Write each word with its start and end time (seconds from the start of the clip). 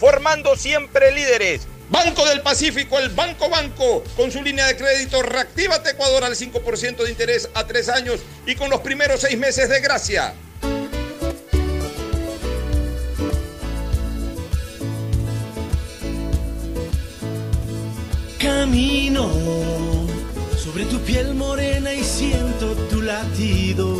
formando 0.00 0.56
siempre 0.56 1.12
líderes. 1.12 1.68
Banco 1.90 2.24
del 2.24 2.40
Pacífico, 2.40 2.98
el 2.98 3.10
Banco 3.10 3.50
Banco, 3.50 4.02
con 4.16 4.32
su 4.32 4.42
línea 4.42 4.66
de 4.66 4.76
crédito 4.76 5.22
Reactívate 5.22 5.90
Ecuador 5.90 6.24
al 6.24 6.34
5% 6.34 7.04
de 7.04 7.10
interés 7.10 7.50
a 7.52 7.66
tres 7.66 7.88
años 7.88 8.20
y 8.46 8.54
con 8.54 8.70
los 8.70 8.80
primeros 8.80 9.20
seis 9.20 9.36
meses 9.36 9.68
de 9.68 9.80
gracia. 9.80 10.32
Camino 18.38 19.30
sobre 20.56 20.84
tu 20.84 20.98
piel 21.00 21.34
morena 21.34 21.92
y 21.92 22.04
siento 22.04 22.74
tu 22.88 23.02
latido 23.02 23.99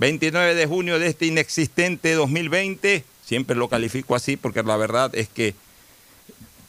29 0.00 0.54
de 0.54 0.66
junio 0.66 0.98
de 0.98 1.08
este 1.08 1.26
inexistente 1.26 2.14
2020. 2.14 3.04
Siempre 3.22 3.54
lo 3.54 3.68
califico 3.68 4.14
así 4.14 4.38
porque 4.38 4.62
la 4.62 4.78
verdad 4.78 5.14
es 5.14 5.28
que 5.28 5.54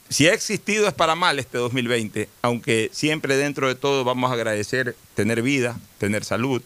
si 0.10 0.28
ha 0.28 0.34
existido 0.34 0.86
es 0.86 0.94
para 0.94 1.16
mal 1.16 1.40
este 1.40 1.58
2020, 1.58 2.28
aunque 2.42 2.90
siempre 2.92 3.38
dentro 3.38 3.70
de 3.70 3.76
todo 3.76 4.04
vamos 4.04 4.30
a 4.30 4.34
agradecer 4.34 4.98
tener 5.16 5.42
vida, 5.42 5.80
tener 5.98 6.26
salud, 6.26 6.62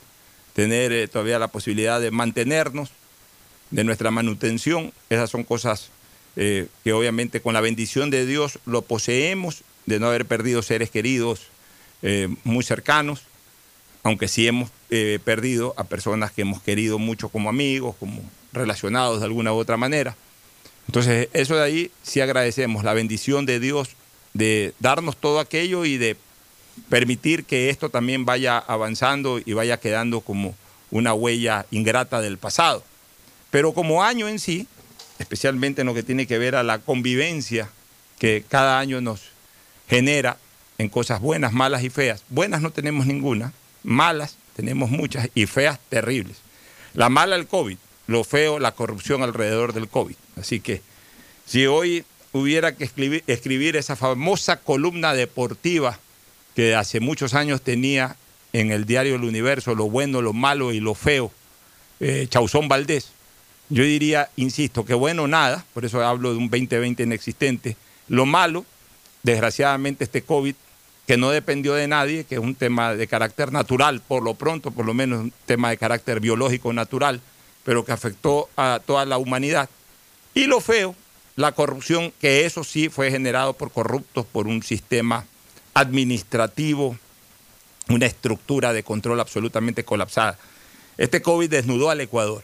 tener 0.54 0.92
eh, 0.92 1.08
todavía 1.08 1.38
la 1.38 1.50
posibilidad 1.50 2.02
de 2.02 2.10
mantenernos, 2.10 2.90
de 3.70 3.84
nuestra 3.84 4.10
manutención. 4.10 4.92
Esas 5.12 5.30
son 5.30 5.44
cosas 5.44 5.90
eh, 6.36 6.66
que 6.84 6.94
obviamente 6.94 7.42
con 7.42 7.54
la 7.54 7.62
bendición 7.62 8.10
de 8.10 8.26
Dios 8.26 8.58
lo 8.66 8.82
poseemos, 8.82 9.62
de 9.86 10.00
no 10.00 10.08
haber 10.08 10.26
perdido 10.26 10.64
seres 10.64 10.90
queridos 10.90 11.42
eh, 12.02 12.28
muy 12.44 12.64
cercanos 12.64 13.22
aunque 14.06 14.28
sí 14.28 14.48
hemos 14.48 14.70
eh, 14.96 15.20
perdido 15.20 15.74
a 15.76 15.84
personas 15.84 16.32
que 16.32 16.44
hemos 16.44 16.62
querido 16.62 17.00
mucho 17.00 17.28
como 17.28 17.50
amigos, 17.50 17.98
como 18.00 18.22
relacionados 18.54 19.20
de 19.20 19.26
alguna 19.26 19.52
u 19.52 19.58
otra 19.58 19.76
manera. 19.76 20.16
Entonces, 20.88 21.28
eso 21.34 21.58
de 21.58 21.64
ahí 21.64 21.92
sí 22.02 22.22
agradecemos 22.22 22.86
la 22.86 22.94
bendición 22.94 23.46
de 23.46 23.60
Dios 23.60 23.90
de 24.34 24.74
darnos 24.80 25.18
todo 25.18 25.42
aquello 25.42 25.84
y 25.84 25.98
de 25.98 26.16
permitir 26.88 27.44
que 27.44 27.70
esto 27.70 27.90
también 27.90 28.24
vaya 28.24 28.58
avanzando 28.58 29.42
y 29.44 29.52
vaya 29.52 29.82
quedando 29.82 30.22
como 30.22 30.56
una 30.92 31.14
huella 31.14 31.66
ingrata 31.72 32.22
del 32.22 32.38
pasado. 32.38 32.82
Pero 33.52 33.74
como 33.74 34.02
año 34.02 34.30
en 34.30 34.40
sí, 34.40 34.66
especialmente 35.20 35.82
en 35.82 35.88
lo 35.88 35.94
que 35.94 36.04
tiene 36.04 36.26
que 36.26 36.38
ver 36.38 36.56
a 36.56 36.64
la 36.64 36.80
convivencia 36.80 37.70
que 38.18 38.46
cada 38.48 38.80
año 38.80 39.02
nos 39.02 39.24
genera 39.90 40.38
en 40.78 40.88
cosas 40.88 41.20
buenas, 41.20 41.52
malas 41.52 41.84
y 41.84 41.90
feas. 41.90 42.24
Buenas 42.30 42.62
no 42.62 42.72
tenemos 42.72 43.06
ninguna, 43.06 43.52
malas 43.84 44.38
tenemos 44.56 44.90
muchas 44.90 45.30
y 45.36 45.46
feas 45.46 45.80
terribles. 45.90 46.38
La 46.94 47.10
mala 47.10 47.36
el 47.36 47.48
COVID, 47.48 47.78
lo 48.08 48.24
feo 48.24 48.60
la 48.60 48.74
corrupción 48.74 49.22
alrededor 49.22 49.74
del 49.74 49.88
COVID. 49.88 50.16
Así 50.40 50.60
que 50.60 50.82
si 51.46 51.68
hoy 51.68 52.06
hubiera 52.32 52.76
que 52.76 52.84
escribir, 53.28 53.76
esa 53.76 53.96
famosa 53.96 54.58
columna 54.62 55.14
deportiva 55.14 56.00
que 56.56 56.76
hace 56.76 57.00
muchos 57.00 57.34
años 57.34 57.62
tenía 57.62 58.16
en 58.54 58.72
el 58.72 58.86
diario 58.86 59.16
El 59.16 59.26
Universo, 59.26 59.76
lo 59.76 59.90
bueno, 59.90 60.22
lo 60.22 60.34
malo 60.34 60.72
y 60.72 60.80
lo 60.80 60.96
feo, 60.96 61.32
eh, 62.00 62.28
Chausón 62.30 62.68
Valdés, 62.68 63.12
yo 63.70 63.84
diría, 63.84 64.30
insisto, 64.36 64.86
que 64.86 64.94
bueno 64.94 65.28
nada, 65.28 65.66
por 65.74 65.86
eso 65.86 66.06
hablo 66.06 66.32
de 66.32 66.38
un 66.38 66.50
2020 66.50 67.04
inexistente, 67.04 67.76
lo 68.08 68.26
malo, 68.26 68.66
desgraciadamente 69.24 70.04
este 70.04 70.22
COVID 70.22 70.56
que 71.08 71.18
no 71.18 71.30
dependió 71.30 71.74
de 71.74 71.88
nadie, 71.88 72.24
que 72.24 72.36
es 72.36 72.42
un 72.42 72.56
tema 72.56 72.96
de 72.96 73.08
carácter 73.08 73.52
natural, 73.52 74.02
por 74.02 74.24
lo 74.24 74.34
pronto, 74.34 74.72
por 74.72 74.86
lo 74.86 74.94
menos 74.94 75.22
un 75.22 75.34
tema 75.46 75.70
de 75.70 75.78
carácter 75.78 76.20
biológico 76.20 76.74
natural, 76.74 77.22
pero 77.64 77.86
que 77.86 77.92
afectó 77.92 78.50
a 78.58 78.80
toda 78.86 79.06
la 79.06 79.18
humanidad. 79.18 79.70
Y 80.34 80.46
lo 80.46 80.62
feo, 80.62 80.96
la 81.36 81.52
corrupción, 81.52 82.12
que 82.20 82.46
eso 82.46 82.64
sí 82.64 82.90
fue 82.90 83.12
generado 83.12 83.54
por 83.54 83.72
corruptos, 83.72 84.26
por 84.26 84.48
un 84.48 84.64
sistema 84.64 85.26
administrativo, 85.74 86.98
una 87.90 88.08
estructura 88.08 88.74
de 88.74 88.84
control 88.84 89.20
absolutamente 89.20 89.84
colapsada. 89.84 90.40
Este 90.98 91.22
COVID 91.22 91.50
desnudó 91.50 91.92
al 91.92 92.02
Ecuador, 92.02 92.44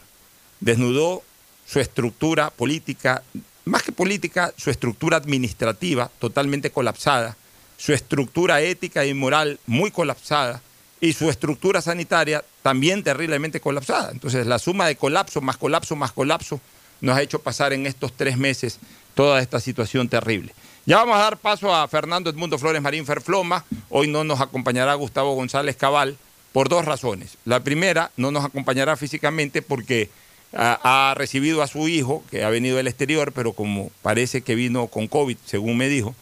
desnudó 0.60 1.22
su 1.66 1.80
estructura 1.80 2.50
política, 2.50 3.22
más 3.64 3.82
que 3.82 3.92
política, 3.92 4.52
su 4.56 4.70
estructura 4.70 5.16
administrativa 5.16 6.10
totalmente 6.20 6.70
colapsada 6.70 7.36
su 7.84 7.92
estructura 7.92 8.60
ética 8.60 9.04
y 9.06 9.12
moral 9.12 9.58
muy 9.66 9.90
colapsada 9.90 10.62
y 11.00 11.14
su 11.14 11.28
estructura 11.28 11.82
sanitaria 11.82 12.44
también 12.62 13.02
terriblemente 13.02 13.60
colapsada. 13.60 14.12
Entonces 14.12 14.46
la 14.46 14.60
suma 14.60 14.86
de 14.86 14.94
colapso 14.94 15.40
más 15.40 15.56
colapso 15.56 15.96
más 15.96 16.12
colapso 16.12 16.60
nos 17.00 17.16
ha 17.16 17.22
hecho 17.22 17.40
pasar 17.40 17.72
en 17.72 17.88
estos 17.88 18.12
tres 18.12 18.38
meses 18.38 18.78
toda 19.14 19.40
esta 19.40 19.58
situación 19.58 20.08
terrible. 20.08 20.54
Ya 20.86 20.98
vamos 20.98 21.16
a 21.16 21.22
dar 21.22 21.36
paso 21.38 21.74
a 21.74 21.88
Fernando 21.88 22.30
Edmundo 22.30 22.56
Flores 22.56 22.80
Marín 22.80 23.04
Ferfloma. 23.04 23.64
Hoy 23.90 24.06
no 24.06 24.22
nos 24.22 24.40
acompañará 24.40 24.94
Gustavo 24.94 25.34
González 25.34 25.74
Cabal 25.74 26.16
por 26.52 26.68
dos 26.68 26.84
razones. 26.84 27.36
La 27.44 27.64
primera, 27.64 28.12
no 28.16 28.30
nos 28.30 28.44
acompañará 28.44 28.96
físicamente 28.96 29.60
porque 29.60 30.08
ha, 30.52 31.10
ha 31.10 31.14
recibido 31.14 31.62
a 31.62 31.66
su 31.66 31.88
hijo, 31.88 32.22
que 32.30 32.44
ha 32.44 32.48
venido 32.48 32.76
del 32.76 32.86
exterior, 32.86 33.32
pero 33.32 33.54
como 33.54 33.90
parece 34.02 34.42
que 34.42 34.54
vino 34.54 34.86
con 34.86 35.08
COVID, 35.08 35.36
según 35.44 35.76
me 35.78 35.88
dijo, 35.88 36.14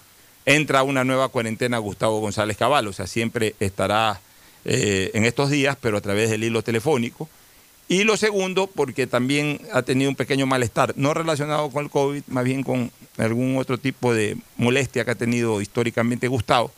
entra 0.55 0.83
una 0.83 1.05
nueva 1.05 1.29
cuarentena 1.29 1.79
Gustavo 1.79 2.21
González 2.21 2.57
Cabal, 2.57 2.87
o 2.87 2.93
sea, 2.93 3.07
siempre 3.07 3.55
estará 3.61 4.21
eh, 4.65 5.11
en 5.15 5.25
estos 5.25 5.51
días, 5.51 5.77
pero 5.81 5.97
a 5.97 6.01
través 6.01 6.31
del 6.31 6.45
hilo 6.45 6.63
telefónico. 6.63 7.29
Y 7.89 8.05
lo 8.05 8.17
segundo, 8.17 8.69
porque 8.69 9.09
también 9.09 9.61
ha 9.73 9.83
tenido 9.83 10.11
un 10.11 10.17
pequeño 10.17 10.47
malestar, 10.47 10.93
no 10.97 11.13
relacionado 11.13 11.71
con 11.71 11.85
el 11.85 11.91
COVID, 11.91 12.23
más 12.29 12.45
bien 12.45 12.63
con 12.63 12.93
algún 13.19 13.57
otro 13.59 13.79
tipo 13.79 14.15
de 14.15 14.37
molestia 14.57 15.05
que 15.05 15.11
ha 15.11 15.17
tenido 15.17 15.61
históricamente 15.61 16.29
Gustavo. 16.29 16.71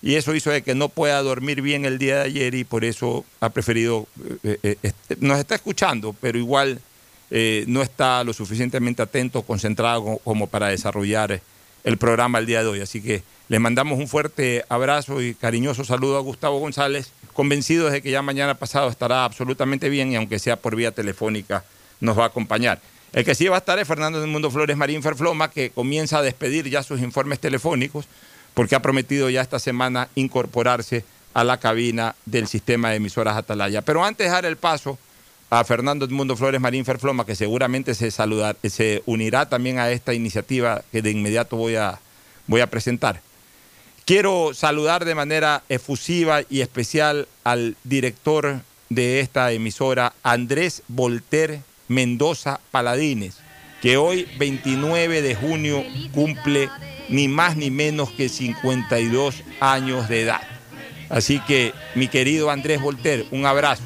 Y 0.00 0.14
eso 0.14 0.34
hizo 0.34 0.50
de 0.50 0.62
que 0.62 0.74
no 0.74 0.88
pueda 0.88 1.20
dormir 1.22 1.60
bien 1.60 1.84
el 1.84 1.98
día 1.98 2.16
de 2.16 2.22
ayer 2.22 2.54
y 2.54 2.64
por 2.64 2.84
eso 2.84 3.24
ha 3.40 3.48
preferido, 3.50 4.06
eh, 4.44 4.58
eh, 4.62 4.76
eh, 4.82 4.92
nos 5.20 5.38
está 5.38 5.54
escuchando, 5.54 6.14
pero 6.20 6.38
igual 6.38 6.80
no 7.66 7.82
está 7.82 8.24
lo 8.24 8.32
suficientemente 8.32 9.02
atento, 9.02 9.42
concentrado 9.42 10.18
como 10.24 10.46
para 10.46 10.68
desarrollar 10.68 11.42
el 11.84 11.98
programa 11.98 12.38
el 12.38 12.46
día 12.46 12.62
de 12.62 12.68
hoy. 12.68 12.80
Así 12.80 13.00
que 13.02 13.22
le 13.48 13.58
mandamos 13.58 13.98
un 13.98 14.08
fuerte 14.08 14.64
abrazo 14.68 15.22
y 15.22 15.34
cariñoso 15.34 15.84
saludo 15.84 16.16
a 16.16 16.20
Gustavo 16.20 16.58
González, 16.58 17.12
convencidos 17.32 17.92
de 17.92 18.02
que 18.02 18.10
ya 18.10 18.22
mañana 18.22 18.54
pasado 18.54 18.88
estará 18.88 19.24
absolutamente 19.24 19.88
bien 19.88 20.12
y 20.12 20.16
aunque 20.16 20.38
sea 20.38 20.56
por 20.56 20.76
vía 20.76 20.92
telefónica 20.92 21.64
nos 22.00 22.18
va 22.18 22.24
a 22.24 22.28
acompañar. 22.28 22.80
El 23.12 23.24
que 23.24 23.34
sí 23.34 23.48
va 23.48 23.56
a 23.56 23.58
estar 23.58 23.78
es 23.78 23.88
Fernando 23.88 24.20
del 24.20 24.28
Mundo 24.28 24.50
Flores 24.50 24.76
Marín 24.76 25.02
Ferfloma, 25.02 25.50
que 25.50 25.70
comienza 25.70 26.18
a 26.18 26.22
despedir 26.22 26.68
ya 26.68 26.82
sus 26.82 27.00
informes 27.00 27.40
telefónicos 27.40 28.06
porque 28.54 28.74
ha 28.74 28.82
prometido 28.82 29.30
ya 29.30 29.40
esta 29.40 29.58
semana 29.58 30.08
incorporarse 30.14 31.04
a 31.32 31.44
la 31.44 31.58
cabina 31.58 32.16
del 32.26 32.48
sistema 32.48 32.90
de 32.90 32.96
emisoras 32.96 33.36
Atalaya. 33.36 33.82
Pero 33.82 34.04
antes 34.04 34.26
de 34.26 34.32
dar 34.32 34.44
el 34.44 34.56
paso 34.56 34.98
a 35.50 35.64
Fernando 35.64 36.04
Edmundo 36.04 36.36
Flores 36.36 36.60
Marín 36.60 36.84
Ferfloma, 36.84 37.24
que 37.24 37.34
seguramente 37.34 37.94
se, 37.94 38.10
se 38.10 39.02
unirá 39.06 39.48
también 39.48 39.78
a 39.78 39.90
esta 39.90 40.14
iniciativa 40.14 40.82
que 40.92 41.02
de 41.02 41.10
inmediato 41.10 41.56
voy 41.56 41.76
a, 41.76 41.98
voy 42.46 42.60
a 42.60 42.66
presentar. 42.66 43.20
Quiero 44.04 44.54
saludar 44.54 45.04
de 45.04 45.14
manera 45.14 45.62
efusiva 45.68 46.40
y 46.48 46.60
especial 46.60 47.28
al 47.44 47.76
director 47.84 48.60
de 48.88 49.20
esta 49.20 49.52
emisora, 49.52 50.14
Andrés 50.22 50.82
Volter 50.88 51.60
Mendoza 51.88 52.60
Paladines, 52.70 53.36
que 53.82 53.96
hoy, 53.96 54.26
29 54.38 55.22
de 55.22 55.34
junio, 55.34 55.84
cumple 56.12 56.68
ni 57.08 57.28
más 57.28 57.56
ni 57.56 57.70
menos 57.70 58.10
que 58.10 58.28
52 58.28 59.42
años 59.60 60.08
de 60.08 60.22
edad. 60.22 60.40
Así 61.08 61.40
que, 61.40 61.72
mi 61.94 62.08
querido 62.08 62.50
Andrés 62.50 62.80
Volter, 62.80 63.26
un 63.30 63.46
abrazo. 63.46 63.84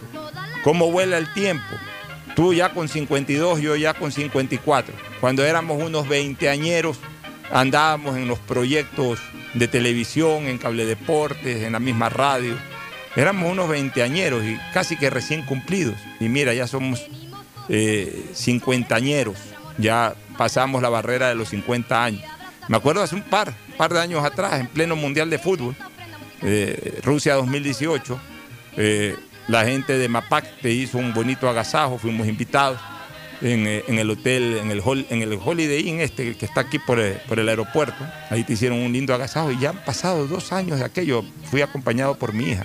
¿Cómo 0.63 0.91
vuela 0.91 1.19
el 1.19 1.33
tiempo? 1.33 1.77
Tú 2.35 2.55
ya 2.55 2.73
con 2.73 2.89
52, 2.89 3.61
yo 3.61 3.77
ya 3.77 3.95
con 3.95 4.13
54. 4.13 4.95
Cuando 5.21 5.45
éramos 5.45 5.83
unos 5.83 6.09
veinteañeros, 6.09 6.99
andábamos 7.53 8.17
en 8.17 8.29
los 8.29 8.39
proyectos 8.39 9.19
de 9.55 9.69
televisión, 9.69 10.47
en 10.47 10.59
cable 10.59 10.87
deportes, 10.87 11.63
en 11.63 11.73
la 11.73 11.81
misma 11.81 12.09
radio. 12.09 12.57
Éramos 13.17 13.51
unos 13.51 13.69
veinteañeros 13.69 14.45
y 14.45 14.57
casi 14.73 14.97
que 14.97 15.11
recién 15.11 15.43
cumplidos. 15.43 15.97
Y 16.21 16.29
mira, 16.29 16.55
ya 16.55 16.67
somos 16.67 17.07
eh, 17.69 18.31
cincuentañeros. 18.35 19.37
Ya 19.79 20.15
pasamos 20.39 20.81
la 20.81 20.89
barrera 20.89 21.29
de 21.29 21.35
los 21.35 21.51
50 21.51 22.05
años. 22.05 22.23
Me 22.69 22.77
acuerdo 22.77 23.03
hace 23.03 23.15
un 23.15 23.23
par, 23.23 23.53
par 23.77 23.93
de 23.93 24.01
años 24.01 24.25
atrás, 24.25 24.61
en 24.61 24.69
pleno 24.69 24.97
Mundial 24.97 25.29
de 25.29 25.39
Fútbol, 25.39 25.75
eh, 26.43 27.01
Rusia 27.03 27.35
2018, 27.35 28.19
eh, 28.77 29.17
la 29.49 29.65
gente 29.65 29.99
de 29.99 30.09
MAPAC 30.09 30.61
te 30.61 30.71
hizo 30.71 30.99
un 30.99 31.13
bonito 31.15 31.49
agasajo, 31.49 31.99
fuimos 31.99 32.27
invitados 32.27 32.79
en, 33.43 33.67
eh, 33.67 33.85
el 33.89 34.11
hotel, 34.11 34.59
en 34.59 34.71
el, 34.71 34.83
en 35.11 35.23
el 35.23 35.39
Holiday 35.45 35.89
Inn 35.89 36.01
este 36.01 36.37
que 36.37 36.47
está 36.47 36.63
aquí 36.63 36.79
por 36.79 36.99
el, 36.99 37.15
por 37.29 37.39
el 37.39 37.49
aeropuerto. 37.49 38.07
Ahí 38.31 38.45
te 38.45 38.53
hicieron 38.55 38.79
un 38.79 38.93
lindo 38.93 39.15
agasajo 39.15 39.51
y 39.51 39.59
ya 39.59 39.71
han 39.71 39.85
pasado 39.85 40.27
dos 40.27 40.53
años 40.53 40.79
de 40.79 40.85
aquello. 40.85 41.25
Fui 41.51 41.61
acompañado 41.61 42.17
por 42.17 42.33
mi 42.33 42.51
hija. 42.51 42.65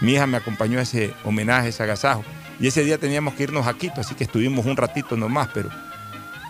Mi 0.00 0.12
hija 0.12 0.26
me 0.26 0.36
acompañó 0.36 0.78
a 0.78 0.82
ese 0.82 1.12
homenaje, 1.24 1.68
ese 1.68 1.82
agasajo. 1.82 2.24
Y 2.60 2.66
ese 2.66 2.84
día 2.84 2.98
teníamos 2.98 3.34
que 3.34 3.44
irnos 3.44 3.66
a 3.66 3.74
Quito, 3.74 4.00
así 4.00 4.14
que 4.14 4.24
estuvimos 4.24 4.66
un 4.66 4.76
ratito 4.76 5.16
nomás, 5.16 5.48
pero, 5.54 5.70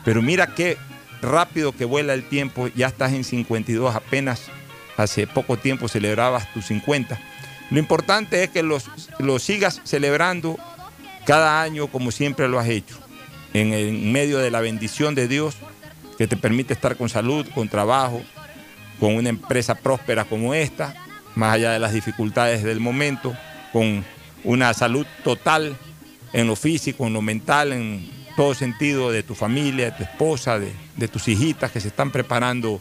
pero 0.05 0.23
mira 0.23 0.55
qué 0.55 0.79
rápido 1.21 1.73
que 1.73 1.85
vuela 1.85 2.15
el 2.15 2.25
tiempo, 2.25 2.69
ya 2.69 2.87
estás 2.87 3.13
en 3.13 3.25
52, 3.25 3.95
apenas 3.95 4.45
hace 4.97 5.27
poco 5.27 5.59
tiempo 5.59 5.87
celebrabas 5.89 6.51
tus 6.55 6.67
50. 6.67 7.19
Lo 7.71 7.79
importante 7.79 8.43
es 8.43 8.51
que 8.51 8.63
los, 8.63 8.91
los 9.19 9.43
sigas 9.43 9.81
celebrando 9.85 10.59
cada 11.27 11.61
año 11.61 11.89
como 11.89 12.11
siempre 12.11 12.49
lo 12.49 12.59
has 12.59 12.69
hecho, 12.69 12.99
en, 13.53 14.11
medio 14.13 14.39
de 14.39 14.51
la 14.51 14.61
bendición 14.61 15.15
de 15.15 15.29
Dios 15.29 15.57
que 16.17 16.27
te 16.27 16.37
permite 16.37 16.73
estar 16.73 16.97
con 16.97 17.09
salud, 17.09 17.47
con 17.55 17.69
trabajo, 17.69 18.23
con 18.99 19.15
una 19.15 19.29
empresa 19.29 19.75
próspera 19.75 20.25
como 20.25 20.55
esta, 20.55 20.95
más 21.35 21.55
allá 21.55 21.73
de 21.73 21.79
las 21.79 21.93
dificultades 21.93 22.63
del 22.63 22.81
momento, 22.81 23.37
con 23.73 24.05
una 24.45 24.73
salud 24.75 25.07
total 25.23 25.77
en 26.33 26.47
lo 26.47 26.57
físico, 26.57 27.07
en 27.07 27.13
lo 27.13 27.23
mental, 27.23 27.73
en 27.73 28.11
todo 28.37 28.55
sentido 28.55 29.11
de 29.11 29.23
tu 29.23 29.35
familia, 29.35 29.87
de 29.87 29.93
tu 29.93 30.03
esposa, 30.05 30.59
de, 30.59 31.09
tus 31.09 31.29
hijitas 31.29 31.71
que 31.71 31.81
se 31.81 31.89
están 31.89 32.11
preparando 32.11 32.81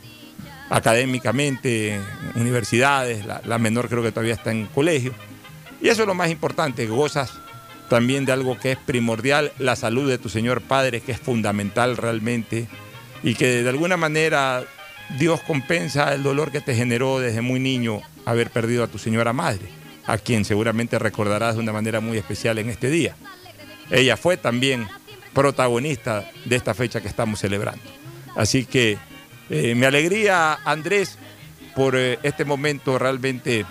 académicamente 0.70 1.96
en 1.96 2.04
universidades, 2.36 3.26
la, 3.26 3.58
menor 3.58 3.90
creo 3.90 4.04
que 4.04 4.12
todavía 4.12 4.34
está 4.34 4.52
en 4.52 4.66
colegio. 4.68 5.14
Y 5.82 5.90
eso 5.90 6.04
es 6.04 6.08
lo 6.08 6.16
más 6.16 6.30
importante, 6.30 6.86
gozas 6.88 7.34
también 7.90 8.26
de 8.26 8.34
algo 8.34 8.58
que 8.60 8.74
es 8.74 8.78
primordial, 8.78 9.54
la 9.60 9.76
salud 9.76 10.10
de 10.10 10.18
tu 10.18 10.28
Señor 10.30 10.62
Padre, 10.62 11.02
que 11.02 11.14
es 11.14 11.20
fundamental 11.20 11.96
realmente, 11.96 12.68
y 13.24 13.36
que 13.36 13.64
de 13.64 13.70
alguna 13.70 13.96
manera 13.96 14.64
Dios 15.18 15.42
compensa 15.42 16.14
el 16.14 16.24
dolor 16.24 16.52
que 16.52 16.60
te 16.60 16.76
generó 16.76 17.20
desde 17.20 17.42
muy 17.42 17.60
niño 17.60 18.02
haber 18.26 18.50
perdido 18.50 18.84
a 18.84 18.88
tu 18.88 18.98
señora 18.98 19.32
madre, 19.32 19.68
a 20.06 20.18
quien 20.18 20.44
seguramente 20.44 21.00
recordarás 21.00 21.56
de 21.56 21.62
una 21.62 21.72
manera 21.72 22.02
muy 22.02 22.18
especial 22.18 22.58
en 22.58 22.70
este 22.70 22.90
día. 22.90 23.16
Ella 23.90 24.18
fue 24.18 24.36
también 24.36 24.88
protagonista 25.34 26.30
de 26.46 26.56
esta 26.58 26.74
fecha 26.74 27.00
que 27.00 27.08
estamos 27.08 27.40
celebrando. 27.40 27.84
Así 28.36 28.66
que 28.66 28.98
eh, 29.50 29.76
me 29.76 29.86
alegría, 29.86 30.60
Andrés, 30.66 31.18
por 31.76 31.96
eh, 31.96 32.20
este 32.24 32.46
momento 32.46 32.98
realmente 32.98 33.66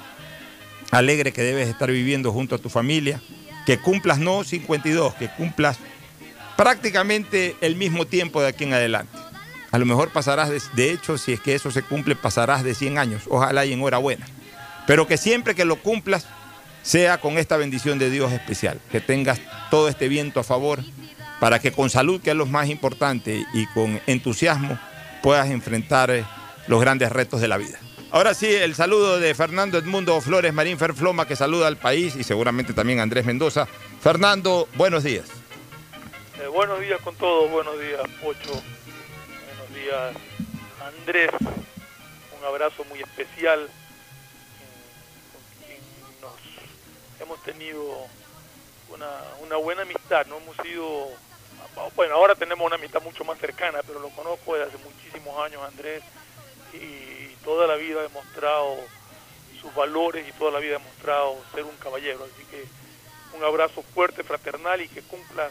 alegre 0.90 1.32
que 1.32 1.42
debes 1.42 1.68
estar 1.68 1.90
viviendo 1.90 2.32
junto 2.32 2.54
a 2.54 2.58
tu 2.58 2.68
familia, 2.68 3.20
que 3.66 3.78
cumplas 3.78 4.18
no 4.18 4.44
52, 4.44 5.14
que 5.14 5.28
cumplas 5.28 5.78
prácticamente 6.56 7.56
el 7.60 7.76
mismo 7.76 8.06
tiempo 8.06 8.40
de 8.40 8.48
aquí 8.48 8.64
en 8.64 8.74
adelante. 8.74 9.16
A 9.72 9.78
lo 9.78 9.84
mejor 9.84 10.10
pasarás, 10.10 10.48
de, 10.48 10.62
de, 10.74 10.92
hecho, 10.92 11.18
si 11.18 11.32
es 11.32 11.40
que 11.40 11.54
eso 11.54 11.70
se 11.70 11.82
cumple, 11.82 12.16
pasarás 12.16 12.62
de 12.62 12.74
100 12.74 12.98
años. 12.98 13.22
Ojalá 13.28 13.66
y 13.66 13.72
enhorabuena. 13.72 14.26
Pero 14.86 15.06
que 15.06 15.18
siempre 15.18 15.54
que 15.54 15.64
lo 15.64 15.76
cumplas, 15.76 16.26
sea 16.82 17.18
con 17.18 17.36
esta 17.36 17.56
bendición 17.56 17.98
de 17.98 18.08
Dios 18.08 18.32
especial. 18.32 18.80
Que 18.92 19.00
tengas 19.00 19.40
todo 19.70 19.88
este 19.88 20.08
viento 20.08 20.38
a 20.38 20.44
favor 20.44 20.82
para 21.40 21.58
que 21.58 21.72
con 21.72 21.90
salud, 21.90 22.20
que 22.22 22.30
es 22.30 22.36
lo 22.36 22.46
más 22.46 22.68
importante, 22.68 23.44
y 23.52 23.66
con 23.74 24.00
entusiasmo 24.06 24.78
puedas 25.26 25.50
enfrentar 25.50 26.08
eh, 26.12 26.24
los 26.68 26.80
grandes 26.80 27.10
retos 27.10 27.40
de 27.40 27.48
la 27.48 27.56
vida. 27.56 27.80
Ahora 28.12 28.32
sí, 28.32 28.46
el 28.46 28.76
saludo 28.76 29.18
de 29.18 29.34
Fernando 29.34 29.76
Edmundo 29.76 30.20
Flores 30.20 30.54
Marín 30.54 30.78
Ferfloma, 30.78 31.26
que 31.26 31.34
saluda 31.34 31.66
al 31.66 31.76
país 31.76 32.14
y 32.14 32.22
seguramente 32.22 32.72
también 32.72 33.00
Andrés 33.00 33.24
Mendoza. 33.24 33.66
Fernando, 34.00 34.68
buenos 34.76 35.02
días. 35.02 35.26
Eh, 36.40 36.46
buenos 36.46 36.78
días 36.78 37.00
con 37.00 37.16
todos, 37.16 37.50
buenos 37.50 37.74
días 37.80 38.02
Pocho, 38.22 38.52
buenos 38.52 39.74
días 39.74 40.14
Andrés, 40.96 41.30
un 42.38 42.46
abrazo 42.46 42.84
muy 42.88 43.00
especial. 43.00 43.68
hemos 47.18 47.42
tenido 47.42 47.82
una, 48.94 49.08
una 49.44 49.56
buena 49.56 49.82
amistad, 49.82 50.24
no 50.28 50.36
hemos 50.36 50.56
sido 50.62 51.08
bueno, 51.94 52.14
ahora 52.14 52.34
tenemos 52.34 52.66
una 52.66 52.76
amistad 52.76 53.02
mucho 53.02 53.24
más 53.24 53.38
cercana, 53.38 53.80
pero 53.86 54.00
lo 54.00 54.08
conozco 54.10 54.54
desde 54.54 54.68
hace 54.68 54.84
muchísimos 54.84 55.38
años, 55.38 55.62
Andrés, 55.62 56.02
y 56.72 57.34
toda 57.44 57.66
la 57.66 57.76
vida 57.76 58.00
ha 58.00 58.02
demostrado 58.02 58.76
sus 59.60 59.74
valores 59.74 60.26
y 60.28 60.32
toda 60.32 60.52
la 60.52 60.58
vida 60.58 60.76
ha 60.76 60.78
demostrado 60.78 61.36
ser 61.54 61.64
un 61.64 61.76
caballero. 61.76 62.24
Así 62.24 62.44
que 62.46 62.64
un 63.36 63.44
abrazo 63.44 63.82
fuerte, 63.82 64.24
fraternal 64.24 64.80
y 64.80 64.88
que 64.88 65.02
cumpla 65.02 65.50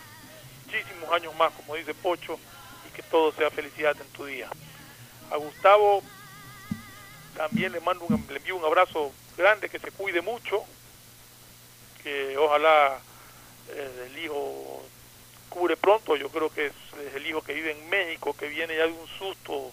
muchísimos 0.65 1.11
años 1.11 1.35
más, 1.35 1.53
como 1.53 1.75
dice 1.75 1.93
Pocho, 1.93 2.39
y 2.87 2.95
que 2.95 3.03
todo 3.03 3.31
sea 3.31 3.49
felicidad 3.51 3.95
en 3.99 4.07
tu 4.09 4.25
día. 4.25 4.49
A 5.31 5.37
Gustavo 5.37 6.03
también 7.35 7.71
le 7.71 7.79
mando 7.81 8.05
un, 8.05 8.25
le 8.29 8.37
envío 8.37 8.55
un 8.55 8.65
abrazo 8.65 9.11
grande, 9.37 9.69
que 9.69 9.79
se 9.79 9.91
cuide 9.91 10.21
mucho, 10.21 10.63
que 12.03 12.37
ojalá 12.37 12.99
eh, 13.69 14.09
el 14.09 14.23
hijo 14.23 14.83
cubre 15.55 15.77
pronto, 15.77 16.17
yo 16.17 16.27
creo 16.29 16.49
que 16.49 16.65
es, 16.65 16.73
el 17.15 17.25
hijo 17.25 17.41
que 17.41 17.53
vive 17.53 17.71
en 17.71 17.89
México, 17.89 18.35
que 18.37 18.49
viene 18.49 18.75
ya 18.75 18.87
de 18.87 18.91
un 18.91 19.07
susto 19.07 19.71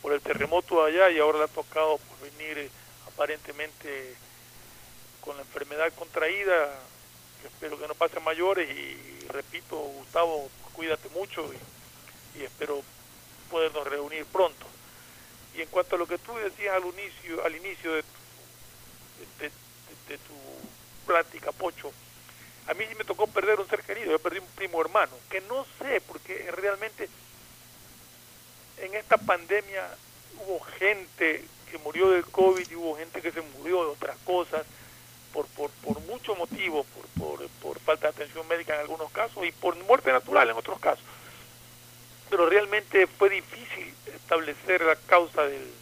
por 0.00 0.12
el 0.12 0.20
terremoto 0.20 0.84
allá 0.84 1.10
y 1.10 1.18
ahora 1.18 1.38
le 1.38 1.44
ha 1.44 1.48
tocado 1.48 1.98
por 1.98 2.30
venir 2.30 2.58
eh, 2.58 2.70
aparentemente 3.08 4.14
con 5.20 5.36
la 5.36 5.42
enfermedad 5.42 5.92
contraída. 5.94 6.78
espero 7.44 7.76
que 7.76 7.88
no 7.88 7.94
pase 7.96 8.20
mayores 8.20 8.70
y 8.70 9.26
repito, 9.26 9.76
Gustavo, 9.76 10.48
cuídate 10.74 11.08
mucho 11.08 11.44
y, 12.36 12.44
espero 12.44 12.80
podernos 13.50 13.84
reunir 13.88 14.24
pronto. 14.26 14.64
Y 15.56 15.62
en 15.62 15.68
cuanto 15.70 15.96
a 15.96 15.98
lo 15.98 16.06
que 16.06 16.18
tú 16.18 16.36
decías 16.36 16.76
al 16.76 16.84
inicio, 16.86 17.44
al 17.44 17.56
inicio 17.56 17.94
de, 17.94 18.04
de 19.40 20.18
tu 20.18 20.34
plática, 21.04 21.50
Pocho, 21.50 21.92
a 22.70 22.74
mí 22.74 22.84
sí 22.88 22.94
me 22.94 23.04
tocó 23.04 23.26
perder 23.26 23.58
un 23.58 23.68
ser 23.68 23.82
querido. 23.82 24.12
Yo 24.12 24.18
perdí 24.20 24.38
un 24.38 24.74
humano, 24.86 25.12
que 25.28 25.40
no 25.42 25.66
sé, 25.78 26.00
porque 26.00 26.50
realmente 26.52 27.08
en 28.78 28.94
esta 28.94 29.16
pandemia 29.16 29.88
hubo 30.38 30.60
gente 30.60 31.44
que 31.68 31.78
murió 31.78 32.10
del 32.10 32.24
COVID 32.24 32.70
y 32.70 32.76
hubo 32.76 32.96
gente 32.96 33.20
que 33.20 33.32
se 33.32 33.40
murió 33.40 33.84
de 33.84 33.90
otras 33.90 34.16
cosas 34.24 34.64
por, 35.32 35.46
por, 35.48 35.70
por 35.82 36.00
muchos 36.02 36.38
motivos, 36.38 36.86
por, 37.18 37.48
por 37.60 37.80
falta 37.80 38.06
de 38.06 38.14
atención 38.14 38.46
médica 38.46 38.74
en 38.74 38.80
algunos 38.80 39.10
casos 39.10 39.44
y 39.44 39.50
por 39.50 39.76
muerte 39.84 40.12
natural 40.12 40.48
en 40.50 40.56
otros 40.56 40.78
casos. 40.78 41.04
Pero 42.30 42.48
realmente 42.48 43.08
fue 43.08 43.30
difícil 43.30 43.92
establecer 44.06 44.82
la 44.82 44.94
causa 44.94 45.42
del, 45.42 45.72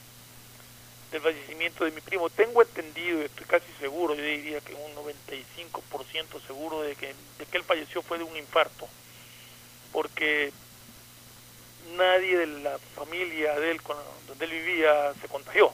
del 1.11 1.21
fallecimiento 1.23 1.85
de 1.85 1.91
mi 1.91 2.01
primo. 2.01 2.29
Tengo 2.31 2.63
entendido, 2.63 3.23
estoy 3.23 3.47
casi 3.47 3.67
seguro, 3.81 4.15
yo 4.15 4.23
diría 4.23 4.61
que 4.61 4.75
un 4.75 4.95
95% 4.95 6.47
seguro 6.47 6.83
de 6.83 6.95
que, 6.97 7.15
de 7.39 7.47
que 7.47 7.57
él 7.57 7.65
falleció 7.65 8.03
fue 8.03 8.19
de 8.19 8.25
un 8.25 8.37
infarto, 8.37 8.89
porque 9.93 10.53
nadie 11.97 12.37
de 12.37 12.47
la 12.47 12.79
familia 12.95 13.59
de 13.59 13.71
él, 13.71 13.83
con, 13.83 13.97
donde 14.27 14.45
él 14.45 14.51
vivía, 14.51 15.15
se 15.21 15.29
contagió. 15.29 15.73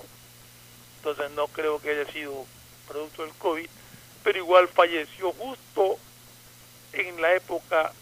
Entonces 0.99 1.31
no 1.33 1.49
creo 1.49 1.81
que 1.81 1.91
haya 1.91 2.11
sido 2.13 2.47
producto 2.89 3.25
del 3.25 3.35
COVID, 3.35 3.69
pero 4.23 4.39
igual 4.39 4.69
falleció 4.69 5.33
justo 5.33 5.99
en 6.93 7.21
la 7.21 7.35
época 7.35 7.93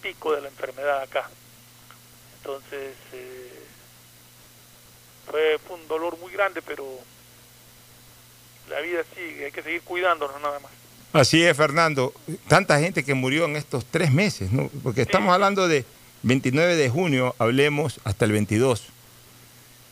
pico 0.00 0.34
de 0.34 0.42
la 0.42 0.48
enfermedad 0.48 1.02
acá. 1.02 1.28
Entonces 2.36 2.94
eh, 3.12 3.51
fue, 5.30 5.58
fue 5.66 5.76
un 5.76 5.88
dolor 5.88 6.18
muy 6.18 6.32
grande, 6.32 6.62
pero 6.62 6.84
la 8.68 8.80
vida 8.80 9.02
sigue, 9.14 9.46
hay 9.46 9.52
que 9.52 9.62
seguir 9.62 9.82
cuidándonos 9.82 10.40
nada 10.40 10.58
más. 10.60 10.70
Así 11.12 11.42
es, 11.42 11.56
Fernando. 11.56 12.14
Tanta 12.48 12.80
gente 12.80 13.04
que 13.04 13.14
murió 13.14 13.44
en 13.44 13.56
estos 13.56 13.84
tres 13.84 14.12
meses, 14.12 14.50
¿no? 14.50 14.70
Porque 14.82 15.02
estamos 15.02 15.32
hablando 15.32 15.68
de 15.68 15.84
29 16.22 16.76
de 16.76 16.88
junio, 16.88 17.34
hablemos 17.38 18.00
hasta 18.04 18.24
el 18.24 18.32
22, 18.32 18.84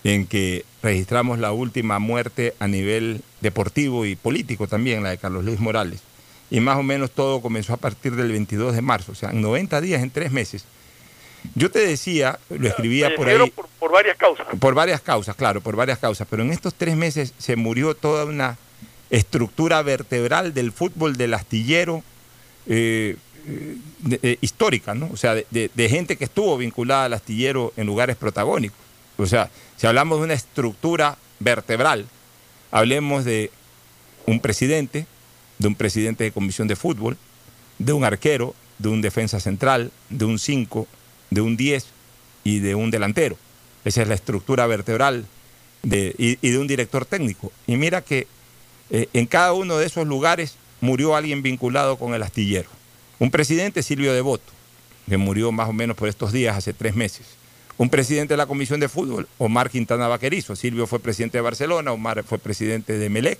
en 0.04 0.26
que 0.26 0.64
registramos 0.82 1.38
la 1.38 1.52
última 1.52 1.98
muerte 1.98 2.54
a 2.58 2.68
nivel 2.68 3.22
deportivo 3.42 4.06
y 4.06 4.16
político 4.16 4.66
también, 4.66 5.02
la 5.02 5.10
de 5.10 5.18
Carlos 5.18 5.44
Luis 5.44 5.60
Morales. 5.60 6.00
Y 6.50 6.60
más 6.60 6.78
o 6.78 6.82
menos 6.82 7.10
todo 7.10 7.42
comenzó 7.42 7.74
a 7.74 7.76
partir 7.76 8.16
del 8.16 8.32
22 8.32 8.74
de 8.74 8.80
marzo, 8.80 9.12
o 9.12 9.14
sea, 9.14 9.30
en 9.30 9.42
90 9.42 9.80
días, 9.82 10.02
en 10.02 10.10
tres 10.10 10.32
meses. 10.32 10.64
Yo 11.54 11.70
te 11.70 11.78
decía, 11.80 12.38
lo 12.50 12.68
escribía 12.68 13.14
por 13.16 13.28
ahí. 13.28 13.50
Por, 13.50 13.66
por 13.78 13.92
varias 13.92 14.16
causas. 14.16 14.46
Por 14.58 14.74
varias 14.74 15.00
causas, 15.00 15.34
claro, 15.36 15.60
por 15.60 15.76
varias 15.76 15.98
causas. 15.98 16.26
Pero 16.30 16.42
en 16.42 16.50
estos 16.52 16.74
tres 16.74 16.96
meses 16.96 17.32
se 17.38 17.56
murió 17.56 17.94
toda 17.94 18.24
una 18.24 18.58
estructura 19.10 19.82
vertebral 19.82 20.54
del 20.54 20.72
fútbol 20.72 21.16
del 21.16 21.34
astillero 21.34 22.02
eh, 22.66 23.16
eh, 23.46 23.76
de- 24.00 24.20
eh, 24.22 24.38
histórica, 24.40 24.94
¿no? 24.94 25.08
O 25.12 25.16
sea, 25.16 25.34
de, 25.34 25.46
de- 25.50 25.70
de 25.74 25.88
gente 25.88 26.16
que 26.16 26.24
estuvo 26.24 26.56
vinculada 26.56 27.06
al 27.06 27.14
astillero 27.14 27.72
en 27.76 27.86
lugares 27.86 28.16
protagónicos. 28.16 28.78
O 29.16 29.26
sea, 29.26 29.50
si 29.76 29.86
hablamos 29.86 30.18
de 30.18 30.24
una 30.24 30.34
estructura 30.34 31.16
vertebral, 31.40 32.06
hablemos 32.70 33.24
de 33.24 33.50
un 34.26 34.40
presidente, 34.40 35.06
de 35.58 35.68
un 35.68 35.74
presidente 35.74 36.24
de 36.24 36.32
comisión 36.32 36.68
de 36.68 36.76
fútbol, 36.76 37.16
de 37.78 37.92
un 37.92 38.04
arquero, 38.04 38.54
de 38.78 38.88
un 38.90 39.00
defensa 39.02 39.40
central, 39.40 39.90
de 40.10 40.24
un 40.26 40.38
5, 40.38 40.86
de 41.30 41.40
un 41.40 41.56
10 41.56 41.86
y 42.44 42.58
de 42.60 42.74
un 42.74 42.90
delantero. 42.90 43.36
Esa 43.84 44.02
es 44.02 44.08
la 44.08 44.14
estructura 44.14 44.66
vertebral 44.66 45.26
de- 45.82 46.14
y, 46.18 46.36
de 46.50 46.58
un 46.58 46.66
director 46.66 47.06
técnico. 47.06 47.52
Y 47.66 47.76
mira 47.76 48.02
que 48.02 48.26
eh, 48.90 49.08
en 49.12 49.26
cada 49.26 49.52
uno 49.52 49.78
de 49.78 49.86
esos 49.86 50.06
lugares 50.06 50.56
murió 50.80 51.14
alguien 51.14 51.42
vinculado 51.42 51.96
con 51.96 52.14
el 52.14 52.22
astillero. 52.22 52.68
Un 53.18 53.30
presidente, 53.30 53.82
Silvio 53.82 54.12
Devoto, 54.12 54.52
que 55.08 55.16
murió 55.16 55.52
más 55.52 55.68
o 55.68 55.72
menos 55.72 55.96
por 55.96 56.08
estos 56.08 56.32
días, 56.32 56.56
hace 56.56 56.72
tres 56.72 56.94
meses. 56.94 57.26
Un 57.76 57.88
presidente 57.88 58.34
de 58.34 58.38
la 58.38 58.46
Comisión 58.46 58.80
de 58.80 58.88
Fútbol, 58.88 59.28
Omar 59.38 59.70
Quintana 59.70 60.08
Vaquerizo. 60.08 60.56
Silvio 60.56 60.86
fue 60.86 60.98
presidente 61.00 61.38
de 61.38 61.42
Barcelona, 61.42 61.92
Omar 61.92 62.24
fue 62.24 62.38
presidente 62.38 62.98
de 62.98 63.08
Melec, 63.08 63.38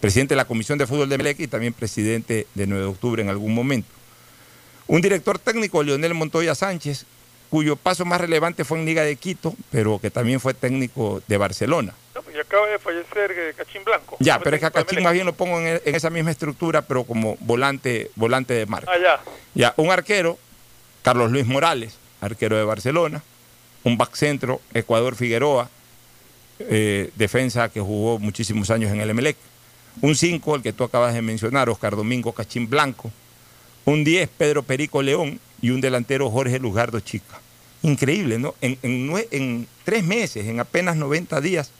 presidente 0.00 0.34
de 0.34 0.36
la 0.36 0.46
Comisión 0.46 0.78
de 0.78 0.86
Fútbol 0.86 1.08
de 1.08 1.18
Melec 1.18 1.38
y 1.40 1.46
también 1.48 1.72
presidente 1.72 2.46
de 2.54 2.66
9 2.66 2.82
de 2.84 2.88
octubre 2.90 3.22
en 3.22 3.28
algún 3.28 3.54
momento. 3.54 3.88
Un 4.86 5.00
director 5.00 5.38
técnico, 5.38 5.82
Leonel 5.82 6.14
Montoya 6.14 6.54
Sánchez, 6.54 7.04
cuyo 7.50 7.76
paso 7.76 8.04
más 8.04 8.20
relevante 8.20 8.64
fue 8.64 8.78
en 8.78 8.84
Liga 8.84 9.02
de 9.02 9.16
Quito, 9.16 9.54
pero 9.70 9.98
que 9.98 10.10
también 10.10 10.40
fue 10.40 10.54
técnico 10.54 11.22
de 11.26 11.36
Barcelona. 11.36 11.94
No, 12.14 12.22
pues, 12.22 12.36
y 12.36 12.40
acaba 12.40 12.66
de 12.66 12.78
fallecer 12.78 13.32
eh, 13.32 13.54
Cachín 13.56 13.84
Blanco. 13.84 14.16
Ya, 14.20 14.38
pero 14.38 14.56
es 14.56 14.60
que 14.60 14.66
a 14.66 14.70
Cachín 14.70 15.02
más 15.02 15.12
bien 15.12 15.26
lo 15.26 15.32
pongo 15.32 15.58
en, 15.60 15.80
en 15.84 15.94
esa 15.94 16.10
misma 16.10 16.30
estructura, 16.30 16.82
pero 16.82 17.04
como 17.04 17.36
volante, 17.40 18.10
volante 18.16 18.54
de 18.54 18.66
marca. 18.66 18.90
Ah, 18.92 18.98
ya. 18.98 19.20
Ya, 19.54 19.74
un 19.76 19.90
arquero, 19.90 20.38
Carlos 21.02 21.30
Luis 21.30 21.46
Morales, 21.46 21.96
arquero 22.20 22.56
de 22.56 22.64
Barcelona. 22.64 23.22
Un 23.84 23.96
back 23.96 24.14
centro, 24.16 24.60
Ecuador 24.74 25.14
Figueroa, 25.14 25.70
eh, 26.58 27.10
defensa 27.14 27.68
que 27.68 27.80
jugó 27.80 28.18
muchísimos 28.18 28.70
años 28.70 28.92
en 28.92 29.00
el 29.00 29.10
Emelec. 29.10 29.36
Un 30.00 30.14
5, 30.14 30.56
el 30.56 30.62
que 30.62 30.72
tú 30.72 30.84
acabas 30.84 31.14
de 31.14 31.22
mencionar, 31.22 31.68
Oscar 31.68 31.96
Domingo 31.96 32.32
Cachín 32.32 32.68
Blanco. 32.68 33.10
Un 33.84 34.04
10, 34.04 34.28
Pedro 34.36 34.62
Perico 34.62 35.02
León. 35.02 35.40
Y 35.60 35.70
un 35.70 35.80
delantero, 35.80 36.30
Jorge 36.30 36.58
Lugardo 36.60 37.00
Chica. 37.00 37.40
Increíble, 37.82 38.38
¿no? 38.38 38.54
En, 38.60 38.78
en 38.82 39.10
en 39.30 39.66
tres 39.84 40.04
meses, 40.04 40.46
en 40.46 40.60
apenas 40.60 40.96
90 40.96 41.40
días, 41.40 41.72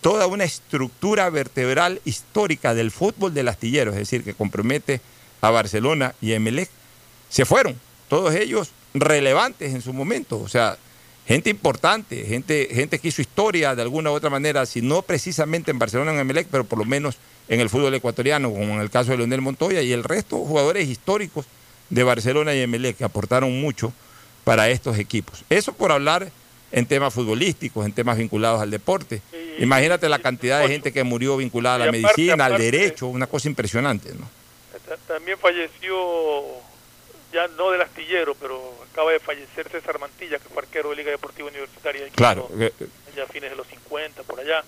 toda 0.00 0.26
una 0.26 0.44
estructura 0.44 1.28
vertebral 1.30 2.00
histórica 2.04 2.74
del 2.74 2.90
fútbol 2.90 3.34
del 3.34 3.48
astillero, 3.48 3.90
es 3.90 3.98
decir, 3.98 4.24
que 4.24 4.34
compromete 4.34 5.00
a 5.40 5.50
Barcelona 5.50 6.14
y 6.20 6.32
a 6.32 6.36
Emelec, 6.36 6.70
se 7.28 7.44
fueron. 7.44 7.78
Todos 8.08 8.34
ellos 8.34 8.70
relevantes 8.94 9.74
en 9.74 9.82
su 9.82 9.92
momento. 9.92 10.38
O 10.38 10.48
sea, 10.48 10.78
gente 11.26 11.50
importante, 11.50 12.24
gente, 12.24 12.68
gente 12.72 12.98
que 12.98 13.08
hizo 13.08 13.20
historia 13.20 13.74
de 13.74 13.82
alguna 13.82 14.10
u 14.10 14.14
otra 14.14 14.30
manera, 14.30 14.64
si 14.66 14.80
no 14.82 15.02
precisamente 15.02 15.70
en 15.70 15.78
Barcelona 15.78 16.12
en 16.12 16.18
Emelec, 16.20 16.46
pero 16.50 16.64
por 16.64 16.78
lo 16.78 16.84
menos 16.84 17.16
en 17.48 17.60
el 17.60 17.68
fútbol 17.70 17.94
ecuatoriano, 17.94 18.50
como 18.50 18.74
en 18.74 18.80
el 18.80 18.90
caso 18.90 19.10
de 19.12 19.18
Leonel 19.18 19.40
Montoya, 19.40 19.82
y 19.82 19.92
el 19.92 20.04
resto 20.04 20.36
jugadores 20.38 20.88
históricos 20.88 21.46
de 21.90 22.02
Barcelona 22.02 22.54
y 22.54 22.60
Emelec 22.60 22.96
que 22.96 23.04
aportaron 23.04 23.60
mucho 23.60 23.92
para 24.44 24.68
estos 24.70 24.98
equipos. 24.98 25.44
Eso 25.50 25.72
por 25.72 25.92
hablar 25.92 26.30
en 26.72 26.86
temas 26.86 27.14
futbolísticos, 27.14 27.86
en 27.86 27.92
temas 27.92 28.18
vinculados 28.18 28.60
al 28.60 28.70
deporte. 28.70 29.20
Y- 29.32 29.62
Imagínate 29.62 30.08
la 30.08 30.18
cantidad 30.18 30.60
de 30.60 30.68
gente 30.68 30.92
que 30.92 31.02
murió 31.04 31.36
vinculada 31.36 31.76
a 31.76 31.78
la 31.78 31.84
aparte- 31.86 32.02
medicina, 32.02 32.44
al 32.46 32.58
derecho, 32.58 33.06
una 33.06 33.26
cosa 33.26 33.48
impresionante, 33.48 34.10
¿no? 34.14 34.28
Ta- 34.86 34.96
También 35.14 35.38
falleció, 35.38 35.96
ya 37.32 37.48
no 37.48 37.70
del 37.70 37.82
astillero, 37.82 38.34
pero 38.40 38.74
acaba 38.92 39.12
de 39.12 39.20
fallecer 39.20 39.68
César 39.68 39.98
Mantilla, 39.98 40.38
que 40.38 40.48
fue 40.48 40.62
arquero 40.62 40.90
de 40.90 40.96
Liga 40.96 41.10
Deportiva 41.10 41.48
Universitaria 41.48 42.02
de 42.02 42.06
Quito, 42.10 42.16
Claro, 42.16 42.48
eh, 42.58 42.72
ya 43.16 43.24
a 43.24 43.26
fines 43.26 43.50
de 43.50 43.56
los 43.56 43.66
50, 43.66 44.22
por 44.22 44.40
allá. 44.40 44.62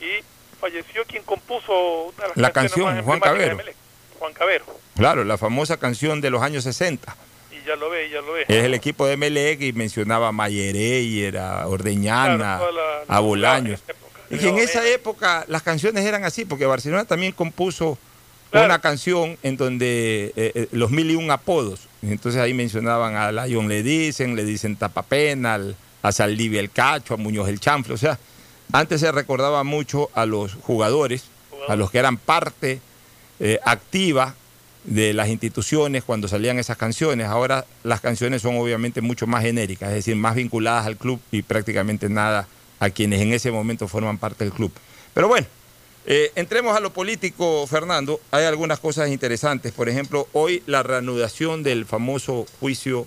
Y 0.00 0.22
falleció 0.60 1.04
quien 1.06 1.22
compuso 1.22 1.72
una 2.04 2.22
de 2.24 2.28
las 2.28 2.36
La 2.36 2.50
canción, 2.52 2.94
más 2.94 3.04
Juan 3.04 3.20
de 3.20 3.24
Cabero. 3.24 3.56
Melec, 3.56 3.76
Juan 4.18 4.32
Cabero. 4.32 4.64
claro, 4.96 5.24
la 5.24 5.38
famosa 5.38 5.76
canción 5.78 6.20
de 6.20 6.30
los 6.30 6.42
años 6.42 6.64
60. 6.64 7.16
Y 7.52 7.66
ya 7.66 7.76
lo 7.76 7.88
ve, 7.90 8.10
ya 8.10 8.20
lo 8.20 8.32
ve. 8.32 8.42
Es 8.48 8.64
el 8.64 8.74
equipo 8.74 9.06
de 9.06 9.16
Melec 9.16 9.60
y 9.62 9.72
mencionaba 9.72 10.28
a 10.28 10.32
Mayerey, 10.32 11.34
a 11.36 11.66
Ordeñana, 11.68 12.58
Claro, 12.58 12.72
la- 12.72 13.02
a 13.16 13.20
Bolaños. 13.20 13.80
en. 13.88 14.36
Y 14.36 14.38
que 14.40 14.48
en 14.48 14.58
esa 14.58 14.84
época 14.88 15.44
las 15.48 15.62
canciones 15.62 16.04
eran 16.04 16.24
así, 16.24 16.44
porque 16.44 16.66
Barcelona 16.66 17.04
también 17.04 17.32
compuso 17.32 17.98
Una 18.64 18.78
canción 18.80 19.36
en 19.42 19.56
donde 19.56 20.32
eh, 20.36 20.52
eh, 20.54 20.68
los 20.72 20.90
mil 20.90 21.10
y 21.10 21.16
un 21.16 21.30
apodos. 21.30 21.88
Entonces 22.02 22.40
ahí 22.40 22.54
mencionaban 22.54 23.16
a 23.16 23.32
Lion 23.46 23.68
le 23.68 23.82
dicen, 23.82 24.36
le 24.36 24.44
dicen 24.44 24.76
Tapapena, 24.76 25.54
al- 25.54 25.76
a 26.02 26.12
Saldivia 26.12 26.60
el 26.60 26.70
Cacho, 26.70 27.14
a 27.14 27.16
Muñoz 27.16 27.48
el 27.48 27.58
Chanfle. 27.60 27.94
O 27.94 27.98
sea, 27.98 28.18
antes 28.72 29.00
se 29.00 29.10
recordaba 29.10 29.64
mucho 29.64 30.10
a 30.14 30.26
los 30.26 30.54
jugadores, 30.54 31.24
a 31.68 31.76
los 31.76 31.90
que 31.90 31.98
eran 31.98 32.16
parte 32.18 32.80
eh, 33.40 33.58
activa 33.64 34.34
de 34.84 35.14
las 35.14 35.28
instituciones 35.28 36.04
cuando 36.04 36.28
salían 36.28 36.58
esas 36.58 36.76
canciones. 36.76 37.26
Ahora 37.26 37.64
las 37.82 38.00
canciones 38.02 38.42
son 38.42 38.56
obviamente 38.56 39.00
mucho 39.00 39.26
más 39.26 39.42
genéricas, 39.42 39.88
es 39.88 39.94
decir, 39.96 40.14
más 40.16 40.34
vinculadas 40.34 40.86
al 40.86 40.96
club 40.98 41.18
y 41.32 41.40
prácticamente 41.42 42.08
nada 42.10 42.46
a 42.80 42.90
quienes 42.90 43.20
en 43.22 43.32
ese 43.32 43.50
momento 43.50 43.88
forman 43.88 44.18
parte 44.18 44.44
del 44.44 44.52
club. 44.52 44.70
Pero 45.14 45.26
bueno, 45.28 45.46
eh, 46.06 46.32
entremos 46.34 46.76
a 46.76 46.80
lo 46.80 46.92
político, 46.92 47.66
Fernando. 47.66 48.20
Hay 48.30 48.44
algunas 48.44 48.78
cosas 48.78 49.08
interesantes. 49.08 49.72
Por 49.72 49.88
ejemplo, 49.88 50.28
hoy 50.32 50.62
la 50.66 50.82
reanudación 50.82 51.62
del 51.62 51.86
famoso 51.86 52.44
juicio 52.60 53.06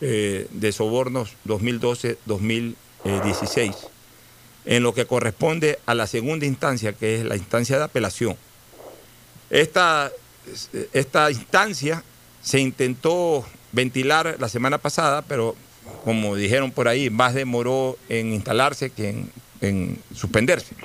eh, 0.00 0.46
de 0.52 0.70
sobornos 0.70 1.34
2012-2016, 1.46 3.74
en 4.66 4.84
lo 4.84 4.94
que 4.94 5.06
corresponde 5.06 5.80
a 5.86 5.94
la 5.94 6.06
segunda 6.06 6.46
instancia, 6.46 6.92
que 6.92 7.16
es 7.16 7.24
la 7.24 7.36
instancia 7.36 7.78
de 7.78 7.84
apelación. 7.84 8.36
Esta, 9.50 10.12
esta 10.92 11.32
instancia 11.32 12.04
se 12.42 12.60
intentó 12.60 13.44
ventilar 13.72 14.36
la 14.38 14.48
semana 14.48 14.78
pasada, 14.78 15.22
pero 15.22 15.56
como 16.04 16.36
dijeron 16.36 16.70
por 16.70 16.86
ahí, 16.86 17.10
más 17.10 17.34
demoró 17.34 17.98
en 18.08 18.32
instalarse 18.32 18.90
que 18.90 19.08
en, 19.08 19.32
en 19.60 19.98
suspenderse. 20.14 20.76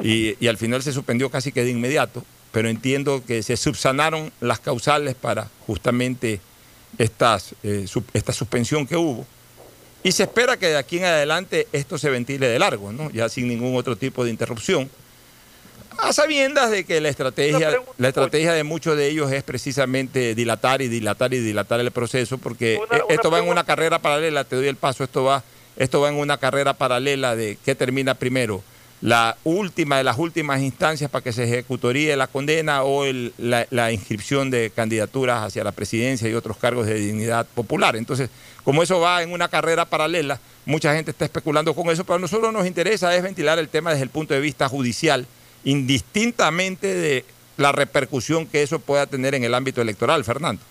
Y, 0.00 0.36
y 0.44 0.48
al 0.48 0.56
final 0.56 0.82
se 0.82 0.92
suspendió 0.92 1.30
casi 1.30 1.52
que 1.52 1.64
de 1.64 1.70
inmediato, 1.70 2.24
pero 2.52 2.68
entiendo 2.68 3.22
que 3.26 3.42
se 3.42 3.56
subsanaron 3.56 4.32
las 4.40 4.60
causales 4.60 5.14
para 5.14 5.48
justamente 5.66 6.40
estas, 6.98 7.54
eh, 7.62 7.86
esta 8.12 8.32
suspensión 8.32 8.86
que 8.86 8.96
hubo. 8.96 9.26
Y 10.02 10.12
se 10.12 10.22
espera 10.24 10.56
que 10.56 10.68
de 10.68 10.76
aquí 10.76 10.98
en 10.98 11.04
adelante 11.06 11.66
esto 11.72 11.98
se 11.98 12.10
ventile 12.10 12.48
de 12.48 12.58
largo, 12.58 12.92
¿no? 12.92 13.10
ya 13.10 13.28
sin 13.28 13.48
ningún 13.48 13.76
otro 13.76 13.96
tipo 13.96 14.24
de 14.24 14.30
interrupción. 14.30 14.88
A 15.98 16.12
sabiendas 16.12 16.70
de 16.70 16.84
que 16.84 17.00
la 17.00 17.08
estrategia, 17.08 17.70
pregunta, 17.70 17.92
la 17.96 18.08
estrategia 18.08 18.52
de 18.52 18.62
muchos 18.64 18.96
de 18.98 19.08
ellos 19.08 19.32
es 19.32 19.42
precisamente 19.42 20.34
dilatar 20.34 20.82
y 20.82 20.88
dilatar 20.88 21.32
y 21.32 21.38
dilatar 21.38 21.80
el 21.80 21.90
proceso, 21.90 22.36
porque 22.36 22.78
Una- 22.86 22.98
eh, 22.98 23.02
una 23.06 23.14
esto 23.14 23.30
va 23.30 23.38
en 23.38 23.48
una 23.48 23.64
carrera 23.64 23.98
paralela, 23.98 24.44
te 24.44 24.56
doy 24.56 24.68
el 24.68 24.76
paso, 24.76 25.04
esto 25.04 25.24
va, 25.24 25.42
esto 25.76 26.00
va 26.02 26.10
en 26.10 26.16
una 26.16 26.36
carrera 26.36 26.74
paralela 26.74 27.34
de 27.34 27.56
qué 27.64 27.74
termina 27.74 28.14
primero, 28.14 28.62
la 29.02 29.36
última 29.44 29.98
de 29.98 30.04
las 30.04 30.16
últimas 30.18 30.60
instancias 30.62 31.10
para 31.10 31.22
que 31.22 31.32
se 31.32 31.44
ejecutoríe 31.44 32.16
la 32.16 32.26
condena 32.28 32.82
o 32.82 33.04
el- 33.04 33.32
la, 33.38 33.66
la 33.70 33.92
inscripción 33.92 34.50
de 34.50 34.70
candidaturas 34.74 35.42
hacia 35.44 35.62
la 35.64 35.72
presidencia 35.72 36.28
y 36.28 36.34
otros 36.34 36.56
cargos 36.56 36.86
de 36.86 36.94
dignidad 36.94 37.46
popular. 37.46 37.94
Entonces, 37.96 38.30
como 38.64 38.82
eso 38.82 38.98
va 38.98 39.22
en 39.22 39.32
una 39.32 39.48
carrera 39.48 39.84
paralela, 39.84 40.40
mucha 40.64 40.94
gente 40.94 41.10
está 41.10 41.26
especulando 41.26 41.74
con 41.74 41.88
eso, 41.90 42.04
pero 42.04 42.16
a 42.16 42.18
nosotros 42.18 42.52
nos 42.52 42.66
interesa 42.66 43.14
es 43.14 43.22
ventilar 43.22 43.58
el 43.58 43.68
tema 43.68 43.90
desde 43.90 44.04
el 44.04 44.10
punto 44.10 44.32
de 44.34 44.40
vista 44.40 44.68
judicial, 44.68 45.26
indistintamente 45.64 46.92
de 46.94 47.24
la 47.58 47.72
repercusión 47.72 48.46
que 48.46 48.62
eso 48.62 48.78
pueda 48.80 49.06
tener 49.06 49.34
en 49.34 49.44
el 49.44 49.54
ámbito 49.54 49.80
electoral, 49.80 50.24
Fernando. 50.24 50.62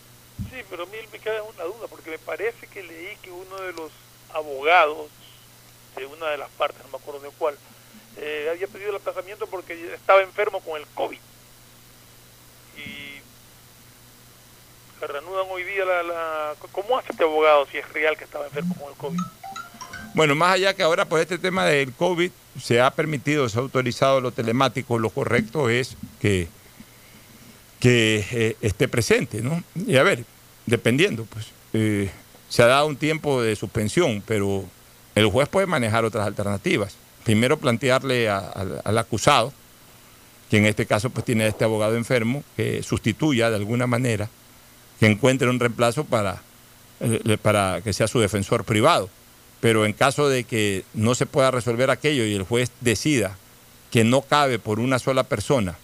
Sí, 0.51 0.61
pero 0.69 0.83
a 0.83 0.85
mí 0.87 0.97
me 1.11 1.19
queda 1.19 1.41
una 1.43 1.63
duda, 1.63 1.87
porque 1.89 2.11
me 2.11 2.19
parece 2.19 2.67
que 2.67 2.83
leí 2.83 3.15
que 3.21 3.31
uno 3.31 3.55
de 3.61 3.71
los 3.73 3.91
abogados 4.33 5.07
de 5.95 6.05
una 6.05 6.27
de 6.27 6.37
las 6.37 6.49
partes, 6.51 6.81
no 6.83 6.89
me 6.97 7.01
acuerdo 7.01 7.21
de 7.21 7.29
cuál, 7.37 7.55
eh, 8.17 8.47
había 8.51 8.67
pedido 8.67 8.91
el 8.91 8.97
aplazamiento 8.97 9.47
porque 9.47 9.93
estaba 9.93 10.21
enfermo 10.21 10.59
con 10.61 10.79
el 10.79 10.87
COVID. 10.93 11.19
Y 12.77 13.19
le 15.01 15.07
reanudan 15.07 15.45
hoy 15.49 15.63
día 15.63 15.85
la, 15.85 16.03
la... 16.03 16.55
¿Cómo 16.71 16.97
hace 16.97 17.11
este 17.11 17.23
abogado 17.23 17.65
si 17.71 17.77
es 17.77 17.93
real 17.93 18.17
que 18.17 18.23
estaba 18.23 18.45
enfermo 18.45 18.75
con 18.75 18.89
el 18.89 18.97
COVID? 18.97 19.19
Bueno, 20.13 20.33
más 20.33 20.53
allá 20.53 20.73
que 20.73 20.81
ahora 20.81 21.05
por 21.05 21.19
este 21.19 21.37
tema 21.37 21.65
del 21.65 21.91
COVID 21.91 22.31
se 22.61 22.79
ha 22.79 22.89
permitido, 22.91 23.49
se 23.49 23.57
ha 23.57 23.61
autorizado 23.61 24.21
lo 24.21 24.31
telemático, 24.31 24.97
lo 24.97 25.09
correcto 25.09 25.69
es 25.69 25.97
que, 26.21 26.47
que 27.81 28.25
eh, 28.31 28.55
esté 28.61 28.87
presente, 28.87 29.41
¿no? 29.41 29.61
Y 29.75 29.97
a 29.97 30.03
ver, 30.03 30.23
dependiendo, 30.65 31.25
pues, 31.25 31.47
eh, 31.73 32.09
se 32.47 32.63
ha 32.63 32.67
dado 32.67 32.87
un 32.87 32.95
tiempo 32.95 33.41
de 33.41 33.57
suspensión, 33.57 34.23
pero 34.25 34.63
el 35.15 35.27
juez 35.27 35.49
puede 35.49 35.67
manejar 35.67 36.05
otras 36.05 36.25
alternativas. 36.25 36.95
Primero 37.25 37.57
plantearle 37.57 38.29
a- 38.29 38.37
al- 38.37 38.81
al 38.85 38.97
acusado, 38.97 39.51
que 40.49 40.57
en 40.57 40.65
este 40.65 40.85
caso 40.85 41.09
pues 41.09 41.25
tiene 41.25 41.43
a 41.43 41.47
este 41.47 41.65
abogado 41.65 41.97
enfermo, 41.97 42.43
que 42.55 42.81
sustituya 42.83 43.49
de 43.49 43.57
alguna 43.57 43.87
manera, 43.87 44.29
que 44.99 45.07
encuentre 45.07 45.49
un 45.49 45.59
reemplazo 45.59 46.05
para, 46.05 46.41
eh, 47.01 47.37
para 47.41 47.81
que 47.83 47.91
sea 47.91 48.07
su 48.07 48.19
defensor 48.21 48.63
privado. 48.63 49.09
Pero 49.59 49.85
en 49.85 49.93
caso 49.93 50.29
de 50.29 50.43
que 50.45 50.85
no 50.93 51.15
se 51.15 51.25
pueda 51.25 51.49
resolver 51.51 51.89
aquello 51.89 52.23
y 52.25 52.35
el 52.35 52.43
juez 52.43 52.71
decida 52.81 53.35
que 53.91 54.03
no 54.03 54.21
cabe 54.21 54.59
por 54.59 54.79
una 54.79 54.99
sola 54.99 55.23
persona 55.23 55.75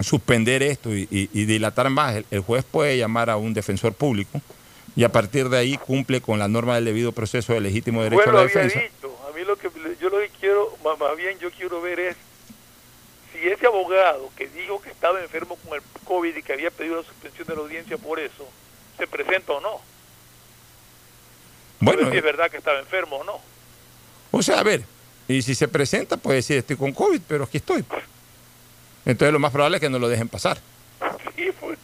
suspender 0.00 0.62
esto 0.62 0.94
y, 0.94 1.08
y- 1.10 1.30
y 1.32 1.44
dilatar 1.46 1.88
más, 1.90 2.16
el, 2.16 2.26
el 2.30 2.40
juez 2.40 2.64
puede 2.70 2.98
llamar 2.98 3.30
a 3.30 3.36
un 3.36 3.54
defensor 3.54 3.94
público 3.94 4.40
y 4.94 5.04
a 5.04 5.10
partir 5.10 5.48
de 5.48 5.58
ahí 5.58 5.76
cumple 5.78 6.20
con 6.20 6.38
la 6.38 6.48
norma 6.48 6.74
del 6.76 6.84
debido 6.84 7.12
proceso 7.12 7.54
de 7.54 7.60
legítimo 7.62 8.02
derecho 8.02 8.22
Bueno, 8.24 8.38
a 8.38 8.42
la 8.42 8.46
defensa. 8.46 8.78
Mí 9.36 9.44
lo 9.44 9.56
que 9.56 9.70
yo 10.00 10.08
lo 10.08 10.18
que 10.18 10.30
quiero, 10.40 10.76
más 10.82 11.16
bien 11.16 11.38
yo 11.38 11.50
quiero 11.50 11.80
ver 11.82 12.00
es 12.00 12.16
si 13.32 13.46
ese 13.46 13.66
abogado 13.66 14.30
que 14.34 14.48
dijo 14.48 14.80
que 14.80 14.90
estaba 14.90 15.20
enfermo 15.20 15.56
con 15.56 15.74
el 15.74 15.82
COVID 16.04 16.34
y 16.34 16.42
que 16.42 16.54
había 16.54 16.70
pedido 16.70 16.96
la 16.96 17.02
suspensión 17.02 17.46
de 17.46 17.54
la 17.54 17.60
audiencia 17.60 17.98
por 17.98 18.18
eso, 18.18 18.48
se 18.96 19.06
presenta 19.06 19.52
o 19.52 19.60
no. 19.60 19.80
Bueno, 21.80 22.10
si 22.10 22.16
es 22.16 22.22
verdad 22.22 22.50
que 22.50 22.56
estaba 22.56 22.78
enfermo 22.78 23.16
o 23.16 23.24
no. 23.24 23.40
O 24.30 24.42
sea, 24.42 24.60
a 24.60 24.62
ver, 24.62 24.84
y 25.28 25.42
si 25.42 25.54
se 25.54 25.68
presenta, 25.68 26.16
puede 26.16 26.36
decir, 26.36 26.56
estoy 26.56 26.76
con 26.76 26.92
COVID, 26.92 27.20
pero 27.28 27.44
aquí 27.44 27.58
estoy. 27.58 27.84
Entonces 29.04 29.32
lo 29.32 29.38
más 29.38 29.52
probable 29.52 29.76
es 29.76 29.80
que 29.82 29.90
no 29.90 29.98
lo 29.98 30.08
dejen 30.08 30.28
pasar. 30.28 30.58
Sí, 31.36 31.50
pues. 31.60 31.78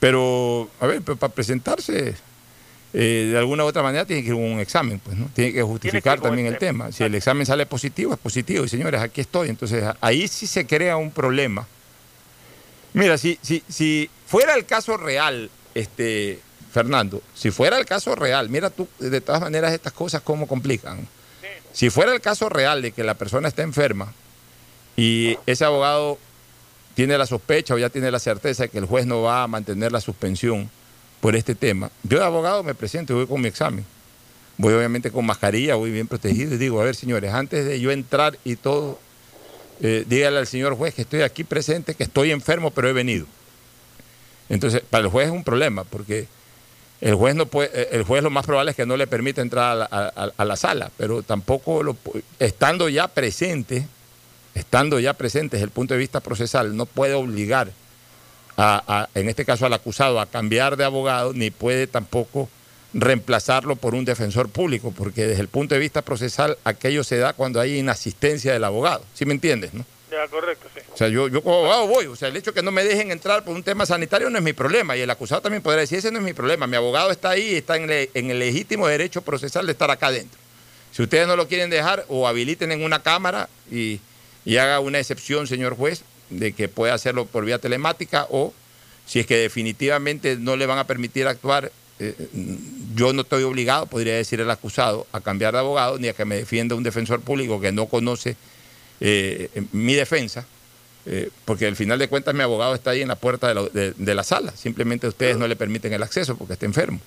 Pero, 0.00 0.70
a 0.80 0.86
ver, 0.86 1.02
pero 1.02 1.16
para 1.16 1.32
presentarse, 1.32 2.16
eh, 2.92 3.30
de 3.32 3.38
alguna 3.38 3.64
u 3.64 3.66
otra 3.66 3.82
manera 3.82 4.04
tiene 4.04 4.22
que 4.22 4.28
ir 4.28 4.34
a 4.34 4.36
un 4.36 4.60
examen, 4.60 4.98
pues, 5.00 5.16
¿no? 5.16 5.28
Tiene 5.34 5.52
que 5.52 5.62
justificar 5.62 6.20
también 6.20 6.46
el 6.46 6.54
el 6.54 6.58
tema. 6.58 6.92
Si 6.92 7.04
el 7.04 7.14
examen 7.14 7.44
sale 7.46 7.66
positivo, 7.66 8.14
es 8.14 8.18
positivo. 8.18 8.64
Y 8.64 8.68
señores, 8.68 9.00
aquí 9.00 9.20
estoy. 9.20 9.48
Entonces, 9.48 9.84
ahí 10.00 10.28
sí 10.28 10.46
se 10.46 10.66
crea 10.66 10.96
un 10.96 11.10
problema. 11.10 11.66
Mira, 12.94 13.18
si, 13.18 13.38
si, 13.42 13.62
si 13.68 14.08
fuera 14.26 14.54
el 14.54 14.64
caso 14.64 14.96
real, 14.96 15.50
este, 15.74 16.40
Fernando, 16.72 17.22
si 17.34 17.50
fuera 17.50 17.78
el 17.78 17.84
caso 17.84 18.14
real, 18.14 18.48
mira 18.48 18.70
tú, 18.70 18.88
de 18.98 19.20
todas 19.20 19.40
maneras, 19.40 19.72
estas 19.72 19.92
cosas 19.92 20.22
cómo 20.22 20.46
complican. 20.46 21.06
Si 21.72 21.90
fuera 21.90 22.14
el 22.14 22.22
caso 22.22 22.48
real 22.48 22.80
de 22.80 22.92
que 22.92 23.04
la 23.04 23.14
persona 23.14 23.48
está 23.48 23.62
enferma 23.62 24.14
y 24.96 25.38
ese 25.44 25.66
abogado 25.66 26.18
tiene 26.94 27.18
la 27.18 27.26
sospecha 27.26 27.74
o 27.74 27.78
ya 27.78 27.90
tiene 27.90 28.10
la 28.10 28.18
certeza 28.18 28.62
de 28.62 28.68
que 28.70 28.78
el 28.78 28.86
juez 28.86 29.04
no 29.04 29.20
va 29.20 29.42
a 29.42 29.46
mantener 29.46 29.92
la 29.92 30.00
suspensión 30.00 30.70
por 31.20 31.34
este 31.36 31.54
tema, 31.54 31.90
yo 32.02 32.18
de 32.18 32.24
abogado 32.24 32.62
me 32.62 32.74
presento 32.74 33.12
y 33.12 33.16
voy 33.16 33.26
con 33.26 33.40
mi 33.40 33.48
examen. 33.48 33.84
Voy 34.58 34.72
obviamente 34.72 35.10
con 35.10 35.26
mascarilla, 35.26 35.74
voy 35.74 35.90
bien 35.90 36.06
protegido 36.08 36.54
y 36.54 36.58
digo, 36.58 36.80
a 36.80 36.84
ver 36.84 36.94
señores, 36.96 37.32
antes 37.34 37.66
de 37.66 37.78
yo 37.80 37.90
entrar 37.90 38.38
y 38.44 38.56
todo, 38.56 38.98
eh, 39.80 40.04
dígale 40.08 40.38
al 40.38 40.46
señor 40.46 40.74
juez 40.76 40.94
que 40.94 41.02
estoy 41.02 41.20
aquí 41.22 41.44
presente, 41.44 41.94
que 41.94 42.04
estoy 42.04 42.30
enfermo, 42.30 42.70
pero 42.70 42.88
he 42.88 42.92
venido. 42.94 43.26
Entonces, 44.48 44.82
para 44.88 45.04
el 45.04 45.10
juez 45.10 45.26
es 45.26 45.32
un 45.32 45.44
problema, 45.44 45.84
porque 45.84 46.26
el 47.02 47.14
juez 47.16 47.34
no 47.34 47.46
puede, 47.46 47.70
eh, 47.74 47.88
el 47.92 48.04
juez 48.04 48.22
lo 48.22 48.30
más 48.30 48.46
probable 48.46 48.70
es 48.70 48.76
que 48.76 48.86
no 48.86 48.96
le 48.96 49.06
permita 49.06 49.42
entrar 49.42 49.72
a 49.72 49.74
la, 49.74 49.84
a- 49.90 50.30
a- 50.36 50.44
la 50.44 50.56
sala, 50.56 50.90
pero 50.96 51.22
tampoco 51.22 51.82
lo, 51.82 51.96
estando 52.38 52.88
ya 52.88 53.08
presente, 53.08 53.86
estando 54.54 54.98
ya 55.00 55.12
presente 55.12 55.56
desde 55.56 55.64
el 55.64 55.70
punto 55.70 55.92
de 55.92 56.00
vista 56.00 56.20
procesal, 56.20 56.74
no 56.76 56.86
puede 56.86 57.12
obligar 57.12 57.72
a, 58.56 58.82
a- 58.86 59.08
en 59.18 59.28
este 59.28 59.44
caso 59.44 59.66
al 59.66 59.72
acusado 59.72 60.20
a 60.20 60.26
cambiar 60.26 60.76
de 60.76 60.84
abogado, 60.84 61.32
ni 61.32 61.50
puede 61.50 61.86
tampoco 61.86 62.48
reemplazarlo 62.94 63.76
por 63.76 63.94
un 63.94 64.04
defensor 64.04 64.48
público, 64.48 64.92
porque 64.96 65.26
desde 65.26 65.42
el 65.42 65.48
punto 65.48 65.74
de 65.74 65.80
vista 65.80 66.02
procesal 66.02 66.56
aquello 66.64 67.04
se 67.04 67.18
da 67.18 67.32
cuando 67.34 67.60
hay 67.60 67.78
inasistencia 67.78 68.52
del 68.52 68.64
abogado. 68.64 69.04
¿Sí 69.14 69.26
me 69.26 69.34
entiendes? 69.34 69.74
No? 69.74 69.84
Ya, 70.10 70.26
correcto, 70.28 70.66
sí. 70.74 70.80
O 70.94 70.96
sea, 70.96 71.08
yo, 71.08 71.28
yo 71.28 71.42
como 71.42 71.56
abogado 71.56 71.86
voy. 71.88 72.06
O 72.06 72.16
sea, 72.16 72.28
el 72.28 72.36
hecho 72.36 72.52
de 72.52 72.54
que 72.54 72.62
no 72.62 72.70
me 72.70 72.84
dejen 72.84 73.10
entrar 73.10 73.44
por 73.44 73.54
un 73.54 73.62
tema 73.62 73.84
sanitario 73.84 74.30
no 74.30 74.38
es 74.38 74.44
mi 74.44 74.52
problema. 74.54 74.96
Y 74.96 75.00
el 75.02 75.10
acusado 75.10 75.42
también 75.42 75.62
podrá 75.62 75.80
decir, 75.80 75.98
ese 75.98 76.10
no 76.10 76.18
es 76.20 76.24
mi 76.24 76.32
problema. 76.32 76.66
Mi 76.66 76.76
abogado 76.76 77.10
está 77.10 77.30
ahí 77.30 77.50
y 77.50 77.54
está 77.56 77.76
en, 77.76 77.86
le- 77.86 78.10
en 78.14 78.30
el 78.30 78.38
legítimo 78.38 78.86
derecho 78.86 79.20
procesal 79.20 79.66
de 79.66 79.72
estar 79.72 79.90
acá 79.90 80.06
adentro. 80.06 80.38
Si 80.92 81.02
ustedes 81.02 81.26
no 81.26 81.36
lo 81.36 81.48
quieren 81.48 81.68
dejar, 81.68 82.06
o 82.08 82.26
habiliten 82.26 82.72
en 82.72 82.82
una 82.82 83.02
cámara 83.02 83.48
y, 83.70 84.00
y 84.46 84.56
haga 84.56 84.80
una 84.80 84.98
excepción, 85.00 85.46
señor 85.46 85.76
juez, 85.76 86.02
de 86.30 86.52
que 86.52 86.68
pueda 86.68 86.94
hacerlo 86.94 87.26
por 87.26 87.44
vía 87.44 87.58
telemática, 87.58 88.26
o 88.30 88.52
si 89.06 89.20
es 89.20 89.26
que 89.26 89.36
definitivamente 89.36 90.36
no 90.36 90.56
le 90.56 90.66
van 90.66 90.78
a 90.78 90.86
permitir 90.86 91.26
actuar, 91.26 91.70
eh, 91.98 92.14
yo 92.94 93.12
no 93.12 93.22
estoy 93.22 93.42
obligado, 93.44 93.86
podría 93.86 94.14
decir 94.16 94.40
el 94.40 94.50
acusado, 94.50 95.06
a 95.12 95.20
cambiar 95.20 95.52
de 95.54 95.60
abogado, 95.60 95.98
ni 95.98 96.08
a 96.08 96.12
que 96.12 96.24
me 96.24 96.36
defienda 96.36 96.74
un 96.74 96.82
defensor 96.82 97.20
público 97.20 97.60
que 97.60 97.72
no 97.72 97.86
conoce 97.86 98.36
eh, 99.00 99.48
mi 99.72 99.94
defensa, 99.94 100.46
eh, 101.06 101.30
porque 101.44 101.66
al 101.66 101.76
final 101.76 101.98
de 101.98 102.08
cuentas 102.08 102.34
mi 102.34 102.42
abogado 102.42 102.74
está 102.74 102.90
ahí 102.90 103.00
en 103.02 103.08
la 103.08 103.14
puerta 103.16 103.46
de 103.48 103.54
la, 103.54 103.62
de- 103.62 103.92
de 103.96 104.14
la 104.14 104.24
sala, 104.24 104.52
simplemente 104.56 105.06
ustedes 105.06 105.36
no 105.38 105.46
le 105.46 105.54
permiten 105.56 105.92
el 105.92 106.02
acceso 106.02 106.36
porque 106.36 106.54
está 106.54 106.66
enfermo. 106.66 107.00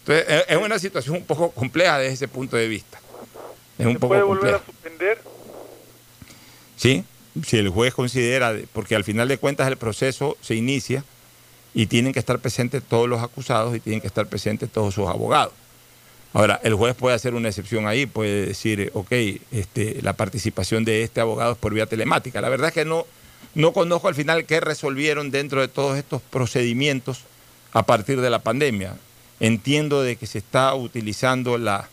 Entonces 0.00 0.26
es, 0.28 0.44
es 0.48 0.56
una 0.62 0.78
situación 0.78 1.16
un 1.16 1.24
poco 1.24 1.50
compleja 1.52 1.98
desde 1.98 2.12
ese 2.14 2.28
punto 2.28 2.56
de 2.58 2.68
vista. 2.68 3.00
Es 3.78 3.86
un 3.86 3.94
¿Se 3.94 3.98
poco 3.98 4.08
puede 4.10 4.22
volver 4.22 4.40
compleja. 4.52 4.62
a 4.62 4.66
suspender? 4.66 5.18
Sí, 6.76 7.04
si 7.44 7.56
el 7.58 7.68
juez 7.68 7.94
considera, 7.94 8.52
de- 8.52 8.66
porque 8.72 8.94
al 8.94 9.04
final 9.04 9.28
de 9.28 9.38
cuentas 9.38 9.68
el 9.68 9.76
proceso 9.76 10.36
se 10.40 10.54
inicia 10.54 11.04
y 11.74 11.86
tienen 11.86 12.12
que 12.12 12.18
estar 12.20 12.38
presentes 12.38 12.82
todos 12.82 13.08
los 13.08 13.22
acusados 13.22 13.74
y 13.74 13.80
tienen 13.80 14.00
que 14.00 14.06
estar 14.06 14.26
presentes 14.26 14.70
todos 14.70 14.94
sus 14.94 15.08
abogados. 15.08 15.52
Ahora, 16.32 16.60
el 16.64 16.74
juez 16.74 16.94
puede 16.96 17.14
hacer 17.14 17.34
una 17.34 17.48
excepción 17.48 17.86
ahí, 17.86 18.06
puede 18.06 18.46
decir, 18.46 18.90
ok, 18.94 19.12
este, 19.52 20.00
la 20.02 20.14
participación 20.14 20.84
de 20.84 21.02
este 21.02 21.20
abogado 21.20 21.52
es 21.52 21.58
por 21.58 21.72
vía 21.74 21.86
telemática. 21.86 22.40
La 22.40 22.48
verdad 22.48 22.68
es 22.68 22.74
que 22.74 22.84
no, 22.84 23.06
no 23.54 23.72
conozco 23.72 24.08
al 24.08 24.16
final 24.16 24.44
qué 24.44 24.60
resolvieron 24.60 25.30
dentro 25.30 25.60
de 25.60 25.68
todos 25.68 25.96
estos 25.96 26.22
procedimientos 26.22 27.20
a 27.72 27.84
partir 27.86 28.20
de 28.20 28.30
la 28.30 28.40
pandemia. 28.40 28.96
Entiendo 29.38 30.02
de 30.02 30.16
que 30.16 30.26
se 30.26 30.38
está 30.38 30.74
utilizando 30.74 31.56
la 31.56 31.88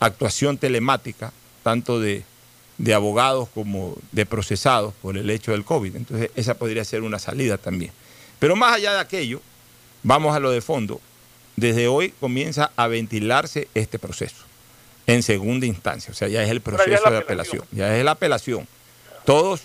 actuación 0.00 0.58
telemática, 0.58 1.32
tanto 1.62 1.98
de, 1.98 2.24
de 2.78 2.94
abogados 2.94 3.48
como 3.52 3.96
de 4.12 4.24
procesados 4.24 4.94
por 5.02 5.18
el 5.18 5.28
hecho 5.30 5.52
del 5.52 5.64
COVID. 5.64 5.96
Entonces, 5.96 6.30
esa 6.36 6.54
podría 6.54 6.84
ser 6.84 7.02
una 7.02 7.18
salida 7.18 7.58
también. 7.58 7.92
Pero 8.38 8.56
más 8.56 8.74
allá 8.74 8.94
de 8.94 9.00
aquello, 9.00 9.40
vamos 10.02 10.34
a 10.34 10.40
lo 10.40 10.50
de 10.50 10.60
fondo. 10.60 11.00
Desde 11.56 11.88
hoy 11.88 12.14
comienza 12.20 12.70
a 12.76 12.86
ventilarse 12.86 13.68
este 13.74 13.98
proceso 13.98 14.44
en 15.06 15.22
segunda 15.22 15.66
instancia. 15.66 16.12
O 16.12 16.14
sea, 16.14 16.28
ya 16.28 16.42
es 16.42 16.50
el 16.50 16.60
proceso 16.60 16.88
es 16.88 16.90
de 16.90 16.96
apelación. 16.96 17.62
apelación. 17.62 17.64
Ya 17.72 17.96
es 17.96 18.04
la 18.04 18.12
apelación. 18.12 18.68
Todos 19.24 19.62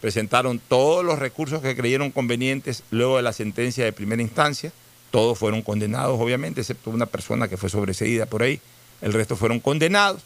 presentaron 0.00 0.58
todos 0.58 1.04
los 1.04 1.18
recursos 1.18 1.62
que 1.62 1.76
creyeron 1.76 2.10
convenientes 2.10 2.82
luego 2.90 3.16
de 3.16 3.22
la 3.22 3.32
sentencia 3.32 3.84
de 3.84 3.92
primera 3.92 4.22
instancia 4.22 4.72
todos 5.16 5.38
fueron 5.38 5.62
condenados, 5.62 6.20
obviamente, 6.20 6.60
excepto 6.60 6.90
una 6.90 7.06
persona 7.06 7.48
que 7.48 7.56
fue 7.56 7.70
sobreseída 7.70 8.26
por 8.26 8.42
ahí, 8.42 8.60
el 9.00 9.14
resto 9.14 9.34
fueron 9.34 9.60
condenados. 9.60 10.20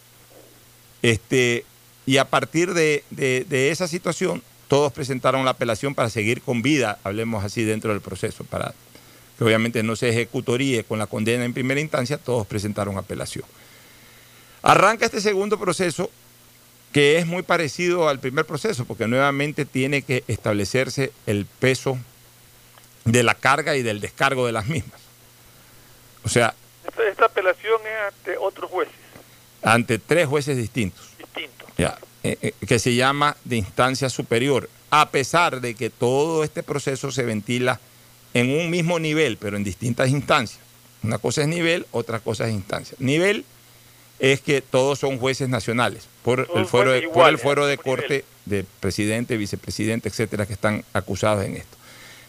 Este, 1.02 1.64
y 2.10 2.16
a 2.18 2.24
partir 2.24 2.74
de, 2.74 3.04
de- 3.10 3.46
de 3.48 3.70
esa 3.70 3.86
situación, 3.86 4.42
todos 4.66 4.92
presentaron 4.92 5.44
la 5.44 5.52
apelación 5.52 5.94
para 5.94 6.10
seguir 6.10 6.42
con 6.42 6.60
vida, 6.60 6.98
hablemos 7.04 7.44
así, 7.44 7.62
dentro 7.62 7.92
del 7.92 8.00
proceso, 8.00 8.42
para 8.42 8.74
que 9.38 9.44
obviamente 9.44 9.84
no 9.84 9.94
se 9.94 10.08
ejecutoríe 10.08 10.82
con 10.82 10.98
la 10.98 11.06
condena 11.06 11.44
en 11.44 11.54
primera 11.54 11.80
instancia, 11.80 12.18
todos 12.18 12.48
presentaron 12.48 12.98
apelación. 12.98 13.44
Arranca 14.62 15.06
este 15.06 15.20
segundo 15.20 15.56
proceso 15.56 16.10
que 16.92 17.18
es 17.18 17.26
muy 17.26 17.42
parecido 17.44 18.08
al 18.08 18.18
primer 18.18 18.44
proceso, 18.44 18.84
porque 18.86 19.06
nuevamente 19.06 19.64
tiene 19.64 20.02
que 20.02 20.24
establecerse 20.26 21.12
el 21.26 21.46
peso 21.46 21.96
de 23.04 23.22
la 23.22 23.36
carga 23.36 23.76
y 23.76 23.82
del 23.82 24.00
descargo 24.00 24.46
de 24.46 24.52
las 24.52 24.66
mismas. 24.66 25.00
O 26.24 26.28
sea, 26.28 26.54
Esta, 26.88 27.04
esta 27.08 27.24
apelación 27.26 27.80
es 27.84 28.12
ante 28.14 28.36
otros 28.36 28.68
jueces 28.68 28.94
ante 29.62 29.98
tres 30.00 30.26
jueces 30.26 30.56
distintos. 30.56 31.09
Ya, 31.80 31.98
eh, 32.22 32.36
eh, 32.42 32.52
que 32.66 32.78
se 32.78 32.94
llama 32.94 33.36
de 33.44 33.56
instancia 33.56 34.10
superior, 34.10 34.68
a 34.90 35.10
pesar 35.10 35.60
de 35.60 35.74
que 35.74 35.90
todo 35.90 36.44
este 36.44 36.62
proceso 36.62 37.10
se 37.10 37.22
ventila 37.22 37.80
en 38.34 38.50
un 38.50 38.70
mismo 38.70 38.98
nivel, 38.98 39.36
pero 39.36 39.56
en 39.56 39.64
distintas 39.64 40.10
instancias. 40.10 40.60
Una 41.02 41.18
cosa 41.18 41.42
es 41.42 41.48
nivel, 41.48 41.86
otra 41.92 42.20
cosa 42.20 42.46
es 42.46 42.52
instancia. 42.52 42.96
Nivel 43.00 43.44
es 44.18 44.42
que 44.42 44.60
todos 44.60 44.98
son 44.98 45.18
jueces 45.18 45.48
nacionales 45.48 46.06
por 46.22 46.46
el 46.54 46.66
fuero 46.66 46.92
de, 46.92 47.08
por 47.08 47.28
el 47.28 47.38
fuero 47.38 47.66
de 47.66 47.78
corte 47.78 48.24
de 48.44 48.64
presidente, 48.80 49.38
vicepresidente, 49.38 50.10
etcétera, 50.10 50.44
que 50.44 50.52
están 50.52 50.84
acusados 50.92 51.44
en 51.44 51.56
esto. 51.56 51.78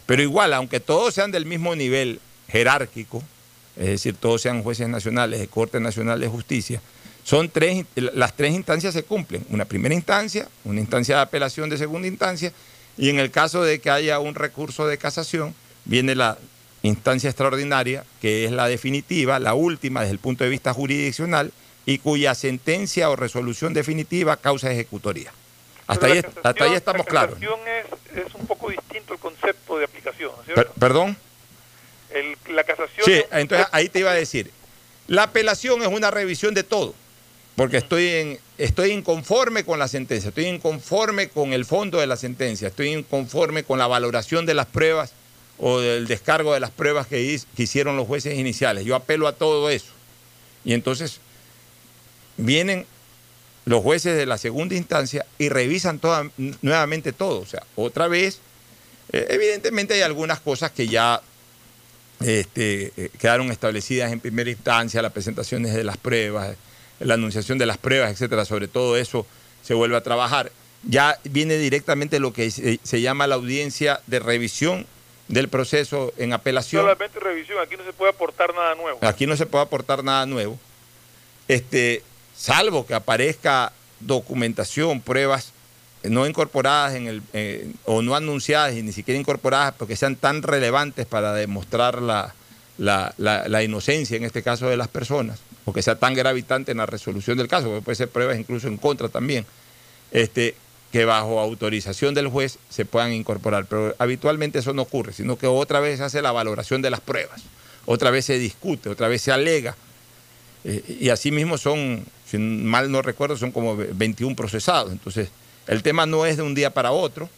Pero 0.06 0.22
igual, 0.22 0.54
aunque 0.54 0.80
todos 0.80 1.14
sean 1.14 1.30
del 1.30 1.44
mismo 1.44 1.76
nivel 1.76 2.20
jerárquico, 2.48 3.22
es 3.76 3.86
decir, 3.86 4.16
todos 4.16 4.40
sean 4.40 4.62
jueces 4.62 4.88
nacionales 4.88 5.40
de 5.40 5.48
Corte 5.48 5.80
Nacional 5.80 6.20
de 6.20 6.28
Justicia, 6.28 6.80
son 7.24 7.48
tres, 7.48 7.84
las 7.94 8.34
tres 8.34 8.52
instancias 8.52 8.94
se 8.94 9.04
cumplen. 9.04 9.44
Una 9.50 9.64
primera 9.64 9.94
instancia, 9.94 10.48
una 10.64 10.80
instancia 10.80 11.16
de 11.16 11.22
apelación 11.22 11.70
de 11.70 11.78
segunda 11.78 12.08
instancia, 12.08 12.52
y 12.98 13.08
en 13.10 13.18
el 13.18 13.30
caso 13.30 13.62
de 13.62 13.78
que 13.80 13.90
haya 13.90 14.18
un 14.18 14.34
recurso 14.34 14.86
de 14.86 14.98
casación, 14.98 15.54
viene 15.84 16.14
la 16.14 16.36
instancia 16.82 17.30
extraordinaria, 17.30 18.04
que 18.20 18.44
es 18.44 18.50
la 18.50 18.66
definitiva, 18.68 19.38
la 19.38 19.54
última 19.54 20.00
desde 20.00 20.12
el 20.12 20.18
punto 20.18 20.44
de 20.44 20.50
vista 20.50 20.72
jurisdiccional, 20.74 21.52
y 21.86 21.98
cuya 21.98 22.34
sentencia 22.34 23.10
o 23.10 23.16
resolución 23.16 23.72
definitiva 23.74 24.36
causa 24.36 24.70
ejecutoría. 24.70 25.32
Hasta 25.86 26.06
ahí, 26.06 26.22
hasta 26.42 26.64
ahí 26.64 26.74
estamos 26.74 27.04
la 27.06 27.10
claros. 27.10 27.38
es, 27.40 28.18
es 28.26 28.34
un 28.34 28.46
poco 28.46 28.70
distinto 28.70 29.12
el 29.14 29.18
concepto 29.18 29.78
de 29.78 29.84
aplicación, 29.84 30.30
¿no 30.34 30.40
es 30.40 30.46
¿cierto? 30.46 30.62
Per- 30.72 30.80
¿Perdón? 30.80 31.16
El- 32.10 32.36
la 32.54 32.62
casación 32.64 33.04
Sí, 33.04 33.22
entonces 33.32 33.66
ahí 33.72 33.88
te 33.88 33.98
iba 34.00 34.10
a 34.10 34.14
decir, 34.14 34.50
la 35.08 35.24
apelación 35.24 35.82
es 35.82 35.88
una 35.88 36.10
revisión 36.10 36.54
de 36.54 36.62
todo, 36.62 36.94
porque 37.56 37.78
estoy, 37.78 38.38
estoy 38.58 38.92
inconforme 38.92 39.64
con 39.64 39.78
la 39.78 39.88
sentencia, 39.88 40.28
estoy 40.28 40.46
inconforme 40.46 41.28
con 41.28 41.52
el 41.52 41.64
fondo 41.64 41.98
de 41.98 42.06
la 42.06 42.16
sentencia, 42.16 42.68
estoy 42.68 42.88
inconforme 42.88 43.62
con 43.64 43.78
la 43.78 43.86
valoración 43.86 44.46
de 44.46 44.54
las 44.54 44.66
pruebas 44.66 45.12
o 45.58 45.80
del 45.80 46.06
descargo 46.06 46.54
de 46.54 46.60
las 46.60 46.70
pruebas 46.70 47.06
que 47.06 47.38
hicieron 47.56 47.96
los 47.96 48.06
jueces 48.06 48.38
iniciales. 48.38 48.84
Yo 48.84 48.96
apelo 48.96 49.28
a 49.28 49.32
todo 49.32 49.68
eso. 49.70 49.92
Y 50.64 50.72
entonces 50.72 51.20
vienen 52.36 52.86
los 53.64 53.82
jueces 53.82 54.16
de 54.16 54.26
la 54.26 54.38
segunda 54.38 54.74
instancia 54.74 55.26
y 55.38 55.48
revisan 55.48 55.98
toda, 55.98 56.28
nuevamente 56.62 57.12
todo. 57.12 57.40
O 57.40 57.46
sea, 57.46 57.62
otra 57.76 58.08
vez, 58.08 58.40
eh, 59.12 59.26
evidentemente 59.30 59.94
hay 59.94 60.00
algunas 60.00 60.40
cosas 60.40 60.72
que 60.72 60.88
ya 60.88 61.20
este, 62.20 62.92
eh, 62.96 63.10
quedaron 63.18 63.50
establecidas 63.52 64.12
en 64.12 64.20
primera 64.20 64.50
instancia, 64.50 65.02
las 65.02 65.12
presentaciones 65.12 65.74
de 65.74 65.84
las 65.84 65.96
pruebas, 65.96 66.56
la 67.04 67.14
anunciación 67.14 67.58
de 67.58 67.66
las 67.66 67.78
pruebas, 67.78 68.10
etcétera. 68.12 68.44
Sobre 68.44 68.68
todo 68.68 68.96
eso 68.96 69.26
se 69.62 69.74
vuelve 69.74 69.96
a 69.96 70.02
trabajar. 70.02 70.52
Ya 70.84 71.18
viene 71.24 71.56
directamente 71.58 72.18
lo 72.18 72.32
que 72.32 72.50
se, 72.50 72.80
se 72.82 73.00
llama 73.00 73.26
la 73.26 73.36
audiencia 73.36 74.00
de 74.06 74.18
revisión 74.18 74.86
del 75.28 75.48
proceso 75.48 76.12
en 76.18 76.32
apelación. 76.32 76.82
solamente 76.82 77.20
revisión, 77.20 77.58
aquí 77.62 77.76
no 77.76 77.84
se 77.84 77.92
puede 77.92 78.10
aportar 78.10 78.52
nada 78.54 78.74
nuevo. 78.74 78.98
Aquí 79.02 79.26
no 79.26 79.36
se 79.36 79.46
puede 79.46 79.64
aportar 79.64 80.02
nada 80.02 80.26
nuevo. 80.26 80.58
Este, 81.48 82.02
salvo 82.36 82.86
que 82.86 82.94
aparezca 82.94 83.72
documentación, 84.00 85.00
pruebas 85.00 85.52
no 86.02 86.26
incorporadas 86.26 86.94
en 86.94 87.06
el, 87.06 87.22
eh, 87.32 87.70
o 87.84 88.02
no 88.02 88.16
anunciadas 88.16 88.74
y 88.74 88.82
ni 88.82 88.92
siquiera 88.92 89.18
incorporadas 89.20 89.74
porque 89.78 89.94
sean 89.94 90.16
tan 90.16 90.42
relevantes 90.42 91.06
para 91.06 91.32
demostrar 91.32 92.02
la, 92.02 92.34
la- 92.78 93.14
la- 93.18 93.46
la 93.48 93.62
inocencia 93.62 94.16
en 94.16 94.24
este 94.24 94.42
caso 94.42 94.68
de 94.68 94.76
las 94.76 94.88
personas, 94.88 95.38
o 95.64 95.72
que 95.72 95.82
sea 95.82 95.96
tan 95.96 96.14
gravitante 96.14 96.72
en 96.72 96.78
la 96.78 96.86
resolución 96.86 97.38
del 97.38 97.48
caso, 97.48 97.68
porque 97.68 97.82
puede 97.82 97.96
ser 97.96 98.08
pruebas 98.08 98.38
incluso 98.38 98.68
en 98.68 98.76
contra 98.76 99.08
también, 99.08 99.46
este, 100.10 100.54
que 100.90 101.04
bajo 101.04 101.40
autorización 101.40 102.14
del 102.14 102.28
juez 102.28 102.58
se 102.68 102.84
puedan 102.84 103.12
incorporar. 103.12 103.66
Pero 103.66 103.94
habitualmente 103.98 104.58
eso 104.58 104.72
no 104.72 104.82
ocurre, 104.82 105.12
sino 105.12 105.36
que 105.36 105.46
otra 105.46 105.80
vez 105.80 105.98
se 105.98 106.04
hace 106.04 106.22
la 106.22 106.32
valoración 106.32 106.82
de 106.82 106.90
las 106.90 107.00
pruebas, 107.00 107.42
otra 107.86 108.10
vez 108.10 108.26
se 108.26 108.38
discute, 108.38 108.88
otra 108.88 109.08
vez 109.08 109.22
se 109.22 109.32
alega. 109.32 109.76
Eh, 110.64 110.98
y 111.00 111.08
así 111.08 111.32
mismo 111.32 111.58
son, 111.58 112.04
si 112.26 112.38
mal 112.38 112.90
no 112.90 113.02
recuerdo, 113.02 113.36
son 113.36 113.52
como 113.52 113.76
21 113.76 114.36
procesados. 114.36 114.92
Entonces, 114.92 115.30
el 115.66 115.82
tema 115.82 116.06
no 116.06 116.26
es 116.26 116.36
de 116.36 116.42
un 116.42 116.54
día 116.54 116.74
para 116.74 116.92
otro, 116.92 117.28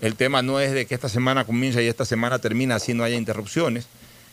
el 0.00 0.14
tema 0.14 0.42
no 0.42 0.60
es 0.60 0.72
de 0.72 0.86
que 0.86 0.94
esta 0.94 1.08
semana 1.08 1.44
comienza 1.44 1.82
y 1.82 1.86
esta 1.86 2.04
semana 2.04 2.38
termina 2.38 2.76
así 2.76 2.94
no 2.94 3.04
haya 3.04 3.16
interrupciones. 3.16 3.86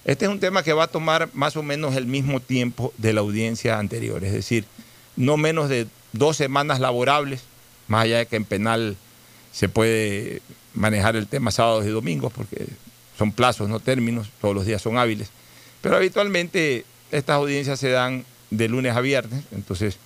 Este 0.06 0.26
es 0.26 0.32
un 0.32 0.39
tema 0.39 0.62
que 0.63 0.74
va 0.74 0.84
a 0.84 0.88
tomar 0.88 1.30
más 1.34 1.56
o 1.58 1.63
menos 1.63 1.96
el 1.96 2.06
mismo 2.06 2.39
tiempo 2.39 2.94
de 2.98 3.13
la 3.13 3.22
audiencia 3.22 3.80
anterior, 3.80 4.24
es 4.24 4.34
decir, 4.34 4.65
no 5.15 5.36
menos 5.38 5.68
de 5.70 5.88
dos 6.13 6.38
semanas 6.38 6.80
laborables, 6.80 7.41
más 7.88 8.04
allá 8.04 8.20
de 8.20 8.26
que 8.28 8.36
en 8.36 8.46
penal 8.46 8.98
se 9.52 9.68
puede 9.68 10.41
manejar 10.76 11.15
el 11.15 11.28
tema 11.28 11.50
sábados 11.52 11.86
y 11.86 11.89
domingos, 11.89 12.32
porque 12.34 12.68
son 13.18 13.32
plazos, 13.32 13.68
no 13.68 13.80
términos, 13.80 14.30
todos 14.41 14.54
los 14.54 14.65
días 14.65 14.82
son 14.82 14.98
hábiles. 14.98 15.30
Pero 15.82 15.96
habitualmente 15.96 16.86
estas 17.12 17.38
audiencias 17.38 17.80
se 17.80 17.89
dan 17.89 18.26
de 18.52 18.68
lunes 18.70 18.96
a 18.96 19.02
viernes, 19.02 19.44
entonces 19.54 19.98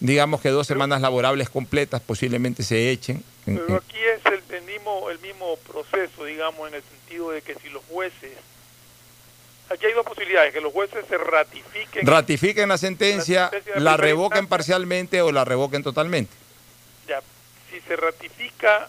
digamos 0.00 0.40
que 0.40 0.48
dos 0.48 0.66
semanas 0.66 1.00
laborables 1.00 1.48
completas 1.48 2.00
posiblemente 2.00 2.62
se 2.64 2.90
echen. 2.90 3.22
en- 3.46 3.56
Pero 3.58 3.76
aquí 3.76 3.96
es 3.98 4.32
el, 4.32 4.54
el 4.56 4.62
mismo 4.64 5.10
el 5.10 5.18
mismo 5.20 5.56
proceso, 5.66 6.24
digamos, 6.24 6.68
en 6.68 6.74
el 6.74 6.82
sentido 6.82 7.30
de 7.30 7.40
que 7.42 7.54
si 7.54 7.68
los 7.68 7.82
jueces, 7.84 8.32
aquí 9.74 9.86
hay 9.86 9.92
dos 9.92 10.04
posibilidades, 10.06 10.52
que 10.52 10.60
los 10.60 10.72
jueces 10.72 11.04
se 11.08 11.18
ratifiquen, 11.18 12.06
ratifiquen 12.06 12.68
la 12.68 12.78
sentencia, 12.78 13.42
La 13.44 13.50
sentencia 13.50 13.80
la 13.80 13.96
revoquen 13.96 14.46
parcialmente 14.46 15.20
o 15.22 15.32
la 15.32 15.44
revoquen 15.44 15.82
totalmente. 15.82 16.32
ya, 17.08 17.20
si 17.70 17.80
se 17.80 17.96
ratifica 17.96 18.88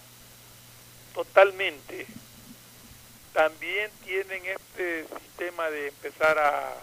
totalmente, 1.14 2.06
también 3.34 3.90
tienen 4.04 4.42
este 4.46 5.06
sistema 5.24 5.70
de 5.70 5.88
empezar 5.90 6.38
a 6.40 6.74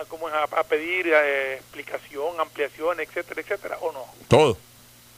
a, 0.00 0.04
¿cómo 0.06 0.26
es? 0.28 0.34
a, 0.34 0.44
a 0.44 0.64
pedir 0.64 1.06
eh, 1.12 1.56
explicación, 1.56 2.40
ampliación, 2.40 2.98
etcétera, 3.00 3.42
etcétera, 3.42 3.76
o 3.82 3.92
no. 3.92 4.06
Todo, 4.26 4.56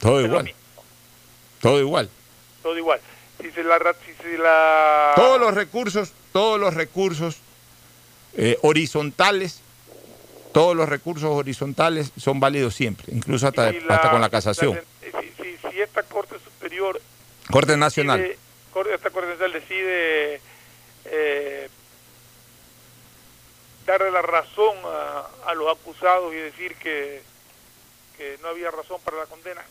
todo 0.00 0.18
Es 0.18 0.26
igual, 0.26 0.52
todo 1.60 1.78
igual. 1.78 2.10
todo 2.62 2.76
igual. 2.76 3.00
Si 3.40 3.50
se 3.52 3.62
la, 3.62 3.78
si 4.04 4.12
se 4.22 4.37
la 4.38 5.12
Todos 5.14 5.40
los 5.40 5.54
recursos, 5.54 6.12
todos 6.32 6.58
los 6.58 6.74
recursos 6.74 7.37
eh, 8.37 8.59
horizontales, 8.62 9.61
todos 10.53 10.77
los 10.77 10.88
recursos 10.88 11.31
horizontales 11.31 12.11
son 12.16 12.40
válidos 12.40 12.75
siempre, 12.75 13.12
incluso 13.14 13.47
hasta, 13.49 13.68
hasta 13.88 14.11
con 14.11 14.20
la 14.20 14.29
casación. 14.31 14.75
la- 14.75 15.20
si, 15.20 15.29
si- 15.42 15.70
si 15.70 15.81
esta 15.81 16.03
Corte 16.05 16.37
Superior 16.42 17.01
Corte 17.51 17.77
Nacional. 17.77 18.20
decide- 18.20 18.94
esta 18.94 19.11
Corte 19.11 19.29
Nacional 19.31 19.53
decide 19.53 20.40
eh, 21.07 21.68
darle 23.87 24.11
la 24.11 24.23
razón 24.23 24.77
a, 24.85 25.51
a 25.51 25.55
los 25.55 25.70
acusados 25.77 26.33
y 26.33 26.37
decir 26.37 26.75
que, 26.77 27.23
que 28.16 28.38
no 28.42 28.49
había 28.49 28.70
razón 28.70 28.99
para 29.05 29.18
la 29.18 29.27
condena. 29.27 29.62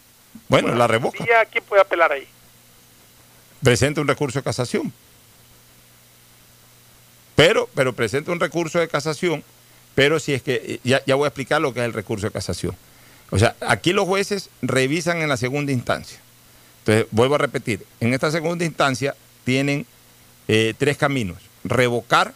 Bueno, 0.47 0.73
la 0.75 0.87
revoca. 0.87 1.23
¿Y 1.27 1.31
a 1.31 1.45
quién 1.45 1.63
puede 1.63 1.81
apelar 1.81 2.11
ahí? 2.11 2.27
presenta 3.63 4.01
un 4.01 4.07
recurso 4.09 4.39
de 4.39 4.43
casación. 4.43 4.91
Pero, 7.45 7.69
pero 7.75 7.91
presenta 7.91 8.31
un 8.31 8.39
recurso 8.39 8.79
de 8.79 8.87
casación, 8.87 9.43
pero 9.95 10.17
si 10.17 10.33
es 10.33 10.41
que, 10.41 10.79
ya, 10.85 11.01
ya 11.05 11.15
voy 11.15 11.25
a 11.25 11.27
explicar 11.27 11.59
lo 11.59 11.73
que 11.73 11.81
es 11.81 11.85
el 11.85 11.91
recurso 11.91 12.25
de 12.27 12.31
casación. 12.31 12.73
O 13.31 13.37
sea, 13.37 13.57
aquí 13.59 13.91
los 13.91 14.05
jueces 14.07 14.49
revisan 14.61 15.17
en 15.21 15.27
la 15.27 15.35
segunda 15.35 15.73
instancia. 15.73 16.19
Entonces, 16.79 17.05
vuelvo 17.11 17.35
a 17.35 17.39
repetir, 17.39 17.85
en 17.99 18.13
esta 18.13 18.31
segunda 18.31 18.63
instancia 18.63 19.13
tienen 19.43 19.85
eh, 20.47 20.73
tres 20.77 20.95
caminos. 20.95 21.37
Revocar 21.65 22.33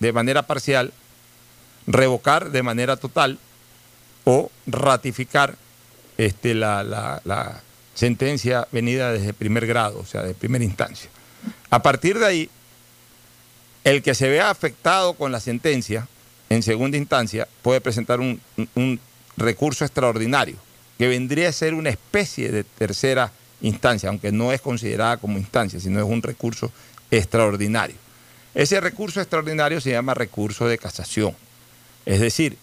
de 0.00 0.14
manera 0.14 0.44
parcial, 0.44 0.90
revocar 1.86 2.50
de 2.50 2.62
manera 2.62 2.96
total 2.96 3.38
o 4.24 4.50
ratificar 4.66 5.54
este, 6.16 6.54
la, 6.54 6.82
la- 6.82 7.20
la 7.26 7.60
sentencia 7.94 8.66
venida 8.72 9.12
desde 9.12 9.34
primer 9.34 9.66
grado, 9.66 9.98
o 9.98 10.06
sea, 10.06 10.22
de 10.22 10.32
primera 10.32 10.64
instancia. 10.64 11.10
A 11.68 11.82
partir 11.82 12.18
de 12.18 12.24
ahí, 12.24 12.50
el 13.86 14.02
que 14.02 14.16
se 14.16 14.28
vea 14.28 14.50
afectado 14.50 15.14
con 15.14 15.30
la 15.30 15.38
sentencia 15.38 16.08
en 16.50 16.64
segunda 16.64 16.96
instancia 16.96 17.46
puede 17.62 17.80
presentar 17.80 18.18
un, 18.18 18.40
un 18.74 18.98
recurso 19.36 19.84
extraordinario, 19.84 20.56
que 20.98 21.06
vendría 21.06 21.50
a 21.50 21.52
ser 21.52 21.72
una 21.72 21.90
especie 21.90 22.50
de 22.50 22.64
tercera 22.64 23.30
instancia, 23.60 24.08
aunque 24.08 24.32
no 24.32 24.52
es 24.52 24.60
considerada 24.60 25.18
como 25.18 25.38
instancia, 25.38 25.78
sino 25.78 26.00
es 26.00 26.04
un 26.04 26.20
recurso 26.20 26.72
extraordinario. 27.12 27.94
Ese 28.54 28.80
recurso 28.80 29.20
extraordinario 29.20 29.80
se 29.80 29.92
llama 29.92 30.14
recurso 30.14 30.66
de 30.66 30.78
casación. 30.78 31.36
Es 32.04 32.18
decir, 32.18 32.58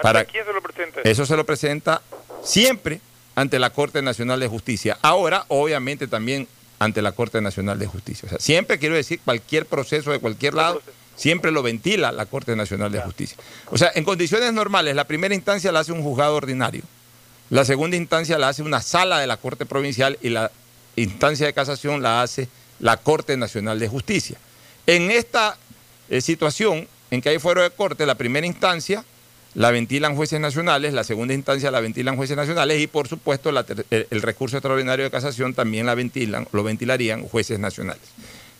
¿Para 0.00 0.24
quién 0.24 0.44
se 0.44 0.52
lo 0.52 0.62
presenta? 0.62 1.00
Eso 1.02 1.26
se 1.26 1.36
lo 1.36 1.44
presenta 1.44 2.00
siempre 2.44 3.00
ante 3.34 3.58
la 3.58 3.70
Corte 3.70 4.02
Nacional 4.02 4.38
de 4.38 4.46
Justicia. 4.46 4.98
Ahora, 5.02 5.46
obviamente, 5.48 6.06
también 6.06 6.46
ante 6.78 7.02
la 7.02 7.12
Corte 7.12 7.40
Nacional 7.40 7.78
de 7.78 7.86
Justicia. 7.86 8.26
O 8.26 8.28
sea, 8.28 8.38
siempre 8.38 8.78
quiero 8.78 8.94
decir, 8.94 9.20
cualquier 9.24 9.66
proceso 9.66 10.10
de 10.10 10.18
cualquier 10.18 10.54
lado, 10.54 10.82
siempre 11.16 11.50
lo 11.50 11.62
ventila 11.62 12.12
la 12.12 12.26
Corte 12.26 12.56
Nacional 12.56 12.92
de 12.92 13.00
Justicia. 13.00 13.36
O 13.70 13.78
sea, 13.78 13.92
en 13.94 14.04
condiciones 14.04 14.52
normales, 14.52 14.94
la 14.94 15.04
primera 15.04 15.34
instancia 15.34 15.72
la 15.72 15.80
hace 15.80 15.92
un 15.92 16.02
juzgado 16.02 16.36
ordinario, 16.36 16.82
la 17.50 17.64
segunda 17.64 17.96
instancia 17.96 18.38
la 18.38 18.48
hace 18.48 18.62
una 18.62 18.82
sala 18.82 19.18
de 19.18 19.26
la 19.26 19.36
Corte 19.36 19.66
Provincial 19.66 20.18
y 20.22 20.30
la 20.30 20.50
instancia 20.96 21.46
de 21.46 21.52
casación 21.52 22.02
la 22.02 22.22
hace 22.22 22.48
la 22.80 22.96
Corte 22.96 23.36
Nacional 23.36 23.78
de 23.78 23.88
Justicia. 23.88 24.38
En 24.86 25.10
esta 25.10 25.56
eh, 26.08 26.20
situación 26.20 26.88
en 27.10 27.22
que 27.22 27.28
hay 27.28 27.38
fuero 27.38 27.62
de 27.62 27.70
corte, 27.70 28.06
la 28.06 28.16
primera 28.16 28.46
instancia 28.46 29.04
la 29.54 29.70
ventilan 29.70 30.16
jueces 30.16 30.40
nacionales, 30.40 30.92
la 30.92 31.04
segunda 31.04 31.32
instancia 31.32 31.70
la 31.70 31.80
ventilan 31.80 32.16
jueces 32.16 32.36
nacionales 32.36 32.80
y 32.80 32.86
por 32.86 33.08
supuesto 33.08 33.50
el, 33.50 34.22
recurso 34.22 34.56
extraordinario 34.56 35.04
de 35.04 35.10
casación 35.10 35.54
también 35.54 35.86
la 35.86 35.94
ventilan, 35.94 36.48
lo 36.52 36.64
ventilarían 36.64 37.22
jueces 37.22 37.58
nacionales. 37.58 38.02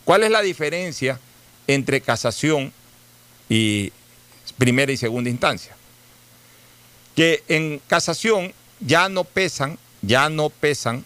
¿Cuál 0.04 0.22
es 0.22 0.30
la 0.30 0.42
diferencia 0.42 1.18
entre 1.66 2.00
casación 2.00 2.72
y 3.48 3.92
primera 4.56 4.92
y 4.92 4.96
segunda 4.96 5.30
instancia? 5.30 5.76
Que 7.16 7.42
en 7.48 7.80
casación 7.86 8.52
ya 8.80 9.08
no 9.08 9.24
pesan, 9.24 9.78
ya 10.02 10.28
no 10.28 10.50
pesan, 10.50 11.04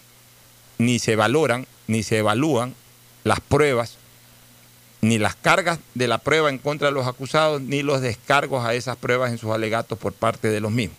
ni 0.77 0.99
se 0.99 1.15
valoran, 1.15 1.65
ni 1.87 2.03
se 2.03 2.19
evalúan 2.19 2.75
las 3.23 3.39
pruebas 3.39 3.98
ni 5.01 5.17
las 5.17 5.35
cargas 5.35 5.79
de 5.93 6.07
la 6.07 6.17
prueba 6.17 6.49
en 6.49 6.57
contra 6.57 6.87
de 6.87 6.93
los 6.93 7.07
acusados, 7.07 7.61
ni 7.61 7.83
los 7.83 8.01
descargos 8.01 8.65
a 8.65 8.73
esas 8.73 8.97
pruebas 8.97 9.31
en 9.31 9.37
sus 9.37 9.51
alegatos 9.51 9.97
por 9.97 10.13
parte 10.13 10.49
de 10.49 10.59
los 10.59 10.71
mismos. 10.71 10.97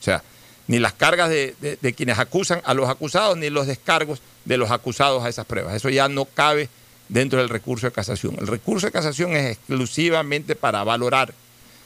O 0.00 0.02
sea, 0.02 0.22
ni 0.66 0.78
las 0.78 0.92
cargas 0.92 1.30
de, 1.30 1.94
quienes 1.96 2.18
acusan 2.18 2.60
a 2.64 2.74
los 2.74 2.88
acusados, 2.88 3.36
ni 3.36 3.48
los 3.48 3.66
descargos 3.66 4.20
de 4.44 4.58
los 4.58 4.70
acusados 4.70 5.24
a 5.24 5.28
esas 5.28 5.46
pruebas. 5.46 5.74
Eso 5.74 5.88
ya 5.88 6.08
no 6.08 6.26
cabe 6.26 6.68
dentro 7.08 7.38
del 7.38 7.48
recurso 7.48 7.86
de 7.86 7.92
casación. 7.92 8.36
El 8.38 8.46
recurso 8.46 8.86
de 8.86 8.92
casación 8.92 9.32
es 9.34 9.56
exclusivamente 9.56 10.54
para 10.54 10.84
valorar 10.84 11.32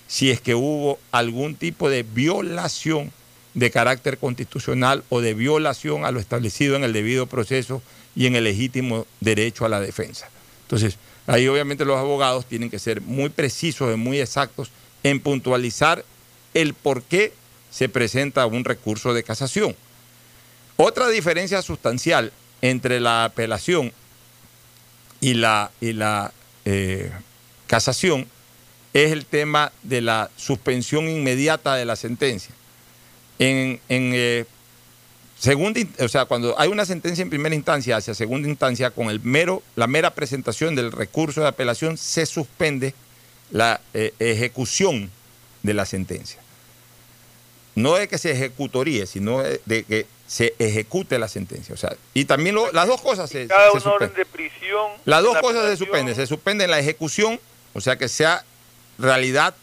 si 0.09 0.31
es 0.31 0.41
que 0.41 0.57
hubo 0.57 0.99
algún 1.13 1.55
tipo 1.55 1.89
de 1.89 2.03
violación 2.03 3.13
de 3.55 3.71
carácter 3.71 4.19
constitucional 4.19 5.05
o 5.11 5.21
de 5.21 5.35
violación 5.35 6.05
a 6.05 6.11
lo 6.11 6.19
establecido 6.19 6.75
en 6.75 6.85
el 6.85 6.93
debido 6.93 7.27
proceso 7.27 7.83
y 8.17 8.27
en 8.27 8.35
el 8.35 8.45
legítimo 8.45 9.07
derecho 9.21 9.65
a 9.65 9.69
la 9.69 9.81
defensa. 9.81 10.29
Entonces, 10.63 10.99
Ahí 11.27 11.47
obviamente 11.49 11.85
los 11.85 11.99
abogados 11.99 12.47
tienen 12.47 12.71
que 12.71 12.79
ser 12.79 13.01
muy 13.01 13.29
precisos 13.29 13.93
y 13.93 13.97
muy 13.97 14.21
exactos 14.21 14.71
en 15.03 15.21
puntualizar 15.21 16.05
el 16.55 16.75
por 16.75 17.03
qué 17.03 17.33
se 17.71 17.89
presenta 17.89 18.47
un 18.47 18.65
recurso 18.65 19.15
de 19.15 19.23
casación. 19.23 19.75
Otra 20.77 21.09
diferencia 21.09 21.63
sustancial 21.63 22.33
entre 22.61 23.01
la 23.01 23.25
apelación 23.25 23.93
y 25.21 25.35
la, 25.35 25.71
y 25.81 25.93
la 25.93 26.33
eh, 26.65 27.11
casación 27.67 28.27
es 28.93 29.13
el 29.13 29.25
tema 29.25 29.73
de 29.83 30.01
la 30.01 30.31
suspensión 30.37 31.09
inmediata 31.09 31.75
de 31.77 31.85
la 31.85 31.97
sentencia. 31.97 32.55
En, 33.39 33.81
eh, 33.89 34.45
Segunda, 35.43 35.81
o 35.99 36.07
sea, 36.07 36.27
cuando 36.27 36.55
hay 36.57 36.69
una 36.69 36.87
sentencia 36.87 37.21
en 37.21 37.29
primera 37.29 37.53
instancia 37.53 37.97
hacia 37.97 38.15
segunda 38.15 38.49
instancia, 38.49 38.93
con 38.93 39.11
el 39.11 39.19
mero, 39.19 39.61
la 39.75 39.89
mera 39.89 40.15
presentación 40.15 40.77
del 40.77 40.93
recurso 40.93 41.41
de 41.41 41.49
apelación, 41.49 41.99
se 41.99 42.27
suspende 42.27 42.95
la 43.51 43.81
eh, 43.93 44.15
ejecución 44.21 45.11
de 45.65 45.75
la 45.75 45.85
sentencia. 45.85 46.39
No 47.75 47.97
de 47.97 48.07
que 48.07 48.19
se 48.19 48.31
ejecutoríe, 48.31 49.05
sino 49.07 49.43
de, 49.43 49.83
que 49.83 50.07
se 50.29 50.55
ejecute 50.61 51.19
la 51.19 51.27
sentencia. 51.27 51.75
O 51.75 51.77
sea, 51.77 51.97
y 52.15 52.25
también 52.27 52.55
las 52.73 52.87
dos 52.87 53.01
cosas 53.01 53.29
se, 53.29 53.49
Cada 53.49 53.73
una 53.73 53.83
orden 53.95 54.15
de 54.15 54.25
prisión. 54.25 54.93
Las 55.05 55.25
dos 55.25 55.37
cosas 55.39 55.69
se 55.69 55.77
suspenden. 55.77 56.15
Se 56.15 56.29
suspende 56.29 56.69
la 56.69 56.79
ejecución, 56.79 57.41
o 57.75 57.81
sea, 57.81 57.99
que 57.99 58.07
sea 58.07 58.45
realidad 58.97 59.57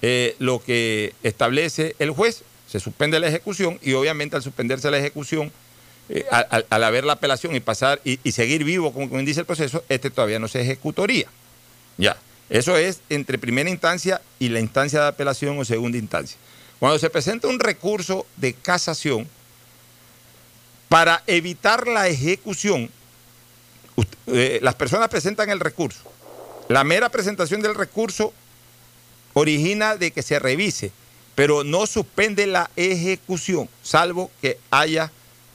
eh, 0.00 0.34
lo 0.38 0.64
que 0.64 1.12
establece 1.22 1.94
el 1.98 2.10
juez 2.10 2.42
se 2.70 2.78
suspende 2.78 3.18
la 3.18 3.26
ejecución 3.26 3.80
y 3.82 3.94
obviamente 3.94 4.36
al 4.36 4.42
suspenderse 4.42 4.90
la 4.92 4.98
ejecución, 4.98 5.50
eh, 6.08 6.24
al, 6.30 6.84
haber 6.84 7.04
la 7.04 7.14
apelación 7.14 7.54
y 7.56 7.60
pasar 7.60 8.00
y, 8.04 8.16
seguir 8.30 8.62
vivo, 8.62 8.92
como, 8.92 9.18
dice 9.18 9.40
el 9.40 9.46
proceso, 9.46 9.82
este 9.88 10.08
todavía 10.08 10.38
no 10.38 10.46
se 10.46 10.60
ejecutaría. 10.60 11.26
Ya, 11.98 12.16
eso 12.48 12.76
es 12.76 13.00
entre 13.08 13.38
primera 13.38 13.68
instancia 13.68 14.22
y 14.38 14.50
la 14.50 14.60
instancia 14.60 15.00
de 15.00 15.08
apelación 15.08 15.58
o 15.58 15.64
segunda 15.64 15.98
instancia. 15.98 16.38
Cuando 16.78 16.98
se 17.00 17.10
presenta 17.10 17.48
un 17.48 17.58
recurso 17.58 18.24
de 18.36 18.54
casación, 18.54 19.28
para 20.88 21.22
evitar 21.26 21.88
la 21.88 22.08
ejecución, 22.08 22.88
eh, 24.28 24.60
las 24.62 24.76
personas 24.76 25.08
presentan 25.08 25.50
el 25.50 25.58
recurso. 25.58 26.00
La 26.68 26.84
mera 26.84 27.08
presentación 27.08 27.62
del 27.62 27.74
recurso 27.74 28.32
origina 29.34 29.96
de 29.96 30.12
que 30.12 30.22
se 30.22 30.38
revise 30.38 30.92
pero 31.40 31.64
no 31.64 31.86
suspende 31.86 32.46
la 32.46 32.70
ejecución, 32.76 33.66
salvo 33.82 34.30
que 34.42 34.58
haya 34.70 35.10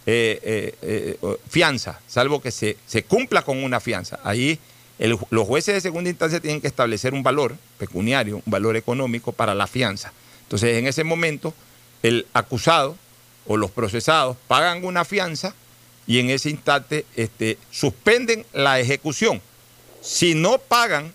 eh, 0.08 0.39
eh, 0.41 0.76
eh, 0.82 1.38
fianza, 1.48 2.00
salvo 2.08 2.41
que 2.41 2.50
se, 2.50 2.76
se, 2.88 3.04
cumpla 3.04 3.43
con 3.43 3.63
una 3.63 3.80
fianza. 3.80 4.19
Ahí 4.24 4.58
los 4.98 5.48
jueces 5.48 5.76
de 5.76 5.82
segunda 5.82 6.10
instancia 6.10 6.39
tienen 6.39 6.60
que 6.60 6.65
establecer 6.65 7.13
un 7.13 7.21
valor 7.21 7.56
pecuniario, 7.78 8.38
un 8.38 8.52
valor 8.52 8.76
económico 8.78 9.32
para 9.32 9.54
la 9.54 9.67
fianza. 9.67 10.12
Entonces, 10.41 10.76
en 10.76 10.88
ese 10.88 11.04
momento, 11.04 11.54
el 12.02 12.26
acusado 12.34 12.98
o 13.45 13.56
los 13.56 13.69
procesados 13.69 14.38
pagan 14.48 14.84
una 14.86 15.06
fianza 15.06 15.54
y 16.08 16.17
en 16.17 16.32
ese 16.32 16.50
instante 16.50 17.06
este, 17.15 17.60
suspenden 17.69 18.43
la 18.54 18.80
ejecución. 18.80 19.39
Si 20.02 20.34
no 20.34 20.58
pagan 20.58 21.13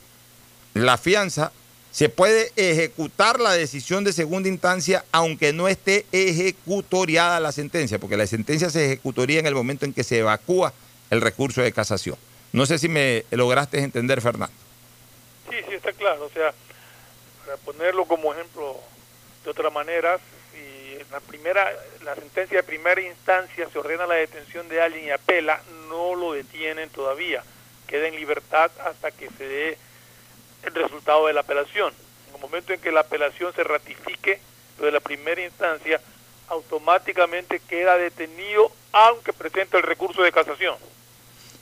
la 0.74 0.96
fianza, 0.96 1.50
se 1.90 2.08
puede 2.08 2.52
ejecutar 2.56 3.40
la 3.40 3.52
decisión 3.52 4.04
de 4.04 4.12
segunda 4.12 4.48
instancia 4.48 5.04
aunque 5.10 5.52
no 5.52 5.68
esté 5.68 6.06
ejecutoriada 6.12 7.40
la 7.40 7.52
sentencia, 7.52 7.98
porque 7.98 8.16
la 8.16 8.26
sentencia 8.26 8.70
se 8.70 8.86
ejecutoría 8.86 9.40
en 9.40 9.46
el 9.46 9.54
momento 9.54 9.84
en 9.84 9.92
que 9.92 10.04
se 10.04 10.18
evacúa 10.18 10.72
el 11.10 11.20
recurso 11.20 11.62
de 11.62 11.72
casación. 11.72 12.16
No 12.52 12.66
sé 12.66 12.78
si 12.78 12.88
me 12.88 13.24
lograste 13.30 13.78
entender, 13.80 14.20
Fernando. 14.20 14.54
Sí, 15.50 15.56
sí, 15.68 15.74
está 15.74 15.92
claro. 15.92 16.24
O 16.24 16.30
sea, 16.30 16.52
para 17.44 17.56
ponerlo 17.58 18.04
como 18.06 18.32
ejemplo 18.32 18.78
de 19.44 19.50
otra 19.50 19.70
manera, 19.70 20.18
si 20.52 20.94
en 20.94 21.06
la 21.10 21.20
primera, 21.20 21.70
la 22.04 22.14
sentencia 22.14 22.58
de 22.58 22.62
primera 22.62 23.00
instancia 23.00 23.68
se 23.68 23.78
ordena 23.78 24.06
la 24.06 24.14
detención 24.14 24.68
de 24.68 24.80
alguien 24.80 25.06
y 25.06 25.10
apela, 25.10 25.60
no 25.88 26.14
lo 26.14 26.32
detienen 26.32 26.88
todavía. 26.90 27.42
Queda 27.88 28.06
en 28.06 28.14
libertad 28.14 28.70
hasta 28.84 29.10
que 29.10 29.28
se 29.36 29.44
dé 29.44 29.78
el 30.62 30.74
resultado 30.74 31.26
de 31.26 31.32
la 31.32 31.40
apelación. 31.40 31.92
En 32.28 32.34
el 32.34 32.40
momento 32.40 32.72
en 32.72 32.80
que 32.80 32.92
la 32.92 33.00
apelación 33.00 33.52
se 33.54 33.64
ratifique, 33.64 34.40
lo 34.78 34.86
de 34.86 34.92
la 34.92 35.00
primera 35.00 35.42
instancia, 35.44 36.00
automáticamente 36.48 37.60
queda 37.68 37.96
detenido 37.96 38.72
aunque 38.92 39.32
presente 39.32 39.76
el 39.76 39.82
recurso 39.84 40.22
de 40.22 40.32
casación. 40.32 40.76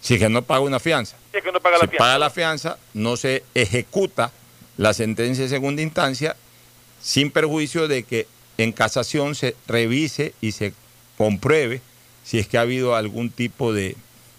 Si 0.01 0.15
es 0.15 0.21
que 0.21 0.29
no 0.29 0.43
paga 0.43 0.61
una 0.61 0.81
fianza. 0.81 1.17
Si 1.31 1.39
es 1.39 1.45
que 1.45 1.53
no 1.53 1.61
paga 1.61 1.79
la 1.79 1.87
fianza. 1.87 1.99
paga 1.99 2.19
la 2.19 2.31
fianza, 2.31 2.79
no 2.95 3.17
se 3.17 3.45
ejecuta 3.55 4.33
la 4.77 4.95
sentencia 4.95 5.45
de 5.45 5.51
segunda 5.51 5.83
instancia 5.83 6.37
sin 7.03 7.31
perjuicio 7.31 7.89
de 7.89 8.05
que 8.05 8.27
en 8.57 8.73
casación 8.73 9.35
se 9.35 9.57
revise 9.67 10.35
y 10.41 10.53
se 10.53 10.73
compruebe 11.17 11.81
si 12.25 12.39
es 12.39 12.47
que 12.47 12.59
ha 12.59 12.63
habido 12.63 12.95
algún 12.95 13.31
tipo 13.31 13.73
de, 13.73 13.97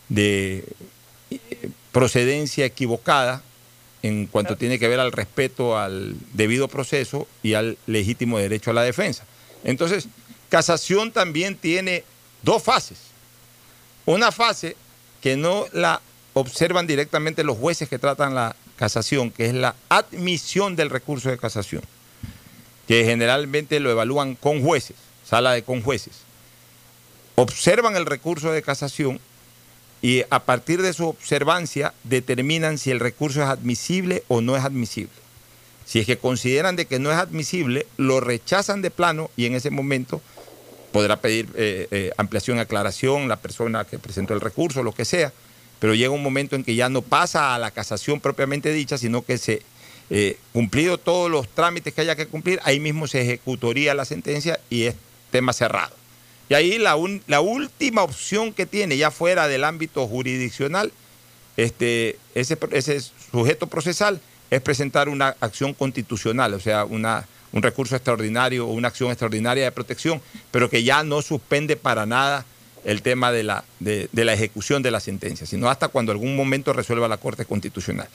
de 0.10 0.64
eh, 1.32 1.70
procedencia 1.92 2.66
equivocada 2.66 3.44
en 4.02 4.28
cuanto 4.28 4.56
tiene 4.56 4.80
que 4.80 4.88
ver 4.88 5.00
al 5.00 5.12
respeto 5.12 5.78
al 5.78 6.16
debido 6.34 6.68
proceso 6.68 7.28
y 7.44 7.54
al 7.54 7.78
legítimo 7.88 8.38
derecho 8.38 8.72
a 8.72 8.74
la 8.74 8.84
defensa. 8.84 9.26
Entonces, 9.64 10.08
casación 10.50 11.12
también 11.12 11.56
tiene 11.56 12.04
dos 12.42 12.64
fases. 12.64 12.98
Una 14.06 14.32
fase 14.32 14.76
que 15.22 15.36
no 15.36 15.66
la 15.74 16.02
observan 16.34 16.88
directamente 16.88 17.44
los 17.44 17.58
jueces 17.58 17.90
que 17.90 18.00
tratan 18.00 18.36
la 18.36 18.56
casación, 18.78 19.32
que 19.32 19.48
es 19.48 19.54
la 19.54 19.76
admisión 19.90 20.76
del 20.76 20.90
recurso 20.90 21.30
de 21.30 21.38
casación, 21.38 21.82
que 22.88 23.04
generalmente 23.04 23.80
lo 23.80 23.92
evalúan 23.92 24.36
con 24.36 24.64
jueces, 24.64 24.96
sala 25.26 25.52
de 25.52 25.64
con 25.64 25.82
jueces. 25.82 26.22
Observan 27.36 27.96
el 27.96 28.06
recurso 28.06 28.52
de 28.52 28.62
casación 28.62 29.20
y 30.02 30.24
a 30.30 30.40
partir 30.40 30.82
de 30.82 30.94
su 30.94 31.08
observancia 31.08 31.94
determinan 32.04 32.78
si 32.78 32.92
el 32.92 33.00
recurso 33.00 33.42
es 33.42 33.48
admisible 33.48 34.24
o 34.28 34.42
no 34.42 34.56
es 34.56 34.64
admisible. 34.64 35.14
Si 35.86 36.00
es 36.00 36.06
que 36.06 36.18
consideran 36.18 36.76
de 36.76 36.86
que 36.86 37.00
no 37.00 37.12
es 37.12 37.18
admisible, 37.18 37.88
lo 37.98 38.20
rechazan 38.20 38.82
de 38.82 38.92
plano 38.92 39.30
y 39.36 39.46
en 39.46 39.56
ese 39.56 39.72
momento 39.72 40.22
podrá 40.92 41.18
pedir 41.18 41.50
eh, 41.56 41.88
eh, 41.92 42.12
ampliación, 42.18 42.60
aclaración 42.60 43.28
la 43.28 43.38
persona 43.38 43.86
que 43.86 44.00
presentó 44.00 44.34
el 44.34 44.42
recurso, 44.42 44.84
lo 44.84 44.94
que 44.94 45.06
sea, 45.06 45.34
pero 45.80 45.96
llega 45.96 46.12
un 46.12 46.24
momento 46.24 46.56
en 46.56 46.64
que 46.64 46.76
ya 46.76 46.90
no 46.90 47.02
pasa 47.02 47.56
a 47.56 47.60
la 47.60 47.72
casación 47.72 48.20
propiamente 48.20 48.72
dicha, 48.72 48.98
sino 48.98 49.24
que 49.24 49.38
se, 49.38 49.64
eh, 50.10 50.38
cumplido 50.54 50.98
todos 50.98 51.30
los 51.30 51.48
trámites 51.48 51.94
que 51.94 52.02
haya 52.02 52.16
que 52.16 52.28
cumplir, 52.28 52.60
ahí 52.64 52.80
mismo 52.80 53.08
se 53.08 53.22
ejecutaría 53.22 53.94
la 53.94 54.06
sentencia 54.06 54.60
y 54.70 54.84
es 54.84 54.96
tema 55.32 55.54
cerrado. 55.54 55.99
Y 56.50 56.56
ahí 56.56 56.80
la, 56.80 56.98
la 57.28 57.42
última 57.42 58.04
opción 58.04 58.54
que 58.54 58.66
tiene, 58.66 58.98
ya 58.98 59.12
fuera 59.12 59.48
del 59.48 59.64
ámbito 59.64 60.08
jurisdiccional, 60.08 60.92
este, 61.58 62.18
ese, 62.36 62.58
ese 62.72 63.00
sujeto 63.32 63.68
procesal 63.68 64.20
es 64.50 64.62
presentar 64.62 65.10
una 65.10 65.36
acción 65.40 65.74
constitucional, 65.74 66.54
o 66.56 66.60
sea, 66.60 66.86
una, 66.86 67.28
un 67.52 67.62
recurso 67.62 67.96
extraordinario 67.96 68.68
o 68.68 68.72
una 68.72 68.88
acción 68.88 69.10
extraordinaria 69.10 69.64
de 69.64 69.72
protección, 69.72 70.22
pero 70.52 70.70
que 70.70 70.84
ya 70.84 71.04
no 71.04 71.22
suspende 71.22 71.76
para 71.76 72.06
nada 72.06 72.46
el 72.86 73.02
tema 73.02 73.32
de 73.32 73.44
la, 73.44 73.64
de, 73.80 74.10
la 74.14 74.34
ejecución 74.34 74.82
de 74.82 74.92
la 74.92 75.00
sentencia, 75.00 75.46
sino 75.46 75.70
hasta 75.70 75.90
cuando 75.90 76.12
algún 76.12 76.36
momento 76.36 76.74
resuelva 76.74 77.08
la 77.08 77.18
Corte 77.18 77.46
Constitucional. 77.46 78.08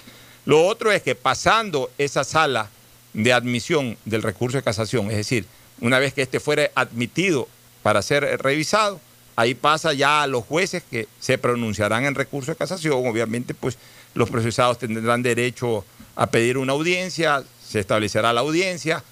Lo 0.46 0.66
otro 0.66 0.90
es 0.90 1.02
que 1.02 1.14
pasando 1.14 1.90
esa 1.98 2.24
sala 2.24 2.70
de 3.12 3.32
admisión 3.32 3.96
del 4.04 4.22
recurso 4.22 4.56
de 4.56 4.62
casación, 4.62 5.10
es 5.10 5.18
decir, 5.18 5.46
una 5.80 5.98
vez 5.98 6.14
que 6.14 6.22
este 6.22 6.40
fuera 6.40 6.70
admitido 6.74 7.48
para 7.84 8.00
ser 8.00 8.40
revisado, 8.42 8.98
ahí 9.36 9.54
pasa 9.54 9.92
ya 9.92 10.22
a 10.22 10.26
los 10.26 10.42
jueces 10.44 10.82
que 10.90 11.06
se 11.20 11.36
pronunciarán 11.36 12.06
en 12.06 12.14
recurso 12.14 12.50
de 12.50 12.56
casación, 12.56 13.06
obviamente 13.06 13.52
pues 13.52 13.76
los 14.14 14.30
procesados 14.30 14.78
tendrán 14.78 15.22
derecho 15.22 15.84
a 16.16 16.26
pedir 16.28 16.56
una 16.56 16.72
audiencia, 16.72 17.44
se 17.62 17.80
establecerá 17.80 18.32
la 18.32 18.40
audiencia, 18.40 19.04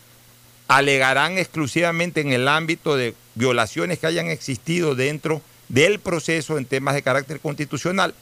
alegarán 0.69 1.37
exclusivamente 1.37 2.23
en 2.23 2.33
el 2.33 2.49
ámbito 2.49 2.97
de 2.97 3.15
violaciones 3.35 3.99
que 3.99 4.07
hayan 4.07 4.29
existido 4.29 4.95
dentro 4.95 5.43
del 5.69 6.01
proceso 6.01 6.57
en 6.57 6.65
temas 6.65 6.95
de 6.95 7.03
carácter 7.03 7.41
constitucional 7.41 8.15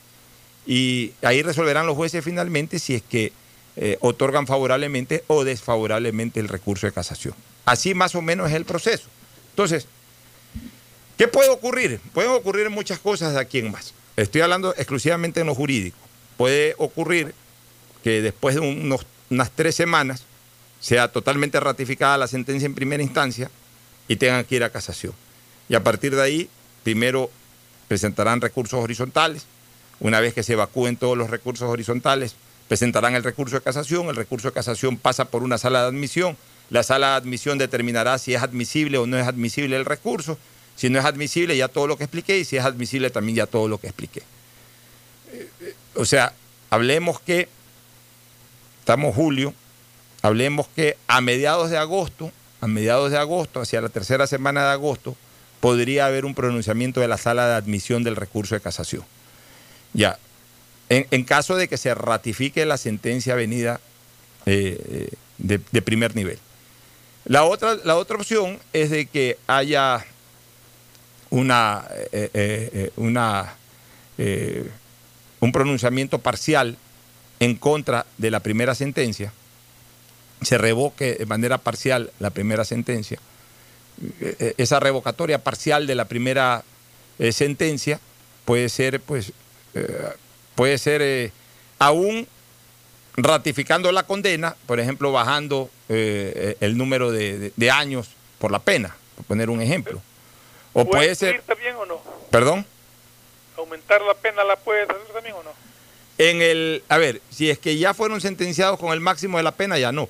y 0.67 1.13
ahí 1.23 1.43
resolverán 1.43 1.87
los 1.87 1.95
jueces 1.95 2.25
finalmente 2.25 2.81
si 2.81 2.97
es 2.97 3.03
que 3.03 3.33
eh, 3.77 3.99
otorgan 4.01 4.49
favorablemente 4.49 5.23
o 5.29 5.45
desfavorablemente 5.45 6.41
el 6.41 6.49
recurso 6.49 6.89
de 6.89 6.93
casación. 6.93 7.35
Así 7.67 7.95
más 7.95 8.17
o 8.17 8.21
menos 8.21 8.51
es 8.51 8.57
el 8.57 8.65
proceso. 8.65 9.07
Entonces, 9.51 9.87
¿qué 11.21 11.29
puede 11.29 11.51
ocurrir? 11.51 12.01
Pueden 12.15 12.31
ocurrir 12.31 12.71
muchas 12.71 12.99
cosas 12.99 13.35
de 13.35 13.41
aquí 13.41 13.59
en 13.59 13.71
más. 13.71 13.93
Estoy 14.17 14.41
hablando 14.41 14.73
exclusivamente 14.79 15.41
en 15.41 15.49
lo 15.49 15.55
jurídico. 15.55 15.99
Puede 16.39 16.75
ocurrir 16.79 17.35
que 18.03 18.23
después 18.23 18.55
de 18.55 18.63
unas 19.29 19.51
tres 19.51 19.75
semanas 19.75 20.23
sea 20.81 21.09
totalmente 21.09 21.61
ratificada 21.61 22.17
la 22.17 22.27
sentencia 22.27 22.65
en 22.65 22.75
primera 22.75 23.03
instancia 23.03 23.51
y 24.09 24.17
tengan 24.17 24.47
que 24.47 24.57
ir 24.57 24.65
a 24.65 24.71
casación. 24.71 25.13
Y 25.69 25.75
a 25.75 25.85
partir 25.85 26.17
de 26.17 26.23
ahí, 26.23 26.49
primero 26.85 27.31
presentarán 27.87 28.41
recursos 28.41 28.83
horizontales. 28.83 29.45
Una 30.01 30.21
vez 30.21 30.33
que 30.33 30.43
se 30.43 30.55
evacúen 30.55 30.97
todos 30.97 31.19
los 31.19 31.29
recursos 31.29 31.69
horizontales, 31.69 32.35
presentarán 32.67 33.15
el 33.15 33.25
recurso 33.25 33.57
de 33.57 33.61
casación. 33.61 34.09
El 34.09 34.17
recurso 34.17 34.49
de 34.49 34.55
casación 34.55 34.97
pasa 34.97 35.27
por 35.27 35.43
una 35.43 35.59
sala 35.59 35.83
de 35.83 35.89
admisión. 35.89 36.39
La 36.71 36.83
sala 36.83 37.09
de 37.09 37.17
admisión 37.17 37.59
determinará 37.59 38.17
si 38.17 38.33
es 38.33 38.43
admisible 38.43 38.97
o 38.97 39.07
no 39.07 39.19
es 39.19 39.27
admisible 39.27 39.77
el 39.77 39.85
recurso. 39.85 40.39
Si 40.81 40.89
no 40.89 40.99
es 40.99 41.05
admisible, 41.05 41.55
ya 41.55 41.69
todo 41.69 41.87
lo 41.87 41.99
que 41.99 42.05
expliqué. 42.05 42.39
Y 42.39 42.47
si 42.47 42.57
es 42.57 42.65
admisible, 42.65 43.11
también 43.11 43.37
ya 43.37 43.47
todo 43.47 43.69
lo 43.69 43.77
que 43.79 43.89
expliqué. 43.89 44.23
O 45.95 46.07
sea, 46.07 46.33
hablemos 46.71 47.21
que 47.21 47.51
estamos 48.79 49.15
julio, 49.15 49.53
hablemos 50.23 50.69
que 50.69 50.97
a 51.07 51.21
mediados 51.21 51.69
de 51.69 51.77
agosto, 51.77 52.33
a 52.63 52.67
mediados 52.67 53.11
de 53.11 53.19
agosto, 53.19 53.61
hacia 53.61 53.83
la 53.83 53.91
tercera 53.91 54.27
semana 54.27 54.65
de 54.65 54.71
agosto, 54.71 55.15
podría 55.61 56.07
haber 56.07 56.25
un 56.25 56.35
pronunciamiento 56.35 57.01
de 57.01 57.09
la 57.09 57.19
sala 57.19 57.47
de 57.47 57.57
admisión 57.57 58.03
del 58.03 58.17
recurso 58.17 58.55
de 58.55 58.63
casación. 58.63 59.05
Ya, 59.93 60.19
en, 60.89 61.25
caso 61.25 61.57
de 61.57 61.69
que 61.69 61.77
se 61.77 61.95
ratifique 61.95 62.65
la 62.65 62.79
sentencia 62.79 63.35
venida 63.35 63.83
eh, 64.47 65.11
de, 65.37 65.83
primer 65.83 66.17
nivel. 66.17 66.39
La 67.27 67.45
otra, 67.45 67.77
la 67.85 67.97
otra 67.97 68.17
opción 68.17 68.59
es 68.73 68.89
de 68.89 69.05
que 69.05 69.37
haya 69.47 70.07
una, 71.31 71.85
eh, 72.13 72.31
eh, 72.35 72.93
una 72.97 73.55
un 75.41 75.53
pronunciamiento 75.53 76.19
parcial 76.19 76.77
en 77.39 77.57
contra 77.57 78.05
de 78.19 78.31
la 78.31 78.41
primera 78.41 78.75
sentencia 78.75 79.33
se 80.43 80.59
revoque 80.59 81.15
de 81.15 81.27
manera 81.27 81.59
parcial 81.59 82.11
la 82.19 82.31
primera 82.31 82.65
sentencia. 82.65 83.19
Eh, 84.21 84.37
eh, 84.39 84.55
esa 84.57 84.81
revocatoria 84.81 85.43
parcial 85.43 85.87
de 85.87 85.95
la 85.95 86.07
primera 86.07 86.65
eh, 87.19 87.33
sentencia 87.33 88.01
puede 88.45 88.69
ser, 88.69 89.01
pues, 89.01 89.33
puede 90.57 90.79
ser 90.79 91.31
aún 91.79 92.27
ratificando 93.17 93.93
la 93.93 94.03
condena, 94.03 94.57
por 94.67 94.81
ejemplo, 94.81 95.13
bajando 95.13 95.71
el 95.89 96.77
número 96.77 97.13
de, 97.13 97.71
años 97.71 98.09
por 98.41 98.51
la 98.51 98.59
pena, 98.59 98.97
por 99.15 99.27
poner 99.27 99.51
un 99.51 99.61
ejemplo. 99.61 100.03
O 100.73 100.85
puede 100.85 101.15
ser. 101.15 101.43
también 101.43 101.75
o 101.77 101.87
no? 101.87 102.01
¿Perdón? 102.31 102.65
¿Aumentar 103.57 104.03
la 104.03 104.15
pena 104.15 104.45
la 104.45 104.57
puede 104.57 104.83
hacer 104.83 104.97
también 105.13 105.35
o 105.35 105.43
no? 105.43 105.51
En 106.19 106.43
el, 106.43 106.85
a 106.89 106.99
ver, 106.99 107.21
si 107.31 107.51
es 107.51 107.59
que 107.59 107.77
ya 107.79 107.95
fueron 107.95 108.21
sentenciados 108.21 108.79
con 108.79 108.93
el 108.93 109.01
máximo 109.01 109.39
de 109.39 109.43
la 109.43 109.53
pena, 109.53 109.79
ya 109.79 109.91
no. 109.91 110.09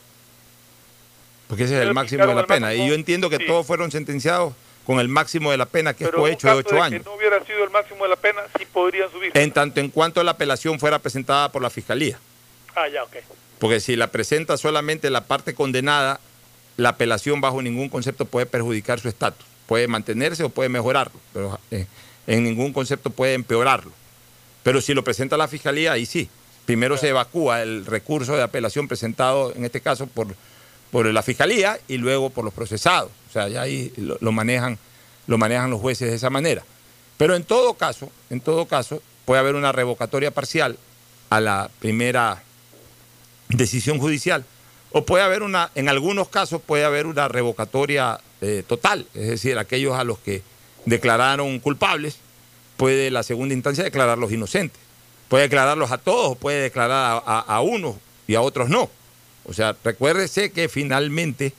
Porque 1.49 1.65
ese 1.65 1.77
es 1.77 1.83
el 1.83 1.95
máximo 1.95 2.27
de 2.27 2.35
la 2.35 2.47
pena. 2.47 2.75
y 2.75 2.87
yo 2.87 2.95
entiendo 2.95 3.31
que 3.31 3.39
todos 3.39 3.67
fueron 3.67 3.91
sentenciados 3.91 4.55
con 4.87 4.99
el 4.99 5.09
máximo 5.09 5.51
de 5.51 5.57
la 5.57 5.67
pena, 5.67 5.95
que 5.95 6.05
es 6.05 6.11
hecho 6.11 6.49
de 6.49 6.55
ocho 6.55 6.83
años. 6.83 7.03
Si 7.03 7.09
no 7.09 7.17
hubiera 7.17 7.45
sido 7.45 7.65
el 7.65 7.71
máximo 7.71 8.05
de 8.05 8.11
la 8.11 8.17
pena, 8.17 8.41
sí 8.59 8.67
podrían 8.67 9.11
subir. 9.11 9.31
En 9.35 9.53
tanto 9.53 9.81
en 9.81 9.91
cuanto 9.91 10.23
la 10.23 10.33
apelación 10.33 10.81
fuera 10.81 10.99
presentada 10.99 11.51
por 11.51 11.63
la 11.63 11.71
fiscalía. 11.71 12.19
Ah, 12.75 12.89
ya, 12.89 13.05
ok. 13.05 13.17
Porque 13.59 13.81
si 13.81 13.95
la 13.95 14.09
presenta 14.09 14.57
solamente 14.57 15.11
la 15.11 15.25
parte 15.25 15.55
condenada, 15.55 16.19
la 16.77 16.91
apelación 16.91 17.41
bajo 17.41 17.63
ningún 17.63 17.89
concepto 17.89 18.25
puede 18.25 18.47
perjudicar 18.47 18.99
su 19.01 19.09
estatus. 19.09 19.47
Puede 19.71 19.87
mantenerse 19.87 20.43
o 20.43 20.49
puede 20.49 20.69
mejorarlo, 20.69 21.15
pero 21.33 21.59
eh, 21.71 21.87
en 22.27 22.43
ningún 22.43 22.73
concepto 22.73 23.11
puede 23.11 23.35
empeorarlo. 23.35 23.93
Pero 24.65 24.81
si 24.81 24.95
lo 24.95 25.05
presenta 25.05 25.37
la 25.37 25.47
fiscalía, 25.47 25.93
ahí 25.93 26.07
sí. 26.07 26.29
Primero 26.67 26.97
se 26.97 27.09
evacúa 27.09 27.63
el 27.63 27.87
recurso 27.87 28.35
de 28.37 28.43
apelación 28.43 28.89
presentado, 28.89 29.55
en 29.55 29.65
este 29.65 29.81
caso, 29.81 30.07
por 30.09 30.35
por 30.91 31.07
la 31.07 31.23
fiscalía 31.23 31.79
y 31.89 31.99
luego 31.99 32.31
por 32.31 32.45
los 32.45 32.53
procesados. 32.53 33.11
O 33.29 33.33
sea, 33.33 33.49
ya 33.49 33.63
ahí 33.63 33.93
lo, 33.97 34.33
manejan, 34.33 34.79
lo 35.27 35.39
manejan 35.39 35.71
los 35.71 35.81
jueces 35.81 36.11
de 36.11 36.17
esa 36.17 36.31
manera. 36.31 36.63
Pero 37.17 37.37
en 37.37 37.45
todo 37.45 37.75
caso, 37.75 38.11
en 38.29 38.41
todo 38.41 38.67
caso, 38.67 39.03
puede 39.25 39.41
haber 39.41 39.55
una 39.55 39.73
revocatoria 39.73 40.31
parcial 40.31 40.79
a 41.29 41.41
la 41.41 41.71
primera 41.79 42.43
decisión 43.49 43.99
judicial. 43.99 44.45
O 44.93 45.05
puede 45.05 45.23
haber 45.23 45.43
una, 45.43 45.71
en 45.75 45.89
algunos 45.89 46.29
casos 46.29 46.61
puede 46.61 46.85
haber 46.85 47.07
una 47.07 47.29
revocatoria 47.29 48.21
eh, 48.41 48.63
total, 48.67 49.07
es 49.15 49.29
decir, 49.29 49.59
aquellos 49.59 49.95
a 49.95 50.05
los 50.05 50.19
que 50.19 50.43
declararon 50.87 51.59
culpables, 51.59 52.19
puede 52.77 53.11
la 53.11 53.23
segunda 53.23 53.55
instancia 53.55 53.85
declararlos 53.85 54.33
inocentes. 54.33 54.81
Puede 55.29 55.45
declararlos 55.45 55.93
a 55.93 55.99
todos, 55.99 56.37
puede 56.37 56.63
declarar 56.63 57.23
a, 57.25 57.39
a 57.41 57.61
unos 57.61 57.97
y 58.27 58.35
a 58.35 58.41
otros 58.41 58.69
no. 58.69 58.91
O 59.45 59.53
sea, 59.53 59.77
recuérdese 59.85 60.51
que 60.51 60.69
finalmente 60.69 61.53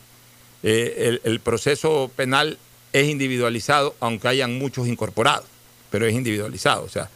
eh, 0.64 1.20
el, 1.24 1.40
proceso 1.40 2.12
penal 2.16 2.58
es 2.94 3.08
individualizado, 3.08 3.96
aunque 4.00 4.28
hayan 4.28 4.58
muchos 4.58 4.88
incorporados, 4.88 5.46
pero 5.90 6.06
es 6.06 6.14
individualizado. 6.14 6.84
O 6.84 6.90
sea, 6.90 7.10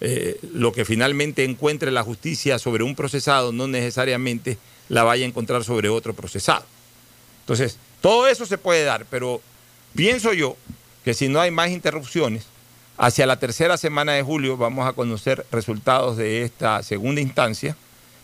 eh, 0.00 0.38
lo 0.52 0.72
que 0.72 0.84
finalmente 0.84 1.44
encuentre 1.44 1.90
la 1.90 2.02
justicia 2.02 2.58
sobre 2.58 2.84
un 2.84 2.94
procesado 2.94 3.52
no 3.52 3.66
necesariamente 3.66 4.58
la 4.88 5.04
vaya 5.04 5.24
a 5.24 5.28
encontrar 5.28 5.64
sobre 5.64 5.88
otro 5.88 6.12
procesado. 6.12 6.64
Entonces, 7.40 7.78
todo 8.02 8.26
eso 8.26 8.44
se 8.44 8.58
puede 8.58 8.84
dar, 8.84 9.06
pero 9.08 9.40
pienso 9.94 10.32
yo 10.34 10.56
que 11.04 11.14
si 11.14 11.28
no 11.28 11.40
hay 11.40 11.50
más 11.50 11.70
interrupciones, 11.70 12.46
hacia 12.98 13.26
la 13.26 13.38
tercera 13.38 13.76
semana 13.78 14.12
de 14.12 14.22
julio 14.22 14.56
vamos 14.56 14.86
a 14.86 14.92
conocer 14.92 15.46
resultados 15.50 16.16
de 16.16 16.42
esta 16.42 16.82
segunda 16.82 17.20
instancia 17.20 17.76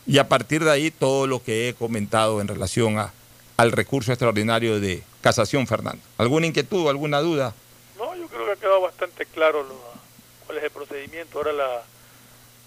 y 0.07 0.19
a 0.19 0.29
partir 0.29 0.65
de 0.65 0.73
ahí 0.73 0.91
todo 0.91 1.27
lo 1.27 1.43
que 1.43 1.69
he 1.69 1.75
comentado 1.75 2.41
en 2.41 2.49
relación 2.49 2.99
a, 2.99 3.13
al 3.57 3.73
recurso 3.73 4.11
extraordinario 4.13 4.81
de 4.81 5.03
casación, 5.21 5.67
Fernando. 5.67 6.03
¿Alguna 6.19 6.47
inquietud, 6.47 6.89
alguna 6.89 7.21
duda? 7.21 7.55
No, 7.97 8.15
yo 8.17 8.27
creo 8.27 8.47
que 8.47 8.53
ha 8.53 8.57
quedado 8.57 8.81
bastante 8.81 9.27
claro 9.27 9.65
cuál 10.45 10.59
es 10.59 10.65
el 10.65 10.71
procedimiento. 10.71 11.39
Ahora 11.39 11.53
la, 11.53 11.83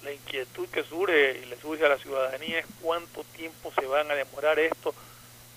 la 0.03 0.13
inquietud 0.13 0.67
que 0.69 0.83
surge 0.83 1.41
y 1.43 1.49
le 1.49 1.59
surge 1.59 1.85
a 1.85 1.89
la 1.89 1.97
ciudadanía 1.97 2.59
es 2.59 2.65
cuánto 2.81 3.23
tiempo 3.35 3.71
se 3.77 3.85
van 3.85 4.09
a 4.11 4.15
demorar 4.15 4.59
esto 4.59 4.93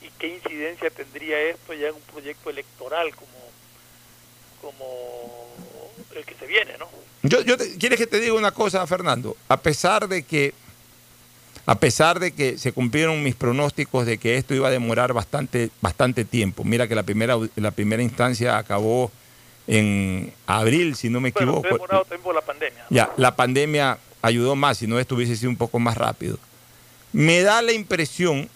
y 0.04 0.10
qué 0.18 0.28
incidencia 0.28 0.90
tendría 0.90 1.40
esto 1.40 1.72
ya 1.74 1.88
en 1.88 1.94
un 1.94 2.00
proyecto 2.02 2.50
electoral 2.50 3.10
como, 3.14 3.32
como 4.60 5.48
el 6.14 6.24
que 6.24 6.34
se 6.34 6.46
viene, 6.46 6.76
¿no? 6.78 6.88
Yo, 7.22 7.40
yo 7.42 7.56
te- 7.56 7.76
¿Quieres 7.78 7.98
que 7.98 8.06
te 8.06 8.20
diga 8.20 8.34
una 8.34 8.50
cosa, 8.52 8.86
Fernando? 8.86 9.36
A 9.48 9.56
pesar 9.60 10.08
de 10.08 10.22
que 10.22 10.52
a 11.66 11.76
pesar 11.76 12.20
de 12.20 12.32
que 12.32 12.58
se 12.58 12.72
cumplieron 12.72 13.22
mis 13.22 13.34
pronósticos 13.34 14.04
de 14.04 14.18
que 14.18 14.36
esto 14.36 14.54
iba 14.54 14.68
a 14.68 14.70
demorar 14.70 15.14
bastante, 15.14 15.70
bastante 15.80 16.26
tiempo. 16.26 16.62
Mira 16.62 16.86
que 16.86 16.94
la 16.94 17.02
primera, 17.04 17.36
la 17.56 17.70
primera 17.70 18.02
instancia 18.02 18.58
acabó 18.58 19.10
en 19.66 20.30
abril, 20.46 20.94
si 20.94 21.08
no 21.08 21.20
me 21.22 21.30
Bueno, 21.30 21.52
equivoco. 21.60 21.66
ha 21.66 21.72
demorado 21.72 22.04
por 22.22 22.34
la 22.34 22.42
pandemia. 22.42 22.84
Ya, 22.90 23.10
la 23.16 23.34
pandemia 23.34 23.96
ayudó 24.20 24.56
más, 24.56 24.76
si 24.76 24.86
no 24.86 24.98
esto 25.00 25.14
hubiese 25.14 25.36
sido 25.36 25.48
un 25.48 25.56
poco 25.56 25.78
más 25.78 25.96
rápido. 25.96 26.38
Me 27.14 27.40
da 27.40 27.62
la 27.62 27.72
impresión, 27.72 28.50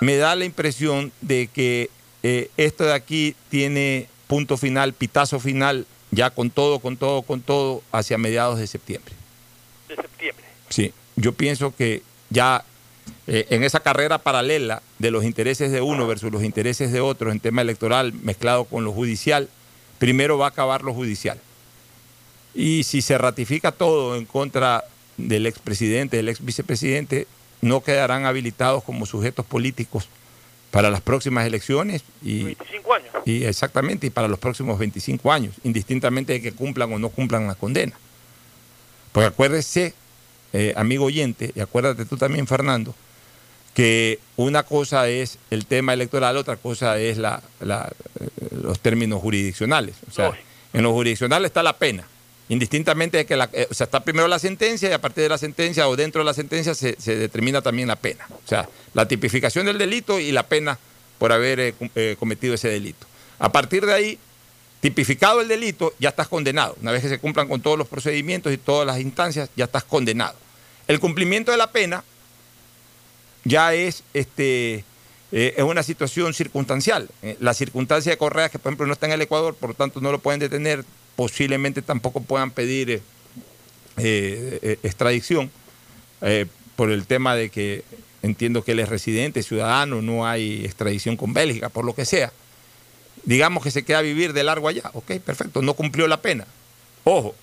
me 0.00 0.16
da 0.16 0.34
la 0.34 0.44
impresión 0.44 1.12
de 1.20 1.48
que 1.48 1.90
eh, 2.22 2.50
esto 2.56 2.84
de 2.84 2.94
aquí 2.94 3.34
tiene 3.48 4.08
punto 4.26 4.56
final, 4.56 4.92
pitazo 4.92 5.40
final, 5.40 5.86
ya 6.10 6.30
con 6.30 6.50
todo, 6.50 6.78
con 6.78 6.96
todo, 6.96 7.22
con 7.22 7.40
todo, 7.40 7.82
hacia 7.92 8.18
mediados 8.18 8.58
de 8.58 8.66
septiembre. 8.66 9.14
De 9.88 9.96
septiembre. 9.96 10.44
Sí, 10.68 10.92
yo 11.16 11.32
pienso 11.32 11.74
que 11.74 12.02
ya 12.30 12.64
eh, 13.26 13.46
en 13.50 13.64
esa 13.64 13.80
carrera 13.80 14.18
paralela 14.18 14.82
de 14.98 15.10
los 15.10 15.24
intereses 15.24 15.72
de 15.72 15.80
uno 15.80 16.06
versus 16.06 16.32
los 16.32 16.42
intereses 16.42 16.92
de 16.92 17.00
otros 17.00 17.32
en 17.32 17.40
tema 17.40 17.62
electoral 17.62 18.12
mezclado 18.12 18.64
con 18.64 18.84
lo 18.84 18.92
judicial, 18.92 19.48
primero 19.98 20.38
va 20.38 20.46
a 20.46 20.50
acabar 20.50 20.82
lo 20.82 20.94
judicial. 20.94 21.40
Y 22.54 22.84
si 22.84 23.02
se 23.02 23.18
ratifica 23.18 23.72
todo 23.72 24.16
en 24.16 24.24
contra 24.24 24.84
del 25.16 25.46
expresidente, 25.46 26.16
del 26.16 26.28
ex 26.28 26.44
vicepresidente, 26.44 27.26
no 27.60 27.82
quedarán 27.82 28.26
habilitados 28.26 28.84
como 28.84 29.06
sujetos 29.06 29.44
políticos 29.46 30.08
para 30.70 30.90
las 30.90 31.00
próximas 31.00 31.46
elecciones 31.46 32.02
y, 32.22 32.42
25 32.42 32.94
años. 32.94 33.08
y 33.24 33.44
exactamente 33.44 34.06
y 34.08 34.10
para 34.10 34.28
los 34.28 34.38
próximos 34.38 34.78
25 34.78 35.32
años, 35.32 35.54
indistintamente 35.64 36.34
de 36.34 36.42
que 36.42 36.52
cumplan 36.52 36.92
o 36.92 36.98
no 36.98 37.08
cumplan 37.08 37.46
la 37.46 37.54
condena. 37.54 37.92
Porque 39.12 39.28
acuérdese, 39.28 39.94
eh, 40.52 40.74
amigo 40.76 41.04
oyente, 41.06 41.52
y 41.54 41.60
acuérdate 41.60 42.04
tú 42.04 42.16
también, 42.18 42.46
Fernando, 42.46 42.94
que 43.74 44.18
una 44.36 44.62
cosa 44.62 45.08
es 45.08 45.38
el 45.50 45.66
tema 45.66 45.92
electoral, 45.94 46.36
otra 46.36 46.56
cosa 46.56 46.98
es 46.98 47.16
la, 47.18 47.42
la- 47.60 47.90
eh, 48.20 48.28
los 48.62 48.80
términos 48.80 49.20
jurisdiccionales. 49.20 49.94
O 50.08 50.12
sea, 50.12 50.26
Lógico. 50.26 50.44
en 50.74 50.82
lo 50.82 50.92
jurisdiccional 50.92 51.44
está 51.46 51.62
la 51.62 51.74
pena, 51.76 52.06
indistintamente 52.48 53.18
de 53.18 53.26
que 53.26 53.36
la, 53.36 53.50
eh, 53.52 53.66
o 53.70 53.74
sea, 53.74 53.84
está 53.84 54.00
primero 54.00 54.28
la 54.28 54.38
sentencia 54.38 54.88
y 54.88 54.92
a 54.92 55.00
partir 55.00 55.22
de 55.24 55.28
la 55.28 55.38
sentencia 55.38 55.88
o 55.88 55.96
dentro 55.96 56.20
de 56.20 56.24
la 56.24 56.34
sentencia 56.34 56.74
se, 56.74 56.96
determina 56.96 57.60
también 57.60 57.88
la 57.88 57.96
pena. 57.96 58.26
O 58.30 58.48
sea, 58.48 58.68
la 58.94 59.08
tipificación 59.08 59.66
del 59.66 59.78
delito 59.78 60.20
y 60.20 60.32
la 60.32 60.44
pena 60.44 60.78
por 61.18 61.32
haber 61.32 61.60
eh, 61.60 61.74
eh, 61.94 62.16
cometido 62.18 62.54
ese 62.54 62.68
delito. 62.68 63.06
A 63.38 63.50
partir 63.50 63.84
de 63.84 63.92
ahí, 63.92 64.18
tipificado 64.80 65.40
el 65.40 65.48
delito, 65.48 65.94
ya 65.98 66.10
estás 66.10 66.28
condenado. 66.28 66.76
Una 66.80 66.92
vez 66.92 67.02
que 67.02 67.08
se 67.08 67.18
cumplan 67.18 67.48
con 67.48 67.60
todos 67.60 67.76
los 67.76 67.88
procedimientos 67.88 68.52
y 68.52 68.58
todas 68.58 68.86
las 68.86 69.00
instancias, 69.00 69.50
ya 69.56 69.64
estás 69.64 69.84
condenado. 69.84 70.36
El 70.86 71.00
cumplimiento 71.00 71.50
de 71.50 71.58
la 71.58 71.72
pena 71.72 72.04
ya 73.44 73.74
es, 73.74 74.04
este, 74.14 74.84
es 75.32 75.62
una 75.62 75.82
situación 75.82 76.32
circunstancial. 76.32 77.08
Eh, 77.22 77.36
la 77.40 77.54
circunstancia 77.54 78.12
de 78.12 78.18
Correa, 78.18 78.48
que 78.48 78.58
por 78.58 78.70
ejemplo 78.70 78.86
no 78.86 78.92
está 78.92 79.06
en 79.06 79.12
el 79.12 79.22
Ecuador, 79.22 79.54
por 79.54 79.70
lo 79.70 79.74
tanto 79.74 80.00
no 80.00 80.12
lo 80.12 80.18
pueden 80.20 80.40
detener, 80.40 80.84
posiblemente 81.16 81.82
tampoco 81.82 82.20
puedan 82.20 82.50
pedir 82.50 82.90
eh, 82.90 83.02
eh, 83.96 84.58
eh, 84.62 84.78
extradición 84.82 85.50
por 86.76 86.90
el 86.90 87.06
tema 87.06 87.34
de 87.34 87.50
que 87.50 87.84
entiendo 88.22 88.62
que 88.62 88.72
él 88.72 88.80
es 88.80 88.88
residente, 88.88 89.42
ciudadano, 89.42 90.02
no 90.02 90.26
hay 90.26 90.64
extradición 90.64 91.16
con 91.16 91.32
Bélgica, 91.32 91.68
por 91.68 91.84
lo 91.84 91.94
que 91.94 92.04
sea. 92.04 92.32
Digamos 93.24 93.62
que 93.62 93.70
se 93.70 93.84
queda 93.84 93.98
a 93.98 94.02
vivir 94.02 94.32
de 94.32 94.42
largo 94.42 94.68
allá. 94.68 94.90
Ok, 94.92 95.12
perfecto, 95.24 95.62
no 95.62 95.74
cumplió 95.74 96.06
la 96.08 96.20
pena. 96.20 96.46
Ojo, 97.04 97.34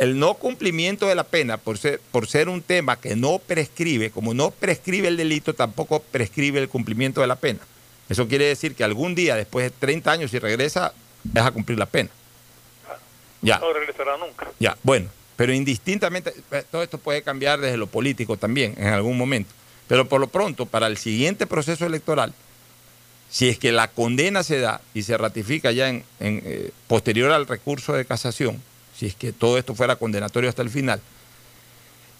el 0.00 0.18
no 0.18 0.34
cumplimiento 0.34 1.06
de 1.06 1.14
la 1.14 1.24
pena 1.24 1.58
por 1.58 1.78
ser, 1.78 2.00
por 2.10 2.26
ser 2.26 2.48
un 2.48 2.62
tema 2.62 2.98
que 2.98 3.16
no 3.16 3.38
prescribe, 3.38 4.10
como 4.10 4.34
no 4.34 4.50
prescribe 4.50 5.08
el 5.08 5.16
delito, 5.16 5.54
tampoco 5.54 6.00
prescribe 6.00 6.60
el 6.60 6.68
cumplimiento 6.68 7.20
de 7.20 7.26
la 7.26 7.36
pena. 7.36 7.60
Eso 8.08 8.26
quiere 8.28 8.46
decir 8.46 8.74
que 8.74 8.84
algún 8.84 9.14
día, 9.14 9.36
después 9.36 9.64
de 9.64 9.70
30 9.70 10.10
años, 10.10 10.30
si 10.30 10.38
regresa, 10.38 10.92
es 11.34 11.42
a 11.42 11.50
cumplir 11.50 11.78
la 11.78 11.86
pena. 11.86 12.10
Ya. 13.44 13.58
No 13.58 13.72
regresará 13.72 14.16
nunca. 14.16 14.50
Ya, 14.58 14.76
bueno, 14.82 15.08
pero 15.36 15.52
indistintamente, 15.52 16.32
eh, 16.50 16.64
todo 16.70 16.82
esto 16.82 16.98
puede 16.98 17.22
cambiar 17.22 17.60
desde 17.60 17.76
lo 17.76 17.86
político 17.86 18.36
también 18.36 18.74
en 18.78 18.88
algún 18.88 19.18
momento. 19.18 19.50
Pero 19.86 20.08
por 20.08 20.20
lo 20.20 20.28
pronto, 20.28 20.64
para 20.66 20.86
el 20.86 20.96
siguiente 20.96 21.46
proceso 21.46 21.84
electoral, 21.84 22.32
si 23.28 23.48
es 23.48 23.58
que 23.58 23.70
la 23.70 23.88
condena 23.88 24.42
se 24.42 24.60
da 24.60 24.80
y 24.94 25.02
se 25.02 25.18
ratifica 25.18 25.72
ya 25.72 25.88
en, 25.88 26.04
en, 26.20 26.42
eh, 26.44 26.70
posterior 26.86 27.32
al 27.32 27.46
recurso 27.46 27.92
de 27.92 28.06
casación, 28.06 28.62
si 28.96 29.06
es 29.06 29.14
que 29.14 29.32
todo 29.32 29.58
esto 29.58 29.74
fuera 29.74 29.96
condenatorio 29.96 30.48
hasta 30.48 30.62
el 30.62 30.70
final, 30.70 31.00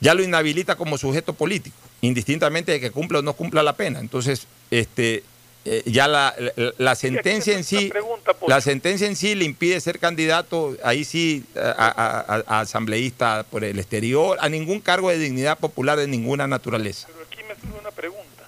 ya 0.01 0.12
lo 0.12 0.22
inhabilita 0.22 0.77
como 0.77 0.99
sujeto 0.99 1.33
político, 1.33 1.77
indistintamente 2.03 2.72
de 2.72 2.81
que 2.81 2.91
cumpla 2.91 3.20
o 3.20 3.22
no 3.22 3.33
cumpla 3.33 3.62
la 3.62 3.77
pena. 3.77 4.01
Entonces, 4.01 4.47
este, 4.70 5.22
eh, 5.65 5.83
ya 5.87 6.07
la, 6.09 6.35
la- 6.57 6.73
la 6.77 6.95
sentencia 6.95 7.55
en 7.55 7.65
sí, 7.65 7.89
pregunta, 7.89 8.37
la 8.47 8.61
sentencia 8.61 9.07
en 9.07 9.17
sí 9.17 9.35
le 9.35 9.45
impide 9.45 9.81
ser 9.81 9.99
candidato, 9.99 10.77
ahí 10.85 11.05
sí, 11.05 11.45
a, 11.57 11.71
a- 11.71 12.21
a- 12.37 12.45
a 12.47 12.61
asambleísta 12.61 13.45
por 13.51 13.65
el 13.65 13.79
exterior, 13.79 14.37
a 14.41 14.49
ningún 14.49 14.81
cargo 14.81 15.11
de 15.11 15.19
dignidad 15.19 15.59
popular 15.59 15.99
de 15.99 16.07
ninguna 16.07 16.47
naturaleza. 16.47 17.09
Pero 17.11 17.25
aquí 17.27 17.39
me 17.49 17.55
surge 17.61 17.79
una 17.81 17.91
pregunta. 17.91 18.45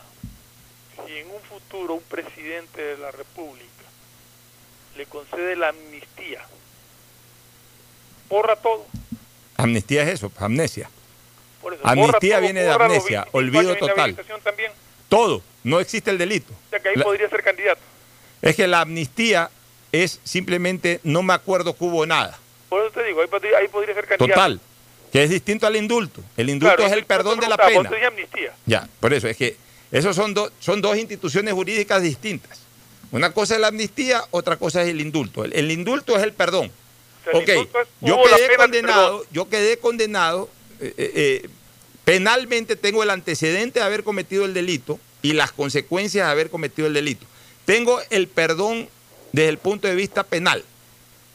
Si 1.07 1.13
en 1.17 1.27
un 1.31 1.41
futuro 1.43 1.95
un 1.95 2.03
presidente 2.03 2.83
de 2.83 2.99
la 2.99 3.11
República 3.11 3.67
le 4.97 5.07
concede 5.07 5.57
la 5.57 5.69
amnistía, 5.71 6.41
borra 8.29 8.57
todo. 8.57 8.87
Amnistía 9.57 10.03
es 10.03 10.09
eso, 10.11 10.33
amnesia. 10.39 10.91
Por 11.63 11.75
eso, 11.75 11.87
Amnistía 11.87 12.37
todo, 12.37 12.41
viene 12.43 12.63
de 12.63 12.71
amnesia, 12.71 13.27
25 13.33 13.39
olvido 13.39 13.77
total. 13.77 14.17
También, 14.45 14.71
Todo, 15.09 15.43
no 15.67 15.81
existe 15.81 16.11
el 16.11 16.19
delito. 16.19 16.53
o 16.53 16.71
sea 16.71 16.81
que 16.81 16.89
ahí 16.91 16.97
La- 16.97 17.05
podría 17.05 17.29
ser 17.29 17.43
candidato. 17.43 17.81
es 18.41 18.55
que 18.57 18.67
la 18.67 18.81
amnistía 18.83 19.51
es 19.93 20.21
simplemente 20.25 21.01
no 21.03 21.23
me 21.23 21.35
acuerdo 21.35 21.77
que 21.77 21.85
hubo 21.85 22.07
nada. 22.07 22.39
Por 22.69 22.83
eso 22.83 22.91
te 22.93 23.03
digo, 23.05 23.21
ahí 23.21 23.27
podría, 23.29 23.59
ahí 23.59 23.69
podría 23.69 23.95
ser 23.95 24.07
candidato. 24.07 24.33
Total. 24.33 24.61
Que 25.13 25.23
es 25.23 25.31
distinto 25.31 25.67
al 25.67 25.77
indulto. 25.77 26.21
El 26.37 26.51
indulto 26.51 26.77
Claro, 26.77 26.91
es 26.91 26.97
el 26.97 27.05
perdón 27.05 27.41
de 27.41 27.49
la 27.49 27.57
pena. 27.57 27.91
amnistía. 28.07 28.53
Ya, 28.67 28.89
por 29.01 29.13
eso 29.15 29.27
es 29.29 29.37
que 29.37 29.57
esos 29.91 30.15
son, 30.15 30.35
dos 30.35 30.53
son 30.61 30.81
dos 30.83 30.97
instituciones 30.97 31.55
jurídicas 31.55 32.03
distintas. 32.03 32.61
Una 33.13 33.33
cosa 33.33 33.55
es 33.55 33.61
la 33.61 33.69
amnistía, 33.69 34.23
otra 34.31 34.57
cosa 34.57 34.83
es 34.83 34.89
el 34.89 35.01
indulto. 35.01 35.45
El, 35.45 35.53
el 35.53 35.71
indulto 35.71 36.17
es 36.17 36.23
el 36.23 36.33
perdón. 36.33 36.71
O 37.27 37.31
sea, 37.31 37.33
el 37.33 37.43
ok, 37.43 37.49
es, 37.49 37.89
yo 38.03 38.21
la 38.29 38.37
quedé 38.37 38.57
condenado, 38.57 39.25
yo 39.33 39.49
quedé 39.49 39.79
condenado, 39.79 40.51
penalmente 42.05 42.77
tengo 42.77 43.03
el 43.03 43.11
antecedente 43.11 43.81
de 43.81 43.85
haber 43.87 44.03
cometido 44.05 44.45
el 44.45 44.55
delito 44.55 44.99
y 45.27 45.33
las 45.33 45.51
consecuencias 45.53 46.27
de 46.27 46.31
haber 46.31 46.51
cometido 46.51 46.87
el 46.87 46.95
delito. 46.95 47.27
Tengo 47.65 48.01
el 48.11 48.29
perdón 48.29 48.89
desde 49.33 49.49
el 49.49 49.59
punto 49.59 49.89
de 49.89 49.95
vista 49.95 50.23
penal. 50.23 50.63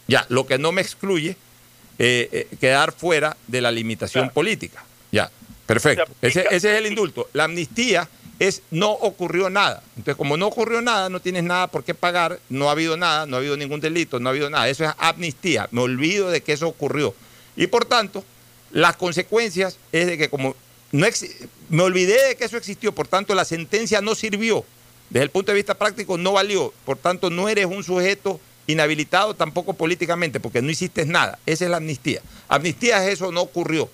Ya, 0.07 0.25
lo 0.29 0.45
que 0.45 0.57
no 0.57 0.71
me 0.71 0.81
excluye 0.81 1.35
eh, 1.99 2.29
eh, 2.31 2.47
quedar 2.59 2.93
fuera 2.93 3.35
de 3.47 3.61
la 3.61 3.71
limitación 3.71 4.23
Claro. 4.25 4.33
política. 4.33 4.83
Ya, 5.11 5.29
perfecto. 5.65 6.05
Se 6.21 6.27
Ese, 6.27 6.41
ese 6.51 6.71
es 6.71 6.77
el 6.77 6.85
indulto. 6.87 7.29
La 7.33 7.43
amnistía 7.45 8.07
es 8.39 8.61
no 8.71 8.91
ocurrió 8.91 9.49
nada. 9.49 9.83
Entonces, 9.97 10.15
como 10.15 10.37
no 10.37 10.47
ocurrió 10.47 10.81
nada, 10.81 11.09
no 11.09 11.19
tienes 11.19 11.43
nada 11.43 11.67
por 11.67 11.83
qué 11.83 11.93
pagar, 11.93 12.39
no 12.49 12.69
ha 12.69 12.71
habido 12.71 12.95
nada, 12.97 13.25
no 13.25 13.35
ha 13.35 13.39
habido 13.39 13.55
ningún 13.57 13.81
delito, 13.81 14.19
no 14.19 14.29
ha 14.29 14.31
habido 14.31 14.49
nada. 14.49 14.67
Eso 14.69 14.85
es 14.85 14.91
amnistía. 14.97 15.67
Me 15.71 15.81
olvido 15.81 16.31
de 16.31 16.41
que 16.41 16.53
eso 16.53 16.67
ocurrió. 16.67 17.13
Y 17.57 17.67
por 17.67 17.85
tanto, 17.85 18.23
las 18.71 18.95
consecuencias 18.95 19.77
es 19.91 20.07
de 20.07 20.17
que 20.17 20.29
como 20.29 20.55
no 20.93 21.05
exi- 21.05 21.35
me 21.71 21.83
olvidé 21.83 22.27
de 22.27 22.35
que 22.35 22.43
eso 22.43 22.57
existió, 22.57 22.91
por 22.91 23.07
tanto 23.07 23.33
la 23.33 23.45
sentencia 23.45 24.01
no 24.01 24.13
sirvió. 24.13 24.65
Desde 25.09 25.23
el 25.23 25.29
punto 25.29 25.51
de 25.51 25.55
vista 25.55 25.73
práctico 25.73 26.17
no 26.17 26.33
valió. 26.33 26.73
Por 26.85 26.97
tanto, 26.97 27.29
no 27.29 27.47
eres 27.47 27.65
un 27.65 27.83
sujeto 27.83 28.39
inhabilitado 28.67 29.33
tampoco 29.33 29.73
políticamente, 29.73 30.41
porque 30.41 30.61
no 30.61 30.69
hiciste 30.69 31.05
nada. 31.05 31.39
Esa 31.45 31.65
es 31.65 31.71
la 31.71 31.77
amnistía. 31.77 32.21
Amnistía 32.49 33.03
es 33.05 33.13
eso, 33.13 33.31
no 33.31 33.41
ocurrió. 33.41 33.89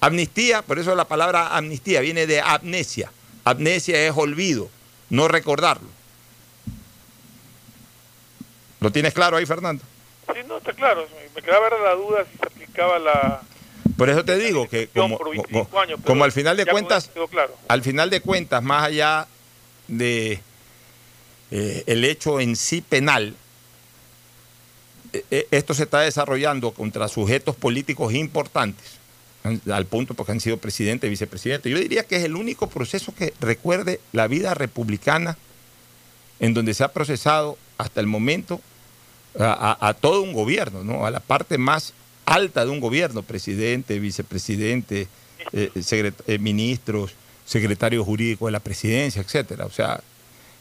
Amnistía, 0.00 0.62
por 0.62 0.78
eso 0.78 0.94
la 0.94 1.06
palabra 1.06 1.56
amnistía 1.56 2.00
viene 2.00 2.28
de 2.28 2.40
amnesia. 2.40 3.10
Amnesia 3.44 4.06
es 4.06 4.12
olvido, 4.16 4.68
no 5.10 5.26
recordarlo. 5.26 5.88
¿Lo 8.78 8.92
tienes 8.92 9.14
claro 9.14 9.36
ahí, 9.36 9.46
Fernando? 9.46 9.82
Sí, 10.32 10.40
no, 10.46 10.58
está 10.58 10.72
claro. 10.72 11.06
Me 11.34 11.42
quedaba 11.42 11.68
la 11.70 11.94
duda 11.94 12.24
si 12.30 12.38
se 12.38 12.46
aplicaba 12.46 12.98
la... 13.00 13.42
Por 13.96 14.10
eso 14.10 14.24
te 14.24 14.36
digo 14.38 14.68
que 14.68 14.88
como, 14.88 15.16
por 15.18 15.30
25 15.30 15.68
como- 15.68 15.80
años, 15.80 15.98
pero 16.02 16.06
como 16.12 16.24
al 16.24 16.32
final 16.32 16.56
de 16.56 16.66
cuentas, 16.66 17.10
claro. 17.30 17.54
al 17.68 17.82
final 17.82 18.10
de 18.10 18.20
cuentas, 18.20 18.62
más 18.62 18.84
allá 18.84 19.26
de 19.88 20.40
eh, 21.50 21.84
el 21.86 22.04
hecho 22.04 22.40
en 22.40 22.56
sí 22.56 22.80
penal, 22.80 23.34
eh, 25.12 25.24
eh, 25.30 25.48
esto 25.50 25.74
se 25.74 25.84
está 25.84 26.00
desarrollando 26.00 26.72
contra 26.72 27.08
sujetos 27.08 27.54
políticos 27.56 28.12
importantes, 28.14 28.84
an- 29.44 29.60
al 29.72 29.86
punto 29.86 30.14
porque 30.14 30.32
han 30.32 30.40
sido 30.40 30.56
presidente 30.58 31.06
y 31.06 31.10
vicepresidente. 31.10 31.70
Yo 31.70 31.78
diría 31.78 32.04
que 32.04 32.16
es 32.16 32.24
el 32.24 32.34
único 32.36 32.68
proceso 32.68 33.14
que 33.14 33.32
recuerde 33.40 34.00
la 34.12 34.26
vida 34.26 34.54
republicana 34.54 35.36
en 36.40 36.52
donde 36.52 36.74
se 36.74 36.84
ha 36.84 36.92
procesado 36.92 37.56
hasta 37.78 38.00
el 38.00 38.06
momento 38.06 38.60
a, 39.38 39.94
todo 40.00 40.22
un 40.22 40.32
gobierno, 40.32 40.82
¿no? 40.82 41.04
a 41.06 41.10
la 41.10 41.20
parte 41.20 41.58
más 41.58 41.92
alta 42.26 42.64
de 42.64 42.70
un 42.70 42.80
gobierno, 42.80 43.22
presidente, 43.22 43.98
vicepresidente, 43.98 45.08
eh, 45.52 45.70
eh, 46.26 46.38
ministros, 46.38 47.12
secretarios 47.46 48.04
jurídicos 48.04 48.48
de 48.48 48.52
la 48.52 48.60
presidencia, 48.60 49.22
etcétera, 49.22 49.64
o 49.64 49.70
sea, 49.70 50.00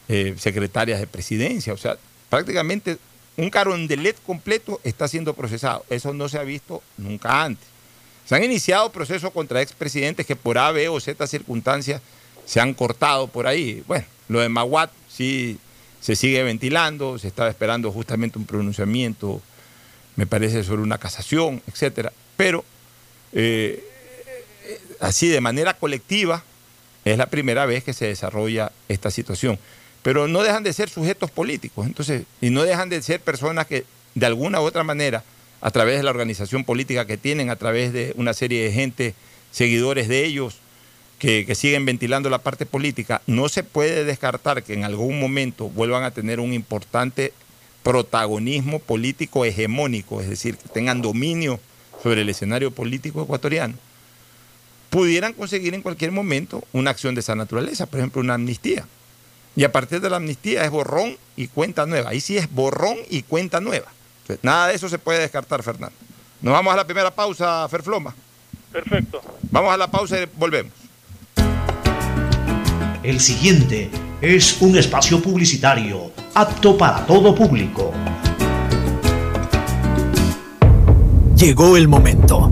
eh, 0.08 0.36
secretarias 0.38 1.00
de 1.00 1.08
presidencia, 1.08 1.74
o 1.74 1.78
sea, 1.78 1.98
prácticamente 2.30 2.98
un 3.38 3.50
carondelet 3.50 4.16
completo 4.26 4.80
está 4.84 5.08
siendo 5.08 5.34
procesado. 5.34 5.84
Eso 5.90 6.14
no 6.14 6.30
se 6.30 6.38
ha 6.38 6.44
visto 6.44 6.82
nunca 6.98 7.44
antes. 7.44 7.68
Se 8.26 8.36
han 8.36 8.44
iniciado 8.44 8.92
procesos 8.92 9.32
contra 9.32 9.62
expresidentes 9.62 10.26
que 10.26 10.36
por 10.36 10.58
A, 10.58 10.72
B 10.72 10.88
o 10.90 11.00
Z 11.00 11.28
circunstancias 11.28 12.02
se 12.46 12.60
han 12.60 12.74
cortado 12.74 13.28
por 13.28 13.48
ahí. 13.48 13.84
Bueno, 13.88 14.06
lo 14.30 14.40
de 14.40 14.50
Maguat 14.50 14.92
sí 15.10 15.58
se 16.00 16.16
sigue 16.16 16.44
ventilando, 16.44 17.18
se 17.18 17.28
estaba 17.28 17.50
esperando 17.50 17.92
justamente 17.92 18.38
un 18.38 18.46
pronunciamiento, 18.46 19.42
me 20.16 20.28
parece, 20.28 20.64
sobre 20.64 20.82
una 20.82 20.98
casación, 20.98 21.62
etcétera. 21.68 22.12
Pero 22.38 22.64
eh, 23.34 23.84
así 25.00 25.28
de 25.28 25.42
manera 25.42 25.76
colectiva 25.76 26.44
es 27.04 27.18
la 27.18 27.28
primera 27.28 27.66
vez 27.66 27.84
que 27.84 27.94
se 27.94 28.08
desarrolla 28.08 28.72
esta 28.90 29.12
situación. 29.12 29.60
Pero 30.02 30.28
no 30.28 30.44
dejan 30.44 30.64
de 30.64 30.74
ser 30.74 30.90
sujetos 30.90 31.32
políticos, 31.32 31.86
entonces, 31.86 32.24
y 32.42 32.50
no 32.50 32.64
dejan 32.64 32.90
de 32.90 33.02
ser 33.02 33.20
personas 33.22 33.68
que 33.68 33.86
de 34.14 34.26
alguna 34.26 34.62
u 34.62 34.64
otra 34.64 34.84
manera, 34.84 35.24
a 35.62 35.72
través 35.72 35.98
de 35.98 36.04
la 36.04 36.12
organización 36.12 36.64
política 36.64 37.06
que 37.06 37.18
tienen, 37.18 37.50
a 37.50 37.56
través 37.56 37.92
de 37.92 38.14
una 38.16 38.34
serie 38.34 38.64
de 38.64 38.72
gente, 38.72 39.16
seguidores 39.52 40.08
de 40.08 40.24
ellos, 40.24 40.60
que, 41.20 41.56
siguen 41.56 41.86
ventilando 41.86 42.30
la 42.30 42.40
parte 42.40 42.66
política, 42.66 43.22
no 43.26 43.50
se 43.50 43.64
puede 43.64 44.04
descartar 44.04 44.64
que 44.64 44.74
en 44.74 44.84
algún 44.84 45.20
momento 45.20 45.70
vuelvan 45.70 46.04
a 46.04 46.12
tener 46.12 46.40
un 46.40 46.54
importante 46.54 47.34
protagonismo 47.86 48.80
político 48.80 49.46
hegemónico, 49.46 50.20
es 50.20 50.28
decir, 50.28 50.58
que 50.58 50.68
tengan 50.70 51.04
dominio 51.04 51.60
sobre 52.02 52.22
el 52.24 52.30
escenario 52.30 52.72
político 52.72 53.22
ecuatoriano, 53.22 53.76
pudieran 54.90 55.34
conseguir 55.34 55.76
en 55.76 55.84
cualquier 55.84 56.12
momento 56.12 56.64
una 56.74 56.90
acción 56.90 57.14
de 57.14 57.22
esa 57.22 57.36
naturaleza, 57.36 57.86
por 57.86 58.00
ejemplo, 58.00 58.22
una 58.22 58.34
amnistía. 58.34 58.88
Y 59.56 59.66
a 59.66 59.72
partir 59.72 60.02
de 60.02 60.10
la 60.10 60.18
amnistía 60.18 60.66
es 60.66 60.72
borrón 60.72 61.16
y 61.38 61.48
cuenta 61.48 61.86
nueva. 61.86 62.10
Ahí 62.10 62.22
sí 62.22 62.36
es 62.38 62.52
borrón 62.52 62.98
y 63.08 63.22
cuenta 63.22 63.62
nueva. 63.62 63.88
nada 64.42 64.68
de 64.68 64.76
eso 64.76 64.90
se 64.90 64.98
puede 64.98 65.20
descartar, 65.20 65.62
Fernando. 65.62 65.96
Nos 66.42 66.54
vamos 66.54 66.74
a 66.74 66.78
la 66.78 66.86
primera 66.86 67.14
pausa, 67.14 67.70
Ferfloma. 67.70 68.16
Perfecto. 68.72 69.22
Vamos 69.52 69.72
a 69.72 69.78
la 69.78 69.92
pausa 69.92 70.20
y 70.20 70.28
volvemos. 70.36 70.74
El 73.04 73.20
siguiente 73.20 73.92
es 74.22 74.60
un 74.60 74.76
espacio 74.76 75.22
publicitario 75.22 76.12
apto 76.36 76.78
para 76.78 77.06
todo 77.06 77.34
público. 77.34 77.94
Llegó 81.38 81.78
el 81.78 81.88
momento 81.88 82.52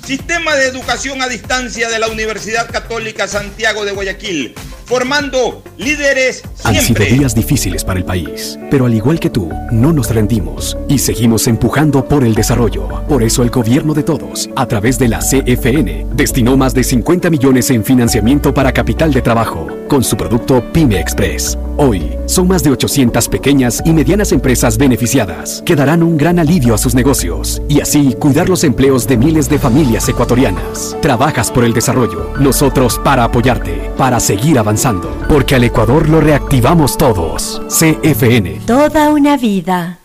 Sistema 0.05 0.55
de 0.55 0.67
Educación 0.67 1.21
a 1.21 1.27
Distancia 1.27 1.89
de 1.89 1.99
la 1.99 2.07
Universidad 2.07 2.69
Católica 2.69 3.27
Santiago 3.27 3.85
de 3.85 3.91
Guayaquil 3.91 4.55
formando 4.91 5.63
líderes 5.77 6.43
siempre. 6.53 6.69
Han 6.69 6.81
sido 6.81 7.05
días 7.05 7.33
difíciles 7.33 7.85
para 7.85 7.97
el 7.97 8.03
país, 8.03 8.59
pero 8.69 8.87
al 8.87 8.93
igual 8.93 9.21
que 9.21 9.29
tú, 9.29 9.49
no 9.71 9.93
nos 9.93 10.13
rendimos 10.13 10.77
y 10.89 10.97
seguimos 10.97 11.47
empujando 11.47 12.03
por 12.03 12.25
el 12.25 12.35
desarrollo. 12.35 12.89
Por 13.07 13.23
eso 13.23 13.41
el 13.41 13.51
gobierno 13.51 13.93
de 13.93 14.03
todos, 14.03 14.49
a 14.57 14.67
través 14.67 14.99
de 14.99 15.07
la 15.07 15.19
CFN, 15.19 16.07
destinó 16.13 16.57
más 16.57 16.73
de 16.73 16.83
50 16.83 17.29
millones 17.29 17.69
en 17.69 17.85
financiamiento 17.85 18.53
para 18.53 18.73
capital 18.73 19.13
de 19.13 19.21
trabajo 19.21 19.65
con 19.87 20.03
su 20.03 20.17
producto 20.17 20.61
Pyme 20.73 20.99
Express. 20.99 21.57
Hoy, 21.77 22.17
son 22.25 22.49
más 22.49 22.61
de 22.61 22.71
800 22.71 23.29
pequeñas 23.29 23.81
y 23.85 23.93
medianas 23.93 24.33
empresas 24.33 24.77
beneficiadas 24.77 25.63
que 25.65 25.75
darán 25.75 26.03
un 26.03 26.17
gran 26.17 26.37
alivio 26.37 26.75
a 26.75 26.77
sus 26.77 26.95
negocios 26.95 27.61
y 27.69 27.79
así 27.79 28.13
cuidar 28.19 28.49
los 28.49 28.65
empleos 28.65 29.07
de 29.07 29.15
miles 29.15 29.49
de 29.49 29.57
familias 29.57 29.90
ecuatorianas. 30.09 30.97
Trabajas 31.01 31.51
por 31.51 31.63
el 31.63 31.73
desarrollo, 31.73 32.33
nosotros 32.39 32.99
para 33.03 33.23
apoyarte, 33.23 33.91
para 33.97 34.19
seguir 34.19 34.59
avanzando 34.59 35.11
porque 35.31 35.55
al 35.55 35.63
Ecuador 35.63 36.09
lo 36.09 36.19
reactivamos 36.19 36.97
todos. 36.97 37.61
CFN. 37.69 38.61
Toda 38.65 39.09
una 39.11 39.37
vida. 39.37 40.00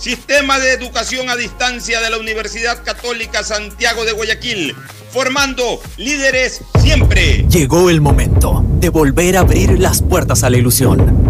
Sistema 0.00 0.58
de 0.58 0.72
Educación 0.72 1.28
a 1.28 1.36
Distancia 1.36 2.00
de 2.00 2.08
la 2.08 2.16
Universidad 2.16 2.82
Católica 2.82 3.44
Santiago 3.44 4.06
de 4.06 4.12
Guayaquil, 4.12 4.74
formando 5.10 5.78
líderes 5.98 6.62
siempre. 6.80 7.44
Llegó 7.50 7.90
el 7.90 8.00
momento 8.00 8.64
de 8.78 8.88
volver 8.88 9.36
a 9.36 9.40
abrir 9.40 9.78
las 9.78 10.00
puertas 10.00 10.42
a 10.42 10.48
la 10.48 10.56
ilusión, 10.56 11.29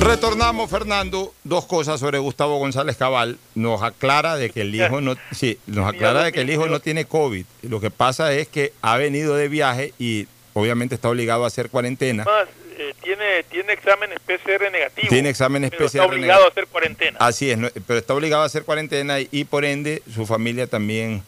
Retornamos, 0.00 0.70
Fernando, 0.70 1.32
dos 1.44 1.66
cosas 1.66 1.98
sobre 2.00 2.18
Gustavo 2.18 2.58
González 2.58 2.96
Cabal. 2.96 3.38
Nos 3.54 3.82
aclara 3.82 4.36
de 4.36 4.50
que 4.50 4.60
el 4.60 4.74
hijo 4.74 5.00
no, 5.00 5.16
sí, 5.32 5.58
nos 5.66 5.88
aclara 5.88 6.22
de 6.24 6.32
que 6.32 6.42
el 6.42 6.50
hijo 6.50 6.66
no 6.66 6.80
tiene 6.80 7.06
COVID. 7.06 7.44
Lo 7.62 7.80
que 7.80 7.90
pasa 7.90 8.32
es 8.34 8.46
que 8.48 8.72
ha 8.82 8.96
venido 8.98 9.34
de 9.36 9.48
viaje 9.48 9.94
y 9.98 10.26
obviamente 10.54 10.94
está 10.94 11.08
obligado 11.08 11.44
a 11.44 11.46
hacer 11.48 11.70
cuarentena. 11.70 12.24
Más, 12.24 12.46
eh, 12.78 12.94
tiene, 13.02 13.42
tiene 13.50 13.72
exámenes 13.72 14.18
PCR 14.20 14.70
negativos. 14.70 15.08
Tiene 15.08 15.28
exámenes 15.30 15.70
pero 15.70 15.86
PCR 15.86 15.96
Está 15.96 16.04
obligado 16.06 16.44
a 16.44 16.48
hacer 16.48 16.66
cuarentena. 16.66 17.16
Así 17.20 17.50
es, 17.50 17.58
no- 17.58 17.68
pero 17.86 17.98
está 17.98 18.14
obligado 18.14 18.42
a 18.42 18.46
hacer 18.46 18.64
cuarentena 18.64 19.18
y, 19.20 19.28
y 19.32 19.44
por 19.44 19.64
ende 19.64 20.02
su 20.14 20.26
familia 20.26 20.66
también 20.66 21.22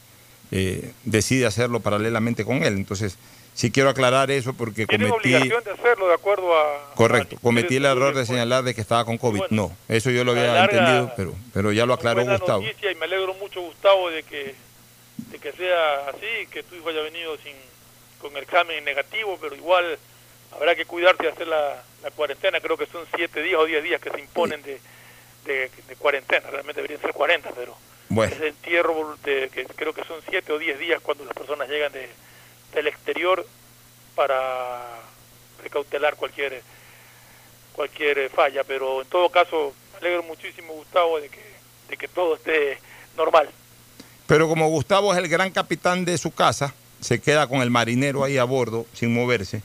eh, 0.52 0.92
decide 1.04 1.46
hacerlo 1.46 1.80
paralelamente 1.80 2.44
con 2.44 2.62
él. 2.62 2.74
Entonces, 2.74 3.16
sí 3.58 3.72
quiero 3.72 3.90
aclarar 3.90 4.30
eso 4.30 4.54
porque 4.54 4.86
Tienen 4.86 5.08
cometí... 5.10 5.34
obligación 5.34 5.64
de 5.64 5.70
hacerlo 5.72 6.06
de 6.06 6.14
acuerdo 6.14 6.56
a... 6.56 6.94
Correcto, 6.94 7.36
cometí 7.42 7.76
el 7.76 7.86
error 7.86 8.14
de 8.14 8.24
señalar 8.24 8.62
de 8.62 8.72
que 8.72 8.80
estaba 8.80 9.04
con 9.04 9.18
COVID. 9.18 9.42
No, 9.50 9.76
eso 9.88 10.10
yo 10.10 10.22
lo 10.22 10.30
a 10.30 10.34
había 10.36 10.52
larga, 10.54 10.78
entendido, 10.78 11.12
pero, 11.16 11.34
pero 11.52 11.72
ya 11.72 11.84
lo 11.84 11.94
aclaró 11.94 12.20
buena 12.22 12.38
Gustavo. 12.38 12.62
noticia 12.62 12.92
y 12.92 12.94
me 12.94 13.06
alegro 13.06 13.34
mucho, 13.34 13.60
Gustavo, 13.60 14.10
de 14.10 14.22
que, 14.22 14.54
de 15.16 15.38
que 15.40 15.50
sea 15.52 16.08
así, 16.10 16.46
que 16.52 16.62
tu 16.62 16.76
hijo 16.76 16.88
haya 16.88 17.02
venido 17.02 17.36
sin 17.38 17.54
con 18.20 18.36
el 18.36 18.42
examen 18.44 18.84
negativo, 18.84 19.36
pero 19.40 19.54
igual 19.56 19.98
habrá 20.54 20.74
que 20.76 20.84
cuidarse 20.84 21.24
y 21.24 21.26
hacer 21.26 21.48
la, 21.48 21.82
la 22.04 22.10
cuarentena. 22.12 22.60
Creo 22.60 22.76
que 22.76 22.86
son 22.86 23.04
siete 23.16 23.42
días 23.42 23.58
o 23.60 23.64
diez 23.66 23.82
días 23.82 24.00
que 24.00 24.10
se 24.10 24.20
imponen 24.20 24.62
de, 24.62 24.80
de, 25.44 25.70
de 25.88 25.96
cuarentena. 25.96 26.48
Realmente 26.50 26.80
deberían 26.80 27.00
ser 27.00 27.12
40, 27.12 27.50
pero 27.56 27.76
Bueno. 28.08 28.32
ese 28.34 28.48
entierro 28.48 29.16
de, 29.24 29.48
que 29.52 29.66
creo 29.66 29.92
que 29.92 30.04
son 30.04 30.20
siete 30.28 30.52
o 30.52 30.58
diez 30.58 30.78
días 30.78 31.00
cuando 31.02 31.24
las 31.24 31.34
personas 31.34 31.68
llegan 31.68 31.92
de, 31.92 32.08
del 32.72 32.86
exterior 32.86 33.46
para 34.14 35.00
precautelar 35.58 36.16
cualquier 36.16 36.62
cualquier 37.72 38.18
eh, 38.18 38.28
falla, 38.28 38.64
pero 38.64 39.02
en 39.02 39.08
todo 39.08 39.30
caso 39.30 39.72
me 39.92 39.98
alegro 39.98 40.24
muchísimo 40.24 40.72
Gustavo 40.72 41.20
de 41.20 41.28
que, 41.28 41.44
de 41.88 41.96
que 41.96 42.08
todo 42.08 42.34
esté 42.34 42.78
normal. 43.16 43.48
Pero 44.26 44.48
como 44.48 44.68
Gustavo 44.68 45.12
es 45.12 45.18
el 45.18 45.28
gran 45.28 45.52
capitán 45.52 46.04
de 46.04 46.18
su 46.18 46.32
casa, 46.32 46.74
se 47.00 47.20
queda 47.20 47.46
con 47.46 47.62
el 47.62 47.70
marinero 47.70 48.24
ahí 48.24 48.36
a 48.36 48.44
bordo 48.44 48.84
sin 48.92 49.14
moverse. 49.14 49.62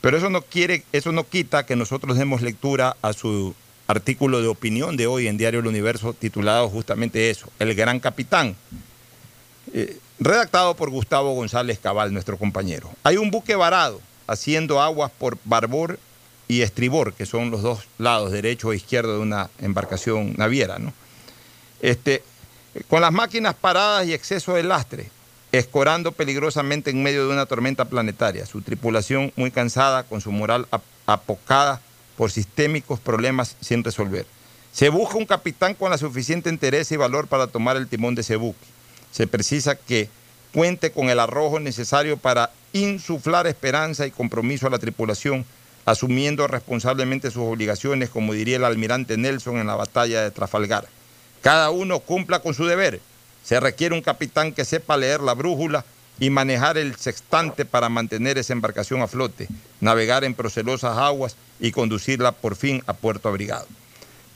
Pero 0.00 0.16
eso 0.16 0.28
no 0.28 0.42
quiere, 0.42 0.82
eso 0.92 1.12
no 1.12 1.24
quita 1.28 1.64
que 1.64 1.76
nosotros 1.76 2.18
demos 2.18 2.42
lectura 2.42 2.96
a 3.00 3.12
su 3.12 3.54
artículo 3.86 4.42
de 4.42 4.48
opinión 4.48 4.96
de 4.96 5.06
hoy 5.06 5.28
en 5.28 5.38
Diario 5.38 5.60
El 5.60 5.68
Universo 5.68 6.12
titulado 6.14 6.68
justamente 6.68 7.30
eso, 7.30 7.48
El 7.60 7.74
Gran 7.74 8.00
Capitán. 8.00 8.56
Eh, 9.72 9.98
redactado 10.18 10.74
por 10.76 10.90
Gustavo 10.90 11.34
González 11.34 11.78
Cabal, 11.78 12.12
nuestro 12.12 12.38
compañero. 12.38 12.90
Hay 13.02 13.16
un 13.16 13.30
buque 13.30 13.56
varado 13.56 14.00
haciendo 14.26 14.80
aguas 14.80 15.10
por 15.18 15.38
barbor 15.44 15.98
y 16.48 16.62
estribor, 16.62 17.14
que 17.14 17.26
son 17.26 17.50
los 17.50 17.62
dos 17.62 17.80
lados, 17.98 18.30
derecho 18.32 18.72
e 18.72 18.76
izquierdo 18.76 19.14
de 19.14 19.20
una 19.20 19.50
embarcación 19.60 20.34
naviera, 20.36 20.78
¿no? 20.78 20.92
Este, 21.80 22.22
con 22.88 23.00
las 23.00 23.12
máquinas 23.12 23.54
paradas 23.54 24.06
y 24.06 24.12
exceso 24.12 24.54
de 24.54 24.62
lastre, 24.62 25.10
escorando 25.50 26.12
peligrosamente 26.12 26.90
en 26.90 27.02
medio 27.02 27.26
de 27.26 27.32
una 27.32 27.46
tormenta 27.46 27.86
planetaria. 27.86 28.46
Su 28.46 28.62
tripulación 28.62 29.32
muy 29.36 29.50
cansada, 29.50 30.04
con 30.04 30.20
su 30.20 30.30
moral 30.30 30.66
ap- 30.70 30.82
apocada 31.06 31.80
por 32.16 32.30
sistémicos 32.30 33.00
problemas 33.00 33.56
sin 33.60 33.82
resolver. 33.82 34.26
Se 34.72 34.88
busca 34.88 35.16
un 35.16 35.26
capitán 35.26 35.74
con 35.74 35.90
la 35.90 35.98
suficiente 35.98 36.48
interés 36.48 36.92
y 36.92 36.96
valor 36.96 37.26
para 37.26 37.46
tomar 37.48 37.76
el 37.76 37.88
timón 37.88 38.14
de 38.14 38.20
ese 38.22 38.36
buque. 38.36 38.64
Se 39.12 39.26
precisa 39.28 39.76
que 39.76 40.08
cuente 40.52 40.90
con 40.90 41.08
el 41.10 41.20
arrojo 41.20 41.60
necesario 41.60 42.16
para 42.16 42.50
insuflar 42.72 43.46
esperanza 43.46 44.06
y 44.06 44.10
compromiso 44.10 44.66
a 44.66 44.70
la 44.70 44.78
tripulación, 44.78 45.44
asumiendo 45.84 46.46
responsablemente 46.46 47.30
sus 47.30 47.42
obligaciones, 47.42 48.10
como 48.10 48.32
diría 48.32 48.56
el 48.56 48.64
almirante 48.64 49.16
Nelson 49.16 49.58
en 49.58 49.66
la 49.66 49.76
batalla 49.76 50.22
de 50.22 50.30
Trafalgar. 50.30 50.86
Cada 51.42 51.70
uno 51.70 52.00
cumpla 52.00 52.40
con 52.40 52.54
su 52.54 52.66
deber. 52.66 53.00
Se 53.44 53.60
requiere 53.60 53.94
un 53.94 54.02
capitán 54.02 54.52
que 54.52 54.64
sepa 54.64 54.96
leer 54.96 55.20
la 55.20 55.34
brújula 55.34 55.84
y 56.20 56.30
manejar 56.30 56.78
el 56.78 56.94
sextante 56.96 57.64
para 57.64 57.88
mantener 57.88 58.38
esa 58.38 58.52
embarcación 58.52 59.02
a 59.02 59.08
flote, 59.08 59.48
navegar 59.80 60.24
en 60.24 60.34
procelosas 60.34 60.96
aguas 60.96 61.36
y 61.58 61.72
conducirla 61.72 62.32
por 62.32 62.54
fin 62.54 62.82
a 62.86 62.92
puerto 62.92 63.28
abrigado. 63.28 63.66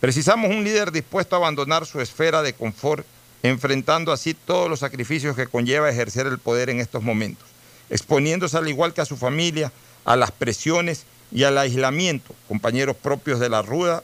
Precisamos 0.00 0.50
un 0.50 0.64
líder 0.64 0.90
dispuesto 0.90 1.36
a 1.36 1.38
abandonar 1.38 1.86
su 1.86 2.00
esfera 2.00 2.42
de 2.42 2.54
confort, 2.54 3.06
enfrentando 3.42 4.12
así 4.12 4.34
todos 4.34 4.68
los 4.68 4.80
sacrificios 4.80 5.36
que 5.36 5.46
conlleva 5.46 5.90
ejercer 5.90 6.26
el 6.26 6.38
poder 6.38 6.70
en 6.70 6.80
estos 6.80 7.02
momentos, 7.02 7.46
exponiéndose 7.90 8.56
al 8.56 8.68
igual 8.68 8.94
que 8.94 9.00
a 9.00 9.06
su 9.06 9.16
familia 9.16 9.72
a 10.04 10.16
las 10.16 10.30
presiones 10.30 11.04
y 11.30 11.42
al 11.42 11.58
aislamiento, 11.58 12.34
compañeros 12.48 12.96
propios 12.96 13.40
de 13.40 13.48
la 13.48 13.62
ruda 13.62 14.02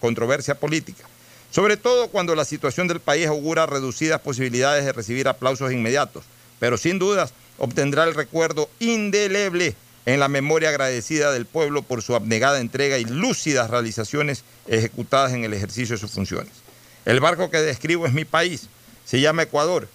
controversia 0.00 0.54
política, 0.54 1.04
sobre 1.50 1.76
todo 1.76 2.08
cuando 2.08 2.34
la 2.34 2.44
situación 2.44 2.88
del 2.88 3.00
país 3.00 3.26
augura 3.26 3.66
reducidas 3.66 4.20
posibilidades 4.20 4.84
de 4.84 4.92
recibir 4.92 5.28
aplausos 5.28 5.72
inmediatos, 5.72 6.24
pero 6.60 6.78
sin 6.78 6.98
dudas 6.98 7.32
obtendrá 7.58 8.04
el 8.04 8.14
recuerdo 8.14 8.68
indeleble 8.80 9.74
en 10.06 10.20
la 10.20 10.28
memoria 10.28 10.68
agradecida 10.68 11.32
del 11.32 11.46
pueblo 11.46 11.82
por 11.82 12.02
su 12.02 12.14
abnegada 12.14 12.60
entrega 12.60 12.98
y 12.98 13.04
lúcidas 13.04 13.70
realizaciones 13.70 14.44
ejecutadas 14.66 15.32
en 15.32 15.44
el 15.44 15.54
ejercicio 15.54 15.94
de 15.94 16.00
sus 16.00 16.10
funciones. 16.10 16.52
El 17.04 17.20
barco 17.20 17.50
que 17.50 17.58
describo 17.58 18.06
es 18.06 18.12
mi 18.12 18.24
país, 18.24 18.68
se 19.04 19.20
llama 19.20 19.42
Ecuador, 19.42 19.88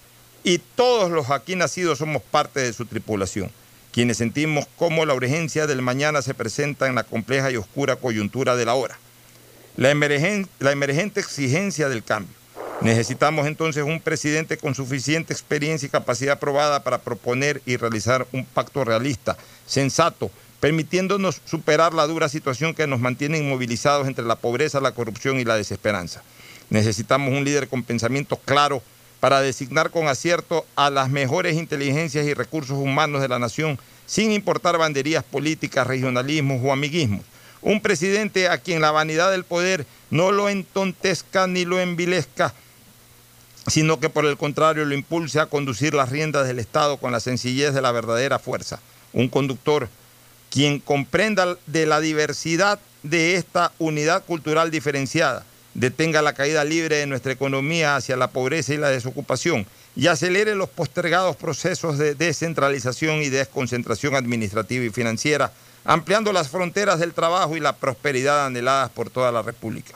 y 0.44 0.58
todos 0.58 1.10
los 1.10 1.30
aquí 1.30 1.56
nacidos 1.56 1.98
somos 1.98 2.22
parte 2.22 2.60
de 2.60 2.72
su 2.72 2.86
tripulación, 2.86 3.50
quienes 3.92 4.18
sentimos 4.18 4.66
cómo 4.76 5.04
la 5.04 5.14
urgencia 5.14 5.66
del 5.66 5.82
mañana 5.82 6.22
se 6.22 6.34
presenta 6.34 6.86
en 6.86 6.94
la 6.94 7.04
compleja 7.04 7.50
y 7.50 7.56
oscura 7.56 7.96
coyuntura 7.96 8.56
de 8.56 8.64
la 8.64 8.74
hora. 8.74 8.98
La, 9.76 9.90
emergente 9.90 11.20
exigencia 11.20 11.88
del 11.88 12.02
cambio 12.02 12.34
Necesitamos 12.80 13.46
entonces 13.46 13.84
un 13.84 14.00
presidente 14.00 14.56
con 14.56 14.74
suficiente 14.74 15.34
experiencia 15.34 15.86
y 15.86 15.90
capacidad 15.90 16.38
probada 16.38 16.82
para 16.82 17.02
proponer 17.02 17.60
y 17.66 17.76
realizar 17.76 18.26
un 18.32 18.46
pacto 18.46 18.84
realista, 18.84 19.36
sensato, 19.66 20.30
permitiéndonos 20.60 21.42
superar 21.44 21.92
la 21.92 22.06
dura 22.06 22.30
situación 22.30 22.74
que 22.74 22.86
nos 22.86 22.98
mantiene 22.98 23.36
inmovilizados 23.36 24.08
entre 24.08 24.24
la 24.24 24.36
pobreza, 24.36 24.80
la 24.80 24.92
corrupción 24.92 25.38
y 25.38 25.44
la 25.44 25.56
desesperanza. 25.56 26.22
Necesitamos 26.70 27.32
un 27.32 27.44
líder 27.44 27.68
con 27.68 27.82
pensamiento 27.82 28.36
claro 28.36 28.82
para 29.20 29.42
designar 29.42 29.90
con 29.90 30.08
acierto 30.08 30.64
a 30.76 30.88
las 30.88 31.10
mejores 31.10 31.56
inteligencias 31.56 32.26
y 32.26 32.34
recursos 32.34 32.78
humanos 32.78 33.20
de 33.20 33.28
la 33.28 33.38
nación, 33.38 33.78
sin 34.06 34.32
importar 34.32 34.78
banderías 34.78 35.22
políticas, 35.22 35.86
regionalismos 35.86 36.60
o 36.64 36.72
amiguismos. 36.72 37.22
Un 37.62 37.82
presidente 37.82 38.48
a 38.48 38.58
quien 38.58 38.80
la 38.80 38.90
vanidad 38.90 39.30
del 39.30 39.44
poder 39.44 39.84
no 40.10 40.32
lo 40.32 40.48
entontezca 40.48 41.46
ni 41.46 41.66
lo 41.66 41.78
envilezca, 41.78 42.54
sino 43.66 44.00
que 44.00 44.08
por 44.08 44.24
el 44.24 44.38
contrario 44.38 44.86
lo 44.86 44.94
impulse 44.94 45.38
a 45.38 45.46
conducir 45.46 45.92
las 45.92 46.08
riendas 46.08 46.46
del 46.46 46.58
Estado 46.58 46.96
con 46.96 47.12
la 47.12 47.20
sencillez 47.20 47.74
de 47.74 47.82
la 47.82 47.92
verdadera 47.92 48.38
fuerza. 48.38 48.80
Un 49.12 49.28
conductor 49.28 49.88
quien 50.50 50.80
comprenda 50.80 51.56
de 51.66 51.86
la 51.86 52.00
diversidad 52.00 52.80
de 53.02 53.36
esta 53.36 53.72
unidad 53.78 54.24
cultural 54.24 54.70
diferenciada, 54.70 55.44
detenga 55.74 56.22
la 56.22 56.32
caída 56.32 56.64
libre 56.64 56.96
de 56.96 57.06
nuestra 57.06 57.32
economía 57.32 57.96
hacia 57.96 58.16
la 58.16 58.30
pobreza 58.30 58.74
y 58.74 58.78
la 58.78 58.90
desocupación 58.90 59.66
y 59.96 60.06
acelere 60.06 60.54
los 60.54 60.68
postergados 60.68 61.36
procesos 61.36 61.98
de 61.98 62.14
descentralización 62.14 63.22
y 63.22 63.28
desconcentración 63.28 64.14
administrativa 64.14 64.84
y 64.84 64.90
financiera, 64.90 65.52
ampliando 65.84 66.32
las 66.32 66.48
fronteras 66.48 67.00
del 67.00 67.14
trabajo 67.14 67.56
y 67.56 67.60
la 67.60 67.76
prosperidad 67.76 68.46
anheladas 68.46 68.90
por 68.90 69.10
toda 69.10 69.32
la 69.32 69.42
República. 69.42 69.94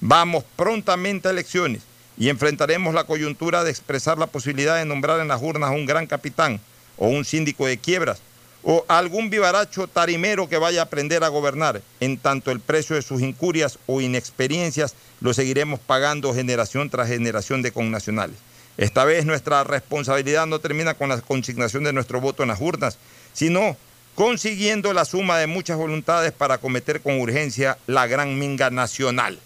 Vamos 0.00 0.44
prontamente 0.56 1.28
a 1.28 1.32
elecciones 1.32 1.82
y 2.16 2.28
enfrentaremos 2.28 2.94
la 2.94 3.04
coyuntura 3.04 3.64
de 3.64 3.70
expresar 3.70 4.18
la 4.18 4.26
posibilidad 4.26 4.76
de 4.76 4.84
nombrar 4.84 5.20
en 5.20 5.28
las 5.28 5.42
urnas 5.42 5.70
a 5.70 5.74
un 5.74 5.86
gran 5.86 6.06
capitán 6.06 6.60
o 6.96 7.08
un 7.08 7.24
síndico 7.24 7.66
de 7.66 7.78
quiebras 7.78 8.20
o 8.62 8.84
algún 8.88 9.30
vivaracho 9.30 9.88
tarimero 9.88 10.48
que 10.48 10.58
vaya 10.58 10.80
a 10.80 10.84
aprender 10.84 11.24
a 11.24 11.28
gobernar. 11.28 11.82
En 12.00 12.18
tanto 12.18 12.50
el 12.50 12.60
precio 12.60 12.96
de 12.96 13.02
sus 13.02 13.20
incurias 13.22 13.78
o 13.86 14.00
inexperiencias 14.00 14.94
lo 15.20 15.34
seguiremos 15.34 15.80
pagando 15.80 16.34
generación 16.34 16.90
tras 16.90 17.08
generación 17.08 17.62
de 17.62 17.72
connacionales. 17.72 18.36
Esta 18.78 19.04
vez 19.04 19.26
nuestra 19.26 19.64
responsabilidad 19.64 20.46
no 20.46 20.58
termina 20.58 20.94
con 20.94 21.08
la 21.08 21.20
consignación 21.20 21.84
de 21.84 21.92
nuestro 21.92 22.20
voto 22.20 22.42
en 22.42 22.48
las 22.48 22.60
urnas, 22.60 22.98
sino 23.32 23.76
consiguiendo 24.14 24.92
la 24.92 25.04
suma 25.04 25.38
de 25.38 25.46
muchas 25.46 25.76
voluntades 25.76 26.32
para 26.32 26.54
acometer 26.54 27.00
con 27.00 27.20
urgencia 27.20 27.78
la 27.86 28.06
gran 28.06 28.38
minga 28.38 28.70
nacional. 28.70 29.38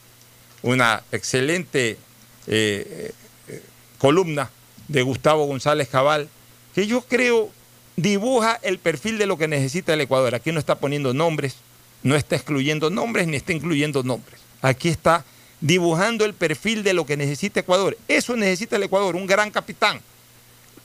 Una 0.62 1.02
excelente 1.12 1.98
eh, 2.46 3.12
eh, 3.48 3.62
columna 3.98 4.50
de 4.88 5.02
Gustavo 5.02 5.46
González 5.46 5.88
Cabal, 5.88 6.28
que 6.74 6.86
yo 6.86 7.02
creo 7.02 7.50
dibuja 7.96 8.58
el 8.62 8.78
perfil 8.78 9.18
de 9.18 9.26
lo 9.26 9.38
que 9.38 9.48
necesita 9.48 9.94
el 9.94 10.00
Ecuador. 10.02 10.34
Aquí 10.34 10.52
no 10.52 10.60
está 10.60 10.76
poniendo 10.76 11.14
nombres, 11.14 11.56
no 12.02 12.14
está 12.14 12.36
excluyendo 12.36 12.90
nombres 12.90 13.26
ni 13.26 13.36
está 13.36 13.52
incluyendo 13.52 14.02
nombres. 14.02 14.40
Aquí 14.62 14.88
está 14.88 15.24
dibujando 15.60 16.24
el 16.24 16.34
perfil 16.34 16.82
de 16.82 16.94
lo 16.94 17.06
que 17.06 17.16
necesita 17.16 17.60
Ecuador. 17.60 17.96
Eso 18.08 18.36
necesita 18.36 18.76
el 18.76 18.84
Ecuador, 18.84 19.16
un 19.16 19.26
gran 19.26 19.50
capitán. 19.50 20.00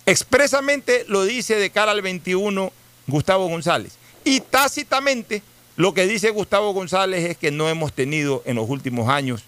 Expresamente 0.05 1.05
lo 1.07 1.23
dice 1.23 1.55
de 1.55 1.69
cara 1.69 1.91
al 1.91 2.01
21 2.01 2.71
Gustavo 3.07 3.47
González. 3.47 3.93
Y 4.23 4.39
tácitamente 4.39 5.43
lo 5.75 5.93
que 5.93 6.07
dice 6.07 6.29
Gustavo 6.29 6.73
González 6.73 7.29
es 7.29 7.37
que 7.37 7.51
no 7.51 7.69
hemos 7.69 7.93
tenido 7.93 8.41
en 8.45 8.55
los 8.55 8.69
últimos 8.69 9.09
años 9.09 9.43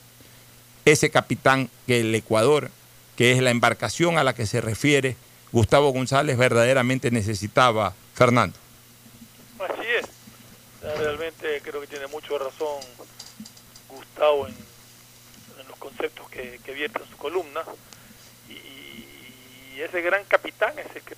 ese 0.85 1.09
capitán 1.09 1.69
que 1.87 2.01
el 2.01 2.13
Ecuador, 2.13 2.69
que 3.15 3.31
es 3.31 3.41
la 3.41 3.51
embarcación 3.51 4.17
a 4.17 4.23
la 4.23 4.33
que 4.33 4.45
se 4.45 4.59
refiere 4.59 5.15
Gustavo 5.53 5.91
González, 5.91 6.37
verdaderamente 6.37 7.09
necesitaba, 7.11 7.93
Fernando. 8.13 8.57
Así 9.59 9.87
es. 9.87 10.05
Realmente 10.81 11.61
creo 11.63 11.79
que 11.79 11.87
tiene 11.87 12.07
mucho 12.07 12.37
razón 12.37 12.81
Gustavo 13.87 14.47
en, 14.47 14.55
los 15.69 15.77
conceptos 15.77 16.29
que, 16.29 16.59
que, 16.65 16.73
vierte 16.73 17.01
en 17.01 17.09
su 17.09 17.15
columna. 17.15 17.61
Y, 18.49 19.79
ese 19.79 20.01
gran 20.01 20.25
capitán 20.25 20.77
es 20.77 20.85
el 20.95 21.01
que 21.01 21.15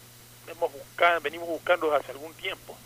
hemos 0.52 0.72
buscado, 0.72 1.22
venimos 1.22 1.48
buscando 1.48 1.94
hace 1.96 2.12
algún 2.12 2.34
tiempo. 2.36 2.78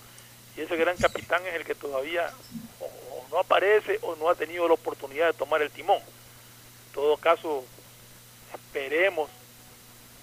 Y 0.55 0.61
ese 0.61 0.77
gran 0.77 0.95
capitán 0.95 1.45
es 1.45 1.55
el 1.55 1.65
que 1.65 1.75
todavía 1.75 2.31
o 2.79 3.27
no 3.29 3.39
aparece 3.39 3.99
o 4.01 4.15
no 4.15 4.29
ha 4.29 4.35
tenido 4.35 4.65
la 4.67 4.75
oportunidad 4.75 5.27
de 5.27 5.33
tomar 5.33 5.61
el 5.61 5.69
timón 5.71 5.99
todo 6.93 7.17
caso, 7.17 7.63
esperemos 8.53 9.29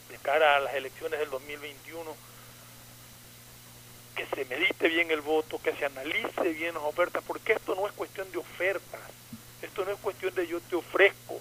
de 0.09 0.19
cara 0.19 0.57
a 0.57 0.61
las 0.61 0.75
elecciones 0.75 1.19
del 1.19 1.31
2021 1.31 2.17
que 4.15 4.27
se 4.35 4.45
medite 4.47 4.89
bien 4.89 5.11
el 5.11 5.21
voto, 5.21 5.61
que 5.61 5.75
se 5.75 5.85
analice 5.85 6.53
bien 6.53 6.75
las 6.75 6.83
ofertas, 6.85 7.23
porque 7.27 7.53
esto 7.53 7.75
no 7.75 7.87
es 7.87 7.93
cuestión 7.93 8.31
de 8.33 8.39
ofertas, 8.39 9.01
esto 9.61 9.85
no 9.85 9.93
es 9.93 9.99
cuestión 9.99 10.35
de 10.35 10.47
yo 10.47 10.61
te 10.61 10.77
ofrezco, 10.77 11.39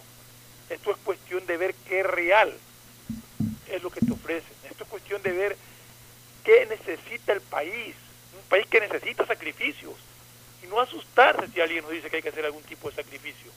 esto 0.70 0.92
es 0.92 0.98
cuestión 0.98 1.46
de 1.46 1.58
ver 1.58 1.74
qué 1.88 2.04
real 2.04 2.54
es 3.70 3.82
lo 3.82 3.90
que 3.90 4.02
te 4.02 4.12
ofrecen, 4.12 4.54
esto 4.70 4.84
es 4.84 4.90
cuestión 4.90 5.22
de 5.22 5.32
ver 5.32 5.58
qué 6.44 6.66
necesita 6.66 7.32
el 7.32 7.42
país, 7.42 7.96
un 8.36 8.50
país 8.50 8.68
que 8.68 8.82
necesita 8.82 9.26
sacrificios, 9.26 9.96
y 10.62 10.68
no 10.68 10.82
asustarse 10.82 11.48
si 11.54 11.62
alguien 11.62 11.84
nos 11.84 11.92
dice 11.92 12.10
que 12.10 12.18
hay 12.18 12.24
que 12.24 12.30
hacer 12.30 12.46
algún 12.46 12.64
tipo 12.64 12.90
de 12.90 12.96
sacrificio 12.98 13.52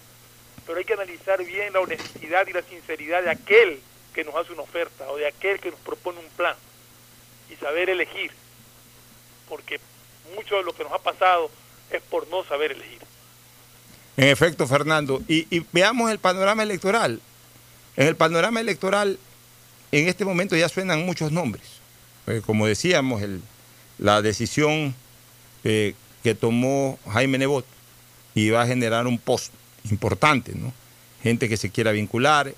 pero 0.69 0.79
hay 0.79 0.85
que 0.85 0.93
analizar 0.93 1.43
bien 1.43 1.73
la 1.73 1.81
honestidad 1.81 2.47
y 2.47 2.53
la 2.53 2.61
sinceridad 2.61 3.23
de 3.23 3.31
aquel 3.31 3.81
que 4.15 4.25
nos 4.25 4.35
hace 4.35 4.53
una 4.53 4.63
oferta 4.63 5.09
o 5.11 5.17
de 5.17 5.27
aquel 5.27 5.61
que 5.61 5.71
nos 5.71 5.81
propone 5.81 6.19
un 6.19 6.29
plan 6.37 6.57
y 7.51 7.57
saber 7.57 7.91
elegir, 7.91 8.31
porque 9.49 9.81
mucho 10.35 10.57
de 10.57 10.63
lo 10.63 10.75
que 10.75 10.85
nos 10.85 10.93
ha 10.93 10.99
pasado 10.99 11.51
es 11.91 12.03
por 12.03 12.29
no 12.29 12.45
saber 12.45 12.73
elegir. 12.73 13.01
En 14.17 14.29
efecto, 14.29 14.67
Fernando, 14.67 15.23
y, 15.29 15.65
veamos 15.73 16.11
el 16.11 16.19
panorama 16.19 16.63
electoral. 16.63 17.21
En 17.97 18.09
el 18.09 18.17
panorama 18.17 18.61
electoral, 18.61 19.19
en 19.93 20.09
este 20.09 20.25
momento 20.25 20.57
ya 20.57 20.69
suenan 20.69 21.07
muchos 21.07 21.31
nombres. 21.33 21.65
Eh, 22.27 22.43
como 22.45 22.67
decíamos, 22.67 23.23
la 23.99 24.21
decisión 24.21 24.95
eh, 25.65 25.95
que 26.23 26.35
tomó 26.35 26.99
Jaime 27.13 27.39
Nebot 27.39 27.65
y 28.35 28.51
va 28.51 28.63
a 28.63 28.67
generar 28.67 29.07
un 29.07 29.19
post 29.19 29.53
importante, 29.91 30.53
¿no? 30.55 30.73
Gente 31.23 31.49
que 31.49 31.57
se 31.57 31.71
quiera 31.71 31.93
vincular, 31.93 32.53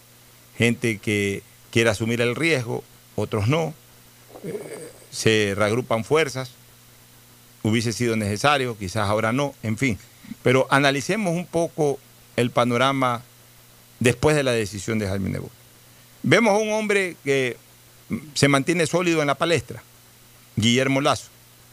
gente 0.61 0.99
que 0.99 1.43
quiera 1.71 1.93
asumir 1.93 2.21
el 2.21 2.37
riesgo, 2.37 2.85
otros 3.17 3.49
no. 3.49 3.73
Eh, 4.45 4.91
se 5.11 5.55
reagrupan 5.57 6.05
fuerzas, 6.05 6.51
hubiese 7.63 7.95
sido 7.95 8.15
necesario, 8.15 8.77
quizás 8.77 9.09
ahora 9.09 9.33
no, 9.33 9.55
en 9.63 9.79
fin. 9.79 9.99
Pero 10.43 10.67
analicemos 10.69 11.35
un 11.35 11.47
poco 11.47 11.99
el 12.37 12.51
panorama 12.51 13.23
después 14.01 14.37
de 14.37 14.43
la 14.43 14.53
decisión 14.53 14.99
de 14.99 15.09
Jaime 15.09 15.31
Nebo. 15.31 15.49
Vemos 16.23 16.53
a 16.53 16.59
un 16.59 16.73
hombre 16.73 17.17
que 17.25 17.57
se 18.35 18.49
mantiene 18.49 18.87
sólido 18.87 19.23
en 19.23 19.29
la 19.29 19.37
palestra, 19.37 19.83
Guillermo 20.57 21.01
Lazo, 21.01 21.29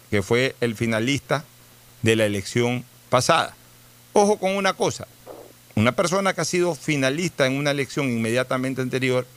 que 0.09 0.21
fue 0.21 0.55
el 0.61 0.75
finalista 0.75 1.43
de 2.03 2.15
la 2.15 2.25
elección 2.25 2.85
pasada. 3.09 3.53
Ojo 4.13 4.37
con 4.37 4.55
una 4.55 4.73
cosa, 4.73 5.07
una 5.77 5.91
persona 5.91 6.33
que 6.33 6.41
ha 6.41 6.45
sido 6.45 6.73
finalista 6.73 7.45
en 7.45 7.53
una 7.55 7.69
elección 7.69 8.09
inmediatamente 8.09 8.81
anterior 8.81 9.27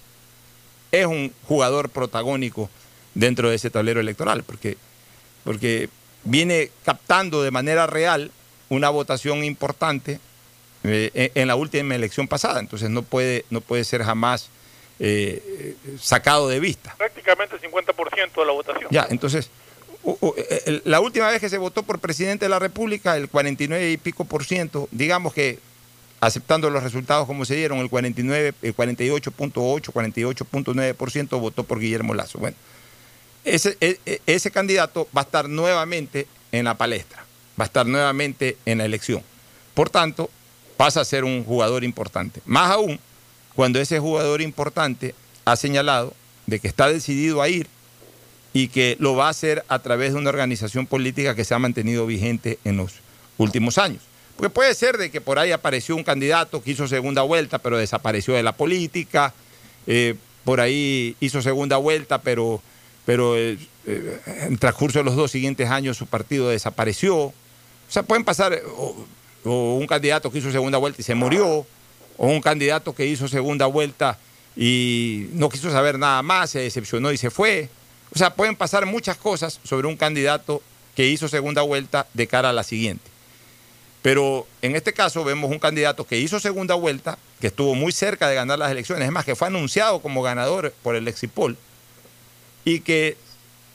es 0.91 1.05
un 1.05 1.35
jugador 1.47 1.91
protagónico 1.91 2.71
dentro 3.15 3.51
de 3.51 3.57
ese 3.57 3.69
tablero 3.69 4.01
electoral, 4.01 4.43
porque, 4.43 4.79
porque 5.45 5.91
viene 6.25 6.71
captando 6.83 7.43
de 7.43 7.51
manera 7.51 7.87
real 7.87 8.31
una 8.71 8.89
votación 8.89 9.45
importante 9.45 10.19
eh, 10.83 11.31
en, 11.35 11.47
la 11.47 11.57
última 11.57 11.95
elección 11.95 12.27
pasada, 12.27 12.59
entonces 12.59 12.89
no 12.89 13.03
puede, 13.03 13.45
no 13.51 13.61
puede 13.61 13.85
ser 13.85 14.03
jamás 14.03 14.49
eh, 14.99 15.77
sacado 16.01 16.49
de 16.49 16.59
vista. 16.59 16.95
Prácticamente 16.97 17.57
el 17.57 17.61
50% 17.71 18.35
de 18.35 18.47
la 18.47 18.53
votación. 18.53 18.89
Ya, 18.91 19.07
entonces, 19.11 19.51
el- 20.65 20.81
la 20.87 21.01
última 21.01 21.29
vez 21.29 21.39
que 21.39 21.51
se 21.51 21.59
votó 21.59 21.83
por 21.83 21.99
presidente 21.99 22.47
de 22.47 22.49
la 22.49 22.59
República, 22.59 23.15
el 23.19 23.29
49 23.29 23.91
y 23.91 23.99
pico 23.99 24.25
por 24.25 24.47
ciento, 24.47 24.89
digamos 24.91 25.35
que 25.35 25.59
aceptando 26.21 26.69
los 26.71 26.83
resultados 26.83 27.27
como 27.27 27.45
se 27.45 27.57
dieron, 27.57 27.79
el 27.79 27.89
49, 27.89 28.55
el 28.63 28.77
48.8, 28.77 29.53
48.9 29.53 30.95
por 30.95 31.11
ciento 31.11 31.39
votó 31.41 31.65
por 31.65 31.81
Guillermo 31.81 32.15
Lazo. 32.15 32.39
Bueno, 32.39 32.57
ese, 33.45 33.77
e- 33.81 33.99
e- 34.05 34.21
ese 34.27 34.51
candidato 34.51 35.09
va 35.17 35.23
a 35.23 35.25
estar 35.25 35.49
nuevamente 35.49 36.27
en 36.53 36.65
la 36.67 36.77
palestra, 36.77 37.25
va 37.59 37.65
a 37.65 37.67
estar 37.67 37.87
nuevamente 37.87 38.59
en 38.67 38.79
la 38.79 38.85
elección. 38.85 39.23
Por 39.75 39.89
tanto, 39.89 40.31
pasa 40.77 41.01
a 41.01 41.05
ser 41.05 41.25
un 41.25 41.45
jugador 41.45 41.85
importante. 41.85 42.43
Más 42.45 42.71
aún, 42.71 43.01
cuando 43.55 43.81
ese 43.81 43.99
jugador 43.99 44.43
importante 44.43 45.15
ha 45.45 45.57
señalado 45.57 46.15
de 46.47 46.61
que 46.61 46.69
está 46.69 46.89
decidido 46.89 47.41
a 47.41 47.49
ir 47.49 47.67
y 48.53 48.69
que 48.69 48.97
lo 48.99 49.15
va 49.15 49.27
a 49.27 49.31
hacer 49.31 49.65
a 49.69 49.79
través 49.79 50.13
de 50.13 50.19
una 50.19 50.31
organización 50.31 50.87
política 50.87 51.35
que 51.35 51.45
se 51.45 51.55
ha 51.55 51.59
mantenido 51.59 52.07
vigente 52.07 52.59
en 52.65 52.77
los 52.77 52.95
últimos 53.39 53.79
años. 53.79 54.03
Porque 54.41 54.55
puede 54.55 54.73
ser 54.73 54.97
de 54.97 55.11
que 55.11 55.21
por 55.21 55.39
ahí 55.39 55.53
apareció 55.53 55.95
un 55.95 56.03
candidato 56.03 56.63
que 56.63 56.71
hizo 56.71 56.89
segunda 56.89 57.21
vuelta, 57.21 57.59
pero 57.59 57.77
desapareció 57.77 58.33
de 58.33 58.43
la 58.43 58.53
política, 58.53 59.35
eh, 59.87 60.15
por 60.45 60.63
ahí 60.63 61.15
hizo 61.21 61.43
segunda 61.43 61.77
vuelta, 61.77 62.23
pero, 62.23 62.63
pero 63.05 63.37
eh, 63.37 63.59
eh, 63.87 64.21
en 64.49 64.57
transcurso 64.57 65.01
de 65.01 65.05
los 65.05 65.15
dos 65.15 65.31
siguientes 65.31 65.69
años 65.69 65.99
su 65.99 66.07
partido 66.07 66.49
desapareció. 66.49 67.15
O 67.15 67.35
sea, 67.91 68.03
pueden 68.03 68.25
pasar, 68.25 68.59
o 69.45 69.75
un 69.75 69.87
candidato 69.87 70.33
que 70.33 70.39
hizo 70.39 70.51
segunda 70.51 70.79
vuelta 70.79 71.03
y 71.03 71.05
se 71.05 71.15
murió, 71.15 71.67
o 72.17 72.27
un 72.27 72.41
candidato 72.41 72.95
que 72.95 73.05
hizo 73.05 73.29
segunda 73.29 73.67
vuelta 73.67 74.19
y 74.57 75.27
no 75.35 75.51
quiso 75.51 75.71
saber 75.71 75.99
nada 75.99 76.23
más, 76.23 76.49
se 76.49 76.61
decepcionó 76.61 77.13
y 77.13 77.19
se 77.19 77.29
fue. 77.29 77.69
O 78.15 78.19
sea, 78.19 78.35
pueden 78.35 78.57
pasar 78.57 78.87
muchas 78.87 79.19
cosas 79.19 79.61
sobre 79.65 79.87
un 79.87 79.99
candidato 79.99 80.63
que 80.97 81.09
hizo 81.09 81.29
segunda 81.29 81.61
vuelta 81.61 82.07
de 82.15 82.27
cara 82.27 82.49
a 82.49 82.55
la 82.55 82.63
siguiente. 82.63 83.11
Pero 84.03 84.47
en 84.63 84.77
este 84.77 84.93
caso 84.93 85.25
vemos 85.25 85.51
un 85.51 85.59
candidato 85.59 86.07
que 86.07 86.19
hizo 86.19 86.41
segunda 86.41 86.75
vuelta, 86.75 87.19
que 87.41 87.49
estuvo 87.49 87.75
muy 87.75 87.93
cerca 87.93 88.29
de 88.29 88.35
ganar 88.35 88.59
las 88.59 88.71
elecciones, 88.71 89.07
es 89.07 89.13
más, 89.13 89.25
que 89.25 89.37
fue 89.37 89.49
anunciado 89.49 90.01
como 90.01 90.23
ganador 90.23 90.73
por 90.83 90.97
el 90.97 91.07
Exipol, 91.07 91.57
y 92.65 92.81
que 92.81 93.17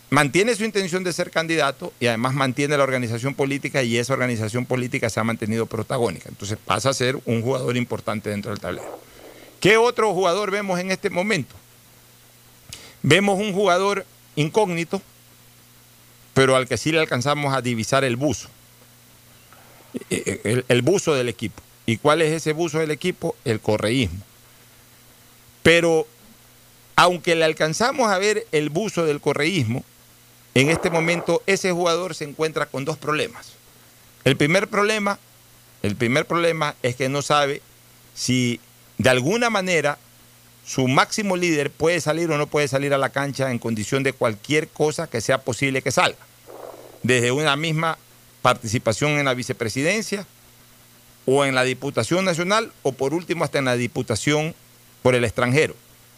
mantiene 0.10 0.56
su 0.56 0.64
intención 0.64 1.04
de 1.04 1.14
ser 1.14 1.32
candidato 1.32 1.92
y 2.00 2.08
además 2.08 2.34
mantiene 2.34 2.78
la 2.78 2.84
organización 2.84 3.34
política 3.36 3.84
y 3.84 3.98
esa 3.98 4.14
organización 4.14 4.66
política 4.66 5.10
se 5.10 5.20
ha 5.20 5.24
mantenido 5.24 5.66
protagónica. 5.66 6.30
Entonces 6.30 6.58
pasa 6.64 6.90
a 6.90 6.94
ser 6.94 7.18
un 7.26 7.42
jugador 7.42 7.76
importante 7.78 8.30
dentro 8.30 8.52
del 8.52 8.60
tablero. 8.60 9.00
¿Qué 9.60 9.78
otro 9.78 10.14
jugador 10.14 10.52
vemos 10.52 10.80
en 10.80 10.92
este 10.92 11.10
momento? 11.10 11.56
Vemos 13.02 13.40
un 13.40 13.54
jugador 13.54 14.06
incógnito, 14.36 15.02
pero 16.34 16.56
al 16.56 16.68
que 16.68 16.78
sí 16.78 16.92
le 16.92 17.00
alcanzamos 17.00 17.54
a 17.54 17.62
divisar 17.62 18.04
el 18.04 18.16
buzo. 18.16 18.50
Eh, 20.10 20.42
El, 20.44 20.66
el 20.68 20.82
buzo 20.82 21.14
del 21.14 21.30
equipo. 21.30 21.62
¿Y 21.86 21.98
cuál 21.98 22.22
es 22.22 22.32
ese 22.32 22.54
buzo 22.54 22.80
del 22.80 22.92
equipo? 22.92 23.36
El 23.46 23.60
correísmo. 23.60 24.20
Pero 25.64 26.08
aunque 26.96 27.36
le 27.36 27.46
alcanzamos 27.46 28.10
a 28.10 28.18
ver 28.18 28.48
el 28.52 28.70
buzo 28.70 29.06
del 29.06 29.22
correísmo, 29.22 29.84
en 30.54 30.70
este 30.70 30.90
momento 30.90 31.44
ese 31.46 31.72
jugador 31.72 32.16
se 32.16 32.24
encuentra 32.24 32.66
con 32.66 32.86
dos 32.86 32.98
problemas. 32.98 33.54
El 34.24 34.38
primer 34.38 34.68
problema, 34.68 35.20
el 35.84 35.96
primer 35.96 36.26
problema 36.26 36.76
es 36.82 36.96
que 36.96 37.10
no 37.10 37.22
sabe 37.22 37.62
si 38.16 38.60
de 38.98 39.10
alguna 39.10 39.50
manera 39.50 39.98
su 40.66 40.88
máximo 40.88 41.36
líder 41.38 41.70
puede 41.70 42.02
salir 42.02 42.32
o 42.32 42.38
no 42.38 42.48
puede 42.48 42.68
salir 42.68 42.94
a 42.94 42.98
la 42.98 43.10
cancha 43.10 43.52
en 43.52 43.60
condición 43.60 44.02
de 44.02 44.14
cualquier 44.14 44.68
cosa 44.70 45.08
que 45.08 45.22
sea 45.22 45.42
posible 45.42 45.82
que 45.82 45.92
salga. 45.92 46.18
Desde 47.04 47.32
una 47.32 47.56
misma 47.56 48.00
participación 48.50 49.14
en 49.18 49.26
la 49.26 49.34
vicepresidencia 49.34 50.24
o 51.26 51.46
en 51.46 51.56
la 51.56 51.64
Diputación 51.64 52.24
Nacional 52.26 52.72
o 52.84 52.92
por 52.92 53.16
último 53.16 53.44
hasta 53.44 53.58
en 53.58 53.66
la 53.66 53.76
Diputación 53.76 54.54
por 55.02 55.16
el 55.16 55.24
extranjero. 55.26 55.74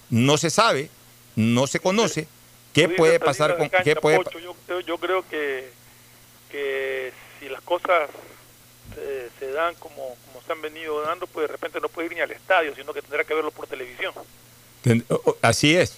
No 0.10 0.36
se 0.38 0.50
sabe, 0.50 0.90
no 1.38 1.68
se 1.68 1.80
conoce 1.80 2.28
qué 2.74 2.90
puede 2.90 3.18
pasar 3.22 3.56
con 3.58 3.70
cancha, 3.70 3.82
qué 3.86 3.96
puede 3.96 4.18
Pocho, 4.20 4.40
yo, 4.40 4.54
creo- 4.66 4.80
yo 4.82 4.98
creo 4.98 5.26
que, 5.30 5.70
que 6.52 7.14
si 7.40 7.48
las 7.48 7.62
cosas 7.62 8.10
se 9.40 9.52
dan 9.54 9.74
como, 9.76 10.18
como 10.26 10.44
se 10.46 10.52
han 10.52 10.62
venido 10.62 11.00
dando, 11.04 11.28
pues 11.28 11.48
de 11.48 11.54
repente 11.54 11.80
no 11.80 11.88
puede 11.88 12.08
ir 12.08 12.14
ni 12.16 12.20
al 12.20 12.32
estadio, 12.32 12.76
sino 12.76 12.94
que 12.94 13.02
tendrá 13.02 13.24
que 13.24 13.34
verlo 13.34 13.52
por 13.52 13.68
televisión. 13.68 14.14
Así 15.42 15.78
es. 15.78 15.94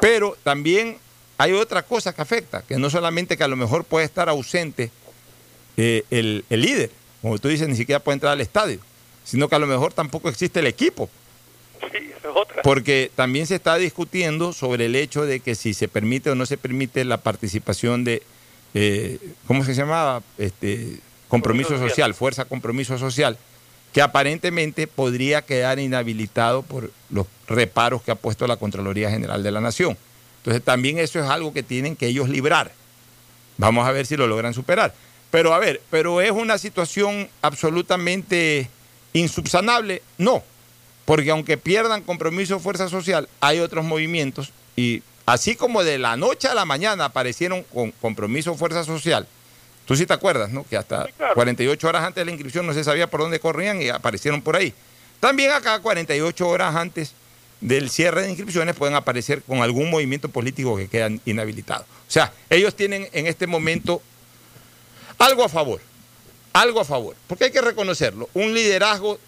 Pero 0.00 0.36
también 0.44 0.98
hay 1.38 1.54
otra 1.54 1.82
cosa 1.82 2.14
que 2.14 2.22
afecta, 2.22 2.62
que 2.62 2.76
no 2.76 2.88
solamente 2.88 3.36
que 3.36 3.42
a 3.42 3.48
lo 3.48 3.56
mejor 3.56 3.82
puede 3.82 4.04
estar 4.04 4.28
ausente 4.28 4.92
eh, 5.76 6.04
el, 6.10 6.44
el 6.50 6.60
líder, 6.60 6.90
como 7.22 7.38
tú 7.38 7.48
dices, 7.48 7.68
ni 7.68 7.76
siquiera 7.76 8.00
puede 8.00 8.14
entrar 8.14 8.32
al 8.32 8.40
estadio, 8.40 8.78
sino 9.24 9.48
que 9.48 9.54
a 9.56 9.58
lo 9.58 9.66
mejor 9.66 9.92
tampoco 9.92 10.28
existe 10.28 10.60
el 10.60 10.66
equipo, 10.66 11.08
Sí, 11.92 12.10
esa 12.16 12.30
es 12.30 12.34
otra. 12.36 12.62
porque 12.62 13.10
también 13.14 13.46
se 13.46 13.54
está 13.56 13.76
discutiendo 13.76 14.52
sobre 14.52 14.86
el 14.86 14.96
hecho 14.96 15.24
de 15.26 15.40
que 15.40 15.54
si 15.54 15.74
se 15.74 15.88
permite 15.88 16.30
o 16.30 16.34
no 16.34 16.46
se 16.46 16.56
permite 16.56 17.04
la 17.04 17.18
participación 17.18 18.02
de, 18.04 18.22
eh, 18.74 19.18
¿cómo 19.46 19.64
se 19.64 19.74
llamaba? 19.74 20.22
Este, 20.38 20.98
compromiso 21.28 21.28
Compromiso 21.28 21.70
social. 21.74 21.88
social, 21.90 22.14
fuerza 22.14 22.44
compromiso 22.46 22.98
social, 22.98 23.36
que 23.92 24.00
aparentemente 24.02 24.86
podría 24.86 25.42
quedar 25.42 25.78
inhabilitado 25.78 26.62
por 26.62 26.90
los 27.10 27.26
reparos 27.46 28.02
que 28.02 28.10
ha 28.10 28.14
puesto 28.16 28.46
la 28.46 28.56
Contraloría 28.56 29.10
General 29.10 29.42
de 29.42 29.50
la 29.50 29.60
Nación. 29.60 29.96
Entonces 30.38 30.62
también 30.62 30.98
eso 30.98 31.18
es 31.18 31.26
algo 31.26 31.52
que 31.52 31.62
tienen 31.62 31.96
que 31.96 32.06
ellos 32.06 32.28
librar. 32.28 32.72
Vamos 33.58 33.86
a 33.86 33.92
ver 33.92 34.06
si 34.06 34.16
lo 34.16 34.26
logran 34.26 34.54
superar. 34.54 34.94
Pero 35.30 35.52
a 35.54 35.58
ver, 35.58 35.80
pero 35.90 36.20
es 36.20 36.30
una 36.30 36.58
situación 36.58 37.28
absolutamente 37.42 38.68
insubsanable, 39.12 40.02
no, 40.18 40.42
porque 41.04 41.30
aunque 41.30 41.56
pierdan 41.56 42.02
compromiso 42.02 42.60
fuerza 42.60 42.88
social, 42.88 43.28
hay 43.40 43.60
otros 43.60 43.84
movimientos 43.84 44.52
y 44.76 45.02
así 45.24 45.56
como 45.56 45.84
de 45.84 45.98
la 45.98 46.16
noche 46.16 46.48
a 46.48 46.54
la 46.54 46.64
mañana 46.64 47.06
aparecieron 47.06 47.62
con 47.64 47.92
compromiso 47.92 48.54
fuerza 48.54 48.84
social, 48.84 49.26
tú 49.86 49.96
sí 49.96 50.06
te 50.06 50.12
acuerdas, 50.12 50.50
¿no? 50.50 50.64
Que 50.64 50.76
hasta 50.76 51.08
48 51.34 51.88
horas 51.88 52.04
antes 52.04 52.20
de 52.20 52.24
la 52.26 52.30
inscripción 52.32 52.66
no 52.66 52.74
se 52.74 52.84
sabía 52.84 53.08
por 53.08 53.20
dónde 53.20 53.40
corrían 53.40 53.80
y 53.80 53.88
aparecieron 53.88 54.42
por 54.42 54.56
ahí. 54.56 54.74
También 55.20 55.52
acá 55.52 55.80
48 55.80 56.48
horas 56.48 56.74
antes 56.74 57.14
del 57.60 57.88
cierre 57.88 58.22
de 58.22 58.28
inscripciones 58.28 58.76
pueden 58.76 58.94
aparecer 58.94 59.42
con 59.42 59.62
algún 59.62 59.90
movimiento 59.90 60.28
político 60.28 60.76
que 60.76 60.88
quedan 60.88 61.20
inhabilitados. 61.24 61.86
O 61.86 62.10
sea, 62.10 62.32
ellos 62.50 62.74
tienen 62.74 63.08
en 63.12 63.26
este 63.26 63.46
momento 63.46 64.02
algo 65.18 65.44
a 65.44 65.48
favor, 65.48 65.80
algo 66.52 66.80
a 66.80 66.84
favor, 66.84 67.16
porque 67.26 67.44
hay 67.44 67.50
que 67.50 67.60
reconocerlo, 67.60 68.28
un 68.34 68.54
liderazgo 68.54 69.18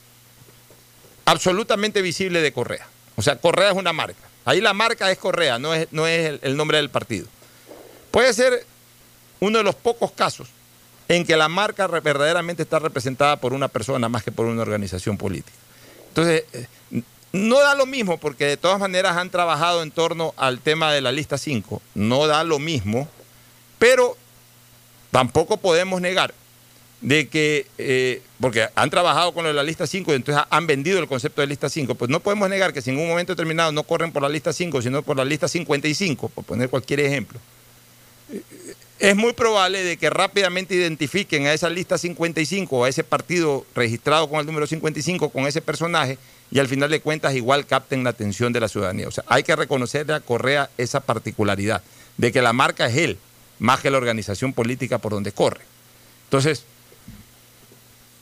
absolutamente 1.24 2.03
visible 2.03 2.41
de 2.41 2.53
Correa. 2.53 2.86
O 3.16 3.22
sea, 3.22 3.36
Correa 3.36 3.70
es 3.70 3.76
una 3.76 3.93
marca. 3.93 4.20
Ahí 4.45 4.61
la 4.61 4.72
marca 4.72 5.11
es 5.11 5.18
Correa, 5.18 5.59
no 5.59 5.74
es, 5.74 5.89
no 5.91 6.07
es 6.07 6.26
el, 6.26 6.41
el 6.43 6.57
nombre 6.57 6.78
del 6.78 6.89
partido. 6.89 7.26
Puede 8.11 8.32
ser 8.32 8.64
uno 9.41 9.59
de 9.59 9.64
los 9.64 9.74
pocos 9.74 10.12
casos 10.12 10.49
en 11.09 11.24
que 11.24 11.36
la 11.36 11.49
marca 11.49 11.86
verdaderamente 11.86 12.62
está 12.62 12.78
representada 12.78 13.36
por 13.36 13.53
una 13.53 13.68
persona 13.68 14.09
más 14.09 14.22
que 14.22 14.32
por 14.32 14.47
una 14.47 14.62
organización 14.62 15.16
política. 15.16 15.57
Entonces, 16.09 16.45
eh, 16.53 17.03
no 17.32 17.61
da 17.61 17.74
lo 17.74 17.86
mismo 17.86 18.18
porque 18.18 18.45
de 18.47 18.57
todas 18.57 18.78
maneras 18.78 19.16
han 19.16 19.30
trabajado 19.30 19.82
en 19.82 19.91
torno 19.91 20.34
al 20.36 20.61
tema 20.61 20.93
de 20.93 21.01
la 21.01 21.12
lista 21.12 21.39
5, 21.39 21.82
no 21.95 22.26
da 22.26 22.45
lo 22.45 22.59
mismo, 22.59 23.09
pero 23.78 24.16
tampoco 25.11 25.56
podemos 25.56 26.00
negar 26.00 26.34
de 27.00 27.28
que, 27.28 27.66
eh, 27.78 28.22
porque 28.40 28.66
han 28.74 28.90
trabajado 28.90 29.32
con 29.32 29.44
lo 29.44 29.48
de 29.48 29.54
la 29.54 29.62
lista 29.62 29.86
5 29.86 30.12
y 30.12 30.16
entonces 30.16 30.44
han 30.50 30.66
vendido 30.66 30.98
el 30.98 31.06
concepto 31.06 31.40
de 31.40 31.46
lista 31.46 31.68
5, 31.68 31.94
pues 31.94 32.11
no 32.11 32.20
podemos 32.20 32.48
negar 32.48 32.72
que 32.72 32.82
si 32.82 32.90
en 32.90 32.98
un 32.98 33.09
momento 33.09 33.32
determinado 33.32 33.70
no 33.72 33.84
corren 33.84 34.12
por 34.12 34.22
la 34.22 34.28
lista 34.28 34.52
5, 34.52 34.82
sino 34.82 35.02
por 35.02 35.16
la 35.16 35.24
lista 35.24 35.46
55, 35.46 36.28
por 36.28 36.44
poner 36.44 36.68
cualquier 36.68 37.00
ejemplo, 37.00 37.38
es 38.98 39.14
muy 39.14 39.32
probable 39.32 39.84
de 39.84 39.96
que 39.96 40.11
rápidamente 40.11 40.74
identifiquen 40.74 41.46
a 41.46 41.52
esa 41.52 41.70
lista 41.70 41.96
55 41.96 42.76
o 42.76 42.84
a 42.84 42.88
ese 42.88 43.04
partido 43.04 43.64
registrado 43.74 44.28
con 44.28 44.40
el 44.40 44.46
número 44.46 44.66
55 44.66 45.30
con 45.30 45.46
ese 45.46 45.62
personaje 45.62 46.18
y 46.50 46.59
al 46.59 46.66
final 46.66 46.90
de 46.90 47.00
cuentas 47.00 47.34
igual 47.34 47.66
capten 47.66 48.02
la 48.02 48.11
atención 48.11 48.52
de 48.52 48.61
la 48.61 48.68
ciudadanía. 48.68 49.06
O 49.06 49.12
sea, 49.12 49.24
hay 49.28 49.44
que 49.44 49.54
reconocerle 49.54 50.14
a 50.14 50.20
Correa 50.20 50.70
esa 50.78 51.00
particularidad 51.00 51.82
de 52.16 52.32
que 52.32 52.42
la 52.42 52.52
marca 52.52 52.86
es 52.86 52.96
él, 52.96 53.18
más 53.59 53.80
que 53.80 53.90
la 53.90 53.98
organización 53.98 54.52
política 54.52 54.98
por 54.98 55.12
donde 55.12 55.32
corre. 55.32 55.61
Entonces, 56.24 56.64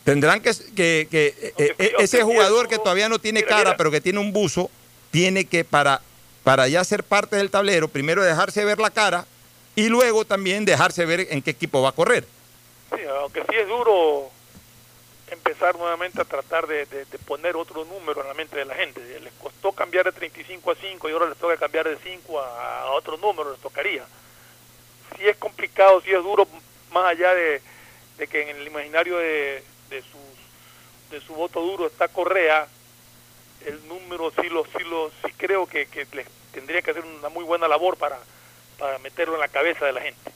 tendrán 0.05 0.41
que, 0.41 0.53
que- 0.75 1.09
que, 1.11 1.27
eh, 1.59 1.75
eh, 1.79 1.93
ese 1.99 2.23
jugador 2.23 2.69
que 2.69 2.79
todavía 2.79 3.09
no 3.09 3.19
tiene 3.19 3.43
cara, 3.43 3.77
pero 3.77 3.91
que 3.91 4.01
tiene 4.01 4.19
un 4.21 4.33
buzo, 4.33 4.71
tiene 5.11 5.45
que 5.45 5.65
para 5.65 6.01
para 6.45 6.69
ya 6.69 6.85
ser 6.85 7.03
parte 7.03 7.35
del 7.35 7.51
tablero, 7.51 7.89
primero 7.89 8.23
dejarse 8.23 8.65
ver 8.65 8.79
la 8.79 8.91
cara 8.91 9.27
y 9.75 9.89
luego 9.89 10.25
también 10.25 10.65
dejarse 10.65 11.05
ver 11.05 11.27
en 11.31 11.43
qué 11.43 11.51
equipo 11.51 11.83
va 11.83 11.89
a 11.89 11.93
correr. 11.93 12.25
Sí, 12.95 13.03
aunque 13.21 13.41
sí 13.51 13.57
es 13.57 13.67
duro 13.67 14.31
empezar 15.29 15.75
nuevamente 15.77 16.21
a 16.21 16.25
tratar 16.25 16.69
de, 16.69 16.87
de, 16.87 17.05
de, 17.05 17.19
poner 17.19 17.57
otro 17.57 17.85
número 17.85 18.21
en 18.23 18.29
la 18.29 18.35
mente 18.35 18.57
de 18.57 18.65
la 18.65 18.77
gente. 18.77 19.01
Les 19.19 19.33
costó 19.43 19.73
cambiar 19.73 20.05
de 20.05 20.13
35 20.13 20.71
a 20.71 20.77
5 20.77 21.09
y 21.09 21.13
ahora 21.13 21.27
les 21.31 21.37
toca 21.37 21.57
cambiar 21.57 21.89
de 21.89 21.99
5 22.01 22.39
a, 22.41 22.83
a 22.83 22.91
otro 22.93 23.17
número, 23.17 23.51
les 23.51 23.61
tocaría. 23.61 24.05
Sí 25.19 25.27
es 25.29 25.37
complicado, 25.37 26.01
sí 26.03 26.11
es 26.13 26.23
duro, 26.23 26.47
más 26.93 27.07
allá 27.13 27.35
de, 27.35 27.61
de 28.19 28.27
que 28.27 28.51
en 28.51 28.57
el 28.57 28.67
imaginario 28.67 29.17
de, 29.19 29.63
de, 29.91 30.03
sus, 30.03 31.11
de 31.11 31.21
su 31.21 31.35
voto 31.35 31.61
duro 31.61 31.87
está 31.87 32.09
Correa, 32.09 32.67
el 33.65 33.87
número 33.89 34.31
sí 34.41 34.49
lo, 34.49 34.65
sí 34.67 34.85
lo, 34.85 35.11
sí 35.25 35.33
creo 35.37 35.67
que, 35.67 35.87
que 35.87 36.07
les 36.13 36.27
tendría 36.53 36.83
que 36.83 36.91
hacer 36.91 37.05
una 37.05 37.29
muy 37.29 37.45
buena 37.45 37.67
labor 37.69 37.97
para, 37.97 38.19
para 38.79 38.99
meterlo 38.99 39.35
en 39.35 39.41
la 39.41 39.49
cabeza 39.49 39.87
de 39.87 39.93
la 39.93 40.01
gente. 40.03 40.31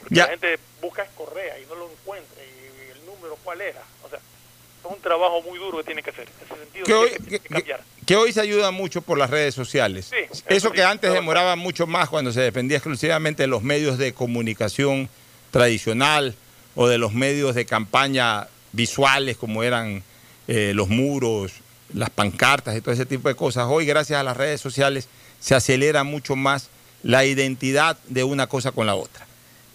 Porque 0.00 0.14
Ya. 0.14 0.24
la 0.24 0.30
gente 0.30 0.58
busca 0.80 1.02
es 1.02 1.10
Correa 1.10 1.58
y 1.58 1.66
no 1.66 1.74
lo 1.74 1.90
encuentra 1.90 2.42
y 2.44 2.90
el 2.90 3.04
número 3.06 3.36
cuál 3.42 3.60
era. 3.60 3.82
O 4.04 4.08
sea, 4.08 4.18
es 4.18 4.84
un 4.90 5.00
trabajo 5.00 5.42
muy 5.42 5.58
duro 5.58 5.78
que 5.78 5.84
tiene 5.84 6.02
que 6.02 6.10
hacer. 6.10 6.28
En 6.28 6.46
ese 6.46 6.56
sentido, 6.64 6.84
Que 6.86 6.94
hoy, 6.94 7.10
que- 7.10 7.40
que 7.40 7.48
cambiar. 7.48 7.82
Que 8.06 8.16
hoy 8.16 8.32
se 8.32 8.40
ayuda 8.40 8.70
mucho 8.70 9.02
por 9.02 9.18
las 9.18 9.30
redes 9.30 9.54
sociales. 9.54 10.10
Sí, 10.10 10.16
Eso 10.30 10.44
eso 10.48 10.72
que 10.72 10.82
antes 10.82 11.12
demoraba 11.12 11.56
mucho 11.56 11.86
más 11.86 12.08
cuando 12.08 12.32
se 12.32 12.40
defendía 12.40 12.78
exclusivamente 12.78 13.44
de 13.44 13.46
los 13.46 13.62
medios 13.62 13.98
de 13.98 14.12
comunicación 14.12 15.08
tradicional 15.50 16.34
o 16.74 16.88
de 16.88 16.98
los 16.98 17.12
medios 17.12 17.54
de 17.54 17.64
campaña 17.64 18.48
visuales 18.72 19.36
como 19.36 19.62
eran 19.62 20.02
eh, 20.48 20.72
los 20.74 20.88
muros, 20.88 21.52
las 21.92 22.10
pancartas 22.10 22.76
y 22.76 22.80
todo 22.80 22.92
ese 22.92 23.06
tipo 23.06 23.28
de 23.28 23.34
cosas. 23.34 23.66
Hoy, 23.68 23.86
gracias 23.86 24.18
a 24.18 24.22
las 24.22 24.36
redes 24.36 24.60
sociales, 24.60 25.08
se 25.40 25.54
acelera 25.54 26.04
mucho 26.04 26.36
más 26.36 26.68
la 27.02 27.24
identidad 27.24 27.96
de 28.08 28.24
una 28.24 28.46
cosa 28.46 28.72
con 28.72 28.86
la 28.86 28.94
otra. 28.94 29.26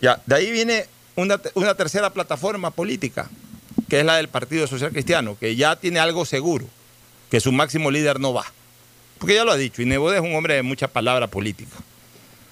Ya, 0.02 0.22
de 0.26 0.36
ahí 0.36 0.52
viene 0.52 0.86
una, 1.16 1.40
una 1.54 1.76
tercera 1.76 2.12
plataforma 2.12 2.72
política, 2.72 3.30
que 3.88 4.00
es 4.00 4.06
la 4.06 4.18
del 4.18 4.28
Partido 4.28 4.68
Social 4.68 4.92
Cristiano, 4.92 5.38
que 5.40 5.56
ya 5.56 5.76
tiene 5.76 6.00
algo 6.00 6.26
seguro, 6.26 6.68
que 7.30 7.40
su 7.40 7.52
máximo 7.52 7.92
líder 7.92 8.20
no 8.20 8.34
va. 8.34 8.46
Porque 9.18 9.36
ya 9.36 9.44
lo 9.44 9.52
ha 9.52 9.58
dicho, 9.58 9.82
y 9.82 9.86
Nebot 9.86 10.14
es 10.16 10.22
un 10.22 10.34
hombre 10.36 10.56
de 10.56 10.62
mucha 10.64 10.88
palabra 10.88 11.28
política. 11.28 11.76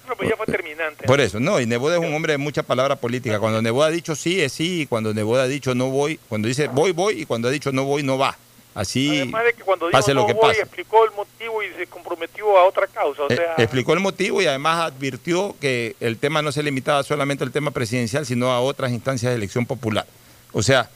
No, 0.06 0.16
pues 0.16 0.28
ya 0.30 0.36
fue 0.36 0.46
terminante. 0.46 1.06
Por 1.06 1.20
eso, 1.20 1.38
no, 1.40 1.60
y 1.60 1.66
Nebot 1.66 1.92
es 1.92 1.98
un 1.98 2.12
hombre 2.14 2.32
de 2.32 2.38
mucha 2.38 2.62
palabra 2.62 2.96
política. 2.96 3.38
Cuando 3.38 3.60
Nebot 3.62 3.84
ha 3.86 3.90
dicho 3.90 4.14
sí, 4.14 4.40
es 4.40 4.52
sí, 4.52 4.82
y 4.82 4.86
cuando 4.86 5.12
Nebot 5.14 5.38
ha 5.38 5.46
dicho 5.46 5.74
no 5.74 5.88
voy, 5.90 6.18
cuando 6.28 6.48
dice 6.48 6.68
voy, 6.68 6.92
voy, 6.92 7.22
y 7.22 7.26
cuando 7.26 7.48
ha 7.48 7.50
dicho 7.50 7.72
no 7.72 7.84
voy, 7.84 8.02
no 8.02 8.16
va. 8.18 8.36
Así 8.74 9.08
Además 9.16 9.44
de 9.44 9.54
que 9.54 9.62
cuando 9.62 9.86
dijo 9.86 9.98
pase 9.98 10.14
no 10.14 10.20
lo 10.20 10.26
que 10.26 10.34
voy, 10.34 10.42
pase. 10.50 10.60
explicó 10.60 11.04
el 11.04 11.10
motivo 11.12 11.62
y 11.62 11.66
se 11.76 11.86
comprometió 11.88 12.56
a 12.58 12.64
otra 12.64 12.86
causa. 12.86 13.22
O 13.24 13.30
Eh, 13.30 13.36
sea, 13.36 13.54
explicó 13.58 13.92
el 13.92 14.00
motivo 14.00 14.40
y 14.40 14.46
además 14.46 14.78
advirtió 14.92 15.56
que 15.60 15.96
el 16.00 16.16
tema 16.18 16.42
no 16.42 16.52
se 16.52 16.62
limitaba 16.62 17.02
solamente 17.02 17.42
al 17.44 17.50
tema 17.50 17.70
presidencial, 17.72 18.24
sino 18.24 18.52
a 18.52 18.60
otras 18.60 18.92
instancias 18.92 19.30
de 19.32 19.36
elección 19.36 19.66
popular. 19.66 20.06
O 20.52 20.62
sea, 20.62 20.88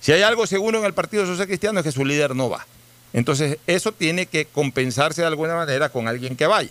si 0.00 0.12
hay 0.12 0.22
algo 0.22 0.46
seguro 0.46 0.78
en 0.78 0.84
el 0.86 0.94
Partido 0.94 1.26
Social 1.26 1.46
Cristiano 1.46 1.78
es 1.80 1.84
que 1.84 1.92
su 1.92 2.04
líder 2.04 2.34
no 2.34 2.48
va. 2.48 2.66
Entonces, 3.12 3.58
eso 3.66 3.92
tiene 3.92 4.26
que 4.26 4.44
compensarse 4.46 5.22
de 5.22 5.26
alguna 5.28 5.54
manera 5.54 5.88
con 5.88 6.06
alguien 6.08 6.36
que 6.36 6.46
vaya. 6.46 6.70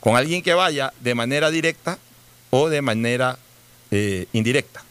Con 0.00 0.16
alguien 0.16 0.42
que 0.42 0.54
vaya 0.54 0.92
de 1.00 1.14
manera 1.14 1.50
directa 1.50 1.98
o 2.50 2.68
de 2.68 2.82
manera 2.82 3.38
eh, 3.90 4.26
indirecta. 4.32 4.82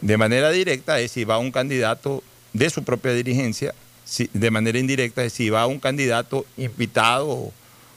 De 0.00 0.16
manera 0.18 0.50
directa 0.50 1.00
es 1.00 1.12
si 1.12 1.24
va 1.24 1.38
un 1.38 1.50
candidato 1.50 2.22
de 2.52 2.68
su 2.68 2.84
propia 2.84 3.12
dirigencia, 3.12 3.74
si- 4.04 4.28
de 4.34 4.50
manera 4.50 4.78
indirecta 4.78 5.24
es 5.24 5.32
si 5.32 5.48
va 5.48 5.66
un 5.66 5.80
candidato 5.80 6.44
invitado 6.58 7.26
o, 7.28 7.52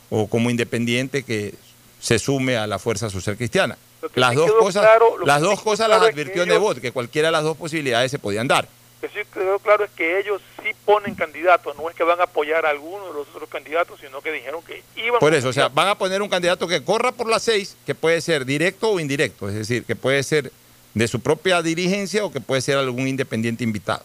o 0.10 0.28
como 0.28 0.50
independiente 0.50 1.24
que 1.24 1.54
se 2.00 2.18
sume 2.20 2.56
a 2.56 2.66
la 2.68 2.80
fuerza 2.80 3.10
social 3.10 3.36
cristiana. 3.36 3.78
Las 4.16 4.36
dos 4.36 4.52
cosas, 4.54 4.84
claro- 4.84 5.26
las 5.26 5.42
dos 5.42 5.62
cosas 5.62 5.90
las 5.90 5.98
claro 5.98 6.14
advirtió 6.14 6.44
ellos- 6.44 6.48
Nebot, 6.54 6.80
que 6.80 6.92
cualquiera 6.94 7.28
de 7.28 7.32
las 7.34 7.44
dos 7.44 7.58
posibilidades 7.58 8.10
se 8.12 8.20
podían 8.20 8.48
dar. 8.48 8.70
Lo 9.02 9.10
que 9.10 9.14
sí 9.22 9.28
quedó 9.34 9.60
claro 9.60 9.84
es 9.84 9.92
que 9.92 10.20
ellos 10.20 10.42
sí 10.68 10.76
ponen 10.86 11.16
candidatos, 11.16 11.76
no 11.76 11.90
es 11.90 11.96
que 11.96 12.04
van 12.04 12.20
a 12.20 12.24
apoyar 12.24 12.66
a 12.66 12.70
alguno 12.70 13.08
de 13.08 13.14
los 13.14 13.28
otros 13.30 13.50
candidatos, 13.50 14.00
sino 14.00 14.22
que 14.22 14.32
dijeron 14.32 14.62
que 14.64 14.84
iban 14.96 15.20
Por 15.20 15.34
a 15.34 15.38
eso, 15.38 15.50
o 15.50 15.54
sea, 15.54 15.70
van 15.70 15.88
a 15.88 15.98
poner 15.98 16.22
un 16.22 16.30
candidato 16.30 16.68
que 16.68 16.84
corra 16.84 17.12
por 17.12 17.30
las 17.30 17.44
seis, 17.44 17.76
que 17.86 17.96
puede 17.96 18.22
ser 18.22 18.46
directo 18.46 18.90
o 18.90 19.00
indirecto, 19.00 19.48
es 19.50 19.56
decir, 19.56 19.84
que 19.84 19.96
puede 19.96 20.24
ser 20.24 20.52
de 20.94 21.08
su 21.08 21.20
propia 21.20 21.62
dirigencia 21.62 22.26
o 22.26 22.32
que 22.32 22.42
puede 22.42 22.62
ser 22.62 22.78
algún 22.78 23.08
independiente 23.08 23.64
invitado. 23.64 24.04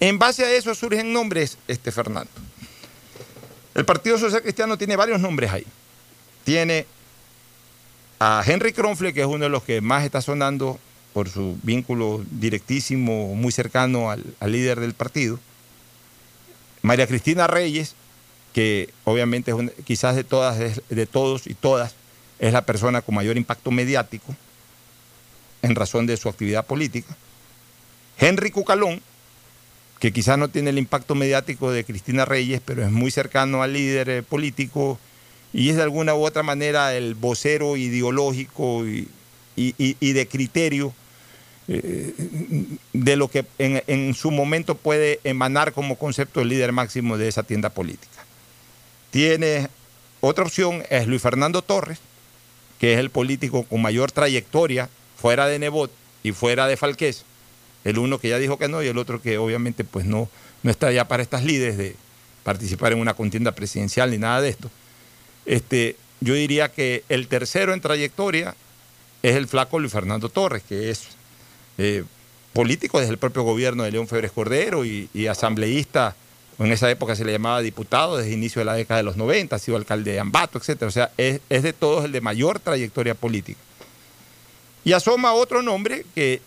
En 0.00 0.18
base 0.18 0.44
a 0.44 0.52
eso 0.52 0.74
surgen 0.74 1.12
nombres, 1.12 1.58
este 1.66 1.90
Fernando. 1.90 2.30
El 3.74 3.84
Partido 3.84 4.18
Social 4.18 4.42
Cristiano 4.42 4.76
tiene 4.76 4.96
varios 4.96 5.20
nombres 5.20 5.52
ahí. 5.52 5.66
Tiene 6.44 6.86
a 8.20 8.42
Henry 8.44 8.72
Kronfle, 8.72 9.12
que 9.12 9.20
es 9.20 9.26
uno 9.26 9.44
de 9.44 9.48
los 9.48 9.62
que 9.62 9.80
más 9.80 10.04
está 10.04 10.20
sonando 10.20 10.78
por 11.12 11.28
su 11.28 11.56
vínculo 11.62 12.24
directísimo, 12.30 13.34
muy 13.34 13.52
cercano 13.52 14.10
al, 14.10 14.24
al 14.40 14.52
líder 14.52 14.80
del 14.80 14.94
partido. 14.94 15.38
María 16.82 17.06
Cristina 17.06 17.46
Reyes, 17.46 17.94
que 18.52 18.90
obviamente 19.04 19.50
es 19.50 19.84
quizás 19.84 20.16
de 20.16 20.24
todas, 20.24 20.58
de 20.88 21.06
todos 21.06 21.46
y 21.46 21.54
todas, 21.54 21.94
es 22.38 22.52
la 22.52 22.64
persona 22.64 23.02
con 23.02 23.14
mayor 23.14 23.36
impacto 23.36 23.70
mediático 23.70 24.34
en 25.62 25.74
razón 25.74 26.06
de 26.06 26.16
su 26.16 26.28
actividad 26.28 26.66
política. 26.66 27.16
Henry 28.18 28.50
Cucalón, 28.50 29.00
que 30.00 30.12
quizás 30.12 30.38
no 30.38 30.48
tiene 30.48 30.70
el 30.70 30.78
impacto 30.78 31.14
mediático 31.14 31.70
de 31.70 31.84
Cristina 31.84 32.24
Reyes, 32.24 32.60
pero 32.64 32.84
es 32.84 32.90
muy 32.90 33.10
cercano 33.10 33.62
al 33.62 33.72
líder 33.72 34.08
eh, 34.08 34.22
político 34.22 34.98
y 35.52 35.70
es 35.70 35.76
de 35.76 35.82
alguna 35.82 36.14
u 36.14 36.24
otra 36.24 36.42
manera 36.42 36.94
el 36.94 37.14
vocero 37.14 37.76
ideológico 37.76 38.84
y, 38.86 39.08
de 39.56 40.28
criterio 40.28 40.94
de 41.68 43.16
lo 43.16 43.28
que 43.28 43.44
en, 43.58 44.14
su 44.14 44.30
momento 44.30 44.74
puede 44.74 45.20
emanar 45.22 45.74
como 45.74 45.96
concepto 45.96 46.40
el 46.40 46.48
líder 46.48 46.72
máximo 46.72 47.18
de 47.18 47.28
esa 47.28 47.42
tienda 47.42 47.68
política. 47.68 48.24
Tiene 49.10 49.68
otra 50.20 50.44
opción, 50.44 50.82
es 50.88 51.06
Luis 51.06 51.20
Fernando 51.20 51.60
Torres, 51.60 51.98
que 52.80 52.94
es 52.94 52.98
el 52.98 53.10
político 53.10 53.64
con 53.64 53.82
mayor 53.82 54.10
trayectoria 54.12 54.88
fuera 55.20 55.46
de 55.46 55.58
Nebot 55.58 55.90
y 56.22 56.32
fuera 56.32 56.66
de 56.66 56.78
Falqués. 56.78 57.24
El 57.84 57.98
uno 57.98 58.18
que 58.18 58.30
ya 58.30 58.38
dijo 58.38 58.58
que 58.58 58.68
no 58.68 58.82
y 58.82 58.86
el 58.86 58.96
otro 58.96 59.20
que 59.20 59.36
obviamente 59.36 59.84
pues 59.84 60.06
no, 60.06 60.30
no 60.62 60.70
está 60.70 60.90
ya 60.90 61.06
para 61.06 61.22
estas 61.22 61.44
lides 61.44 61.76
de 61.76 61.96
participar 62.44 62.92
en 62.92 63.00
una 63.00 63.12
contienda 63.12 63.52
presidencial 63.52 64.10
ni 64.10 64.16
nada 64.16 64.40
de 64.40 64.48
esto. 64.48 64.70
Este, 65.44 65.96
yo 66.20 66.32
diría 66.32 66.72
que 66.72 67.04
el 67.10 67.28
tercero 67.28 67.74
en 67.74 67.82
trayectoria 67.82 68.54
es 69.22 69.36
el 69.36 69.48
flaco 69.48 69.78
Luis 69.78 69.92
Fernando 69.92 70.30
Torres, 70.30 70.62
que 70.66 70.90
es 70.90 71.17
eh, 71.78 72.04
político 72.52 72.98
desde 72.98 73.12
el 73.12 73.18
propio 73.18 73.42
gobierno 73.42 73.84
de 73.84 73.92
León 73.92 74.08
Febres 74.08 74.32
Cordero 74.32 74.84
y, 74.84 75.08
y 75.14 75.26
asambleísta, 75.26 76.16
en 76.58 76.72
esa 76.72 76.90
época 76.90 77.14
se 77.14 77.24
le 77.24 77.32
llamaba 77.32 77.60
diputado 77.60 78.16
desde 78.16 78.30
el 78.30 78.38
inicio 78.38 78.60
de 78.60 78.64
la 78.64 78.74
década 78.74 78.98
de 78.98 79.04
los 79.04 79.16
90, 79.16 79.54
ha 79.54 79.58
sido 79.58 79.76
alcalde 79.76 80.12
de 80.12 80.20
Ambato, 80.20 80.58
etc. 80.58 80.82
O 80.82 80.90
sea, 80.90 81.12
es, 81.16 81.40
de 81.48 81.72
todos 81.72 82.04
el 82.04 82.12
de 82.12 82.20
mayor 82.20 82.58
trayectoria 82.58 83.14
política. 83.14 83.60
Y 84.84 84.92
asoma 84.92 85.32
otro 85.32 85.62
nombre 85.62 86.04
que 86.14 86.40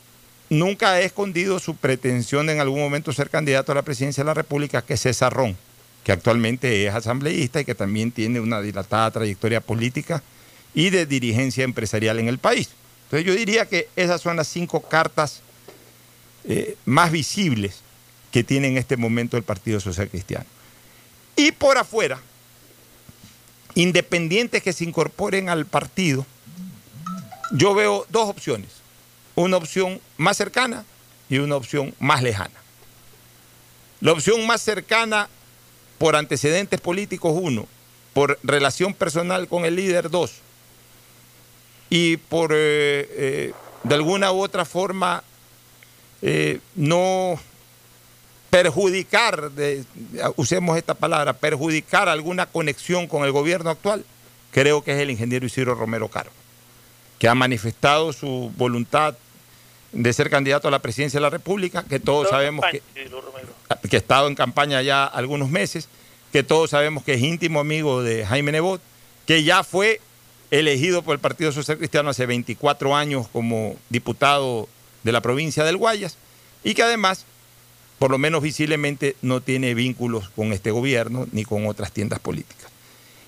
nunca 0.50 0.94
ha 0.94 1.02
escondido 1.02 1.60
su 1.60 1.76
pretensión 1.76 2.48
de 2.48 2.54
en 2.54 2.60
algún 2.60 2.80
momento 2.80 3.14
ser 3.14 3.30
candidato 3.30 3.72
a 3.72 3.76
la 3.76 3.84
presidencia 3.84 4.24
de 4.24 4.28
la 4.28 4.34
República, 4.34 4.82
que 4.82 4.96
es 4.96 5.02
César 5.02 5.32
Ron, 5.32 5.56
que 6.04 6.12
actualmente 6.12 6.86
es 6.86 6.94
asambleísta 6.94 7.62
y 7.62 7.66
que 7.66 7.76
también 7.76 8.12
tiene 8.12 8.42
una 8.42 8.60
dilatada 8.60 9.12
trayectoria 9.12 9.62
política 9.62 10.22
y 10.74 10.90
de 10.90 11.06
dirigencia 11.06 11.64
empresarial 11.64 12.20
en 12.20 12.28
el 12.28 12.38
país. 12.38 12.70
Entonces 13.12 13.28
yo 13.28 13.36
diría 13.36 13.66
que 13.66 13.90
esas 13.98 14.22
son 14.22 14.38
las 14.38 14.48
cinco 14.48 14.80
cartas 14.80 15.42
eh, 16.46 16.78
más 16.86 17.12
visibles 17.12 17.82
que 18.32 18.42
tiene 18.42 18.70
en 18.70 18.78
este 18.78 18.96
momento 18.96 19.36
el 19.36 19.44
Partido 19.44 19.82
Social 19.82 20.08
Cristiano. 20.08 20.46
Y 21.36 21.52
por 21.52 21.78
afuera, 21.78 22.22
independientes 23.76 24.64
que 24.64 24.72
se 24.72 24.86
incorporen 24.86 25.50
al 25.50 25.66
partido, 25.66 26.26
yo 27.52 27.74
veo 27.74 28.06
dos 28.08 28.30
opciones. 28.30 28.70
Una 29.36 29.58
opción 29.58 30.00
más 30.16 30.38
cercana 30.38 30.86
y 31.30 31.40
una 31.40 31.58
opción 31.58 31.94
más 32.00 32.24
lejana. 32.24 32.56
La 34.00 34.14
opción 34.14 34.48
más 34.48 34.62
cercana 34.62 35.28
por 35.98 36.16
antecedentes 36.16 36.80
políticos, 36.80 37.34
uno, 37.36 37.68
por 38.14 38.40
relación 38.42 38.94
personal 38.94 39.50
con 39.50 39.66
el 39.66 39.76
líder, 39.76 40.10
dos, 40.10 40.36
y 41.92 42.16
por, 42.18 42.52
eh, 42.54 43.08
eh, 43.12 43.54
de 43.84 43.96
alguna 43.96 44.32
u 44.32 44.42
otra 44.42 44.64
forma, 44.66 45.24
eh, 46.24 46.60
no 46.76 47.38
perjudicar, 48.50 49.52
de- 49.52 49.84
usemos 50.36 50.78
esta 50.78 50.94
palabra, 50.94 51.34
perjudicar 51.34 52.10
alguna 52.10 52.46
conexión 52.46 53.08
con 53.08 53.24
el 53.24 53.32
gobierno 53.32 53.70
actual, 53.70 54.04
creo 54.52 54.84
que 54.84 54.92
es 54.94 55.00
el 55.00 55.10
ingeniero 55.12 55.46
Isidro 55.46 55.76
Romero 55.76 56.08
Caro, 56.10 56.32
que 57.20 57.28
ha 57.28 57.36
manifestado 57.36 58.12
su 58.14 58.52
voluntad 58.58 59.16
de 59.94 60.14
ser 60.14 60.30
candidato 60.30 60.68
a 60.68 60.72
la 60.72 60.80
presidencia 60.80 61.20
de 61.20 61.24
la 61.24 61.30
República, 61.30 61.84
que 61.84 62.00
todos 62.00 62.30
sabemos 62.30 62.66
que, 62.72 62.82
que 63.90 63.96
ha 63.98 64.00
estado 64.00 64.28
en 64.28 64.36
campaña 64.36 64.82
ya 64.82 65.06
algunos 65.06 65.50
meses, 65.50 65.88
que 66.32 66.44
todos 66.44 66.70
sabemos 66.70 67.04
que 67.04 67.14
es 67.16 67.22
íntimo 67.22 67.60
amigo 67.60 68.02
de 68.04 68.26
Jaime 68.26 68.54
Nebot 68.54 68.82
que 69.26 69.44
ya 69.44 69.64
fue 69.64 70.00
elegido 70.52 71.02
por 71.02 71.14
el 71.14 71.20
Partido 71.20 71.52
Social 71.52 71.78
Cristiano 71.78 72.10
hace 72.10 72.26
24 72.26 72.96
años 72.96 73.28
como 73.32 73.78
diputado 73.90 74.68
de 75.04 75.12
la 75.12 75.22
provincia 75.22 75.64
del 75.64 75.78
Guayas 75.78 76.18
y 76.64 76.74
que 76.74 76.84
además, 76.84 77.26
por 77.98 78.12
lo 78.12 78.18
menos 78.18 78.44
visiblemente, 78.44 79.16
no 79.22 79.42
tiene 79.42 79.74
vínculos 79.74 80.30
con 80.36 80.52
este 80.52 80.70
gobierno 80.72 81.28
ni 81.32 81.46
con 81.46 81.66
otras 81.66 81.92
tiendas 81.92 82.20
políticas. 82.20 82.70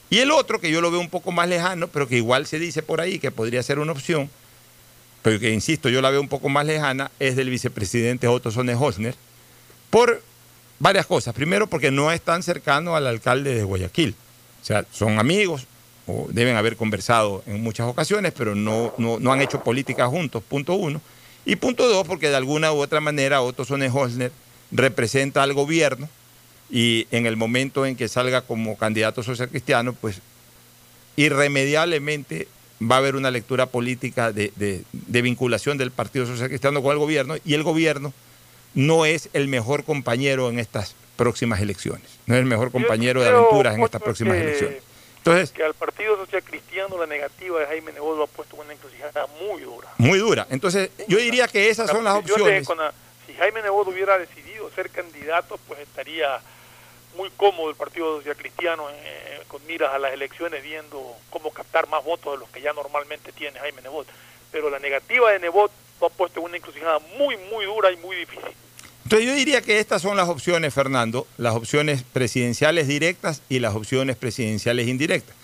Y 0.10 0.20
el 0.20 0.30
otro, 0.30 0.60
que 0.60 0.70
yo 0.70 0.82
lo 0.82 0.92
veo 0.92 1.00
un 1.00 1.10
poco 1.10 1.32
más 1.32 1.48
lejano, 1.48 1.88
pero 1.88 2.08
que 2.08 2.18
igual 2.18 2.46
se 2.46 2.60
dice 2.60 2.84
por 2.84 3.02
ahí 3.02 3.18
que 3.18 3.32
podría 3.32 3.64
ser 3.64 3.80
una 3.80 3.94
opción, 3.94 4.30
pero 5.24 5.40
que 5.40 5.52
insisto, 5.52 5.90
yo 5.90 6.02
la 6.02 6.12
veo 6.12 6.22
un 6.22 6.28
poco 6.28 6.50
más 6.50 6.66
lejana, 6.66 7.10
es 7.20 7.36
del 7.36 7.50
vicepresidente 7.50 8.28
Otto 8.28 8.52
Sonne 8.52 8.76
Hosner, 8.76 9.16
por 9.90 10.22
varias 10.78 11.08
cosas. 11.08 11.34
Primero, 11.34 11.68
porque 11.68 11.90
no 11.90 12.12
es 12.12 12.22
tan 12.22 12.44
cercano 12.44 12.96
al 12.96 13.08
alcalde 13.08 13.56
de 13.56 13.64
Guayaquil. 13.64 14.16
O 14.62 14.66
sea, 14.66 14.86
son 14.92 15.18
amigos, 15.18 15.66
o 16.08 16.28
deben 16.30 16.56
haber 16.56 16.76
conversado 16.76 17.44
en 17.46 17.62
muchas 17.62 17.88
ocasiones, 17.88 18.34
pero 18.36 18.56
no, 18.56 18.94
no, 18.98 19.32
han 19.32 19.42
hecho 19.42 19.64
política 19.64 20.08
juntos, 20.08 20.44
punto 20.44 20.74
uno. 20.74 21.02
Y 21.46 21.56
punto 21.58 21.88
dos, 21.88 22.08
porque 22.08 22.30
de 22.30 22.36
alguna 22.36 22.72
u 22.72 22.78
otra 22.78 23.02
manera 23.02 23.42
Otto 23.42 23.66
Sonne 23.66 23.90
Hosner 23.94 24.32
representa 24.72 25.44
al 25.44 25.54
gobierno 25.54 26.10
y 26.70 27.08
en 27.12 27.26
el 27.26 27.38
momento 27.38 27.86
en 27.86 27.96
que 27.96 28.08
salga 28.08 28.42
como 28.42 28.78
candidato 28.78 29.24
social 29.24 29.50
cristiano, 29.50 29.94
pues 29.94 30.22
irremediablemente 31.16 32.48
va 32.82 32.96
a 32.96 32.98
haber 33.00 33.16
una 33.16 33.32
lectura 33.32 33.68
política 33.68 34.32
de, 34.32 34.52
de, 34.56 35.22
vinculación 35.22 35.78
del 35.78 35.92
Partido 35.92 36.26
Social 36.26 36.50
Cristiano 36.50 36.82
con 36.82 36.92
el 36.92 36.98
gobierno 36.98 37.36
y 37.46 37.54
el 37.54 37.64
gobierno 37.64 38.14
no 38.74 39.06
es 39.06 39.30
el 39.34 39.48
mejor 39.48 39.84
compañero 39.84 40.50
en 40.50 40.60
estas 40.60 40.96
próximas 41.16 41.62
elecciones, 41.62 42.08
no 42.26 42.36
es 42.36 42.40
el 42.40 42.48
mejor 42.48 42.72
compañero 42.72 43.22
de 43.22 43.30
aventuras 43.30 43.76
en 43.76 43.84
estas 43.84 44.02
próximas 44.02 44.38
elecciones. 44.38 44.93
Entonces, 45.26 45.52
que 45.52 45.64
al 45.64 45.74
Partido 45.74 46.18
Social 46.18 46.44
Cristiano 46.44 46.98
la 46.98 47.06
negativa 47.06 47.58
de 47.62 47.66
Jaime 47.68 47.94
Nebot 47.94 48.18
lo 48.18 48.24
ha 48.26 48.28
puesto 48.28 48.58
una 48.58 48.74
encrucijada 48.74 49.26
muy 49.42 49.62
dura. 49.62 49.88
Muy 49.98 50.20
dura. 50.20 50.46
Entonces, 50.50 50.90
yo 51.08 51.18
diría 51.18 51.48
que 51.48 51.70
esas 51.70 51.90
son 51.90 52.04
las 52.04 52.16
opciones. 52.16 52.68
si 53.26 53.34
Jaime 53.34 53.62
Nebot 53.62 53.88
hubiera 53.88 54.18
decidido 54.18 54.70
ser 54.72 54.90
candidato, 54.90 55.58
pues 55.66 55.80
estaría 55.80 56.42
muy 57.16 57.30
cómodo 57.38 57.70
el 57.70 57.78
Partido 57.78 58.18
Social 58.18 58.36
Cristiano 58.36 58.90
eh, 58.92 59.44
con 59.48 59.66
miras 59.66 59.94
a 59.94 60.00
las 60.00 60.12
elecciones, 60.12 60.62
viendo 60.62 61.16
cómo 61.30 61.52
captar 61.52 61.88
más 61.88 62.04
votos 62.04 62.34
de 62.34 62.40
los 62.40 62.50
que 62.50 62.60
ya 62.60 62.74
normalmente 62.74 63.32
tiene 63.32 63.60
Jaime 63.60 63.82
Nebot. 63.82 64.08
Pero 64.52 64.70
la 64.70 64.80
negativa 64.80 65.32
de 65.32 65.40
Nebot 65.40 65.72
lo 66.02 66.08
ha 66.08 66.10
puesto 66.10 66.42
en 66.42 66.48
una 66.48 66.58
encrucijada 66.58 67.00
muy, 67.18 67.38
muy 67.38 67.64
dura 67.64 67.94
y 67.94 67.96
muy 67.96 68.18
difícil. 68.18 68.52
Entonces 69.04 69.28
yo 69.28 69.36
diría 69.36 69.62
que 69.62 69.80
estas 69.80 70.02
son 70.02 70.18
las 70.18 70.30
opciones, 70.30 70.74
Fernando, 70.74 71.28
las 71.38 71.56
opciones 71.56 72.04
presidenciales 72.04 72.88
directas 72.88 73.42
y 73.50 73.60
las 73.60 73.76
opciones 73.76 74.16
presidenciales 74.16 74.88
indirectas. 74.88 75.36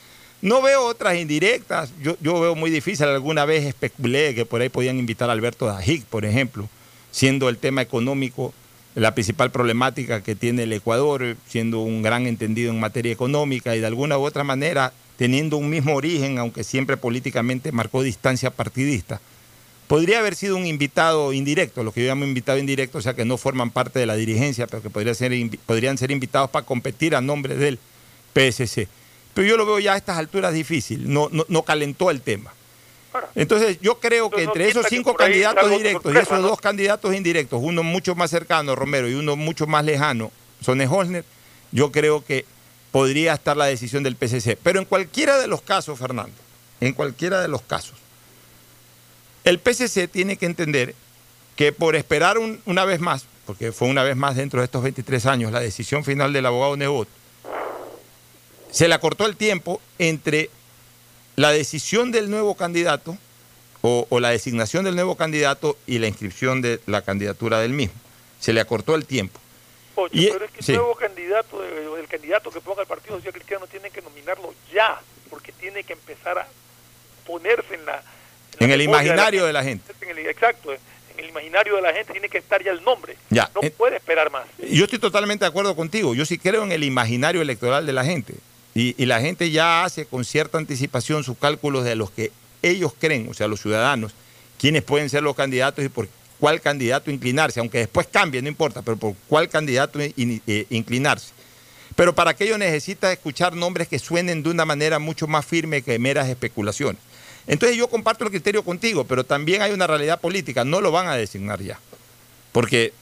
No 0.42 0.62
veo 0.62 0.86
otras 0.86 1.18
indirectas, 1.18 1.92
yo, 2.02 2.16
veo 2.22 2.56
muy 2.56 2.72
difícil, 2.72 3.08
alguna 3.08 3.44
vez 3.44 3.66
especulé 3.66 4.34
que 4.34 4.46
por 4.46 4.62
ahí 4.62 4.70
podían 4.70 4.98
invitar 4.98 5.30
a 5.30 5.34
Alberto 5.34 5.66
Dajic, 5.66 6.06
por 6.06 6.24
ejemplo, 6.24 6.70
siendo 7.12 7.50
el 7.50 7.58
tema 7.58 7.82
económico 7.82 8.54
la 8.96 9.14
principal 9.14 9.52
problemática 9.52 10.24
que 10.24 10.36
tiene 10.36 10.64
el 10.64 10.74
Ecuador, 10.74 11.36
siendo 11.48 11.80
un 11.82 12.02
gran 12.02 12.26
entendido 12.26 12.72
en 12.72 12.80
materia 12.80 13.12
económica 13.12 13.76
y 13.76 13.82
de 13.82 13.88
alguna 13.88 14.18
u 14.18 14.24
otra 14.24 14.44
manera 14.44 14.94
teniendo 15.18 15.58
un 15.58 15.70
mismo 15.70 15.96
origen, 15.96 16.38
aunque 16.38 16.64
siempre 16.64 16.96
políticamente 16.96 17.74
marcó 17.74 18.02
distancia 18.02 18.52
partidista. 18.52 19.20
Podría 19.90 20.20
haber 20.20 20.36
sido 20.36 20.56
un 20.56 20.68
invitado 20.68 21.34
indirecto, 21.34 21.84
lo 21.84 21.92
que 21.92 22.04
yo 22.04 22.08
llamo 22.08 22.24
invitado 22.24 22.60
indirecto, 22.60 23.00
o 23.00 23.02
sea 23.02 23.16
que 23.16 23.26
no 23.26 23.38
forman 23.38 23.72
parte 23.72 23.98
de 23.98 24.06
la 24.06 24.16
dirigencia, 24.16 24.68
pero 24.68 24.84
que 24.84 24.92
podría 24.92 25.16
ser, 25.16 25.34
podrían 25.66 25.98
ser 25.98 26.12
invitados 26.12 26.52
para 26.52 26.64
competir 26.64 27.16
a 27.16 27.22
nombre 27.22 27.56
del 27.56 27.80
PSC. 28.36 28.88
Pero 29.34 29.48
yo 29.48 29.58
lo 29.58 29.66
veo 29.66 29.80
ya 29.80 29.94
a 29.94 29.98
estas 29.98 30.20
alturas 30.20 30.54
difícil, 30.54 31.12
no, 31.12 31.28
no 31.32 31.64
calentó 31.64 32.12
el 32.12 32.22
tema. 32.22 32.54
Entonces 33.34 33.80
yo 33.82 34.00
creo 34.00 34.30
que 34.30 34.44
entre 34.44 34.70
esos 34.70 34.86
cinco 34.88 35.16
candidatos 35.16 35.72
directos 35.72 36.14
y 36.14 36.18
esos 36.20 36.44
dos 36.44 36.62
candidatos 36.62 37.16
indirectos, 37.16 37.60
uno 37.60 37.82
mucho 37.82 38.14
más 38.14 38.30
cercano, 38.30 38.76
Romero, 38.76 39.10
y 39.10 39.16
uno 39.16 39.36
mucho 39.36 39.66
más 39.66 39.84
lejano, 39.84 40.32
Sonne 40.62 40.86
Holner, 40.88 41.26
yo 41.72 41.92
creo 41.92 42.24
que 42.24 42.46
podría 42.92 43.34
estar 43.34 43.58
la 43.58 43.66
decisión 43.66 44.04
del 44.04 44.16
PCC. 44.16 44.56
Pero 44.62 44.78
en 44.78 44.86
cualquiera 44.86 45.40
de 45.40 45.48
los 45.48 45.64
casos, 45.64 45.98
Fernando, 45.98 46.36
en 46.80 46.94
cualquiera 46.94 47.42
de 47.42 47.48
los 47.48 47.64
casos, 47.64 47.96
el 49.50 49.60
PCC 49.60 50.08
tiene 50.08 50.38
que 50.38 50.46
entender 50.46 50.94
que 51.56 51.74
por 51.74 51.96
esperar 51.96 52.38
una 52.66 52.86
vez 52.86 53.00
más, 53.00 53.26
porque 53.46 53.72
fue 53.72 53.88
una 53.88 54.04
vez 54.04 54.16
más 54.16 54.36
dentro 54.36 54.60
de 54.60 54.66
estos 54.66 54.84
23 54.84 55.26
años 55.26 55.52
la 55.52 55.60
decisión 55.60 56.04
final 56.04 56.32
del 56.32 56.46
abogado 56.46 56.78
Nebot, 56.78 57.08
se 58.72 58.88
le 58.88 58.94
acortó 58.94 59.26
el 59.26 59.36
tiempo 59.36 59.82
entre 59.98 60.50
la 61.36 61.52
decisión 61.52 62.12
del 62.12 62.30
nuevo 62.30 62.56
candidato 62.56 63.18
o, 63.82 64.20
la 64.20 64.30
designación 64.30 64.84
del 64.84 64.96
nuevo 64.96 65.16
candidato 65.16 65.78
y 65.88 66.00
la 66.00 66.08
inscripción 66.08 66.62
de 66.62 66.80
la 66.86 67.02
candidatura 67.02 67.60
del 67.60 67.72
mismo. 67.72 67.96
Se 68.40 68.54
le 68.54 68.60
acortó 68.60 68.94
el 68.94 69.06
tiempo. 69.06 69.40
pero 69.96 70.46
es 70.46 70.52
que 70.52 70.72
el 70.74 70.78
nuevo 70.78 70.96
candidato, 70.96 71.64
el 71.64 72.08
candidato 72.08 72.52
que 72.52 72.62
ponga 72.62 72.82
el 72.82 72.88
Partido 72.88 73.16
Social 73.16 73.34
Cristiano, 73.34 73.68
tiene 73.68 73.90
que 73.90 74.02
nominarlo 74.02 74.54
ya, 74.72 75.02
porque 75.30 75.54
tiene 75.54 75.84
que 75.84 75.94
empezar 75.94 76.38
a 76.38 76.48
ponerse 77.26 77.74
en 77.74 77.86
la... 77.86 78.04
En, 78.60 78.72
el 78.72 78.82
imaginario 78.82 79.46
de 79.46 79.54
la, 79.54 79.64
gente. 79.64 79.92
exacto, 80.28 80.74
en 80.74 80.80
el 81.20 81.30
imaginario 81.30 81.76
de 81.78 81.82
la 81.82 81.94
gente 81.94 82.12
tiene 82.12 82.30
que 82.30 82.38
estar 82.38 82.64
ya 82.64 82.72
el 82.72 82.84
nombre. 82.84 83.16
Ya. 83.30 83.50
No 83.56 83.62
puede 83.72 83.98
esperar 83.98 84.32
más. 84.32 84.46
Yo 84.70 84.84
estoy 84.86 85.00
totalmente 85.00 85.46
de 85.46 85.50
acuerdo 85.50 85.76
contigo. 85.76 86.14
Yo 86.14 86.26
sí 86.26 86.38
creo 86.38 86.64
en 86.64 86.72
el 86.72 86.84
imaginario 86.84 87.42
electoral 87.42 87.86
de 87.86 87.94
la 87.94 88.04
gente. 88.04 88.34
Y, 88.76 89.06
la 89.06 89.20
gente 89.20 89.50
ya 89.52 89.84
hace 89.84 90.06
con 90.06 90.24
cierta 90.24 90.58
anticipación 90.58 91.24
sus 91.24 91.38
cálculos 91.38 91.84
de 91.84 91.96
los 91.96 92.12
que 92.12 92.32
ellos 92.62 92.94
creen, 92.98 93.28
o 93.30 93.34
sea, 93.34 93.48
los 93.48 93.62
ciudadanos, 93.62 94.14
quiénes 94.60 94.84
pueden 94.84 95.10
ser 95.10 95.24
los 95.24 95.36
candidatos 95.36 95.84
y 95.84 95.90
por 95.90 96.08
cuál 96.40 96.62
candidato 96.62 97.12
inclinarse, 97.12 97.60
aunque 97.60 97.80
después 97.80 98.08
cambie, 98.08 98.42
no 98.42 98.48
importa, 98.48 98.82
pero 98.82 98.96
por 98.96 99.16
cuál 99.28 99.50
candidato 99.50 100.00
eh, 100.00 100.66
inclinarse. 100.70 101.34
Pero 101.96 102.16
para 102.16 102.32
aquello 102.32 102.58
necesita 102.58 103.12
escuchar 103.12 103.56
nombres 103.56 103.88
que 103.88 104.00
suenen 104.00 104.44
de 104.44 104.50
una 104.50 104.64
manera 104.64 105.00
mucho 105.00 105.28
más 105.28 105.46
firme 105.46 105.82
que 105.82 106.00
meras 106.00 106.30
especulaciones. 106.30 107.02
Entonces 107.50 107.78
yo 107.78 107.90
comparto 107.90 108.24
el 108.24 108.30
criterio 108.30 108.64
contigo, 108.64 109.04
pero 109.04 109.26
también 109.26 109.62
hay 109.62 109.72
una 109.74 109.88
realidad 109.88 110.22
política, 110.22 110.64
no 110.64 110.80
lo 110.80 110.92
van 110.92 111.08
a 111.08 111.16
designar 111.16 111.62
ya, 111.62 111.80
porque 112.52 112.94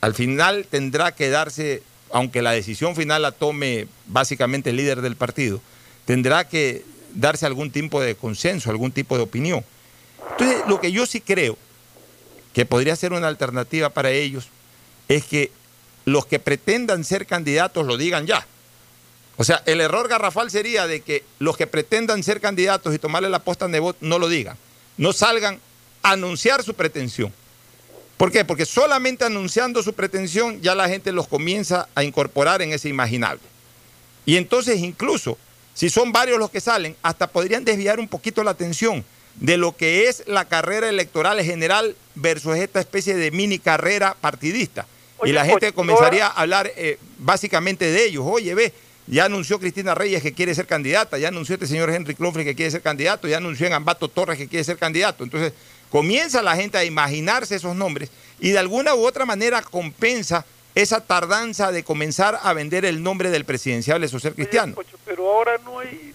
al 0.00 0.14
final 0.14 0.66
tendrá 0.68 1.12
que 1.14 1.28
darse 1.28 1.82
aunque 2.10 2.42
la 2.42 2.52
decisión 2.52 2.96
final 2.96 3.22
la 3.22 3.32
tome 3.32 3.88
básicamente 4.06 4.70
el 4.70 4.76
líder 4.76 5.02
del 5.02 5.16
partido, 5.16 5.60
tendrá 6.06 6.48
que 6.48 6.84
darse 7.12 7.44
algún 7.44 7.70
tipo 7.70 8.00
de 8.00 8.14
consenso, 8.14 8.70
algún 8.70 8.92
tipo 8.92 9.16
de 9.16 9.22
opinión. 9.24 9.64
Entonces, 10.30 10.62
lo 10.68 10.80
que 10.80 10.92
yo 10.92 11.06
sí 11.06 11.20
creo 11.20 11.58
que 12.52 12.64
podría 12.66 12.96
ser 12.96 13.12
una 13.12 13.28
alternativa 13.28 13.90
para 13.90 14.10
ellos 14.10 14.48
es 15.08 15.24
que 15.24 15.50
los 16.04 16.24
que 16.24 16.38
pretendan 16.38 17.04
ser 17.04 17.26
candidatos 17.26 17.86
lo 17.86 17.96
digan 17.96 18.26
ya. 18.26 18.46
O 19.36 19.44
sea, 19.44 19.62
el 19.66 19.80
error 19.80 20.08
garrafal 20.08 20.50
sería 20.50 20.86
de 20.86 21.00
que 21.00 21.24
los 21.38 21.56
que 21.56 21.66
pretendan 21.66 22.22
ser 22.22 22.40
candidatos 22.40 22.94
y 22.94 22.98
tomarle 22.98 23.28
la 23.28 23.40
posta 23.40 23.66
de 23.68 23.80
voto 23.80 23.98
no 24.00 24.18
lo 24.18 24.28
digan, 24.28 24.56
no 24.96 25.12
salgan 25.12 25.60
a 26.02 26.12
anunciar 26.12 26.62
su 26.62 26.74
pretensión. 26.74 27.32
¿Por 28.16 28.30
qué? 28.30 28.44
Porque 28.44 28.64
solamente 28.64 29.24
anunciando 29.24 29.82
su 29.82 29.92
pretensión 29.92 30.60
ya 30.62 30.74
la 30.74 30.88
gente 30.88 31.10
los 31.10 31.26
comienza 31.26 31.88
a 31.94 32.04
incorporar 32.04 32.62
en 32.62 32.72
ese 32.72 32.88
imaginable. 32.88 33.42
Y 34.24 34.36
entonces 34.36 34.78
incluso, 34.78 35.36
si 35.74 35.90
son 35.90 36.12
varios 36.12 36.38
los 36.38 36.50
que 36.50 36.60
salen, 36.60 36.96
hasta 37.02 37.26
podrían 37.26 37.64
desviar 37.64 37.98
un 37.98 38.08
poquito 38.08 38.44
la 38.44 38.52
atención 38.52 39.04
de 39.36 39.56
lo 39.56 39.76
que 39.76 40.08
es 40.08 40.22
la 40.26 40.44
carrera 40.44 40.88
electoral 40.88 41.42
general 41.42 41.96
versus 42.14 42.56
esta 42.56 42.78
especie 42.78 43.16
de 43.16 43.32
mini 43.32 43.58
carrera 43.58 44.16
partidista. 44.20 44.86
y 45.24 45.32
la 45.32 45.44
gente 45.44 45.72
comenzaría 45.72 46.26
a 46.26 46.30
hablar 46.30 46.70
eh, 46.76 46.98
básicamente 47.18 47.90
de 47.90 48.04
ellos. 48.04 48.24
Oye, 48.26 48.54
ve, 48.54 48.72
ya 49.06 49.26
anunció 49.26 49.58
Cristina 49.58 49.94
Reyes 49.94 50.22
que 50.22 50.32
quiere 50.32 50.54
ser 50.54 50.66
candidata, 50.66 51.18
ya 51.18 51.28
anunció 51.28 51.54
este 51.54 51.66
señor 51.66 51.90
Henry 51.90 52.14
Clofre 52.14 52.44
que 52.44 52.54
quiere 52.54 52.70
ser 52.70 52.82
candidato, 52.82 53.28
ya 53.28 53.36
anunció 53.36 53.66
en 53.66 53.74
Ambato 53.74 54.08
Torres 54.08 54.38
que 54.38 54.48
quiere 54.48 54.64
ser 54.64 54.78
candidato. 54.78 55.24
Entonces, 55.24 55.52
Comienza 55.94 56.42
la 56.42 56.56
gente 56.56 56.76
a 56.76 56.82
imaginarse 56.82 57.54
esos 57.54 57.76
nombres 57.76 58.10
y 58.40 58.50
de 58.50 58.58
alguna 58.58 58.96
u 58.96 59.06
otra 59.06 59.26
manera 59.26 59.62
compensa 59.62 60.44
esa 60.74 61.00
tardanza 61.00 61.70
de 61.70 61.84
comenzar 61.84 62.40
a 62.42 62.52
vender 62.52 62.84
el 62.84 63.00
nombre 63.00 63.30
del 63.30 63.44
presidencial 63.44 64.08
social 64.08 64.34
cristiano. 64.34 64.74
pero 65.04 65.30
ahora 65.30 65.56
no 65.64 65.78
hay, 65.78 66.12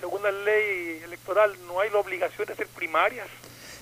según 0.00 0.22
la 0.22 0.32
ley 0.32 1.02
electoral, 1.04 1.52
no 1.66 1.78
hay 1.78 1.90
la 1.90 1.98
obligación 1.98 2.46
de 2.46 2.54
hacer 2.54 2.66
primarias. 2.68 3.28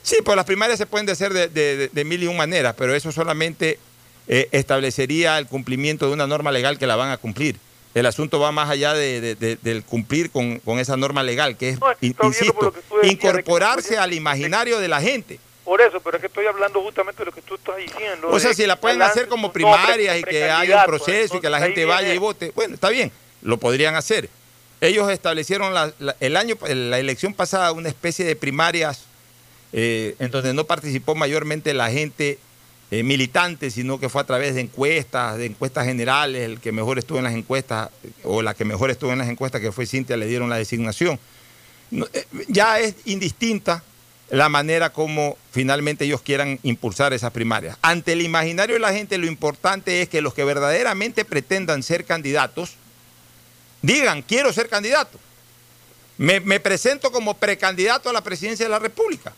Sí, 0.03 0.17
pues 0.25 0.35
las 0.35 0.47
primarias 0.47 0.79
se 0.79 0.87
pueden 0.87 1.09
hacer 1.09 1.33
de, 1.33 2.05
mil 2.05 2.25
y 2.25 2.27
un 2.27 2.37
maneras, 2.37 2.75
pero 2.77 2.93
eso 2.93 3.13
solamente 3.13 3.79
eh, 4.27 4.49
establecería 4.51 5.39
el 5.39 5.47
cumplimiento 5.47 6.09
de 6.09 6.13
una 6.15 6.27
norma 6.27 6.51
legal 6.51 6.77
que 6.77 6.89
la 6.89 6.97
van 6.97 7.13
a 7.13 7.19
cumplir. 7.19 7.57
El 7.95 8.07
asunto 8.07 8.39
va 8.39 8.53
más 8.53 8.71
allá 8.71 8.95
de, 8.95 9.35
del 9.61 9.83
cumplir 9.85 10.31
con, 10.31 10.61
esa 10.79 10.97
norma 10.97 11.23
legal, 11.25 11.57
que 11.57 11.71
es, 11.71 11.79
insisto, 12.01 12.73
incorporarse 13.03 13.99
al 13.99 14.13
imaginario 14.13 14.79
de 14.79 14.89
la 14.89 15.01
gente. 15.01 15.41
Por 15.65 15.81
eso, 15.81 16.01
pero 16.01 16.17
es 16.17 16.21
que 16.21 16.27
estoy 16.29 16.47
hablando 16.47 16.81
justamente 16.83 17.21
de 17.21 17.27
lo 17.27 17.33
que 17.33 17.43
tú 17.43 17.55
estás 17.57 17.77
diciendo. 17.77 18.29
O 18.29 18.39
sea, 18.41 18.55
si 18.55 18.67
la 18.67 18.77
pueden 18.77 19.03
hacer 19.03 19.29
como 19.29 19.53
primarias 19.53 20.19
y 20.19 20.23
que 20.25 20.45
haya 20.51 20.81
un 20.81 20.87
proceso 20.87 21.37
y 21.37 21.41
que 21.41 21.51
la 21.51 21.61
gente 21.61 21.85
vaya 21.85 22.13
y 22.15 22.19
vote, 22.19 22.53
bueno, 22.55 22.75
está 22.75 22.89
bien, 22.91 23.13
lo 23.43 23.57
podrían 23.59 23.95
hacer. 23.97 24.29
ellos 24.81 25.11
establecieron 25.11 25.75
la, 25.75 25.93
la- 25.99 26.17
el 26.21 26.37
año, 26.37 26.57
la 26.69 26.99
elección 26.99 27.35
pasada 27.35 27.71
una 27.73 27.89
especie 27.89 28.25
de 28.25 28.35
primarias 28.37 29.03
eh, 29.73 30.15
en 30.19 30.31
donde 30.31 30.55
no 30.55 30.65
participó 30.65 31.15
mayormente 31.15 31.75
la 31.75 31.91
gente 31.91 32.39
eh, 32.93 33.05
militante, 33.05 33.71
sino 33.71 34.01
que 34.01 34.09
fue 34.09 34.21
a 34.21 34.27
través 34.27 34.57
de 34.57 34.63
encuestas, 34.63 35.39
de 35.39 35.47
encuestas 35.47 35.87
generales, 35.87 36.43
el 36.43 36.59
que 36.59 36.73
mejor 36.73 36.99
estuvo 36.99 37.19
en 37.19 37.25
las 37.25 37.35
encuestas, 37.35 37.91
o 38.25 38.43
la 38.43 38.55
que 38.55 38.65
mejor 38.65 38.91
estuvo 38.91 39.13
en 39.13 39.19
las 39.19 39.29
encuestas, 39.29 39.61
que 39.61 39.71
fue 39.71 39.87
Cintia, 39.87 40.17
le 40.17 40.27
dieron 40.27 40.51
la 40.51 40.57
designación. 40.57 41.21
Eh, 41.93 42.27
ya 42.49 42.81
es 42.81 42.97
indistinta 43.05 43.85
la 44.31 44.49
manera 44.49 44.91
como 44.91 45.37
finalmente 45.53 46.05
ellos 46.05 46.21
quieran 46.23 46.59
impulsar 46.65 47.13
esas 47.13 47.31
primarias. 47.31 47.77
Ante 47.81 48.13
el 48.13 48.23
imaginario 48.23 48.75
de 48.75 48.81
la 48.81 48.93
gente, 48.93 49.19
lo 49.19 49.27
importante 49.27 50.03
es 50.03 50.09
que 50.09 50.21
los 50.21 50.35
que 50.35 50.43
verdaderamente 50.43 51.25
pretendan 51.25 51.85
ser 51.85 52.05
candidatos, 52.05 52.75
digan, 53.83 54.23
quiero 54.23 54.53
ser 54.53 54.69
candidato. 54.69 55.19
Me 56.19 56.61
presento 56.61 57.13
como 57.13 57.35
precandidato 57.35 58.11
a 58.11 58.13
la 58.13 58.21
presidencia 58.21 58.67
de 58.67 58.71
la 58.71 58.79
República. 58.79 59.33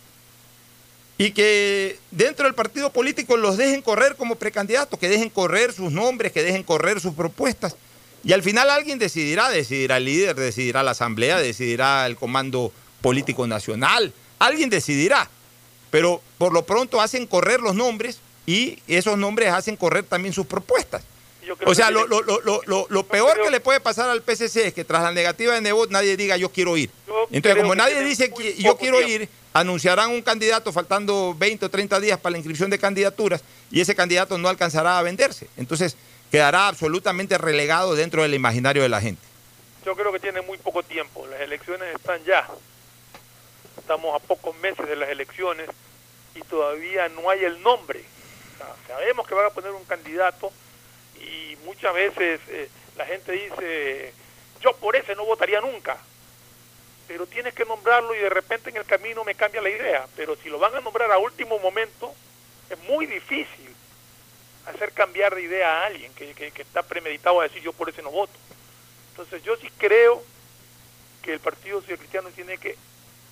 Y 1.22 1.30
que 1.30 2.00
dentro 2.10 2.46
del 2.46 2.54
partido 2.56 2.92
político 2.92 3.36
los 3.36 3.56
dejen 3.56 3.80
correr 3.80 4.16
como 4.16 4.34
precandidatos, 4.34 4.98
que 4.98 5.08
dejen 5.08 5.30
correr 5.30 5.72
sus 5.72 5.92
nombres, 5.92 6.32
que 6.32 6.42
dejen 6.42 6.64
correr 6.64 7.00
sus 7.00 7.14
propuestas. 7.14 7.76
Y 8.24 8.32
al 8.32 8.42
final 8.42 8.68
alguien 8.70 8.98
decidirá, 8.98 9.48
decidirá 9.48 9.98
el 9.98 10.06
líder, 10.06 10.34
decidirá 10.34 10.82
la 10.82 10.90
asamblea, 10.90 11.38
decidirá 11.38 12.06
el 12.06 12.16
comando 12.16 12.72
político 13.00 13.46
nacional, 13.46 14.12
alguien 14.40 14.68
decidirá. 14.68 15.30
Pero 15.92 16.20
por 16.38 16.52
lo 16.52 16.66
pronto 16.66 17.00
hacen 17.00 17.28
correr 17.28 17.60
los 17.60 17.76
nombres 17.76 18.18
y 18.44 18.80
esos 18.88 19.16
nombres 19.16 19.50
hacen 19.50 19.76
correr 19.76 20.02
también 20.02 20.34
sus 20.34 20.46
propuestas. 20.46 21.04
O 21.64 21.74
sea, 21.74 21.90
lo, 21.90 22.06
lo- 22.06 22.22
lo- 22.22 22.40
lo- 22.66 22.86
lo- 22.88 23.06
peor 23.06 23.40
que 23.42 23.50
le 23.50 23.60
puede 23.60 23.80
pasar 23.80 24.08
al 24.08 24.22
PCC 24.22 24.66
es 24.68 24.74
que 24.74 24.84
tras 24.84 25.02
la 25.02 25.12
negativa 25.12 25.54
de 25.54 25.60
Nebot 25.60 25.90
nadie 25.90 26.16
diga 26.16 26.36
yo 26.36 26.50
quiero 26.50 26.76
ir. 26.76 26.90
Entonces, 27.30 27.60
como 27.60 27.72
que 27.72 27.78
nadie 27.78 28.00
dice 28.02 28.32
que 28.32 28.54
yo 28.56 28.76
quiero 28.76 28.98
tiempo. 28.98 29.24
ir, 29.24 29.28
anunciarán 29.52 30.10
un 30.10 30.22
candidato 30.22 30.72
faltando 30.72 31.34
20 31.36 31.66
o 31.66 31.70
30 31.70 32.00
días 32.00 32.18
para 32.18 32.32
la 32.32 32.38
inscripción 32.38 32.70
de 32.70 32.78
candidaturas 32.78 33.42
y 33.70 33.80
ese 33.80 33.94
candidato 33.94 34.38
no 34.38 34.48
alcanzará 34.48 34.98
a 34.98 35.02
venderse. 35.02 35.48
Entonces, 35.56 35.96
quedará 36.30 36.68
absolutamente 36.68 37.36
relegado 37.38 37.94
dentro 37.94 38.22
del 38.22 38.34
imaginario 38.34 38.82
de 38.82 38.88
la 38.88 39.00
gente. 39.00 39.22
Yo 39.84 39.94
creo 39.96 40.12
que 40.12 40.20
tiene 40.20 40.40
muy 40.42 40.58
poco 40.58 40.82
tiempo. 40.82 41.26
Las 41.26 41.40
elecciones 41.40 41.94
están 41.94 42.22
ya. 42.24 42.48
Estamos 43.78 44.14
a 44.14 44.24
pocos 44.24 44.56
meses 44.58 44.86
de 44.88 44.96
las 44.96 45.08
elecciones 45.08 45.68
y 46.34 46.40
todavía 46.42 47.08
no 47.08 47.28
hay 47.30 47.44
el 47.44 47.60
nombre. 47.62 48.04
O 48.54 48.58
sea, 48.58 48.74
sabemos 48.96 49.26
que 49.26 49.34
van 49.34 49.46
a 49.46 49.50
poner 49.50 49.72
un 49.72 49.84
candidato 49.84 50.52
muchas 51.64 51.94
veces 51.94 52.40
eh, 52.48 52.68
la 52.96 53.06
gente 53.06 53.32
dice, 53.32 54.12
yo 54.60 54.74
por 54.76 54.96
ese 54.96 55.14
no 55.14 55.24
votaría 55.24 55.60
nunca. 55.60 55.96
Pero 57.08 57.26
tienes 57.26 57.52
que 57.54 57.64
nombrarlo 57.64 58.14
y 58.14 58.18
de 58.18 58.30
repente 58.30 58.70
en 58.70 58.76
el 58.76 58.84
camino 58.84 59.24
me 59.24 59.34
cambia 59.34 59.60
la 59.60 59.70
idea. 59.70 60.06
Pero 60.16 60.36
si 60.36 60.48
lo 60.48 60.58
van 60.58 60.74
a 60.74 60.80
nombrar 60.80 61.10
a 61.10 61.18
último 61.18 61.58
momento, 61.58 62.14
es 62.70 62.78
muy 62.84 63.06
difícil 63.06 63.74
hacer 64.66 64.92
cambiar 64.92 65.34
de 65.34 65.42
idea 65.42 65.82
a 65.82 65.86
alguien 65.86 66.12
que, 66.14 66.32
que- 66.34 66.52
que 66.52 66.62
está 66.62 66.82
premeditado 66.82 67.40
a 67.40 67.44
decir 67.44 67.62
yo 67.62 67.72
por 67.72 67.88
ese 67.88 68.02
no 68.02 68.10
voto. 68.10 68.32
Entonces 69.10 69.42
yo 69.42 69.56
sí 69.56 69.68
creo 69.76 70.22
que 71.22 71.32
el 71.34 71.40
Partido 71.40 71.80
Social 71.80 71.98
Cristiano 71.98 72.30
tiene 72.30 72.56
que 72.58 72.76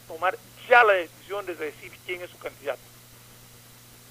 tomar 0.08 0.36
ya 0.68 0.82
la 0.84 0.92
decisión 0.94 1.46
de 1.46 1.54
decir 1.54 1.92
quién 2.04 2.20
es 2.22 2.30
su 2.30 2.38
candidato. 2.38 2.80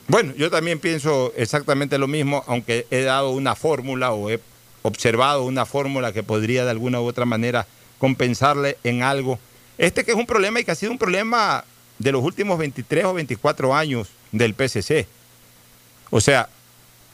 Bueno, 0.10 0.34
yo 0.36 0.50
también 0.50 0.80
pienso 0.80 1.32
exactamente 1.38 1.98
lo 1.98 2.08
mismo, 2.08 2.44
aunque 2.48 2.86
he 2.92 3.02
dado 3.04 3.30
una 3.32 3.56
fórmula 3.56 4.12
o 4.12 4.30
he 4.30 4.40
observado 4.82 5.44
una 5.44 5.66
fórmula 5.66 6.12
que 6.12 6.24
podría 6.24 6.66
de 6.66 6.72
alguna 6.72 7.00
u 7.00 7.06
otra 7.06 7.26
manera 7.26 7.68
compensarle 8.00 8.78
en 8.84 9.04
algo. 9.04 9.40
Este 9.78 10.04
que 10.04 10.12
es 10.12 10.18
un 10.18 10.26
problema 10.26 10.60
y 10.60 10.64
que 10.64 10.72
ha 10.72 10.76
sido 10.76 10.92
un 10.92 10.98
problema 10.98 11.64
de 12.00 12.12
los 12.12 12.24
últimos 12.24 12.58
23 12.58 13.06
o 13.06 13.14
24 13.14 13.76
años 13.76 14.10
del 14.32 14.54
PCC. 14.56 15.08
O 16.10 16.22
sea, 16.22 16.50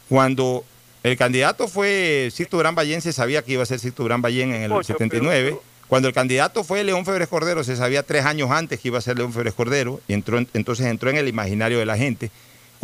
cuando 0.07 0.63
el 1.03 1.17
candidato 1.17 1.67
fue 1.67 2.29
Sixto 2.33 2.57
Durán 2.57 2.75
Ballén, 2.75 3.01
se 3.01 3.11
sabía 3.13 3.41
que 3.43 3.53
iba 3.53 3.63
a 3.63 3.65
ser 3.65 3.79
Sixto 3.79 4.03
Durán 4.03 4.21
Ballén 4.21 4.53
en 4.53 4.61
el 4.63 4.71
Ocho, 4.71 4.93
79. 4.93 5.57
Cuando 5.87 6.07
el 6.07 6.13
candidato 6.13 6.63
fue 6.63 6.83
León 6.83 7.05
Febres 7.05 7.27
Cordero, 7.27 7.63
se 7.63 7.75
sabía 7.75 8.03
tres 8.03 8.25
años 8.25 8.49
antes 8.51 8.79
que 8.79 8.87
iba 8.87 8.97
a 8.97 9.01
ser 9.01 9.17
León 9.17 9.33
Febres 9.33 9.53
Cordero, 9.53 9.99
y 10.07 10.13
entró, 10.13 10.37
en- 10.37 10.47
entonces 10.53 10.85
entró 10.87 11.09
en 11.09 11.17
el 11.17 11.27
imaginario 11.27 11.77
de 11.77 11.85
la 11.85 11.97
gente. 11.97 12.31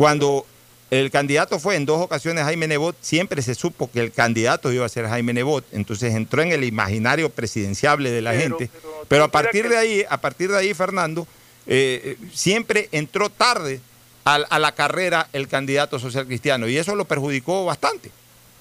Cuando 0.02 0.44
el 0.90 1.12
candidato 1.12 1.60
fue 1.60 1.76
en 1.76 1.86
dos 1.86 2.00
ocasiones 2.02 2.42
Jaime 2.42 2.66
Nebot, 2.66 2.96
siempre 3.00 3.40
se 3.40 3.54
supo 3.54 3.88
que 3.88 4.00
el 4.00 4.10
candidato 4.10 4.72
iba 4.72 4.84
a 4.84 4.88
ser 4.88 5.06
Jaime 5.06 5.32
Nebot, 5.32 5.64
entonces 5.70 6.12
entró 6.16 6.42
en 6.42 6.50
el 6.50 6.64
imaginario 6.64 7.30
presidenciable 7.30 8.10
de 8.10 8.20
la 8.20 8.34
gente. 8.34 8.68
Pero, 9.06 9.22
a 9.22 9.28
partir 9.28 9.68
de 9.68 9.76
ahí, 9.76 10.04
a 10.10 10.20
partir 10.20 10.50
de 10.50 10.58
ahí, 10.58 10.74
Fernando, 10.74 11.24
eh, 11.68 12.16
eh, 12.20 12.26
siempre 12.34 12.88
entró 12.90 13.30
tarde 13.30 13.80
a, 14.24 14.34
a 14.34 14.58
la 14.58 14.72
carrera 14.72 15.28
el 15.32 15.46
candidato 15.46 16.00
social 16.00 16.26
cristiano, 16.26 16.66
y 16.66 16.76
eso 16.76 16.96
lo 16.96 17.04
perjudicó 17.04 17.64
bastante. 17.64 18.10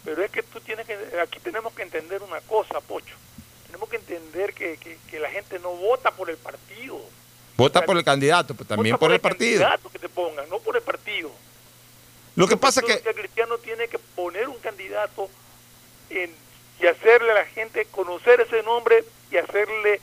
Pero 0.05 0.21
es 0.23 0.29
que 0.29 0.43
tú 0.43 0.59
tienes 0.59 0.85
que, 0.85 0.93
aquí 1.23 1.39
tenemos 1.43 1.73
que 1.73 1.81
entender 1.81 2.21
una 2.21 2.39
cosa, 2.41 2.79
Pocho. 2.81 3.15
Tenemos 3.65 3.89
que 3.89 3.95
entender 3.95 4.53
que, 4.53 4.77
que- 4.77 4.99
que 5.09 5.19
la 5.19 5.31
gente 5.31 5.57
no 5.57 5.71
vota 5.71 6.11
por 6.11 6.29
el 6.29 6.37
partido. 6.37 6.70
Vota 7.61 7.85
por 7.85 7.97
el 7.97 8.03
candidato, 8.03 8.53
pero 8.53 8.67
también 8.67 8.93
Vota 8.93 8.99
por 8.99 9.11
el 9.13 9.19
partido. 9.19 9.61
candidato 9.61 9.89
que 9.89 9.99
te 9.99 10.09
pongan, 10.09 10.49
no 10.49 10.59
por 10.59 10.75
el 10.75 10.81
partido. 10.81 11.31
Lo 12.35 12.47
que 12.47 12.57
pasa 12.57 12.79
El 12.81 12.87
que 12.87 12.93
Partido 12.93 13.13
Cristiano 13.13 13.57
tiene 13.57 13.87
que 13.87 13.99
poner 13.99 14.47
un 14.47 14.57
candidato 14.59 15.29
en- 16.09 16.33
y 16.81 16.87
hacerle 16.87 17.31
a 17.31 17.35
la 17.35 17.45
gente 17.45 17.85
conocer 17.91 18.41
ese 18.41 18.63
nombre 18.63 19.03
y 19.31 19.37
hacerle 19.37 19.99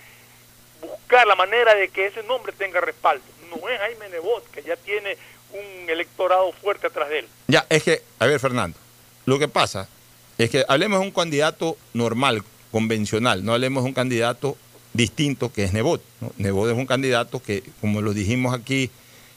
buscar 0.81 1.27
la 1.27 1.35
manera 1.35 1.75
de 1.75 1.89
que 1.89 2.07
ese 2.07 2.23
nombre 2.23 2.53
tenga 2.53 2.81
respaldo. 2.81 3.25
No 3.51 3.69
es 3.69 3.79
Jaime 3.81 4.09
Nebot, 4.11 4.49
que 4.51 4.63
ya 4.63 4.77
tiene 4.77 5.17
un 5.53 5.89
electorado 5.91 6.53
fuerte 6.53 6.87
atrás 6.87 7.09
de 7.09 7.21
él. 7.21 7.29
Ya, 7.49 7.67
es 7.69 7.83
que, 7.83 8.03
a 8.19 8.27
ver, 8.27 8.39
Fernando, 8.39 8.79
lo 9.25 9.39
que 9.39 9.49
pasa 9.49 9.89
es 10.37 10.51
que 10.51 10.65
hablemos 10.69 11.01
de 11.01 11.07
un 11.07 11.13
candidato 11.13 11.77
normal, 11.95 12.45
convencional, 12.71 13.45
no 13.45 13.55
hablemos 13.55 13.83
de 13.83 13.89
un 13.89 13.95
candidato 13.95 14.57
distinto 14.99 15.51
que 15.51 15.65
es 15.65 15.73
Nebot. 15.73 16.03
¿no? 16.21 16.33
Nebot 16.37 16.69
es 16.71 16.77
un 16.77 16.85
candidato 16.85 17.41
que, 17.41 17.63
como 17.81 18.03
lo 18.03 18.13
dijimos 18.13 18.53
aquí 18.55 18.91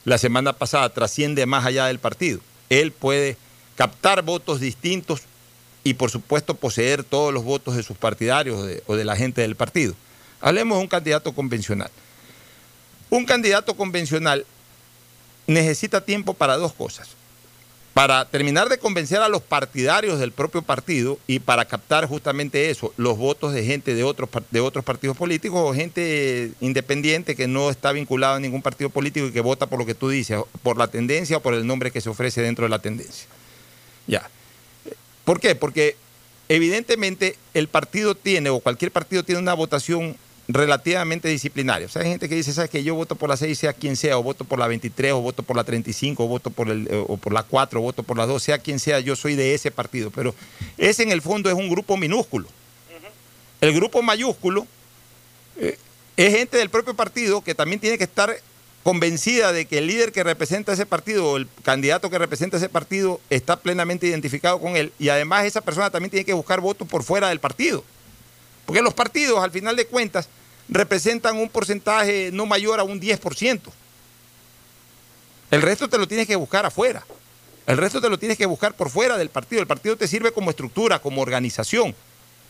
la 0.04 0.18
semana 0.18 0.52
pasada, 0.52 0.90
trasciende 0.90 1.46
más 1.46 1.64
allá 1.64 1.86
del 1.86 1.98
partido. 2.00 2.40
Él 2.68 2.92
puede 2.92 3.36
captar 3.76 4.22
votos 4.22 4.60
distintos 4.60 5.22
y, 5.84 5.94
por 5.94 6.10
supuesto, 6.10 6.54
poseer 6.54 7.04
todos 7.04 7.32
los 7.32 7.44
votos 7.44 7.76
de 7.76 7.82
sus 7.82 7.96
partidarios 7.96 8.58
o 8.58 8.64
de- 8.64 8.82
o 8.86 8.96
de 8.96 9.04
la 9.04 9.16
gente 9.16 9.40
del 9.40 9.56
partido. 9.56 9.94
Hablemos 10.40 10.76
de 10.76 10.82
un 10.82 10.88
candidato 10.88 11.32
convencional. 11.32 11.90
Un 13.10 13.24
candidato 13.24 13.74
convencional 13.76 14.44
necesita 15.46 16.00
tiempo 16.04 16.34
para 16.34 16.56
dos 16.56 16.72
cosas. 16.72 17.08
Para 17.94 18.24
terminar 18.24 18.70
de 18.70 18.78
convencer 18.78 19.20
a 19.20 19.28
los 19.28 19.42
partidarios 19.42 20.18
del 20.18 20.32
propio 20.32 20.62
partido 20.62 21.18
y 21.26 21.40
para 21.40 21.66
captar 21.66 22.06
justamente 22.06 22.70
eso, 22.70 22.94
los 22.96 23.18
votos 23.18 23.52
de 23.52 23.64
gente 23.64 23.94
de 23.94 24.02
otros, 24.02 24.30
de 24.50 24.60
otros 24.60 24.82
partidos 24.82 25.14
políticos 25.14 25.60
o 25.62 25.74
gente 25.74 26.52
independiente 26.60 27.36
que 27.36 27.46
no 27.46 27.68
está 27.68 27.92
vinculada 27.92 28.36
a 28.36 28.40
ningún 28.40 28.62
partido 28.62 28.88
político 28.88 29.26
y 29.26 29.32
que 29.32 29.42
vota 29.42 29.66
por 29.66 29.78
lo 29.78 29.84
que 29.84 29.94
tú 29.94 30.08
dices, 30.08 30.40
por 30.62 30.78
la 30.78 30.88
tendencia 30.88 31.36
o 31.36 31.40
por 31.40 31.52
el 31.52 31.66
nombre 31.66 31.90
que 31.90 32.00
se 32.00 32.08
ofrece 32.08 32.40
dentro 32.40 32.64
de 32.64 32.70
la 32.70 32.78
tendencia. 32.78 33.26
Ya. 34.06 34.30
¿Por 35.26 35.38
qué? 35.38 35.54
Porque 35.54 35.96
evidentemente 36.48 37.36
el 37.52 37.68
partido 37.68 38.14
tiene, 38.14 38.48
o 38.48 38.60
cualquier 38.60 38.90
partido 38.90 39.22
tiene 39.22 39.42
una 39.42 39.52
votación 39.52 40.16
relativamente 40.52 41.28
disciplinaria. 41.28 41.86
O 41.86 41.90
sea, 41.90 42.02
hay 42.02 42.08
gente 42.08 42.28
que 42.28 42.34
dice, 42.34 42.52
¿sabes 42.52 42.70
que 42.70 42.82
Yo 42.82 42.94
voto 42.94 43.16
por 43.16 43.28
la 43.28 43.36
6, 43.36 43.58
sea 43.58 43.72
quien 43.72 43.96
sea, 43.96 44.18
o 44.18 44.22
voto 44.22 44.44
por 44.44 44.58
la 44.58 44.66
23, 44.66 45.12
o 45.12 45.20
voto 45.20 45.42
por 45.42 45.56
la 45.56 45.64
35, 45.64 46.24
o 46.24 46.26
voto 46.26 46.50
por, 46.50 46.68
el, 46.68 46.86
eh, 46.88 47.04
o 47.06 47.16
por 47.16 47.32
la 47.32 47.42
4, 47.42 47.80
o 47.80 47.82
voto 47.82 48.02
por 48.02 48.16
la 48.16 48.26
2, 48.26 48.42
sea 48.42 48.58
quien 48.58 48.78
sea, 48.78 49.00
yo 49.00 49.16
soy 49.16 49.34
de 49.34 49.54
ese 49.54 49.70
partido. 49.70 50.10
Pero 50.10 50.34
ese 50.78 51.02
en 51.02 51.12
el 51.12 51.22
fondo 51.22 51.48
es 51.48 51.56
un 51.56 51.68
grupo 51.68 51.96
minúsculo. 51.96 52.48
El 53.60 53.72
grupo 53.74 54.02
mayúsculo 54.02 54.66
eh, 55.56 55.78
es 56.16 56.36
gente 56.36 56.56
del 56.56 56.68
propio 56.68 56.94
partido 56.94 57.42
que 57.42 57.54
también 57.54 57.80
tiene 57.80 57.96
que 57.96 58.04
estar 58.04 58.34
convencida 58.82 59.52
de 59.52 59.66
que 59.66 59.78
el 59.78 59.86
líder 59.86 60.10
que 60.10 60.24
representa 60.24 60.72
ese 60.72 60.86
partido 60.86 61.30
o 61.30 61.36
el 61.36 61.48
candidato 61.62 62.10
que 62.10 62.18
representa 62.18 62.56
ese 62.56 62.68
partido 62.68 63.20
está 63.30 63.60
plenamente 63.60 64.08
identificado 64.08 64.60
con 64.60 64.76
él 64.76 64.92
y 64.98 65.08
además 65.08 65.44
esa 65.44 65.60
persona 65.60 65.90
también 65.90 66.10
tiene 66.10 66.24
que 66.24 66.32
buscar 66.32 66.60
votos 66.60 66.88
por 66.88 67.04
fuera 67.04 67.28
del 67.28 67.38
partido. 67.38 67.84
Porque 68.66 68.82
los 68.82 68.94
partidos, 68.94 69.42
al 69.42 69.50
final 69.50 69.76
de 69.76 69.86
cuentas, 69.86 70.28
representan 70.74 71.36
un 71.36 71.48
porcentaje 71.48 72.30
no 72.32 72.46
mayor 72.46 72.80
a 72.80 72.84
un 72.84 73.00
10%. 73.00 73.60
El 75.50 75.62
resto 75.62 75.88
te 75.88 75.98
lo 75.98 76.08
tienes 76.08 76.26
que 76.26 76.36
buscar 76.36 76.64
afuera. 76.64 77.04
El 77.66 77.76
resto 77.76 78.00
te 78.00 78.08
lo 78.08 78.18
tienes 78.18 78.38
que 78.38 78.46
buscar 78.46 78.74
por 78.74 78.90
fuera 78.90 79.16
del 79.18 79.28
partido. 79.28 79.60
El 79.60 79.68
partido 79.68 79.96
te 79.96 80.08
sirve 80.08 80.32
como 80.32 80.50
estructura, 80.50 80.98
como 80.98 81.20
organización, 81.20 81.94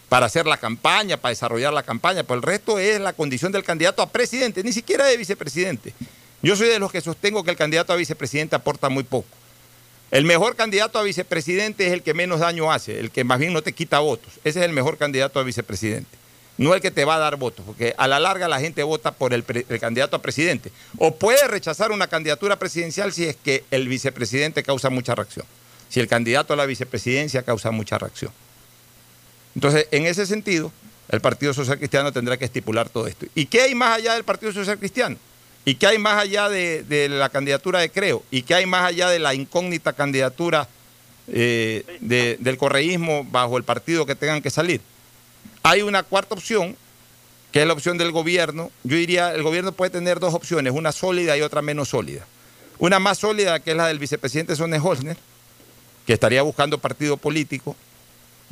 para 0.09 0.27
hacer 0.27 0.47
la 0.47 0.57
campaña, 0.57 1.17
para 1.17 1.31
desarrollar 1.31 1.73
la 1.73 1.83
campaña. 1.83 2.23
Pero 2.23 2.37
el 2.37 2.43
resto 2.43 2.79
es 2.79 3.01
la 3.01 3.13
condición 3.13 3.53
del 3.53 3.65
candidato 3.65 4.03
a 4.03 4.09
presidente, 4.09 4.63
ni 4.63 4.73
siquiera 4.73 5.05
de 5.05 5.17
vicepresidente. 5.17 5.93
Yo 6.43 6.57
soy 6.57 6.69
de 6.69 6.79
los 6.79 6.93
que 6.93 7.01
sostengo 7.01 7.45
que 7.45 7.51
el 7.51 7.57
candidato 7.57 7.93
a 7.93 7.97
vicepresidente 7.97 8.57
aporta 8.57 8.89
muy 8.89 9.05
poco. 9.05 9.29
El 10.11 10.25
mejor 10.25 10.57
candidato 10.57 10.99
a 10.99 11.03
vicepresidente 11.03 11.87
es 11.87 11.93
el 11.93 12.03
que 12.03 12.15
menos 12.15 12.41
daño 12.41 12.71
hace, 12.71 13.01
el 13.01 13.11
que 13.11 13.25
más 13.25 13.39
bien 13.39 13.53
no 13.53 13.63
te 13.63 13.73
quita 13.73 13.99
votos. 13.99 14.35
Ese 14.45 14.61
es 14.61 14.67
el 14.67 14.73
mejor 14.73 14.99
candidato 14.99 15.41
a 15.41 15.43
vicepresidente. 15.43 16.22
No 16.59 16.75
el 16.75 16.81
que 16.81 16.91
te 16.91 17.05
va 17.05 17.17
a 17.17 17.19
dar 17.19 17.37
votos, 17.37 17.65
porque 17.65 17.95
a 17.97 18.07
la 18.07 18.21
larga 18.21 18.49
la 18.49 18.61
gente 18.61 18.83
vota 18.83 19.13
por 19.13 19.33
el, 19.33 19.45
candidato 19.81 20.17
a 20.17 20.23
presidente. 20.23 20.71
O 20.99 21.15
puede 21.15 21.47
rechazar 21.49 21.93
una 21.93 22.07
candidatura 22.07 22.59
presidencial 22.59 23.13
si 23.13 23.25
es 23.25 23.37
que 23.37 23.65
el 23.71 23.89
vicepresidente 23.89 24.63
causa 24.63 24.91
mucha 24.91 25.15
reacción, 25.15 25.47
si 25.89 26.01
el 26.01 26.09
candidato 26.09 26.53
a 26.53 26.57
la 26.57 26.67
vicepresidencia 26.67 27.43
causa 27.43 27.71
mucha 27.71 27.99
reacción. 27.99 28.33
Entonces, 29.55 29.87
en 29.91 30.07
ese 30.07 30.27
sentido, 30.27 30.73
el 31.09 31.21
Partido 31.21 31.53
Social 31.53 31.79
Cristiano 31.79 32.13
tendrá 32.13 32.37
que 32.37 32.45
estipular 32.45 32.89
todo 32.89 33.07
esto. 33.07 33.27
¿Y 33.35 33.47
qué 33.47 33.63
hay 33.63 33.75
más 33.75 33.99
allá 33.99 34.15
del 34.15 34.25
Partido 34.25 34.53
Social 34.53 34.79
Cristiano? 34.79 35.17
¿Y 35.65 35.77
qué 35.77 35.87
hay 35.87 35.99
más 35.99 36.19
allá 36.19 36.49
de, 36.49 36.83
de 36.83 37.09
la 37.09 37.29
candidatura 37.29 37.81
de 37.81 37.91
Creo? 37.91 38.23
¿Y 38.31 38.43
qué 38.43 38.55
hay 38.55 38.67
más 38.67 38.85
allá 38.85 39.09
de 39.09 39.19
la 39.19 39.35
incógnita 39.35 39.93
candidatura 39.93 40.69
eh, 41.29 41.85
de, 42.01 42.37
del 42.41 42.59
correísmo 42.59 43.25
bajo 43.31 43.57
el 43.57 43.65
partido 43.65 44.07
que 44.07 44.17
tengan 44.17 44.43
que 44.43 44.51
salir? 44.51 44.81
Hay 45.63 45.83
una 45.83 46.03
cuarta 46.03 46.35
opción, 46.35 46.77
que 47.53 47.61
es 47.61 47.67
la 47.67 47.73
opción 47.73 47.99
del 47.99 48.11
gobierno. 48.11 48.71
Yo 48.83 48.97
diría, 48.97 49.35
el 49.35 49.43
gobierno 49.43 49.73
puede 49.73 49.91
tener 49.91 50.19
dos 50.19 50.35
opciones, 50.35 50.73
una 50.73 50.93
sólida 50.93 51.37
y 51.37 51.43
otra 51.43 51.63
menos 51.63 51.91
sólida. 51.91 52.27
Una 52.79 52.99
más 52.99 53.19
sólida, 53.19 53.61
que 53.61 53.73
es 53.73 53.77
la 53.77 53.87
del 53.87 53.99
vicepresidente 53.99 54.57
Sonne 54.57 54.79
Holzner, 54.79 55.17
que 56.07 56.15
estaría 56.15 56.43
buscando 56.43 56.79
partido 56.79 57.17
político, 57.17 57.77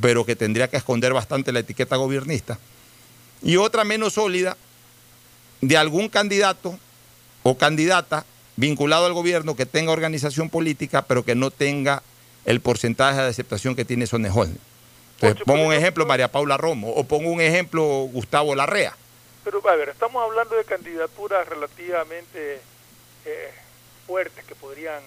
pero 0.01 0.25
que 0.25 0.37
tendría 0.37 0.69
que 0.69 0.77
esconder 0.77 1.13
bastante 1.13 1.53
la 1.53 1.61
etiqueta 1.61 1.97
gobernista. 1.97 2.59
Y 3.43 3.57
otra 3.57 3.85
menos 3.85 4.13
sólida, 4.15 4.57
de 5.61 5.77
algún 5.77 6.09
candidato 6.09 6.79
o 7.43 7.59
candidata 7.59 8.25
vinculado 8.57 9.07
al 9.07 9.15
gobierno 9.15 9.57
que 9.57 9.67
tenga 9.67 9.93
organización 9.93 10.49
política, 10.49 11.03
pero 11.03 11.25
que 11.25 11.35
no 11.35 11.51
tenga 11.51 12.03
el 12.45 12.61
porcentaje 12.61 13.21
de 13.21 13.29
aceptación 13.29 13.75
que 13.75 13.85
tiene 13.85 14.07
Sonne 14.07 14.31
Holzner. 14.31 14.70
Pongo 15.45 15.67
un 15.67 15.73
ejemplo 15.73 16.07
María 16.07 16.29
Paula 16.29 16.57
Romo 16.57 16.91
o 16.91 17.05
pongo 17.05 17.31
un 17.31 17.41
ejemplo 17.41 17.83
Gustavo 18.13 18.55
Larrea. 18.55 18.97
Pero 19.45 19.67
a 19.69 19.77
ver, 19.77 19.91
estamos 19.91 20.23
hablando 20.23 20.57
de 20.57 20.65
candidaturas 20.65 21.49
relativamente 21.49 22.61
eh, 23.25 23.51
fuertes 24.07 24.45
que 24.45 24.55
podrían 24.55 25.03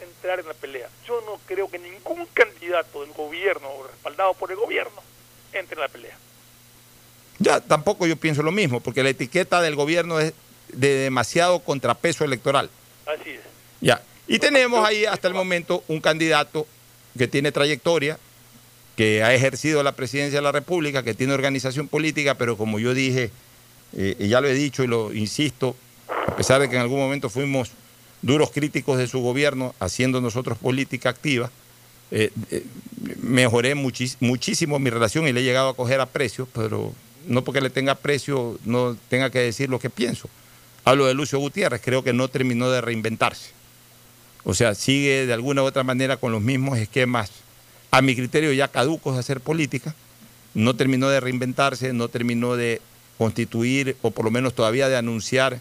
entrar 0.00 0.40
en 0.40 0.48
la 0.48 0.54
pelea. 0.54 0.88
Yo 1.06 1.20
no 1.22 1.38
creo 1.46 1.68
que 1.70 1.78
ningún 1.78 2.26
candidato 2.34 3.02
del 3.02 3.12
gobierno 3.12 3.68
o 3.68 3.86
respaldado 3.86 4.34
por 4.34 4.50
el 4.50 4.56
gobierno 4.56 5.02
entre 5.52 5.74
en 5.74 5.80
la 5.80 5.88
pelea. 5.88 6.16
Ya, 7.38 7.60
tampoco 7.60 8.06
yo 8.06 8.16
pienso 8.16 8.42
lo 8.42 8.52
mismo, 8.52 8.80
porque 8.80 9.02
la 9.02 9.10
etiqueta 9.10 9.60
del 9.60 9.74
gobierno 9.74 10.20
es 10.20 10.32
de 10.68 10.94
demasiado 10.94 11.60
contrapeso 11.60 12.24
electoral. 12.24 12.70
Así 13.06 13.30
es. 13.30 13.40
Ya. 13.80 14.02
Y 14.26 14.38
tenemos 14.38 14.86
ahí 14.86 15.04
hasta 15.04 15.28
el 15.28 15.34
momento 15.34 15.84
un 15.88 16.00
candidato 16.00 16.66
que 17.18 17.28
tiene 17.28 17.52
trayectoria, 17.52 18.18
que 18.96 19.22
ha 19.22 19.34
ejercido 19.34 19.82
la 19.82 19.92
presidencia 19.92 20.38
de 20.38 20.42
la 20.42 20.52
República, 20.52 21.02
que 21.02 21.14
tiene 21.14 21.32
organización 21.32 21.88
política, 21.88 22.36
pero 22.36 22.56
como 22.56 22.78
yo 22.78 22.94
dije, 22.94 23.30
eh, 23.96 24.16
y 24.18 24.28
ya 24.28 24.40
lo 24.40 24.48
he 24.48 24.54
dicho 24.54 24.84
y 24.84 24.86
lo 24.86 25.12
insisto, 25.12 25.76
a 26.26 26.36
pesar 26.36 26.60
de 26.60 26.68
que 26.68 26.76
en 26.76 26.82
algún 26.82 27.00
momento 27.00 27.28
fuimos 27.28 27.70
duros 28.22 28.50
críticos 28.50 28.98
de 28.98 29.06
su 29.06 29.20
gobierno, 29.20 29.74
haciendo 29.80 30.20
nosotros 30.20 30.58
política 30.58 31.10
activa, 31.10 31.50
eh, 32.10 32.30
eh, 32.50 32.64
mejoré 33.20 33.74
muchísimo 33.74 34.78
mi 34.78 34.90
relación 34.90 35.26
y 35.26 35.32
le 35.32 35.40
he 35.40 35.44
llegado 35.44 35.70
a 35.70 35.76
coger 35.76 36.00
aprecio, 36.00 36.46
pero 36.52 36.92
no 37.26 37.42
porque 37.42 37.60
le 37.60 37.70
tenga 37.70 37.92
aprecio 37.92 38.58
no 38.64 38.96
tenga 39.08 39.30
que 39.30 39.40
decir 39.40 39.68
lo 39.68 39.78
que 39.78 39.90
pienso. 39.90 40.28
Hablo 40.84 41.06
de 41.06 41.14
Lucio 41.14 41.38
Gutiérrez, 41.38 41.80
creo 41.82 42.04
que 42.04 42.12
no 42.12 42.28
terminó 42.28 42.70
de 42.70 42.80
reinventarse. 42.80 43.50
O 44.44 44.54
sea, 44.54 44.74
sigue 44.74 45.26
de 45.26 45.32
alguna 45.32 45.62
u 45.62 45.66
otra 45.66 45.82
manera 45.82 46.18
con 46.18 46.30
los 46.30 46.42
mismos 46.42 46.78
esquemas 46.78 47.30
a 47.96 48.02
mi 48.02 48.16
criterio 48.16 48.52
ya 48.52 48.66
caducos 48.66 49.14
de 49.14 49.20
hacer 49.20 49.40
política, 49.40 49.94
no 50.54 50.74
terminó 50.74 51.08
de 51.10 51.20
reinventarse, 51.20 51.92
no 51.92 52.08
terminó 52.08 52.56
de 52.56 52.82
constituir 53.18 53.96
o 54.02 54.10
por 54.10 54.24
lo 54.24 54.32
menos 54.32 54.52
todavía 54.52 54.88
de 54.88 54.96
anunciar 54.96 55.60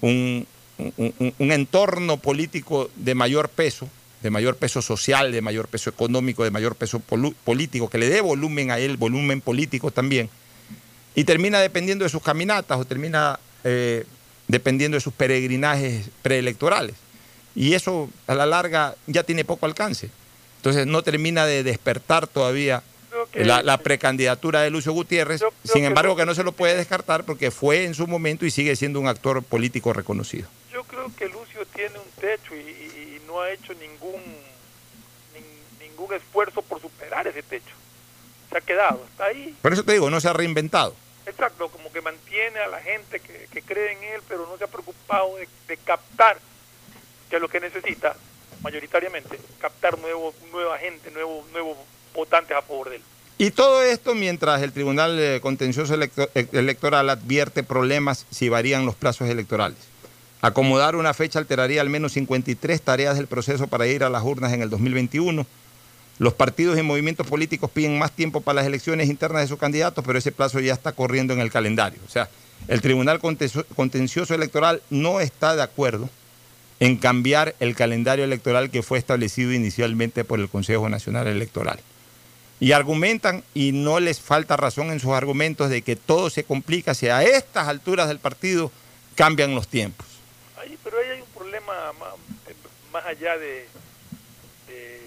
un, 0.00 0.44
entorno 1.38 2.16
político 2.16 2.90
de 2.96 3.14
mayor 3.14 3.48
peso, 3.48 3.88
de 4.22 4.30
mayor 4.30 4.56
peso 4.56 4.82
social, 4.82 5.30
de 5.30 5.40
mayor 5.40 5.68
peso 5.68 5.88
económico, 5.88 6.42
de 6.42 6.50
mayor 6.50 6.74
peso 6.74 6.98
político, 6.98 7.88
que 7.88 7.98
le 7.98 8.08
dé 8.08 8.22
volumen 8.22 8.72
a 8.72 8.80
él, 8.80 8.96
volumen 8.96 9.40
político 9.40 9.92
también, 9.92 10.28
y 11.14 11.22
termina 11.22 11.60
dependiendo 11.60 12.04
de 12.04 12.08
sus 12.08 12.22
caminatas 12.22 12.76
o 12.80 12.84
termina 12.86 13.38
eh, 13.62 14.04
dependiendo 14.48 14.96
de 14.96 15.00
sus 15.00 15.12
peregrinajes 15.12 16.10
preelectorales. 16.22 16.96
Y 17.54 17.74
eso 17.74 18.10
a 18.26 18.34
la 18.34 18.46
larga 18.46 18.96
ya 19.06 19.22
tiene 19.22 19.44
poco 19.44 19.66
alcance. 19.66 20.10
Entonces 20.58 20.86
no 20.86 21.02
termina 21.02 21.46
de 21.46 21.62
despertar 21.62 22.26
todavía 22.26 22.82
que, 23.32 23.44
la, 23.44 23.62
la, 23.62 23.78
precandidatura 23.78 24.62
de 24.62 24.70
Lucio 24.70 24.92
Gutiérrez, 24.92 25.40
sin 25.62 25.84
embargo 25.84 26.16
que 26.16 26.26
no 26.26 26.34
se 26.34 26.42
lo 26.42 26.52
puede 26.52 26.76
descartar 26.76 27.24
porque 27.24 27.50
fue 27.50 27.84
en 27.84 27.94
su 27.94 28.06
momento 28.06 28.44
y 28.44 28.50
sigue 28.50 28.74
siendo 28.74 29.00
un 29.00 29.06
actor 29.06 29.42
político 29.42 29.92
reconocido. 29.92 30.48
Yo 30.72 30.82
creo 30.84 31.10
que 31.16 31.28
Lucio 31.28 31.64
tiene 31.74 31.96
un 31.98 32.10
techo 32.20 32.54
y, 32.54 33.20
no 33.26 33.40
ha 33.40 33.52
hecho 33.52 33.74
ningún, 33.74 34.22
nin, 35.34 35.44
ningún 35.80 36.14
esfuerzo 36.14 36.62
por 36.62 36.80
superar 36.80 37.26
ese 37.26 37.42
techo. 37.42 37.74
Se 38.50 38.56
ha 38.56 38.60
quedado, 38.62 39.04
está 39.10 39.26
ahí. 39.26 39.54
Por 39.60 39.74
eso 39.74 39.84
te 39.84 39.92
digo, 39.92 40.08
no 40.08 40.18
se 40.18 40.28
ha 40.28 40.32
reinventado. 40.32 40.96
Exacto, 41.26 41.68
como 41.68 41.92
que 41.92 42.00
mantiene 42.00 42.58
a 42.58 42.68
la 42.68 42.80
gente 42.80 43.20
que, 43.20 43.46
que 43.52 43.60
cree 43.60 43.92
en 43.92 44.02
él, 44.02 44.22
pero 44.26 44.46
no 44.46 44.56
se 44.56 44.64
ha 44.64 44.66
preocupado 44.66 45.36
de, 45.36 45.46
de 45.68 45.76
captar 45.76 46.38
que 47.28 47.38
lo 47.38 47.48
que 47.48 47.60
necesita 47.60 48.16
mayoritariamente, 48.62 49.38
captar 49.60 49.98
nuevo, 49.98 50.34
nueva 50.52 50.78
gente, 50.78 51.10
nuevos 51.10 51.44
nuevo 51.52 51.76
votantes 52.14 52.56
a 52.56 52.62
favor 52.62 52.90
de 52.90 52.96
él. 52.96 53.02
Y 53.38 53.52
todo 53.52 53.82
esto 53.82 54.14
mientras 54.14 54.62
el 54.62 54.72
Tribunal 54.72 55.40
Contencioso 55.40 55.94
Electo 55.94 56.28
Electoral 56.34 57.08
advierte 57.08 57.62
problemas 57.62 58.26
si 58.30 58.48
varían 58.48 58.84
los 58.84 58.96
plazos 58.96 59.28
electorales. 59.28 59.78
Acomodar 60.40 60.96
una 60.96 61.14
fecha 61.14 61.38
alteraría 61.38 61.80
al 61.80 61.90
menos 61.90 62.12
53 62.12 62.82
tareas 62.82 63.16
del 63.16 63.28
proceso 63.28 63.66
para 63.66 63.86
ir 63.86 64.02
a 64.04 64.10
las 64.10 64.22
urnas 64.24 64.52
en 64.52 64.62
el 64.62 64.70
2021. 64.70 65.46
Los 66.18 66.34
partidos 66.34 66.78
y 66.78 66.82
movimientos 66.82 67.28
políticos 67.28 67.70
piden 67.70 67.98
más 67.98 68.10
tiempo 68.10 68.40
para 68.40 68.56
las 68.56 68.66
elecciones 68.66 69.08
internas 69.08 69.42
de 69.42 69.48
sus 69.48 69.58
candidatos, 69.58 70.04
pero 70.04 70.18
ese 70.18 70.32
plazo 70.32 70.58
ya 70.58 70.72
está 70.72 70.92
corriendo 70.92 71.32
en 71.32 71.40
el 71.40 71.50
calendario. 71.50 72.00
O 72.06 72.10
sea, 72.10 72.28
el 72.66 72.80
Tribunal 72.80 73.20
Contencioso 73.20 74.34
Electoral 74.34 74.82
no 74.90 75.20
está 75.20 75.54
de 75.54 75.62
acuerdo 75.62 76.10
en 76.80 76.96
cambiar 76.96 77.54
el 77.60 77.74
calendario 77.74 78.24
electoral 78.24 78.70
que 78.70 78.82
fue 78.82 78.98
establecido 78.98 79.52
inicialmente 79.52 80.24
por 80.24 80.38
el 80.38 80.48
Consejo 80.48 80.88
Nacional 80.88 81.26
Electoral. 81.26 81.80
Y 82.60 82.72
argumentan, 82.72 83.44
y 83.54 83.72
no 83.72 84.00
les 84.00 84.20
falta 84.20 84.56
razón 84.56 84.90
en 84.90 85.00
sus 85.00 85.12
argumentos, 85.12 85.70
de 85.70 85.82
que 85.82 85.96
todo 85.96 86.30
se 86.30 86.44
complica 86.44 86.94
si 86.94 87.08
a 87.08 87.22
estas 87.22 87.68
alturas 87.68 88.08
del 88.08 88.18
partido 88.18 88.72
cambian 89.14 89.54
los 89.54 89.68
tiempos. 89.68 90.06
Ay, 90.56 90.76
pero 90.82 90.98
ahí 90.98 91.10
hay 91.10 91.20
un 91.20 91.28
problema 91.28 91.92
más, 91.92 92.14
más 92.92 93.06
allá 93.06 93.36
de, 93.38 93.68
de, 94.66 95.00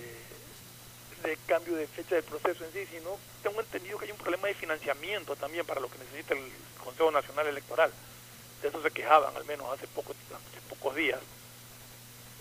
de, 1.23 1.37
cambio 1.45 1.75
de 1.75 1.87
fecha 1.87 2.15
del 2.15 2.23
proceso 2.23 2.63
en 2.65 2.71
sí, 2.71 2.79
sino 2.97 3.17
tengo 3.43 3.59
entendido 3.59 3.97
que 3.97 4.05
hay 4.05 4.11
un 4.11 4.17
problema 4.17 4.47
de 4.47 4.53
financiamiento 4.53 5.35
también 5.35 5.65
para 5.65 5.81
lo 5.81 5.89
que 5.89 5.97
necesita 5.97 6.33
el 6.33 6.41
Consejo 6.83 7.11
Nacional 7.11 7.47
Electoral. 7.47 7.91
De 8.61 8.67
eso 8.67 8.81
se 8.81 8.91
quejaban, 8.91 9.35
al 9.35 9.45
menos 9.45 9.67
hace, 9.73 9.87
poco, 9.87 10.13
hace 10.13 10.61
pocos 10.69 10.95
días. 10.95 11.19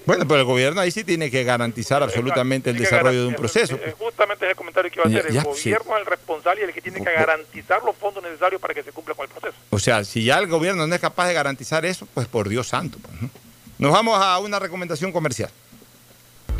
Bueno, 0.06 0.26
pero 0.26 0.40
el 0.40 0.46
gobierno 0.46 0.80
ahí 0.80 0.90
sí 0.90 1.04
tiene 1.04 1.30
que 1.30 1.44
garantizar 1.44 2.02
absolutamente 2.02 2.70
el 2.70 2.78
desarrollo 2.78 3.22
de 3.22 3.26
un 3.28 3.34
proceso. 3.34 3.76
Eh, 3.76 3.94
justamente 3.98 4.44
es 4.46 4.50
el 4.50 4.56
comentario 4.56 4.90
que 4.90 5.00
iba 5.00 5.04
a 5.04 5.08
hacer. 5.08 5.32
Ya, 5.32 5.40
el 5.40 5.46
gobierno 5.46 5.54
sí. 5.54 5.72
es 5.72 6.00
el 6.00 6.06
responsable 6.06 6.60
y 6.62 6.64
el 6.64 6.72
que 6.72 6.80
tiene 6.80 6.98
que 6.98 7.12
garantizar 7.12 7.82
los 7.84 7.96
fondos 7.96 8.22
necesarios 8.22 8.60
para 8.60 8.74
que 8.74 8.82
se 8.82 8.92
cumpla 8.92 9.14
con 9.14 9.24
el 9.24 9.30
proceso. 9.30 9.54
O 9.70 9.78
sea, 9.78 10.04
si 10.04 10.24
ya 10.24 10.38
el 10.38 10.46
gobierno 10.46 10.86
no 10.86 10.94
es 10.94 11.00
capaz 11.00 11.28
de 11.28 11.34
garantizar 11.34 11.84
eso, 11.84 12.06
pues 12.12 12.26
por 12.26 12.48
Dios 12.48 12.68
santo. 12.68 12.98
Pues, 13.00 13.22
¿no? 13.22 13.30
Nos 13.78 13.92
vamos 13.92 14.20
a 14.20 14.38
una 14.38 14.58
recomendación 14.58 15.12
comercial. 15.12 15.50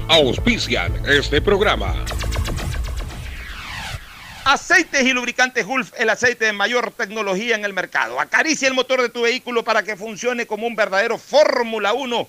Auspician 0.09 1.03
este 1.07 1.41
programa. 1.41 1.95
Aceites 4.45 5.03
y 5.03 5.13
lubricantes 5.13 5.67
Gulf, 5.67 5.93
el 5.99 6.09
aceite 6.09 6.47
de 6.47 6.53
mayor 6.53 6.91
tecnología 6.93 7.55
en 7.55 7.65
el 7.65 7.73
mercado. 7.73 8.19
Acaricia 8.19 8.67
el 8.69 8.75
motor 8.75 9.03
de 9.03 9.11
tu 9.11 9.23
vehículo 9.23 9.63
para 9.63 9.83
que 9.83 9.97
funcione 9.97 10.47
como 10.47 10.67
un 10.67 10.75
verdadero 10.75 11.19
Fórmula 11.19 11.93
1 11.93 12.29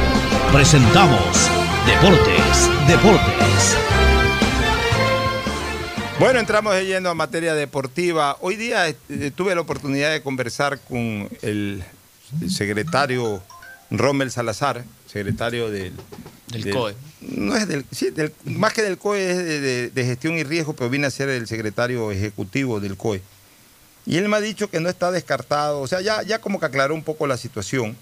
presentamos 0.51 1.49
Deportes, 1.85 2.69
Deportes. 2.87 3.77
Bueno, 6.19 6.39
entramos 6.39 6.75
lleno 6.83 7.09
a 7.09 7.13
materia 7.15 7.55
deportiva. 7.55 8.37
Hoy 8.41 8.55
día 8.55 8.87
eh, 8.89 9.31
tuve 9.35 9.55
la 9.55 9.61
oportunidad 9.61 10.11
de 10.11 10.21
conversar 10.21 10.79
con 10.79 11.29
el 11.41 11.83
secretario 12.47 13.41
Rommel 13.89 14.29
Salazar, 14.31 14.83
secretario 15.07 15.69
del... 15.71 15.93
Del 16.49 16.69
COE. 16.73 16.95
No 17.21 17.55
es 17.55 17.67
del, 17.67 17.85
sí, 17.91 18.09
del- 18.09 18.33
más 18.43 18.73
que 18.73 18.81
del 18.83 18.97
COE 18.97 19.31
es 19.31 19.37
de, 19.37 19.59
de- 19.61 19.89
de 19.89 20.05
gestión 20.05 20.37
y 20.37 20.43
riesgo, 20.43 20.73
pero 20.73 20.89
viene 20.89 21.07
a 21.07 21.11
ser 21.11 21.29
el 21.29 21.47
secretario 21.47 22.11
ejecutivo 22.11 22.79
del 22.79 22.97
COE. 22.97 23.21
Y 24.05 24.17
él 24.17 24.27
me 24.27 24.37
ha 24.37 24.41
dicho 24.41 24.69
que 24.69 24.79
no 24.81 24.89
está 24.89 25.11
descartado, 25.11 25.79
o 25.79 25.87
sea, 25.87 26.01
ya, 26.01 26.21
ya 26.23 26.39
como 26.39 26.59
que 26.59 26.65
aclaró 26.65 26.93
un 26.93 27.03
poco 27.03 27.25
la 27.25 27.37
situación. 27.37 27.95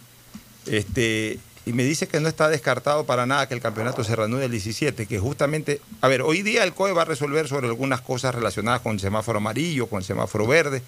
Este, 0.66 1.40
y 1.70 1.74
me 1.74 1.84
dice 1.84 2.08
que 2.08 2.20
no 2.20 2.28
está 2.28 2.50
descartado 2.50 3.06
para 3.06 3.28
nada 3.28 3.48
que 3.48 3.54
el 3.54 3.62
campeonato 3.62 4.04
se 4.04 4.16
reanude 4.16 4.46
el 4.46 4.52
17, 4.52 5.06
que 5.06 5.20
justamente, 5.20 5.80
a 6.02 6.08
ver, 6.08 6.24
hoy 6.24 6.42
día 6.42 6.64
el 6.64 6.74
COE 6.74 6.94
va 6.94 7.04
a 7.04 7.06
resolver 7.06 7.48
sobre 7.48 7.68
algunas 7.68 8.02
cosas 8.02 8.34
relacionadas 8.34 8.82
con 8.82 8.94
el 8.94 9.00
semáforo 9.00 9.38
amarillo, 9.38 9.86
con 9.86 10.00
el 10.00 10.04
semáforo 10.04 10.48
verde, 10.48 10.82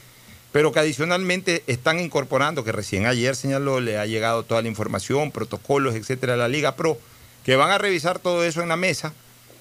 pero 0.51 0.71
que 0.71 0.79
adicionalmente 0.79 1.63
están 1.67 1.99
incorporando, 1.99 2.63
que 2.63 2.71
recién 2.71 3.05
ayer 3.05 3.35
señaló, 3.35 3.79
le 3.79 3.99
ha 3.99 4.07
llegado 4.07 4.41
toda 4.41 4.63
la 4.63 4.69
información, 4.69 5.29
protocolos, 5.29 5.93
etcétera, 5.93 6.33
a 6.33 6.37
la 6.37 6.47
Liga 6.47 6.75
Pro, 6.75 6.97
que 7.45 7.55
van 7.55 7.69
a 7.69 7.77
revisar 7.77 8.17
todo 8.17 8.43
eso 8.43 8.63
en 8.63 8.69
la 8.69 8.75
mesa 8.75 9.13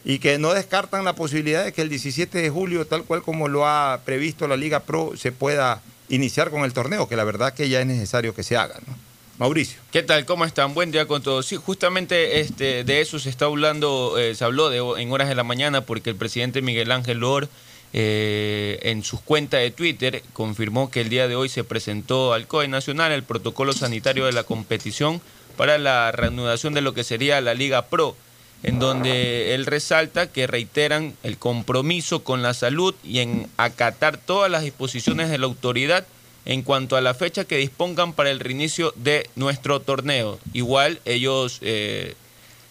y 0.07 0.21
que 0.21 0.39
no 0.39 0.55
descartan 0.55 1.05
la 1.05 1.13
posibilidad 1.13 1.67
de 1.67 1.75
que 1.75 1.83
el 1.83 1.91
17 1.91 2.39
de 2.39 2.49
julio, 2.49 2.87
tal 2.87 3.05
cual 3.05 3.21
como 3.21 3.47
lo 3.47 3.69
ha 3.69 4.01
previsto 4.07 4.49
la 4.49 4.57
Liga 4.57 4.81
Pro, 4.81 5.13
se 5.19 5.33
pueda 5.33 5.83
iniciar 6.09 6.49
con 6.49 6.65
el 6.65 6.73
torneo, 6.73 7.11
que 7.11 7.17
la 7.17 7.25
verdad 7.25 7.53
que 7.53 7.69
ya 7.69 7.79
es 7.83 7.87
necesario 7.87 8.35
que 8.35 8.43
se 8.43 8.57
haga. 8.57 8.81
¿no? 8.87 9.10
Mauricio. 9.41 9.81
¿Qué 9.91 10.03
tal? 10.03 10.27
¿Cómo 10.27 10.45
están? 10.45 10.75
Buen 10.75 10.93
día 10.93 11.07
con 11.07 11.23
todos. 11.23 11.47
Sí, 11.47 11.57
justamente 11.57 12.41
este, 12.41 12.85
de 12.85 13.01
eso 13.01 13.19
se 13.19 13.31
está 13.31 13.47
hablando, 13.47 14.19
eh, 14.19 14.35
se 14.35 14.45
habló 14.45 14.69
de, 14.69 15.01
en 15.01 15.11
horas 15.11 15.31
de 15.31 15.35
la 15.35 15.45
mañana 15.45 15.81
porque 15.81 16.11
el 16.11 16.17
presidente 16.17 16.61
Miguel 16.61 16.93
Ángel 16.93 17.21
Lor 17.21 17.49
eh, 17.95 18.79
en 18.83 19.03
sus 19.03 19.23
cuentas 19.23 19.61
de 19.61 19.71
Twitter 19.71 20.23
confirmó 20.35 20.91
que 20.91 21.01
el 21.01 21.09
día 21.09 21.27
de 21.27 21.37
hoy 21.37 21.49
se 21.49 21.65
presentó 21.65 22.35
al 22.35 22.47
COE 22.47 22.69
Nacional 22.69 23.13
el 23.13 23.23
protocolo 23.23 23.73
sanitario 23.73 24.27
de 24.27 24.33
la 24.33 24.43
competición 24.43 25.23
para 25.57 25.79
la 25.79 26.13
reanudación 26.13 26.75
de 26.75 26.83
lo 26.83 26.93
que 26.93 27.03
sería 27.03 27.41
la 27.41 27.55
Liga 27.55 27.87
Pro, 27.87 28.17
en 28.63 28.79
donde 28.79 29.55
él 29.55 29.65
resalta 29.65 30.31
que 30.31 30.47
reiteran 30.49 31.15
el 31.23 31.39
compromiso 31.39 32.25
con 32.25 32.43
la 32.43 32.53
salud 32.53 32.95
y 33.03 33.21
en 33.21 33.49
acatar 33.57 34.19
todas 34.19 34.51
las 34.51 34.65
disposiciones 34.65 35.31
de 35.31 35.39
la 35.39 35.47
autoridad 35.47 36.07
en 36.45 36.63
cuanto 36.63 36.97
a 36.97 37.01
la 37.01 37.15
fecha 37.15 37.45
que 37.45 37.57
dispongan 37.57 38.13
para 38.13 38.31
el 38.31 38.41
reinicio 38.41 38.93
de 38.97 39.29
nuestro 39.37 39.81
torneo. 39.81 40.39
Igual 40.53 41.01
ellos, 41.05 41.59
eh, 41.63 42.15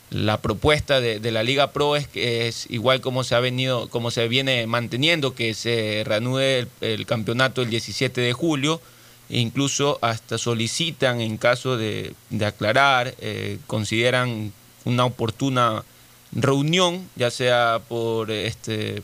la 0.09 0.41
propuesta 0.41 0.99
de, 1.01 1.19
la 1.31 1.43
Liga 1.43 1.71
Pro 1.71 1.95
es 1.95 2.07
que 2.07 2.47
es 2.47 2.65
igual 2.69 3.01
como 3.01 3.23
se 3.23 3.35
ha 3.35 3.39
venido, 3.39 3.87
como 3.89 4.11
se 4.11 4.27
viene 4.27 4.65
manteniendo, 4.67 5.35
que 5.35 5.53
se 5.53 6.03
reanude 6.05 6.67
el, 6.81 7.05
campeonato 7.05 7.61
el 7.61 7.69
17 7.69 8.19
de 8.21 8.33
julio. 8.33 8.81
Incluso 9.29 9.99
hasta 10.01 10.39
solicitan, 10.39 11.21
en 11.21 11.37
caso 11.37 11.77
de, 11.77 12.13
de 12.31 12.45
aclarar, 12.45 13.13
eh, 13.19 13.59
consideran 13.67 14.51
una 14.85 15.05
oportuna 15.05 15.83
reunión, 16.31 17.07
ya 17.15 17.29
sea 17.29 17.79
por 17.87 18.31
este 18.31 19.03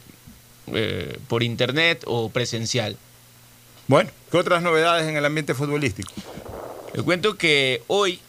eh, 0.74 1.20
por 1.28 1.44
internet 1.44 2.04
o 2.08 2.30
presencial. 2.30 2.98
Bueno, 3.88 4.10
¿qué 4.32 4.38
otras 4.38 4.64
novedades 4.64 5.08
en 5.08 5.16
el 5.18 5.26
ambiente 5.26 5.54
futbolístico? 5.54 6.12
Le 6.94 7.04
cuento 7.04 7.38
que 7.38 7.84
hoy 7.88 8.20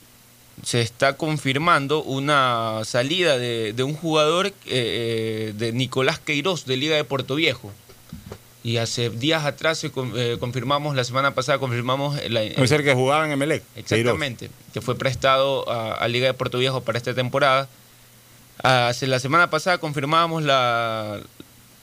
se 0.63 0.81
está 0.81 1.17
confirmando 1.17 2.03
una 2.03 2.81
salida 2.85 3.39
de, 3.39 3.73
de 3.73 3.83
un 3.83 3.95
jugador 3.95 4.53
eh, 4.67 5.53
de 5.57 5.73
Nicolás 5.73 6.19
Queiroz 6.19 6.67
de 6.67 6.77
Liga 6.77 6.97
de 6.97 7.05
Puerto 7.05 7.35
Viejo. 7.37 7.73
Y 8.65 8.79
hace 8.79 9.11
días 9.11 9.45
atrás 9.45 9.79
se 9.79 9.93
con- 9.93 10.13
eh, 10.17 10.39
confirmamos, 10.41 10.97
la 10.97 11.05
semana 11.05 11.35
pasada 11.35 11.59
confirmamos... 11.59 12.17
La, 12.29 12.43
el 12.43 12.83
que 12.83 12.95
jugaba 12.95 13.25
en 13.25 13.31
Emelec. 13.33 13.63
Exactamente, 13.77 14.51
que 14.75 14.81
fue 14.81 14.99
prestado 14.99 15.71
a, 15.71 15.93
a 15.95 16.09
Liga 16.09 16.27
de 16.27 16.35
Puerto 16.35 16.59
Viejo 16.59 16.81
para 16.83 16.99
esta 16.99 17.15
temporada. 17.15 17.69
Hace 18.63 19.07
la 19.07 19.21
semana 19.21 19.51
pasada 19.51 19.79
confirmábamos 19.79 20.43
la, 20.43 21.21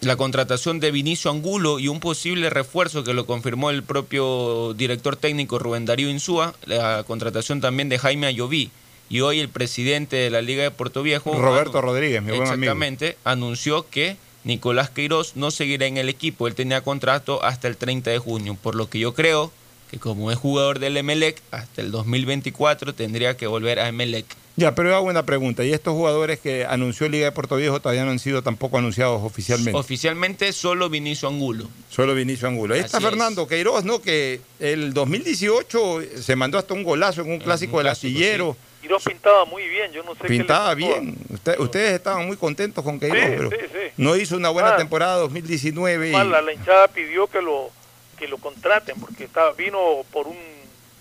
la 0.05 0.15
contratación 0.15 0.79
de 0.79 0.91
Vinicio 0.91 1.31
Angulo 1.31 1.79
y 1.79 1.87
un 1.87 1.99
posible 1.99 2.49
refuerzo 2.49 3.03
que 3.03 3.13
lo 3.13 3.25
confirmó 3.25 3.69
el 3.69 3.83
propio 3.83 4.73
director 4.73 5.15
técnico 5.15 5.59
Rubén 5.59 5.85
Darío 5.85 6.09
Insúa, 6.09 6.53
la 6.65 7.03
contratación 7.03 7.61
también 7.61 7.89
de 7.89 7.99
Jaime 7.99 8.27
Ayoví. 8.27 8.71
Y 9.09 9.21
hoy 9.21 9.39
el 9.39 9.49
presidente 9.49 10.15
de 10.15 10.29
la 10.29 10.41
Liga 10.41 10.63
de 10.63 10.71
Puerto 10.71 11.03
Viejo, 11.03 11.33
Roberto 11.39 11.81
Rodríguez, 11.81 12.21
mi 12.21 12.29
buen 12.29 12.47
amigo. 12.47 12.53
exactamente, 12.53 13.17
anunció 13.23 13.87
que 13.89 14.17
Nicolás 14.43 14.89
Queiroz 14.89 15.35
no 15.35 15.51
seguirá 15.51 15.85
en 15.85 15.97
el 15.97 16.09
equipo. 16.09 16.47
Él 16.47 16.55
tenía 16.55 16.81
contrato 16.81 17.43
hasta 17.43 17.67
el 17.67 17.77
30 17.77 18.09
de 18.09 18.19
junio, 18.19 18.57
por 18.61 18.75
lo 18.75 18.89
que 18.89 18.99
yo 18.99 19.13
creo 19.13 19.51
que 19.91 19.99
como 19.99 20.31
es 20.31 20.39
jugador 20.39 20.79
del 20.79 20.97
Emelec, 20.97 21.39
hasta 21.51 21.81
el 21.81 21.91
2024 21.91 22.95
tendría 22.95 23.37
que 23.37 23.45
volver 23.45 23.79
a 23.79 23.87
Emelec. 23.89 24.25
Ya, 24.55 24.75
pero 24.75 24.89
yo 24.89 24.95
hago 24.95 25.07
una 25.07 25.25
pregunta. 25.25 25.63
¿Y 25.63 25.73
estos 25.73 25.93
jugadores 25.93 26.39
que 26.39 26.63
anunció 26.65 27.09
Liga 27.09 27.25
de 27.25 27.31
Puerto 27.31 27.55
Viejo 27.55 27.79
todavía 27.79 28.05
no 28.05 28.11
han 28.11 28.19
sido 28.19 28.43
tampoco 28.43 28.77
anunciados 28.77 29.21
oficialmente? 29.23 29.79
Oficialmente 29.79 30.53
solo 30.53 30.89
Vinicio 30.89 31.27
Angulo. 31.27 31.67
Solo 31.89 32.13
Vinicio 32.13 32.47
Angulo. 32.47 32.75
Ahí 32.75 32.81
está 32.81 32.97
Así 32.97 33.05
es. 33.05 33.09
Fernando 33.09 33.47
Queiroz, 33.47 33.83
¿no? 33.83 33.99
Que 33.99 34.41
el 34.59 34.93
2018 34.93 36.01
se 36.21 36.35
mandó 36.35 36.59
hasta 36.59 36.73
un 36.75 36.83
golazo 36.83 37.21
en 37.21 37.31
un 37.31 37.39
clásico 37.39 37.79
del 37.79 37.87
astillero. 37.87 38.55
Y 38.83 38.87
lo 38.87 38.99
pintaba 38.99 39.45
muy 39.45 39.67
bien, 39.67 39.91
yo 39.91 40.03
no 40.03 40.13
sé 40.13 40.25
Pintaba 40.27 40.75
qué 40.75 40.81
le 40.81 40.87
pasó. 40.87 41.01
bien. 41.01 41.17
Usted- 41.29 41.59
ustedes 41.59 41.93
estaban 41.93 42.27
muy 42.27 42.37
contentos 42.37 42.83
con 42.83 42.99
Queiroz, 42.99 43.19
Sí, 43.21 43.33
pero 43.37 43.49
sí, 43.49 43.57
sí. 43.71 43.79
no 43.97 44.15
hizo 44.17 44.35
una 44.35 44.49
buena 44.49 44.73
Ah. 44.73 44.77
temporada 44.77 45.15
2019. 45.17 46.09
y- 46.09 46.11
la, 46.11 46.41
la 46.41 46.53
hinchada 46.53 46.87
pidió 46.89 47.27
que 47.27 47.41
lo 47.41 47.71
que 48.19 48.27
lo 48.27 48.37
contraten 48.37 48.99
porque 48.99 49.23
estaba 49.23 49.51
vino 49.53 49.79
por 50.11 50.27
un 50.27 50.37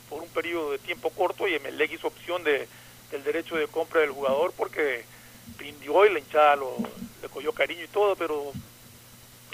por 0.09 0.23
un 0.23 0.29
periodo 0.29 0.73
de 0.73 0.79
tiempo 0.79 1.11
corto 1.11 1.47
y 1.49 1.55
Emelec 1.55 1.93
hizo 1.93 2.07
opción 2.09 2.43
de 2.45 2.67
del 3.13 3.23
derecho 3.23 3.55
de 3.57 3.69
compra 3.69 4.01
del 4.01 4.11
jugador 4.11 4.53
porque 4.57 5.05
rindió 5.59 6.05
y 6.07 6.13
la 6.13 6.19
hinchada 6.19 6.57
lo, 6.57 6.77
le 7.23 7.29
cogió 7.29 7.53
cariño 7.53 7.85
y 7.85 7.89
todo, 7.89 8.17
pero 8.17 8.53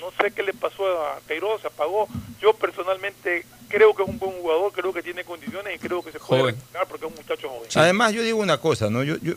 no 0.01 0.11
sé 0.13 0.31
qué 0.31 0.43
le 0.43 0.55
pasó 0.55 0.87
a 1.03 1.21
Queiroz, 1.27 1.61
se 1.61 1.67
apagó. 1.67 2.09
Yo 2.41 2.55
personalmente 2.55 3.45
creo 3.69 3.95
que 3.95 4.03
es 4.05 4.09
un 4.09 4.19
buen 4.19 4.33
jugador, 4.41 4.73
creo 4.73 4.93
que 4.93 5.03
tiene 5.03 5.25
condiciones 5.25 5.75
y 5.75 5.79
creo 5.79 6.03
que 6.03 6.13
se 6.13 6.21
puede 6.21 6.53
destacar 6.53 6.87
porque 6.87 7.05
es 7.07 7.11
un 7.13 7.17
muchacho 7.19 7.49
joven. 7.49 7.69
Además, 7.75 8.13
yo 8.15 8.23
digo 8.23 8.39
una 8.39 8.59
cosa, 8.59 8.89
¿no? 8.91 9.03
Yo, 9.03 9.17
yo- 9.21 9.35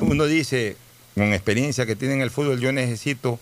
uno 0.00 0.26
dice, 0.26 0.76
con 1.14 1.32
experiencia 1.32 1.86
que 1.86 1.96
tiene 1.96 2.14
en 2.14 2.20
el 2.20 2.30
fútbol, 2.30 2.60
yo 2.60 2.70
necesito 2.70 3.40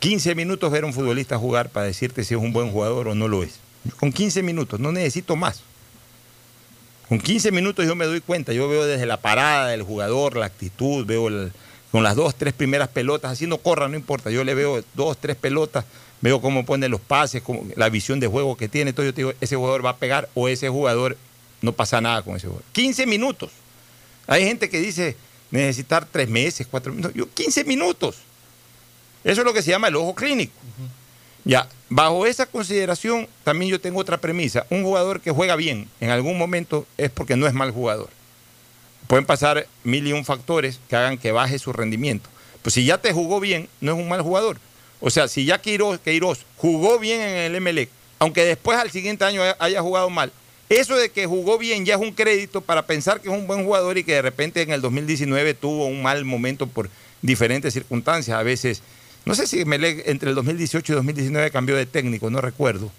15 0.00 0.34
minutos 0.34 0.70
ver 0.72 0.82
a 0.82 0.86
un 0.86 0.92
futbolista 0.92 1.38
jugar 1.38 1.70
para 1.70 1.86
decirte 1.86 2.24
si 2.24 2.34
es 2.34 2.40
un 2.40 2.52
buen 2.52 2.72
jugador 2.72 3.06
o 3.08 3.14
no 3.14 3.28
lo 3.28 3.42
es. 3.44 3.60
Con 4.00 4.12
15 4.12 4.42
minutos, 4.42 4.80
no 4.80 4.90
necesito 4.90 5.36
más. 5.36 5.62
Con 7.12 7.20
15 7.20 7.52
minutos 7.52 7.84
yo 7.84 7.94
me 7.94 8.06
doy 8.06 8.22
cuenta, 8.22 8.54
yo 8.54 8.70
veo 8.70 8.86
desde 8.86 9.04
la 9.04 9.18
parada 9.18 9.68
del 9.68 9.82
jugador, 9.82 10.34
la 10.34 10.46
actitud, 10.46 11.04
veo 11.04 11.28
con 11.90 12.02
las 12.02 12.16
dos, 12.16 12.34
tres 12.34 12.54
primeras 12.54 12.88
pelotas, 12.88 13.32
así 13.32 13.46
no 13.46 13.58
corra, 13.58 13.86
no 13.86 13.96
importa, 13.96 14.30
yo 14.30 14.44
le 14.44 14.54
veo 14.54 14.82
dos, 14.94 15.18
tres 15.18 15.36
pelotas, 15.36 15.84
veo 16.22 16.40
cómo 16.40 16.64
pone 16.64 16.88
los 16.88 17.02
pases, 17.02 17.42
la 17.76 17.90
visión 17.90 18.18
de 18.18 18.28
juego 18.28 18.56
que 18.56 18.66
tiene, 18.66 18.94
todo 18.94 19.04
yo 19.04 19.12
te 19.12 19.20
digo, 19.20 19.34
ese 19.42 19.56
jugador 19.56 19.84
va 19.84 19.90
a 19.90 19.96
pegar 19.98 20.30
o 20.32 20.48
ese 20.48 20.70
jugador 20.70 21.18
no 21.60 21.74
pasa 21.74 22.00
nada 22.00 22.22
con 22.22 22.36
ese 22.36 22.46
jugador. 22.46 22.64
15 22.72 23.04
minutos. 23.04 23.50
Hay 24.26 24.46
gente 24.46 24.70
que 24.70 24.80
dice 24.80 25.14
necesitar 25.50 26.08
tres 26.10 26.30
meses, 26.30 26.66
cuatro 26.66 26.94
minutos. 26.94 27.12
Yo, 27.14 27.28
15 27.28 27.64
minutos. 27.64 28.16
Eso 29.22 29.42
es 29.42 29.44
lo 29.44 29.52
que 29.52 29.60
se 29.60 29.70
llama 29.70 29.88
el 29.88 29.96
ojo 29.96 30.14
clínico. 30.14 30.54
Ya, 31.44 31.68
bajo 31.88 32.26
esa 32.26 32.46
consideración, 32.46 33.28
también 33.42 33.70
yo 33.70 33.80
tengo 33.80 33.98
otra 34.00 34.18
premisa. 34.18 34.64
Un 34.70 34.84
jugador 34.84 35.20
que 35.20 35.30
juega 35.32 35.56
bien 35.56 35.88
en 36.00 36.10
algún 36.10 36.38
momento 36.38 36.86
es 36.98 37.10
porque 37.10 37.36
no 37.36 37.46
es 37.46 37.52
mal 37.54 37.72
jugador. 37.72 38.08
Pueden 39.08 39.26
pasar 39.26 39.66
mil 39.84 40.06
y 40.06 40.12
un 40.12 40.24
factores 40.24 40.78
que 40.88 40.96
hagan 40.96 41.18
que 41.18 41.32
baje 41.32 41.58
su 41.58 41.72
rendimiento. 41.72 42.28
Pues 42.62 42.74
si 42.74 42.84
ya 42.84 42.98
te 42.98 43.12
jugó 43.12 43.40
bien, 43.40 43.68
no 43.80 43.92
es 43.92 43.98
un 43.98 44.08
mal 44.08 44.22
jugador. 44.22 44.58
O 45.00 45.10
sea, 45.10 45.26
si 45.26 45.44
ya 45.44 45.60
Queiroz, 45.60 45.98
Queiroz 45.98 46.46
jugó 46.56 46.98
bien 47.00 47.20
en 47.20 47.36
el 47.36 47.60
MLE, 47.60 47.88
aunque 48.20 48.44
después 48.44 48.78
al 48.78 48.92
siguiente 48.92 49.24
año 49.24 49.42
haya- 49.58 49.82
jugado 49.82 50.08
mal, 50.10 50.30
eso 50.68 50.94
de 50.96 51.10
que 51.10 51.26
jugó 51.26 51.58
bien 51.58 51.84
ya 51.84 51.96
es 51.96 52.00
un 52.00 52.12
crédito 52.12 52.60
para 52.60 52.86
pensar 52.86 53.20
que 53.20 53.28
es 53.28 53.34
un 53.34 53.48
buen 53.48 53.64
jugador 53.64 53.98
y 53.98 54.04
que 54.04 54.12
de 54.14 54.22
repente 54.22 54.62
en 54.62 54.70
el 54.70 54.80
2019 54.80 55.54
tuvo 55.54 55.86
un 55.86 56.02
mal 56.02 56.24
momento 56.24 56.68
por 56.68 56.88
diferentes 57.20 57.74
circunstancias. 57.74 58.38
A 58.38 58.44
veces, 58.44 58.80
no 59.24 59.34
sé 59.34 59.46
si 59.46 59.64
Melec 59.64 60.06
entre 60.06 60.30
el 60.30 60.34
2018 60.34 60.92
y 60.92 60.96
2019 60.96 61.50
cambió 61.50 61.76
de 61.76 61.86
técnico, 61.86 62.30
no 62.30 62.40
recuerdo. 62.40 62.90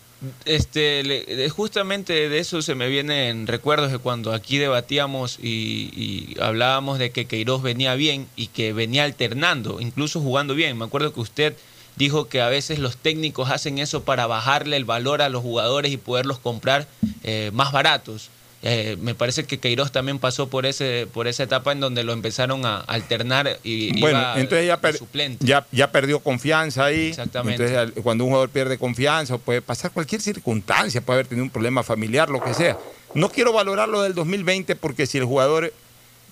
Este, 0.46 1.50
justamente 1.50 2.30
de 2.30 2.40
eso 2.40 2.62
se 2.62 2.76
me 2.76 2.88
vienen 2.88 3.46
recuerdos 3.46 3.92
de 3.92 3.98
cuando 3.98 4.32
aquí 4.32 4.58
debatíamos 4.58 5.38
y, 5.42 5.92
y 5.96 6.38
hablábamos 6.40 6.98
de 6.98 7.12
que 7.12 7.26
Queiroz 7.26 7.62
venía 7.62 7.96
bien 7.96 8.28
y 8.38 8.48
que 8.48 8.72
venía 8.72 9.04
alternando, 9.04 9.82
incluso 9.82 10.22
jugando 10.22 10.56
bien. 10.56 10.78
Me 10.78 10.86
acuerdo 10.86 11.14
que 11.14 11.20
usted 11.20 11.56
dijo 11.96 12.28
que 12.28 12.42
a 12.42 12.50
veces 12.50 12.80
los 12.80 12.98
técnicos 12.98 13.50
hacen 13.52 13.78
eso 13.78 14.04
para 14.04 14.28
bajarle 14.28 14.78
el 14.78 14.86
valor 14.86 15.22
a 15.22 15.30
los 15.30 15.42
jugadores 15.42 15.92
y 15.92 15.98
poderlos 15.98 16.40
comprar 16.40 16.88
eh, 17.24 17.52
más 17.54 17.72
baratos. 17.72 18.30
Eh, 18.66 18.96
me 19.02 19.14
parece 19.14 19.44
que 19.44 19.60
Queiroz 19.60 19.92
también 19.92 20.20
pasó 20.20 20.48
por 20.48 20.66
ese 20.66 21.06
por 21.14 21.28
esa 21.28 21.44
etapa 21.44 21.74
en 21.74 21.82
donde 21.82 22.04
lo 22.06 22.14
empezaron 22.14 22.66
a 22.66 22.78
alternar 22.78 23.60
y 23.62 24.00
Bueno, 24.00 24.20
iba 24.20 24.40
entonces 24.40 24.66
ya, 24.68 24.80
per- 24.80 24.98
suplente. 24.98 25.46
ya, 25.46 25.68
ya 25.74 25.92
perdió 25.92 26.22
confianza 26.22 26.86
ahí. 26.86 27.08
Exactamente. 27.10 27.66
Entonces, 27.66 28.02
cuando 28.04 28.24
un 28.24 28.30
jugador 28.30 28.50
pierde 28.50 28.78
confianza, 28.78 29.38
puede 29.38 29.62
pasar 29.62 29.92
cualquier 29.92 30.22
circunstancia, 30.22 31.02
puede 31.02 31.18
haber 31.20 31.28
tenido 31.28 31.44
un 31.44 31.50
problema 31.50 31.84
familiar, 31.84 32.30
lo 32.30 32.42
que 32.42 32.54
sea. 32.54 32.78
No 33.14 33.28
quiero 33.30 33.52
valorar 33.52 33.90
lo 33.90 34.02
del 34.02 34.14
2020 34.16 34.78
porque 34.78 35.08
si 35.08 35.18
el 35.18 35.26
jugador 35.26 35.74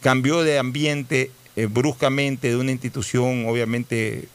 cambió 0.01 0.41
de 0.41 0.57
ambiente 0.57 1.31
eh, 1.57 1.65
bruscamente 1.69 2.47
de 2.47 2.55
una 2.55 2.71
institución, 2.71 3.45
obviamente 3.49 4.29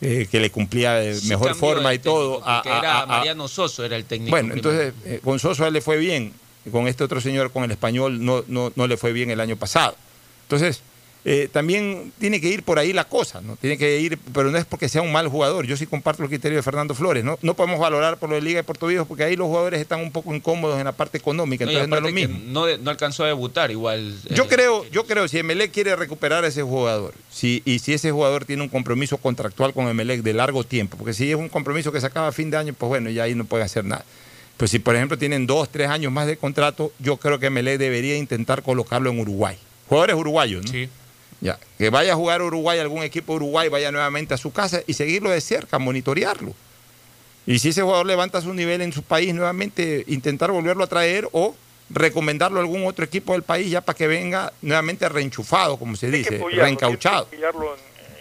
eh, 0.00 0.26
que 0.30 0.40
le 0.40 0.50
cumplía 0.50 0.94
de 0.94 1.16
Sí 1.16 1.28
mejor 1.28 1.54
forma 1.54 1.92
y 1.92 1.98
todo. 1.98 2.36
técnico, 2.38 2.48
a- 2.50 2.60
a- 2.60 2.78
era 2.78 2.92
a- 2.98 3.02
a- 3.02 3.06
Mariano 3.06 3.46
Soso 3.46 3.84
era 3.84 3.94
el 3.96 4.06
técnico. 4.06 4.30
bueno, 4.30 4.54
primero. 4.54 4.70
entonces 4.80 4.94
eh, 5.04 5.20
con 5.22 5.38
Soso 5.38 5.64
a 5.64 5.68
él 5.68 5.74
le 5.74 5.82
fue 5.82 5.98
bien, 5.98 6.32
con 6.70 6.86
este 6.88 7.04
otro 7.04 7.20
señor, 7.20 7.50
con 7.50 7.64
el 7.64 7.70
español, 7.70 8.24
no, 8.24 8.44
no, 8.48 8.72
no 8.76 8.86
le 8.86 8.96
fue 8.96 9.12
bien 9.12 9.30
el 9.30 9.40
año 9.40 9.56
pasado. 9.56 9.96
Entonces, 10.44 10.82
eh, 11.24 11.48
también 11.52 12.12
tiene 12.18 12.40
que 12.40 12.48
ir 12.48 12.64
por 12.64 12.80
ahí 12.80 12.92
la 12.92 13.04
cosa, 13.04 13.40
¿no? 13.40 13.56
Tiene 13.56 13.78
que 13.78 14.00
ir, 14.00 14.18
pero 14.32 14.50
no 14.50 14.58
es 14.58 14.64
porque 14.64 14.88
sea 14.88 15.02
un 15.02 15.12
mal 15.12 15.28
jugador. 15.28 15.66
Yo 15.66 15.76
sí 15.76 15.86
comparto 15.86 16.24
el 16.24 16.28
criterio 16.28 16.56
de 16.56 16.62
Fernando 16.62 16.94
Flores, 16.94 17.22
¿no? 17.22 17.38
No 17.42 17.54
podemos 17.54 17.78
valorar 17.78 18.18
por 18.18 18.28
lo 18.28 18.34
de 18.34 18.42
Liga 18.42 18.58
de 18.58 18.64
Puerto 18.64 18.88
Viejo 18.88 19.04
porque 19.04 19.22
ahí 19.22 19.36
los 19.36 19.46
jugadores 19.46 19.80
están 19.80 20.00
un 20.00 20.10
poco 20.10 20.34
incómodos 20.34 20.78
en 20.78 20.84
la 20.84 20.92
parte 20.92 21.18
económica, 21.18 21.62
entonces 21.62 21.88
no 21.88 21.96
es 21.96 22.02
lo 22.02 22.10
mismo. 22.10 22.40
No, 22.46 22.76
no 22.76 22.90
alcanzó 22.90 23.22
a 23.22 23.28
debutar 23.28 23.70
igual. 23.70 24.16
Yo 24.30 24.44
eh, 24.44 24.48
creo, 24.48 24.84
yo 24.90 25.06
creo, 25.06 25.28
si 25.28 25.38
Emelec 25.38 25.70
quiere 25.70 25.94
recuperar 25.94 26.44
a 26.44 26.48
ese 26.48 26.62
jugador, 26.62 27.14
si, 27.30 27.62
y 27.64 27.78
si 27.78 27.92
ese 27.92 28.10
jugador 28.10 28.44
tiene 28.44 28.64
un 28.64 28.68
compromiso 28.68 29.16
contractual 29.16 29.72
con 29.72 29.86
Emelec 29.86 30.22
de 30.22 30.32
largo 30.32 30.64
tiempo, 30.64 30.96
porque 30.96 31.14
si 31.14 31.30
es 31.30 31.36
un 31.36 31.48
compromiso 31.48 31.92
que 31.92 32.00
se 32.00 32.06
acaba 32.06 32.28
a 32.28 32.32
fin 32.32 32.50
de 32.50 32.56
año, 32.56 32.74
pues 32.76 32.88
bueno, 32.88 33.10
ya 33.10 33.22
ahí 33.22 33.36
no 33.36 33.44
puede 33.44 33.62
hacer 33.62 33.84
nada. 33.84 34.04
Pues 34.56 34.70
si, 34.70 34.78
por 34.78 34.94
ejemplo, 34.94 35.18
tienen 35.18 35.46
dos, 35.46 35.68
tres 35.70 35.88
años 35.88 36.12
más 36.12 36.26
de 36.26 36.36
contrato, 36.36 36.92
yo 36.98 37.16
creo 37.16 37.38
que 37.38 37.46
Emelec 37.46 37.78
debería 37.78 38.16
intentar 38.16 38.62
colocarlo 38.62 39.10
en 39.10 39.20
Uruguay. 39.20 39.56
Jugadores 39.88 40.16
uruguayos, 40.16 40.64
¿no? 40.64 40.70
Sí. 40.70 40.88
Ya, 41.40 41.58
que 41.76 41.90
vaya 41.90 42.12
a 42.12 42.16
jugar 42.16 42.40
a 42.40 42.44
Uruguay, 42.44 42.78
algún 42.78 43.02
equipo 43.02 43.32
de 43.32 43.38
Uruguay, 43.38 43.68
vaya 43.68 43.90
nuevamente 43.90 44.32
a 44.32 44.36
su 44.36 44.52
casa 44.52 44.80
y 44.86 44.94
seguirlo 44.94 45.30
de 45.30 45.40
cerca, 45.40 45.80
monitorearlo. 45.80 46.54
Y 47.46 47.58
si 47.58 47.70
ese 47.70 47.82
jugador 47.82 48.06
levanta 48.06 48.40
su 48.40 48.54
nivel 48.54 48.80
en 48.82 48.92
su 48.92 49.02
país, 49.02 49.34
nuevamente 49.34 50.04
intentar 50.06 50.52
volverlo 50.52 50.84
a 50.84 50.86
traer 50.86 51.28
o 51.32 51.56
recomendarlo 51.90 52.58
a 52.58 52.62
algún 52.62 52.86
otro 52.86 53.04
equipo 53.04 53.32
del 53.32 53.42
país 53.42 53.70
ya 53.70 53.80
para 53.80 53.96
que 53.96 54.06
venga 54.06 54.52
nuevamente 54.62 55.08
reenchufado, 55.08 55.76
como 55.76 55.96
se 55.96 56.10
dice, 56.10 56.36
apoyarlo, 56.36 56.64
reencauchado. 56.64 57.28
en 57.32 57.44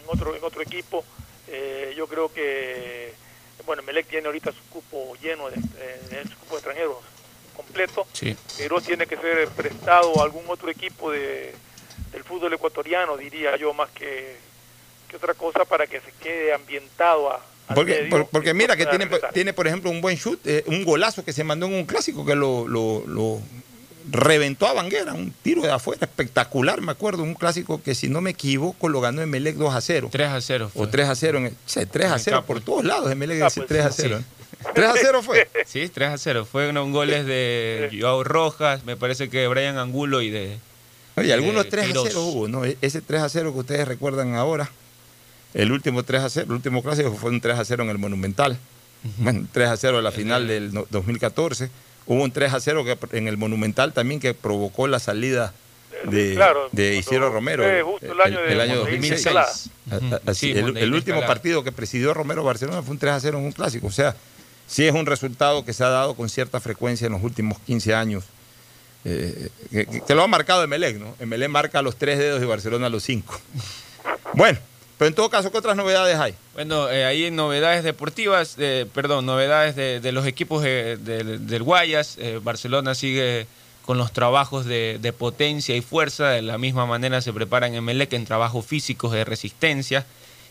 otro, 0.07 0.35
en 0.35 0.43
otro 0.43 0.61
equipo. 0.61 1.05
Eh, 1.47 1.93
yo 1.95 2.07
creo 2.07 2.33
que, 2.33 3.13
bueno, 3.65 3.83
Melec 3.83 4.07
tiene 4.07 4.27
ahorita 4.27 4.51
su 4.51 4.61
cupo 4.69 5.15
lleno, 5.21 5.49
de, 5.49 5.55
de 5.57 6.23
su 6.23 6.35
cupo 6.39 6.51
de 6.55 6.57
extranjeros 6.57 6.97
completo. 7.55 8.07
Sí. 8.13 8.35
Queiroz 8.57 8.83
tiene 8.83 9.05
que 9.07 9.17
ser 9.17 9.47
prestado 9.49 10.19
a 10.21 10.23
algún 10.23 10.43
otro 10.47 10.69
equipo 10.69 11.11
de, 11.11 11.53
del 12.11 12.23
fútbol 12.23 12.53
ecuatoriano, 12.53 13.17
diría 13.17 13.55
yo, 13.57 13.73
más 13.73 13.89
que, 13.91 14.35
que 15.09 15.15
otra 15.17 15.33
cosa, 15.33 15.65
para 15.65 15.85
que 15.88 15.99
se 15.99 16.11
quede 16.21 16.53
ambientado 16.53 17.29
a, 17.31 17.41
Porque, 17.75 18.07
por- 18.09 18.27
porque 18.27 18.53
mira 18.53 18.75
que 18.75 18.85
tiene, 18.85 19.07
tiene, 19.33 19.53
por 19.53 19.67
ejemplo, 19.67 19.89
un 19.91 20.01
buen 20.01 20.17
shoot, 20.17 20.39
eh, 20.45 20.63
un 20.67 20.83
golazo 20.83 21.23
que 21.23 21.33
se 21.33 21.43
mandó 21.43 21.67
en 21.67 21.73
un 21.73 21.85
clásico 21.85 22.25
que 22.25 22.35
lo, 22.35 22.67
lo- 22.67 23.03
lo 23.07 23.41
reventó 24.10 24.68
a 24.68 24.73
Banguera, 24.73 25.14
un 25.14 25.32
tiro 25.44 25.61
de 25.61 25.72
afuera 25.72 26.06
espectacular, 26.06 26.82
me 26.82 26.91
acuerdo, 26.91 27.23
un 27.23 27.34
clásico 27.36 27.82
que 27.82 27.94
si 27.95 28.07
no 28.10 28.22
me 28.22 28.32
equivoco 28.32 28.90
lo 28.90 29.02
ganó 29.02 29.22
Emelec 29.22 29.56
2 29.56 29.73
a 29.76 29.82
0. 29.82 30.10
3 30.11 30.28
a 30.30 30.41
0. 30.41 30.72
O 30.76 30.88
3 30.88 31.07
a 31.10 31.15
0, 31.15 31.38
en 31.40 31.45
el- 31.48 31.56
sí, 31.65 31.82
3 31.86 32.07
a 32.11 32.14
En 32.15 32.19
0 32.19 32.38
Capo. 32.38 32.48
por 32.48 32.61
todos 32.61 32.84
lados, 32.86 33.11
Emelec 33.11 33.41
Ah, 33.41 33.45
dice 33.45 33.60
pues, 33.61 33.68
3 33.69 33.86
a 33.86 33.91
sí. 33.91 34.02
0. 34.03 34.22
3 34.76 34.88
a 34.88 34.94
0 35.02 35.22
fue. 35.23 35.49
Sí, 35.65 35.90
3 35.90 36.10
a 36.10 36.18
0. 36.18 36.45
Fueron 36.45 36.91
goles 36.91 37.26
de 37.26 37.90
Joao 37.99 38.23
Rojas, 38.23 38.84
me 38.86 38.95
parece 38.95 39.30
que 39.30 39.40
de 39.40 39.48
Brian 39.48 39.78
Angulo 39.78 40.22
y 40.22 40.30
de. 40.30 40.57
Oye, 41.18 41.34
algunos 41.34 41.65
eh, 41.65 41.69
3 41.69 41.84
a 41.84 41.86
Queiroz. 41.88 42.07
0 42.10 42.22
hubo, 42.23 42.48
¿no? 42.48 42.64
E- 42.65 42.78
Ese 42.82 43.02
3 43.02 43.22
a 43.22 43.30
0 43.30 43.53
que 43.53 43.60
ustedes 43.60 43.88
recuerdan 43.88 44.36
ahora, 44.36 44.69
el 45.53 45.72
último 45.72 46.03
3 46.03 46.22
a 46.23 46.30
0, 46.30 46.45
el 46.49 46.53
último 46.53 46.82
clásico 46.84 47.11
fue 47.14 47.32
un 47.32 47.41
3 47.41 47.57
a 47.60 47.65
0 47.65 47.84
en 47.84 47.90
el 47.90 47.98
Monumental. 47.98 48.57
Bueno, 49.18 49.48
3 49.52 49.68
a 49.69 49.78
0 49.78 49.98
a 49.98 50.02
la 50.02 50.11
final 50.11 50.48
del 50.48 50.73
no- 50.73 50.86
2014. 50.90 51.69
Hubo 52.06 52.23
un 52.23 52.32
3 52.32 52.53
a 52.53 52.60
0 52.60 52.84
que, 52.84 52.98
en 53.18 53.28
el 53.28 53.38
Monumental 53.38 53.94
también 53.94 54.19
que 54.19 54.34
provocó 54.34 54.88
la 54.88 54.99
salida 54.99 55.53
de, 56.06 56.34
Claro, 56.36 56.68
de 56.72 56.95
Isidro 56.95 57.30
Romero. 57.32 57.64
fue 57.64 57.82
justo 57.84 58.11
el 58.11 58.22
año 58.22 58.40
de 58.41 58.56
Montevideo 58.56 58.80
2006. 58.80 59.19
Escalada. 59.19 59.52
A- 59.91 60.15
a- 60.15 60.32
así, 60.32 60.52
Sí, 60.53 60.60
el, 60.60 60.78
el 60.78 60.94
último 60.94 61.22
partido 61.22 61.64
que 61.64 61.72
presidió 61.72 62.14
Romero 62.14 62.44
Barcelona 62.44 62.82
fue 62.82 62.91
un 62.94 62.99
3 62.99 63.14
a 63.14 63.19
0 63.19 63.38
en 63.40 63.45
un 63.45 63.52
clásico. 63.52 63.88
O 63.88 63.91
sea, 63.91 64.15
sí 64.68 64.86
es 64.88 64.94
un 64.94 65.06
resultado 65.06 65.64
que 65.65 65.73
se 65.73 65.84
ha 65.84 65.90
dado 65.90 66.15
con 66.15 66.28
cierta 66.30 66.60
frecuencia 66.60 67.06
en 67.07 67.14
los 67.14 67.23
últimos 67.23 67.60
15 67.60 67.94
años. 67.94 68.23
eh, 69.03 69.49
que, 69.72 69.86
que- 69.88 70.02
que 70.02 70.15
lo 70.15 70.22
ha 70.22 70.28
marcado 70.28 70.64
Emelec, 70.64 70.98
¿no? 70.99 71.15
Emelec 71.19 71.49
marca 71.49 71.82
los 71.82 71.95
tres 71.98 72.19
dedos 72.19 72.40
y 72.41 72.45
Barcelona 72.45 72.88
los 72.90 73.02
cinco. 73.03 73.40
Bueno, 74.34 74.60
pero 75.02 75.10
en 75.10 75.15
todo 75.15 75.32
caso, 75.32 75.52
¿qué 75.52 75.57
otras 75.57 75.76
novedades 75.76 76.15
hay? 76.19 76.36
Bueno, 76.53 76.88
eh, 76.88 77.26
en 77.26 77.36
novedades 77.36 77.84
deportivas, 77.84 78.56
eh, 78.60 78.86
perdón, 78.94 79.26
novedades 79.26 79.76
de, 79.76 80.11
los 80.11 80.28
equipos 80.28 80.61
de- 80.61 80.95
del 80.95 81.64
Guayas. 81.64 82.18
eh, 82.19 82.40
Barcelona 82.44 82.94
sigue 82.94 83.48
con 83.84 83.98
los 83.98 84.14
trabajos 84.14 84.68
de, 84.68 85.14
potencia 85.18 85.76
y 85.76 85.82
fuerza. 85.82 86.30
De 86.30 86.44
la 86.44 86.60
misma 86.60 86.86
manera 86.86 87.19
se 87.22 87.34
preparan 87.34 87.73
en 87.73 87.84
Melec 87.84 88.14
en 88.14 88.26
trabajos 88.26 88.64
físicos 88.64 89.11
de 89.11 89.26
resistencia. 89.26 90.06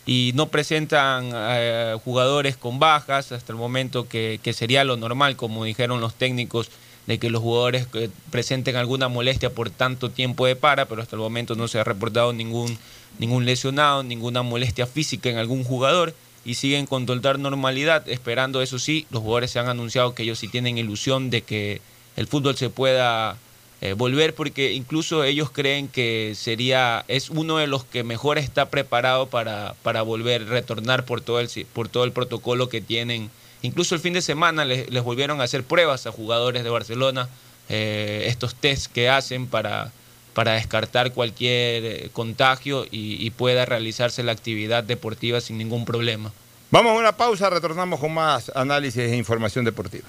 Y 0.05 0.33
no 0.35 0.49
presentan 0.49 1.31
eh, 1.33 1.97
jugadores 2.05 2.57
con 2.57 2.81
bajas 2.81 3.31
hasta 3.31 3.53
el 3.53 3.57
momento 3.57 4.09
que, 4.09 4.41
que 4.43 4.53
sería 4.53 4.83
lo 4.83 4.97
normal, 4.97 5.37
como 5.37 5.63
dijeron 5.65 6.01
los 6.01 6.15
técnicos, 6.15 6.71
de 7.07 7.19
que 7.19 7.31
los 7.31 7.43
jugadores 7.43 7.87
eh, 7.95 8.09
presenten 8.31 8.77
alguna 8.77 9.09
molestia 9.09 9.51
por 9.51 9.71
tanto 9.71 10.11
tiempo 10.11 10.47
de 10.47 10.57
para, 10.57 10.87
pero 10.87 11.03
hasta 11.03 11.17
el 11.17 11.23
momento 11.23 11.55
no 11.55 11.69
se 11.69 11.79
ha 11.79 11.85
reportado 11.85 12.33
ningún, 12.33 12.79
ningún 13.21 13.45
lesionado, 13.45 14.03
ninguna 14.03 14.43
molestia 14.43 14.87
física 14.87 15.29
en 15.29 15.37
algún 15.37 15.63
jugador 15.63 16.15
y 16.45 16.55
siguen 16.55 16.87
con 16.87 17.05
total 17.05 17.41
normalidad, 17.41 18.09
esperando 18.09 18.63
eso 18.63 18.79
sí, 18.79 19.07
los 19.11 19.23
jugadores 19.23 19.51
se 19.51 19.59
han 19.59 19.69
anunciado 19.69 20.15
que 20.15 20.23
ellos 20.23 20.39
sí 20.39 20.49
tienen 20.49 20.79
ilusión 20.79 21.29
de 21.29 21.43
que 21.43 21.83
el 22.17 22.27
fútbol 22.27 22.57
se 22.57 22.71
pueda 22.71 23.37
eh, 23.83 23.93
volver 23.93 24.35
porque 24.35 24.73
incluso 24.73 25.23
ellos 25.23 25.51
creen 25.51 25.87
que 25.89 26.33
sería 26.35 27.05
es 27.09 27.29
uno 27.29 27.59
de 27.59 27.67
los 27.67 27.85
que 27.85 28.05
mejor 28.05 28.39
está 28.39 28.71
preparado 28.71 29.27
para, 29.27 29.75
para 29.83 30.01
volver 30.01 30.47
retornar 30.47 31.05
por 31.05 31.21
todo 31.21 31.41
el 31.41 31.49
por 31.75 31.89
todo 31.89 32.05
el 32.05 32.13
protocolo 32.13 32.71
que 32.71 32.81
tienen. 32.81 33.31
Incluso 33.63 33.95
el 33.95 34.01
fin 34.01 34.15
de 34.15 34.23
semana 34.23 34.65
les, 34.65 34.91
les 34.91 35.03
volvieron 35.03 35.43
a 35.43 35.45
hacer 35.45 35.63
pruebas 35.65 36.07
a 36.07 36.13
jugadores 36.13 36.65
de 36.65 36.71
Barcelona 36.71 37.29
eh, 37.69 38.25
estos 38.27 38.55
tests 38.55 38.89
que 38.89 39.11
hacen 39.11 39.47
para 39.47 39.93
para 40.35 40.53
descartar 40.53 41.13
cualquier 41.13 41.85
eh, 41.85 42.11
contagio 42.13 42.85
y, 42.85 43.25
y 43.25 43.31
pueda 43.31 43.65
realizarse 43.65 44.23
la 44.23 44.33
actividad 44.33 44.85
deportiva 44.85 45.41
sin 45.41 45.59
ningún 45.59 45.85
problema. 45.85 46.33
Vamos 46.71 46.93
a 46.93 46.99
una 46.99 47.17
pausa, 47.17 47.51
retornamos 47.51 47.99
con 47.99 48.15
más 48.15 48.51
análisis 48.55 49.03
e 49.03 49.17
información 49.17 49.65
deportiva. 49.65 50.09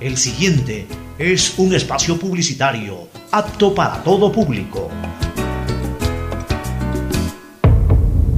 El 0.00 0.16
siguiente 0.16 0.86
es 1.18 1.58
un 1.58 1.74
espacio 1.74 2.18
publicitario 2.18 3.08
apto 3.30 3.74
para 3.74 4.02
todo 4.02 4.32
público. 4.32 4.90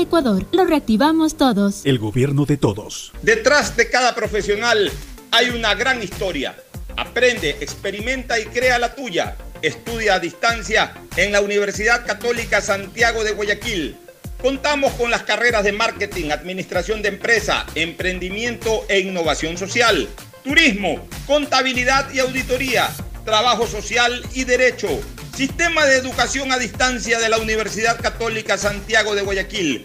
Ecuador, 0.00 0.46
lo 0.52 0.64
reactivamos 0.64 1.36
todos. 1.36 1.84
El 1.84 1.98
gobierno 1.98 2.46
de 2.46 2.56
todos. 2.56 3.12
Detrás 3.22 3.76
de 3.76 3.90
cada 3.90 4.14
profesional 4.14 4.90
hay 5.30 5.50
una 5.50 5.74
gran 5.74 6.02
historia. 6.02 6.56
Aprende, 6.96 7.50
experimenta 7.60 8.38
y 8.38 8.44
crea 8.46 8.78
la 8.78 8.94
tuya. 8.94 9.36
Estudia 9.62 10.14
a 10.14 10.20
distancia 10.20 10.94
en 11.16 11.32
la 11.32 11.40
Universidad 11.42 12.06
Católica 12.06 12.60
Santiago 12.60 13.24
de 13.24 13.32
Guayaquil. 13.32 13.96
Contamos 14.40 14.92
con 14.94 15.10
las 15.10 15.22
carreras 15.22 15.64
de 15.64 15.72
marketing, 15.72 16.30
administración 16.30 17.02
de 17.02 17.10
empresa, 17.10 17.66
emprendimiento 17.74 18.84
e 18.88 19.00
innovación 19.00 19.58
social, 19.58 20.08
turismo, 20.42 21.06
contabilidad 21.26 22.10
y 22.12 22.20
auditoría, 22.20 22.88
trabajo 23.24 23.66
social 23.66 24.24
y 24.34 24.44
derecho. 24.44 24.88
Sistema 25.36 25.86
de 25.86 25.96
educación 25.96 26.52
a 26.52 26.58
distancia 26.58 27.18
de 27.18 27.28
la 27.28 27.38
Universidad 27.38 28.00
Católica 28.00 28.58
Santiago 28.58 29.14
de 29.14 29.22
Guayaquil 29.22 29.84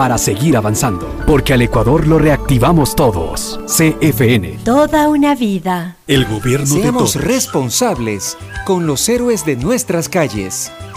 para 0.01 0.17
seguir 0.17 0.57
avanzando, 0.57 1.07
porque 1.27 1.53
al 1.53 1.61
Ecuador 1.61 2.07
lo 2.07 2.17
reactivamos 2.17 2.95
todos. 2.95 3.59
CFN. 3.67 4.57
Toda 4.63 5.07
una 5.07 5.35
vida. 5.35 5.95
El 6.07 6.25
gobierno 6.25 6.73
de 6.73 6.91
todos. 6.91 7.17
responsables 7.17 8.35
con 8.65 8.87
los 8.87 9.07
héroes 9.07 9.45
de 9.45 9.57
nuestras 9.57 10.09
calles. 10.09 10.71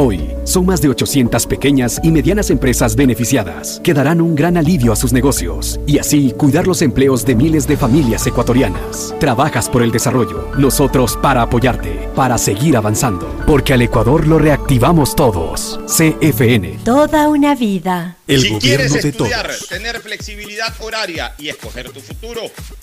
Hoy, 0.00 0.30
son 0.44 0.64
más 0.64 0.80
de 0.80 0.88
800 0.90 1.44
pequeñas 1.48 1.98
y 2.04 2.12
medianas 2.12 2.50
empresas 2.50 2.94
beneficiadas 2.94 3.80
que 3.82 3.92
darán 3.92 4.20
un 4.20 4.36
gran 4.36 4.56
alivio 4.56 4.92
a 4.92 4.96
sus 4.96 5.12
negocios 5.12 5.80
y 5.88 5.98
así 5.98 6.30
cuidar 6.38 6.68
los 6.68 6.82
empleos 6.82 7.26
de 7.26 7.34
miles 7.34 7.66
de 7.66 7.76
familias 7.76 8.24
ecuatorianas. 8.24 9.12
Trabajas 9.18 9.68
por 9.68 9.82
el 9.82 9.90
desarrollo, 9.90 10.52
nosotros 10.56 11.18
para 11.20 11.42
apoyarte, 11.42 12.08
para 12.14 12.38
seguir 12.38 12.76
avanzando, 12.76 13.28
porque 13.44 13.72
al 13.72 13.82
Ecuador 13.82 14.28
lo 14.28 14.38
reactivamos 14.38 15.16
todos. 15.16 15.80
CFN. 15.88 16.78
Toda 16.84 17.28
una 17.28 17.56
vida. 17.56 18.17
El 18.28 18.42
si 18.42 18.58
quieres 18.58 18.94
estudiar, 18.94 19.50
tener 19.70 20.02
flexibilidad 20.02 20.74
horaria 20.80 21.34
y 21.38 21.48
escoger 21.48 21.90
tu 21.90 22.00
futuro, 22.00 22.42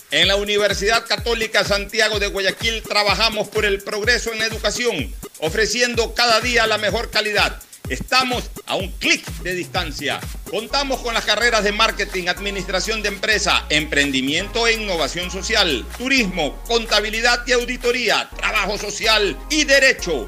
en 0.10 0.28
la 0.28 0.38
Universidad 0.38 1.06
Católica 1.06 1.64
Santiago 1.64 2.20
de 2.20 2.26
Guayaquil 2.26 2.82
trabajamos 2.82 3.48
por 3.50 3.64
el 3.64 3.84
progreso 3.84 4.34
en 4.34 4.40
la 4.40 4.46
educación, 4.46 5.14
ofreciendo 5.42 6.16
cada 6.16 6.42
día 6.42 6.66
la 6.66 6.80
mejor 6.80 7.12
calidad. 7.12 7.62
Estamos 7.90 8.50
a 8.66 8.76
un 8.76 8.92
clic 8.94 9.24
de 9.44 9.54
distancia. 9.54 10.20
Contamos 10.50 11.02
con 11.02 11.14
las 11.14 11.26
carreras 11.26 11.64
de 11.64 11.72
marketing, 11.72 12.28
administración 12.28 13.04
de 13.04 13.10
empresa, 13.10 13.68
emprendimiento 13.70 14.66
e 14.66 14.74
innovación 14.74 15.30
social, 15.30 15.86
turismo, 15.96 16.60
contabilidad 16.64 17.46
y 17.46 17.52
auditoría, 17.52 18.32
trabajo 18.36 18.80
social 18.80 19.38
y 19.52 19.66
derecho. 19.66 20.28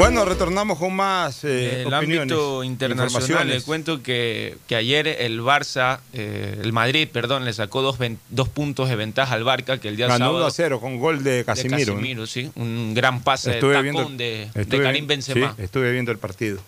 Bueno, 0.00 0.24
retornamos 0.24 0.78
con 0.78 0.94
más 0.94 1.44
eh, 1.44 1.82
el 1.82 1.92
opiniones, 1.94 2.20
ámbito 2.32 2.64
internacional, 2.64 3.48
le 3.48 3.60
cuento 3.60 4.02
que, 4.02 4.56
que 4.66 4.76
ayer 4.76 5.06
el 5.06 5.40
Barça, 5.40 6.00
eh, 6.12 6.58
el 6.62 6.72
Madrid, 6.72 7.06
perdón, 7.12 7.44
le 7.44 7.52
sacó 7.52 7.82
dos, 7.82 7.98
ven- 7.98 8.18
dos 8.30 8.48
puntos 8.48 8.88
de 8.88 8.96
ventaja 8.96 9.34
al 9.34 9.44
Barca, 9.44 9.78
que 9.78 9.88
el 9.88 9.96
día 9.96 10.06
Ganó 10.06 10.18
sábado... 10.26 10.38
1 10.38 10.46
a 10.46 10.50
0 10.50 10.80
con 10.80 10.98
gol 10.98 11.22
de 11.22 11.30
de 11.30 11.44
Casimiro. 11.44 11.92
¿no? 11.92 11.98
Casemiro, 12.00 12.26
sí, 12.26 12.50
un 12.56 12.94
gran 12.94 13.22
pase 13.22 13.52
Estuve 13.52 13.82
de 13.82 13.92
tacón 13.92 14.16
de, 14.16 14.48
de 14.54 14.62
estuve 14.62 14.82
Karim 14.82 15.06
Benzema. 15.06 15.54
sí, 15.56 15.62
estuve 15.62 15.92
viendo 15.92 16.10
el 16.12 16.18
partido. 16.18 16.58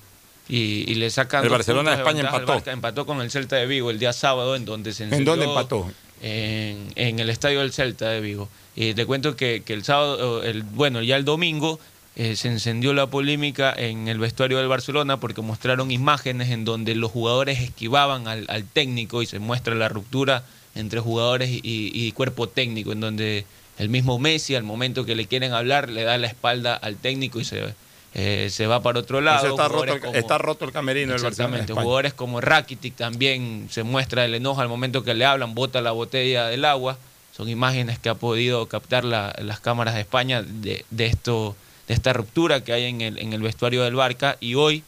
Y, 0.49 0.85
y 0.91 0.95
le 0.97 1.09
sacan 1.09 1.43
El 1.45 1.51
Barcelona 1.51 1.93
de 1.93 1.97
España 1.99 2.21
empató. 2.21 2.47
Barca. 2.47 2.73
empató 2.73 3.07
con 3.07 3.21
el 3.23 3.31
Celta 3.31 3.57
de 3.57 3.67
Vigo 3.67 3.91
el 3.91 3.99
día 3.99 4.13
sábado 4.13 4.57
en 4.57 4.65
donde 4.65 4.93
se 4.93 5.05
¿En 5.05 5.25
dónde 5.25 5.47
empató? 5.47 5.91
en, 6.21 6.93
en 6.97 7.19
el 7.19 7.31
estadio 7.31 7.61
del 7.61 7.73
Celta 7.73 8.11
de 8.11 8.21
Vigo 8.21 8.49
y 8.77 8.95
te 8.95 9.07
cuento 9.07 9.37
que, 9.37 9.63
que 9.65 9.73
el 9.75 9.85
sábado 9.85 10.43
el 10.43 10.63
bueno 10.63 11.03
ya 11.03 11.17
el 11.17 11.25
domingo 11.25 11.79
eh, 12.17 12.37
se 12.37 12.49
encendió 12.49 12.93
la 12.93 13.07
polémica 13.07 13.73
en 13.77 14.09
el 14.09 14.19
vestuario 14.19 14.59
del 14.59 14.69
Barcelona 14.69 15.19
porque 15.19 15.41
mostraron 15.43 15.91
imágenes 15.91 16.51
en 16.51 16.65
donde 16.65 16.95
los 16.95 17.11
jugadores 17.11 17.61
esquivaban 17.61 18.29
al, 18.29 18.45
al 18.49 18.65
técnico 18.65 19.23
y 19.23 19.27
se 19.27 19.39
muestra 19.39 19.75
la 19.75 19.89
ruptura 19.89 20.45
entre 20.75 21.01
jugadores 21.01 21.51
y, 21.51 21.61
y 21.63 22.13
cuerpo 22.13 22.49
técnico 22.49 22.93
en 22.93 23.01
donde 23.01 23.45
el 23.79 23.89
mismo 23.89 24.19
Messi 24.19 24.55
al 24.55 24.63
momento 24.63 25.05
que 25.05 25.15
le 25.15 25.27
quieren 25.27 25.53
hablar 25.53 25.89
le 25.89 26.03
da 26.05 26.19
la 26.19 26.27
espalda 26.27 26.75
al 26.75 26.97
técnico 26.97 27.41
y 27.41 27.45
se 27.45 27.75
eh, 28.15 28.49
se 28.51 28.67
va 28.67 28.83
para 28.83 28.99
otro 29.01 29.23
lado. 29.23 29.49
Está, 29.49 29.69
roto 29.69 29.85
el, 29.95 30.01
como- 30.03 30.15
está 30.15 30.37
roto 30.37 30.65
el 30.67 30.73
camerino 30.73 31.15
del 31.15 31.23
Barcelona. 31.23 31.55
Exactamente, 31.57 31.73
jugadores 31.85 32.13
como 32.13 32.43
Rakitic 32.43 32.95
también 32.95 33.69
se 33.71 33.85
muestra 33.85 34.27
el 34.27 34.35
enojo 34.35 34.61
al 34.61 34.69
momento 34.69 35.03
que 35.03 35.15
le 35.15 35.25
hablan, 35.25 35.55
bota 35.55 35.81
la 35.81 35.93
botella 35.93 36.49
del 36.49 36.67
agua. 36.67 36.99
Son 37.35 37.49
imágenes 37.49 37.99
que 37.99 38.11
ha 38.11 38.15
podido 38.15 38.67
captar 38.69 39.05
la- 39.05 39.35
las 39.41 39.61
cámaras 39.61 39.95
de 39.95 40.03
España 40.03 40.43
de, 40.43 40.85
de 40.91 41.07
esto, 41.07 41.57
esta 41.93 42.13
ruptura 42.13 42.65
que 42.65 42.73
hay 42.73 42.85
en 42.85 43.01
el, 43.01 43.19
en 43.19 43.33
el 43.33 43.43
vestuario 43.43 43.83
del 43.83 43.95
Barca 43.95 44.37
y 44.41 44.55
hoy 44.55 44.83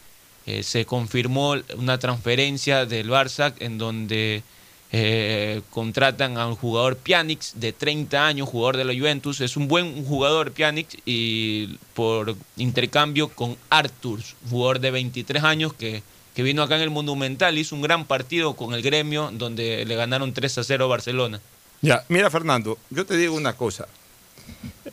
eh, 0.45 0.63
se 0.63 0.85
confirmó 0.85 1.55
una 1.77 1.97
transferencia 1.97 2.85
del 2.85 3.09
Barça 3.09 3.53
en 3.59 3.77
donde 3.77 4.43
eh, 4.91 5.61
contratan 5.71 6.37
a 6.37 6.47
un 6.47 6.55
jugador 6.55 6.97
Pjanic 6.97 7.41
de 7.53 7.73
30 7.73 8.25
años, 8.25 8.49
jugador 8.49 8.77
de 8.77 8.85
la 8.85 8.93
Juventus. 8.93 9.41
Es 9.41 9.57
un 9.57 9.67
buen 9.67 10.05
jugador 10.05 10.51
Pjanic 10.51 11.01
y 11.05 11.77
por 11.93 12.35
intercambio 12.57 13.29
con 13.29 13.57
Artur, 13.69 14.19
jugador 14.49 14.79
de 14.79 14.91
23 14.91 15.43
años 15.43 15.73
que, 15.73 16.03
que 16.35 16.43
vino 16.43 16.61
acá 16.61 16.75
en 16.75 16.81
el 16.81 16.91
Monumental, 16.91 17.57
hizo 17.57 17.75
un 17.75 17.81
gran 17.81 18.05
partido 18.05 18.55
con 18.55 18.73
el 18.73 18.81
gremio 18.81 19.31
donde 19.33 19.83
le 19.85 19.95
ganaron 19.95 20.33
3 20.33 20.59
a 20.59 20.63
0 20.63 20.85
a 20.85 20.87
Barcelona. 20.87 21.41
Ya, 21.81 22.03
mira 22.07 22.29
Fernando, 22.29 22.77
yo 22.89 23.05
te 23.05 23.17
digo 23.17 23.35
una 23.35 23.53
cosa. 23.53 23.87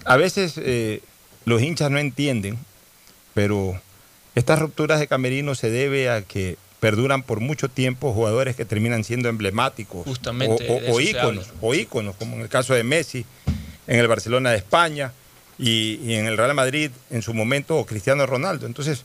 A 0.05 0.16
veces 0.16 0.55
eh, 0.56 1.02
los 1.44 1.62
hinchas 1.62 1.90
no 1.90 1.98
entienden, 1.98 2.59
pero 3.35 3.81
estas 4.35 4.59
rupturas 4.59 5.01
de 5.01 5.06
camerino 5.09 5.55
se 5.55 5.70
debe 5.70 6.09
a 6.10 6.23
que 6.23 6.56
perduran 6.81 7.23
por 7.23 7.40
mucho 7.40 7.69
tiempo 7.69 8.12
jugadores 8.12 8.56
que 8.56 8.64
terminan 8.64 9.05
siendo 9.05 9.28
emblemáticos 9.28 10.05
Justamente 10.05 10.66
o, 10.69 10.74
o- 10.74 10.94
o 10.97 11.01
íconos, 11.01 11.48
o 11.60 11.74
íconos, 11.74 12.16
como 12.16 12.35
en 12.36 12.43
el 12.43 12.48
caso 12.48 12.74
de 12.74 12.82
Messi, 12.82 13.24
en 13.86 13.98
el 14.01 14.09
Barcelona 14.09 14.51
de 14.51 14.56
España 14.56 15.12
y, 15.59 16.01
y 16.05 16.14
en 16.14 16.27
el 16.27 16.36
Real 16.36 16.55
Madrid 16.55 16.90
en 17.10 17.23
su 17.23 17.35
momento 17.35 17.77
o 17.77 17.86
Cristiano 17.86 18.27
Ronaldo. 18.27 18.66
Entonces, 18.66 19.05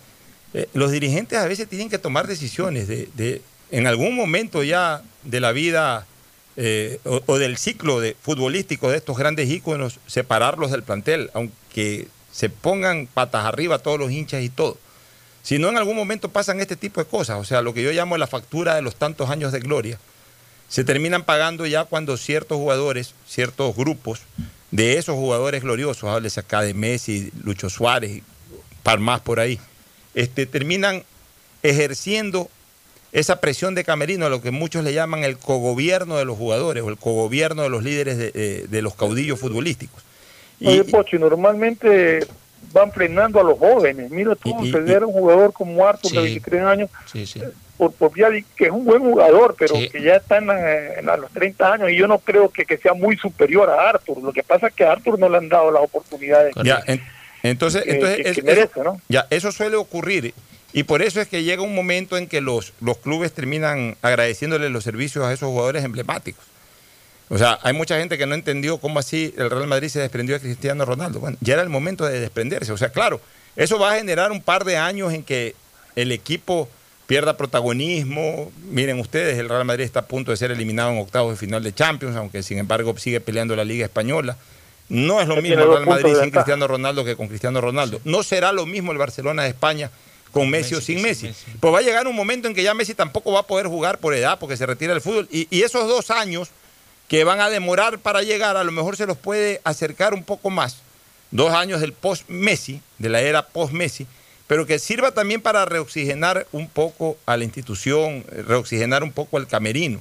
eh, 0.54 0.68
los 0.74 0.92
dirigentes 0.92 1.38
a 1.38 1.46
veces 1.48 1.68
tienen 1.68 1.90
que 1.90 2.00
tomar 2.00 2.26
decisiones 2.26 2.88
de, 2.88 3.10
de- 3.16 3.42
en 3.70 3.86
algún 3.86 4.16
momento 4.16 4.64
ya 4.64 5.04
de 5.24 5.40
la 5.42 5.52
vida 5.52 6.08
eh, 6.56 7.00
o, 7.04 7.22
o 7.28 7.38
del 7.38 7.58
ciclo 7.58 8.00
de, 8.00 8.16
futbolístico 8.22 8.90
de 8.90 8.98
estos 8.98 9.18
grandes 9.18 9.50
íconos, 9.50 10.00
separarlos 10.08 10.72
del 10.72 10.82
plantel, 10.84 11.30
aunque 11.36 12.08
se 12.38 12.50
pongan 12.52 13.08
patas 13.12 13.46
arriba 13.46 13.80
todos 13.80 13.98
los 13.98 14.12
hinchas 14.12 14.44
y 14.44 14.50
todo. 14.50 14.78
Si 15.42 15.58
no, 15.58 15.70
en 15.70 15.78
algún 15.78 15.96
momento 15.96 16.30
pasan 16.30 16.60
este 16.60 16.76
tipo 16.76 17.02
de 17.02 17.10
cosas, 17.10 17.40
o 17.40 17.44
sea, 17.46 17.64
lo 17.64 17.74
que 17.74 17.82
yo 17.82 17.92
llamo 17.92 18.16
la 18.16 18.28
factura 18.28 18.76
de 18.76 18.84
los 18.84 18.96
tantos 18.96 19.32
años 19.32 19.52
de 19.52 19.60
gloria, 19.60 19.98
se 20.70 20.84
terminan 20.84 21.24
pagando 21.24 21.66
ya 21.66 21.86
cuando 21.86 22.16
ciertos 22.16 22.58
jugadores, 22.58 23.16
ciertos 23.28 23.76
grupos 23.76 24.20
de 24.70 25.00
esos 25.00 25.16
jugadores 25.16 25.64
gloriosos, 25.64 26.04
háblese 26.12 26.42
acá 26.42 26.62
de 26.62 26.76
Messi, 26.76 27.32
Lucho 27.44 27.72
Suárez, 27.72 28.22
par 28.84 29.00
más 29.00 29.20
por 29.22 29.40
ahí, 29.40 29.60
este, 30.14 30.46
terminan 30.46 31.04
ejerciendo 31.64 32.50
esa 33.14 33.40
presión 33.42 33.74
de 33.74 33.84
camerino, 33.84 34.30
lo 34.30 34.44
que 34.44 34.52
muchos 34.52 34.84
le 34.84 34.94
llaman 34.94 35.24
el 35.24 35.40
cogobierno 35.40 36.18
de 36.18 36.26
los 36.26 36.38
jugadores 36.38 36.84
o 36.84 36.90
el 36.90 36.98
cogobierno 36.98 37.64
de 37.64 37.70
los 37.70 37.84
líderes 37.84 38.18
de, 38.20 38.32
de- 38.32 38.68
de 38.68 38.82
los 38.84 38.94
caudillos 38.94 39.40
futbolísticos. 39.40 40.04
Y- 40.60 40.68
Oye, 40.68 40.84
Pocho, 40.86 41.18
normalmente 41.20 42.26
van 42.74 42.92
frenando 42.92 43.40
a 43.40 43.44
los 43.44 43.58
jóvenes. 43.60 44.10
Mira 44.12 44.36
tú, 44.36 44.56
perder 44.72 45.04
a 45.04 45.08
un 45.08 45.14
jugador 45.14 45.54
como 45.54 45.86
Arthur 45.88 46.12
de 46.12 46.18
Sí. 46.18 46.24
23 46.24 46.64
años 46.64 46.90
Sí, 47.12 47.26
sí. 47.26 47.42
por, 47.78 47.94
por 47.94 48.12
Viali, 48.12 48.44
que 48.56 48.66
es 48.66 48.72
un 48.72 48.84
buen 48.86 49.00
jugador, 49.02 49.56
pero 49.58 49.76
Sí. 49.76 49.90
que 49.90 50.02
ya 50.02 50.16
está 50.16 50.38
en, 50.38 50.48
la- 50.48 50.94
en 50.96 51.06
la- 51.06 51.14
a 51.14 51.18
los 51.18 51.32
30 51.32 51.74
años 51.74 51.90
y 51.92 51.96
yo 51.96 52.08
no 52.08 52.20
creo 52.20 52.50
que, 52.50 52.66
que 52.66 52.78
sea 52.78 52.94
muy 52.94 53.16
superior 53.18 53.70
a 53.70 53.90
Arthur. 53.90 54.22
Lo 54.22 54.34
que 54.34 54.44
pasa 54.44 54.68
es 54.68 54.74
que 54.74 54.84
a 54.84 54.92
Arthur 54.94 55.18
no 55.20 55.30
le 55.30 55.38
han 55.38 55.48
dado 55.50 55.72
las 55.72 55.84
oportunidades. 55.84 56.54
Ya, 56.64 56.84
en- 56.88 57.02
entonces, 57.44 57.84
que- 57.84 57.92
entonces 57.92 58.18
que- 58.18 58.24
que 58.24 58.30
es- 58.32 58.44
merece, 58.44 58.72
eso- 58.74 58.84
¿no? 58.84 59.02
ya, 59.08 59.28
eso 59.30 59.52
suele 59.52 59.76
ocurrir. 59.78 60.34
Y 60.74 60.84
por 60.84 61.02
eso 61.02 61.22
es 61.22 61.28
que 61.28 61.44
llega 61.44 61.62
un 61.62 61.74
momento 61.74 62.18
en 62.18 62.28
que 62.28 62.42
los, 62.42 62.74
los 62.82 62.98
clubes 62.98 63.32
terminan 63.34 63.96
agradeciéndole 64.02 64.70
los 64.70 64.84
servicios 64.84 65.24
a 65.26 65.32
esos 65.34 65.48
jugadores 65.50 65.84
emblemáticos. 65.84 66.44
O 67.30 67.38
sea, 67.38 67.60
hay 67.62 67.74
mucha 67.74 67.98
gente 67.98 68.18
que 68.18 68.26
no 68.26 68.36
entendió 68.36 68.78
cómo 68.78 69.00
así 69.00 69.34
el 69.38 69.50
Real 69.50 69.68
Madrid 69.68 69.90
se 69.90 70.00
desprendió 70.00 70.36
de 70.36 70.42
Cristiano 70.42 70.86
Ronaldo. 70.86 71.20
Bueno, 71.20 71.38
ya 71.42 71.56
era 71.56 71.64
el 71.64 71.70
momento 71.70 72.06
de 72.06 72.20
desprenderse. 72.20 72.72
O 72.72 72.78
sea, 72.78 72.90
claro, 72.90 73.20
eso 73.56 73.78
va 73.80 73.94
a 73.94 73.96
generar 73.98 74.32
un 74.32 74.42
par 74.42 74.64
de 74.64 74.78
años 74.78 75.14
en 75.14 75.24
que 75.24 75.56
el 75.96 76.12
equipo 76.12 76.70
pierda 77.06 77.36
protagonismo. 77.36 78.52
Miren 78.70 79.00
ustedes, 79.00 79.38
el 79.40 79.50
Real 79.50 79.66
Madrid 79.66 79.84
está 79.84 80.02
a 80.02 80.06
punto 80.06 80.32
de 80.32 80.38
ser 80.38 80.52
eliminado 80.52 80.92
en 80.92 81.00
octavos 81.00 81.32
de 81.32 81.38
final 81.38 81.64
de 81.64 81.74
Champions, 81.74 82.16
aunque 82.16 82.44
sin 82.44 82.60
embargo 82.60 82.98
sigue 82.98 83.20
peleando 83.20 83.56
la 83.56 83.66
Liga 83.66 83.86
Española. 83.86 84.38
No 84.90 85.20
es 85.20 85.28
lo 85.28 85.42
mismo 85.42 85.62
el 85.62 85.70
Real 85.70 85.86
Madrid 85.86 86.14
sin. 86.22 86.32
Cristiano 86.32 86.66
Ronaldo 86.68 87.04
que 87.04 87.18
con 87.18 87.28
Cristiano 87.28 87.60
Ronaldo. 87.60 88.00
No 88.06 88.24
será 88.24 88.54
lo 88.54 88.66
mismo 88.66 88.94
el 88.94 88.98
Barcelona 88.98 89.44
de 89.44 89.50
España 89.50 89.92
con 90.32 90.50
Messi, 90.50 90.76
o 90.76 90.82
sin 90.82 91.02
Messi. 91.02 91.34
Pues 91.60 91.74
va 91.74 91.80
a 91.80 91.82
llegar 91.82 92.08
un 92.08 92.16
momento 92.16 92.48
en 92.48 92.54
que 92.54 92.64
ya 92.64 92.74
Messi 92.74 92.94
tampoco 92.94 93.32
va 93.34 93.42
a 93.42 93.48
poder 93.48 93.68
jugar 93.68 93.98
por 93.98 94.14
edad 94.14 94.38
porque 94.40 94.56
se 94.56 94.66
retira 94.66 94.94
del 94.94 95.02
fútbol. 95.02 95.28
Y, 95.32 95.48
y 95.50 95.64
esos 95.64 95.88
dos 95.88 96.12
años 96.12 96.52
que 97.08 97.24
van 97.24 97.40
a 97.40 97.50
demorar 97.50 98.00
para 98.00 98.22
llegar, 98.22 98.58
a 98.58 98.64
lo 98.64 98.72
mejor 98.72 98.98
se 98.98 99.06
los 99.06 99.18
puede 99.18 99.62
acercar 99.64 100.14
un 100.14 100.24
poco 100.24 100.50
más. 100.50 100.78
Dos 101.32 101.54
años 101.54 101.82
del 101.82 101.94
post-Messi, 101.94 102.82
de 102.98 103.10
la 103.10 103.22
era 103.22 103.48
post-Messi, 103.48 104.08
pero 104.48 104.66
que 104.66 104.80
sirva 104.80 105.12
también 105.12 105.42
para 105.42 105.66
reoxigenar 105.66 106.48
un 106.52 106.68
poco 106.68 107.18
a 107.26 107.36
la 107.38 107.44
institución, 107.44 108.26
eh, 108.32 108.44
reoxigenar 108.48 109.04
un 109.04 109.12
poco 109.12 109.38
al 109.38 109.48
camerino. 109.48 110.00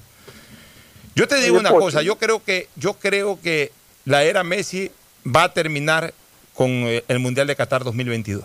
Yo 1.15 1.27
te 1.27 1.41
digo 1.41 1.59
una 1.59 1.71
cosa, 1.71 2.03
yo 2.03 2.17
creo 2.17 2.45
que 2.45 2.69
yo 2.77 2.95
creo 2.95 3.41
que 3.41 3.73
la 4.05 4.23
era 4.25 4.45
Messi 4.45 4.91
va 5.27 5.45
a 5.45 5.53
terminar 5.53 6.13
con 6.55 6.69
eh, 6.71 7.05
el 7.09 7.19
Mundial 7.19 7.47
de 7.47 7.57
Qatar 7.57 7.85
2022. 7.85 8.45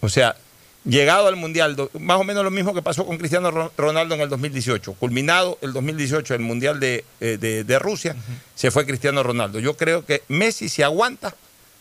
O 0.00 0.08
sea, 0.08 0.36
llegado 0.84 1.26
al 1.28 1.36
Mundial, 1.36 1.76
más 2.00 2.18
o 2.20 2.24
menos 2.24 2.44
lo 2.44 2.50
mismo 2.50 2.74
que 2.74 2.82
pasó 2.82 3.04
con 3.06 3.18
Cristiano 3.18 3.50
Ro- 3.50 3.72
Ronaldo 3.76 4.14
en 4.14 4.20
el 4.22 4.28
2018. 4.28 4.94
Culminado 4.94 5.58
el 5.60 5.72
2018 5.72 6.34
el 6.34 6.40
Mundial 6.40 6.80
de, 6.80 7.04
eh, 7.20 7.36
de- 7.40 7.64
de 7.64 7.78
Rusia, 7.78 8.16
se 8.54 8.70
fue 8.70 8.86
Cristiano 8.86 9.22
Ronaldo. 9.22 9.58
Yo 9.58 9.76
creo 9.76 10.04
que 10.04 10.22
Messi, 10.28 10.68
si 10.68 10.82
aguanta, 10.82 11.34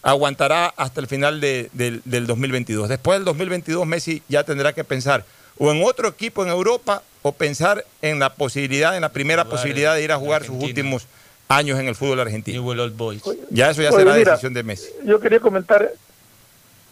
aguantará 0.03 0.67
hasta 0.77 0.99
el 1.01 1.07
final 1.07 1.41
de- 1.41 1.69
del, 1.73 2.01
del 2.05 2.27
2022. 2.27 2.89
Después 2.89 3.17
del 3.19 3.25
2022, 3.25 3.85
Messi 3.85 4.21
ya 4.27 4.43
tendrá 4.43 4.73
que 4.73 4.83
pensar 4.83 5.25
o 5.57 5.71
en 5.71 5.83
otro 5.83 6.07
equipo 6.07 6.43
en 6.43 6.49
Europa 6.49 7.01
o 7.23 7.31
pensar 7.31 7.83
en 8.01 8.19
la 8.19 8.33
posibilidad, 8.35 8.95
en 8.95 9.01
la 9.01 9.09
primera 9.09 9.43
Jugar 9.43 9.57
posibilidad 9.57 9.95
de 9.95 10.03
ir 10.03 10.11
a 10.11 10.17
jugar 10.17 10.43
sus 10.43 10.63
últimos 10.63 11.07
años 11.49 11.79
en 11.79 11.87
el 11.87 11.95
fútbol 11.95 12.19
argentino. 12.19 12.63
Old 12.65 12.95
Boys. 12.95 13.21
Ya 13.49 13.71
eso 13.71 13.81
ya 13.81 13.89
Oye, 13.89 13.97
será 13.99 14.13
mira, 14.15 14.31
decisión 14.31 14.53
de 14.53 14.63
Messi. 14.63 14.89
Yo 15.05 15.19
quería 15.19 15.39
comentar 15.39 15.91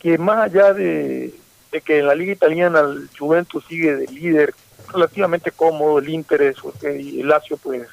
que 0.01 0.17
más 0.17 0.45
allá 0.45 0.73
de, 0.73 1.33
de 1.75 1.81
que 1.81 1.99
en 1.99 2.07
la 2.07 2.15
liga 2.15 2.31
italiana 2.31 2.79
el 2.79 3.09
Juventus 3.19 3.63
sigue 3.67 3.95
de 3.97 4.07
líder 4.07 4.53
relativamente 4.93 5.51
cómodo, 5.51 5.99
el 5.99 6.07
Inter 6.07 6.55
y 6.97 7.19
el 7.19 7.27
Lazio 7.27 7.57
pues 7.57 7.85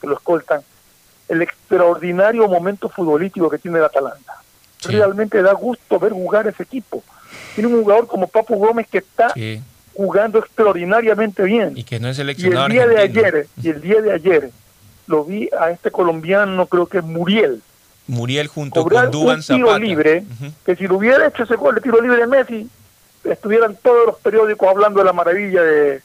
que 0.00 0.06
lo 0.06 0.14
escoltan, 0.14 0.62
el 1.28 1.42
extraordinario 1.42 2.48
momento 2.48 2.88
futbolístico 2.88 3.50
que 3.50 3.58
tiene 3.58 3.76
el 3.78 3.84
Atalanta. 3.84 4.36
Realmente 4.84 5.42
da 5.42 5.52
gusto 5.52 5.98
ver 5.98 6.12
jugar 6.12 6.46
ese 6.48 6.62
equipo. 6.62 7.04
Tiene 7.54 7.68
un 7.68 7.82
jugador 7.82 8.06
como 8.06 8.26
Papu 8.26 8.56
Gómez 8.56 8.88
que 8.90 8.98
está 8.98 9.28
Sí. 9.34 9.60
jugando 9.92 10.38
extraordinariamente 10.38 11.42
bien. 11.42 11.74
Y 11.76 11.84
que 11.84 12.00
no 12.00 12.08
es 12.08 12.16
Y 12.16 12.22
el 12.22 12.28
seleccionado 12.28 12.68
día 12.68 12.86
de 12.86 12.98
ayer, 13.02 13.46
y 13.62 13.68
el 13.68 13.80
día 13.82 14.00
de 14.00 14.12
ayer, 14.12 14.50
lo 15.06 15.24
vi 15.24 15.50
a 15.60 15.70
este 15.70 15.90
colombiano, 15.90 16.64
creo 16.66 16.86
que 16.86 16.98
es 16.98 17.04
Muriel, 17.04 17.60
Muriel 18.06 18.46
junto 18.48 18.82
cobrar 18.82 19.04
con 19.04 19.12
Duban 19.12 19.36
un 19.36 19.42
tiro 19.42 19.66
Zapata. 19.66 19.78
libre, 19.84 20.24
que 20.64 20.74
si 20.76 20.86
lo 20.86 20.96
hubiera 20.96 21.26
hecho 21.28 21.42
ese 21.44 21.56
gol 21.56 21.74
de 21.74 21.80
tiro 21.82 22.00
libre 22.00 22.16
de 22.16 22.26
Messi, 22.26 22.68
estuvieran 23.24 23.76
todos 23.82 24.06
los 24.06 24.18
periódicos 24.18 24.68
hablando 24.68 25.00
de 25.00 25.04
la 25.04 25.12
maravilla 25.12 25.62
de, 25.62 26.02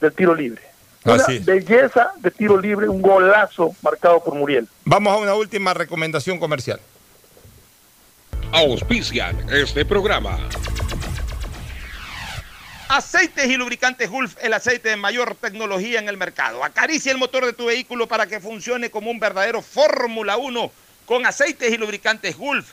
del 0.00 0.12
tiro 0.12 0.34
libre. 0.34 0.62
Una 1.04 1.14
Así 1.14 1.38
belleza 1.38 2.12
de 2.18 2.30
tiro 2.30 2.60
libre, 2.60 2.88
un 2.88 3.00
golazo 3.00 3.74
marcado 3.82 4.22
por 4.22 4.34
Muriel. 4.34 4.68
Vamos 4.84 5.12
a 5.12 5.16
una 5.16 5.34
última 5.34 5.72
recomendación 5.72 6.38
comercial. 6.38 6.80
Auspician 8.52 9.48
este 9.50 9.84
programa. 9.84 10.38
Aceites 12.88 13.46
y 13.46 13.56
lubricantes 13.56 14.10
Gulf, 14.10 14.36
el 14.42 14.52
aceite 14.52 14.88
de 14.88 14.96
mayor 14.96 15.36
tecnología 15.36 16.00
en 16.00 16.08
el 16.08 16.16
mercado. 16.16 16.64
Acaricia 16.64 17.12
el 17.12 17.18
motor 17.18 17.46
de 17.46 17.52
tu 17.52 17.66
vehículo 17.66 18.08
para 18.08 18.26
que 18.26 18.40
funcione 18.40 18.90
como 18.90 19.12
un 19.12 19.20
verdadero 19.20 19.62
Fórmula 19.62 20.36
1 20.36 20.72
con 21.06 21.24
aceites 21.24 21.72
y 21.72 21.76
lubricantes 21.76 22.36
Gulf. 22.36 22.72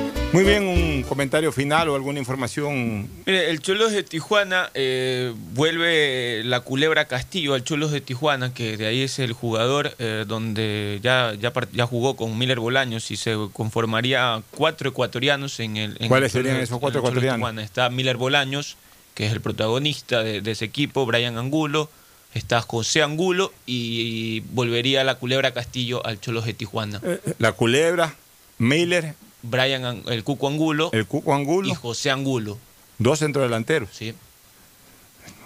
Muy 0.33 0.45
bien, 0.45 0.65
un 0.65 1.03
comentario 1.03 1.51
final 1.51 1.89
o 1.89 1.95
alguna 1.95 2.17
información. 2.17 3.09
Mire, 3.25 3.49
el 3.49 3.59
Cholos 3.59 3.91
de 3.91 4.01
Tijuana 4.03 4.69
eh, 4.73 5.33
vuelve 5.53 6.41
la 6.45 6.61
culebra 6.61 7.05
Castillo 7.05 7.53
al 7.53 7.65
Cholos 7.65 7.91
de 7.91 7.99
Tijuana, 7.99 8.53
que 8.53 8.77
de 8.77 8.85
ahí 8.85 9.01
es 9.01 9.19
el 9.19 9.33
jugador 9.33 9.93
eh, 9.99 10.23
donde 10.25 10.99
ya, 11.03 11.33
ya, 11.33 11.51
ya 11.73 11.85
jugó 11.85 12.15
con 12.15 12.37
Miller 12.37 12.61
Bolaños 12.61 13.11
y 13.11 13.17
se 13.17 13.35
conformaría 13.51 14.41
cuatro 14.51 14.89
ecuatorianos 14.89 15.59
en 15.59 15.75
el. 15.75 15.97
en 15.99 16.07
¿Cuáles 16.07 16.33
el 16.33 16.43
serían 16.43 16.61
esos 16.61 16.79
cuatro 16.79 16.99
ecuatorianos? 16.99 17.37
Tijuana. 17.37 17.63
Está 17.63 17.89
Miller 17.89 18.15
Bolaños, 18.15 18.77
que 19.15 19.25
es 19.25 19.33
el 19.33 19.41
protagonista 19.41 20.23
de, 20.23 20.39
de 20.39 20.51
ese 20.51 20.63
equipo, 20.63 21.05
Brian 21.05 21.37
Angulo. 21.37 21.89
Está 22.33 22.61
José 22.61 23.03
Angulo 23.03 23.51
y 23.65 24.39
volvería 24.51 25.03
la 25.03 25.15
culebra 25.15 25.51
Castillo 25.51 26.05
al 26.05 26.21
Cholos 26.21 26.45
de 26.45 26.53
Tijuana. 26.53 27.01
La 27.37 27.51
culebra, 27.51 28.15
Miller, 28.57 29.15
Brian, 29.43 29.85
An- 29.85 30.03
el 30.07 30.23
Cuco 30.23 30.47
Angulo 30.47 30.89
el 30.93 31.07
Cuco 31.07 31.33
Angulo, 31.33 31.67
y 31.69 31.73
José 31.75 32.11
Angulo. 32.11 32.57
dos 32.97 33.19
centrodelanteros. 33.19 33.89
Sí. 33.91 34.13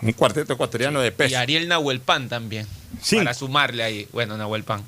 Un 0.02 0.12
cuarteto 0.14 0.54
ecuatoriano 0.54 1.00
de 1.02 1.12
peso. 1.12 1.32
Y 1.32 1.36
Ariel 1.36 1.68
Nahuelpan 1.68 2.28
también. 2.30 2.68
Cinco. 3.02 3.24
Para 3.24 3.34
sumarle 3.34 3.84
ahí. 3.84 4.08
Bueno, 4.12 4.38
Nahuelpan. 4.38 4.84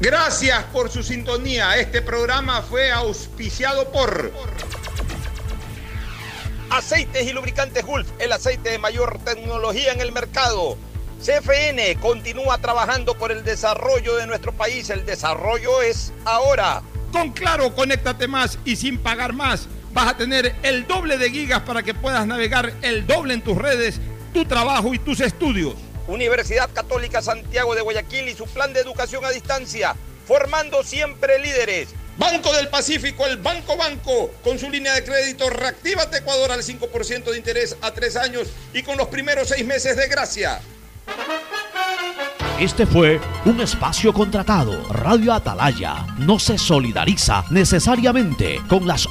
Gracias 0.00 0.64
por 0.72 0.90
su 0.90 1.02
sintonía. 1.02 1.76
Este 1.78 2.02
programa 2.02 2.62
fue 2.62 2.90
auspiciado 2.92 3.90
por 3.92 4.32
Aceites 6.70 7.26
y 7.26 7.32
Lubricantes 7.32 7.84
Gulf, 7.84 8.08
el 8.18 8.32
aceite 8.32 8.70
de 8.70 8.78
mayor 8.78 9.18
tecnología 9.24 9.92
en 9.92 10.00
el 10.00 10.12
mercado. 10.12 10.76
CFN 11.24 11.96
continúa 12.00 12.58
trabajando 12.58 13.14
por 13.16 13.30
el 13.32 13.44
desarrollo 13.44 14.16
de 14.16 14.26
nuestro 14.26 14.52
país. 14.52 14.90
El 14.90 15.06
desarrollo 15.06 15.80
es 15.82 16.12
ahora. 16.24 16.82
Con 17.14 17.30
Claro, 17.30 17.72
conéctate 17.72 18.26
más 18.26 18.58
y 18.64 18.74
sin 18.74 18.98
pagar 18.98 19.34
más. 19.34 19.68
Vas 19.92 20.08
a 20.08 20.16
tener 20.16 20.52
el 20.64 20.84
doble 20.88 21.16
de 21.16 21.30
gigas 21.30 21.60
para 21.60 21.84
que 21.84 21.94
puedas 21.94 22.26
navegar 22.26 22.72
el 22.82 23.06
doble 23.06 23.34
en 23.34 23.40
tus 23.40 23.56
redes, 23.56 24.00
tu 24.32 24.44
trabajo 24.44 24.92
y 24.92 24.98
tus 24.98 25.20
estudios. 25.20 25.76
Universidad 26.08 26.68
Católica 26.72 27.22
Santiago 27.22 27.76
de 27.76 27.82
Guayaquil 27.82 28.28
y 28.28 28.34
su 28.34 28.46
plan 28.46 28.72
de 28.72 28.80
educación 28.80 29.24
a 29.24 29.30
distancia, 29.30 29.94
formando 30.26 30.82
siempre 30.82 31.38
líderes. 31.38 31.90
Banco 32.18 32.52
del 32.52 32.66
Pacífico, 32.66 33.24
el 33.26 33.36
Banco 33.36 33.76
Banco, 33.76 34.32
con 34.42 34.58
su 34.58 34.68
línea 34.68 34.94
de 34.94 35.04
crédito 35.04 35.48
Reactívate 35.50 36.18
Ecuador 36.18 36.50
al 36.50 36.64
5% 36.64 37.30
de 37.30 37.38
interés 37.38 37.76
a 37.80 37.92
tres 37.92 38.16
años 38.16 38.48
y 38.72 38.82
con 38.82 38.96
los 38.96 39.06
primeros 39.06 39.50
seis 39.50 39.64
meses 39.64 39.96
de 39.96 40.08
gracia. 40.08 40.60
Este 42.60 42.86
fue 42.86 43.20
un 43.46 43.60
espacio 43.60 44.12
contratado. 44.12 44.80
Radio 44.88 45.32
Atalaya 45.32 46.06
no 46.18 46.38
se 46.38 46.56
solidariza 46.56 47.44
necesariamente 47.50 48.60
con 48.68 48.86
las 48.86 49.08